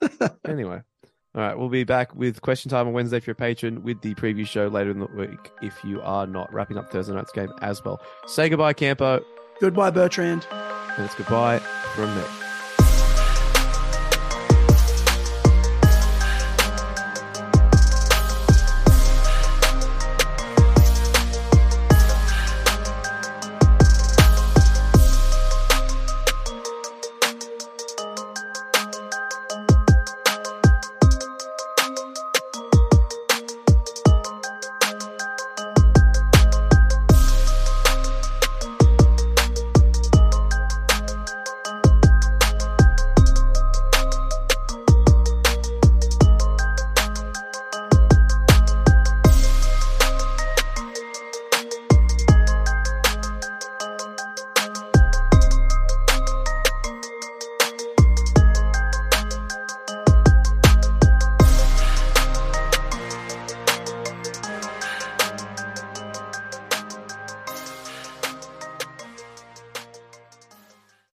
anyway. 0.48 0.80
All 1.34 1.42
right, 1.42 1.56
we'll 1.56 1.68
be 1.68 1.84
back 1.84 2.14
with 2.16 2.42
question 2.42 2.70
time 2.70 2.88
on 2.88 2.92
Wednesday 2.92 3.16
if 3.18 3.26
you're 3.26 3.32
a 3.32 3.36
patron 3.36 3.84
with 3.84 4.00
the 4.02 4.14
preview 4.16 4.44
show 4.46 4.66
later 4.66 4.90
in 4.90 4.98
the 4.98 5.06
week 5.06 5.52
if 5.62 5.78
you 5.84 6.00
are 6.02 6.26
not 6.26 6.52
wrapping 6.52 6.76
up 6.76 6.90
Thursday 6.90 7.14
night's 7.14 7.30
game 7.30 7.52
as 7.62 7.84
well. 7.84 8.00
Say 8.26 8.48
goodbye, 8.48 8.72
Campo, 8.72 9.24
Goodbye, 9.60 9.90
Bertrand. 9.90 10.46
and 10.50 11.04
it's 11.04 11.14
goodbye 11.14 11.58
from 11.94 12.12
me. 12.16 12.22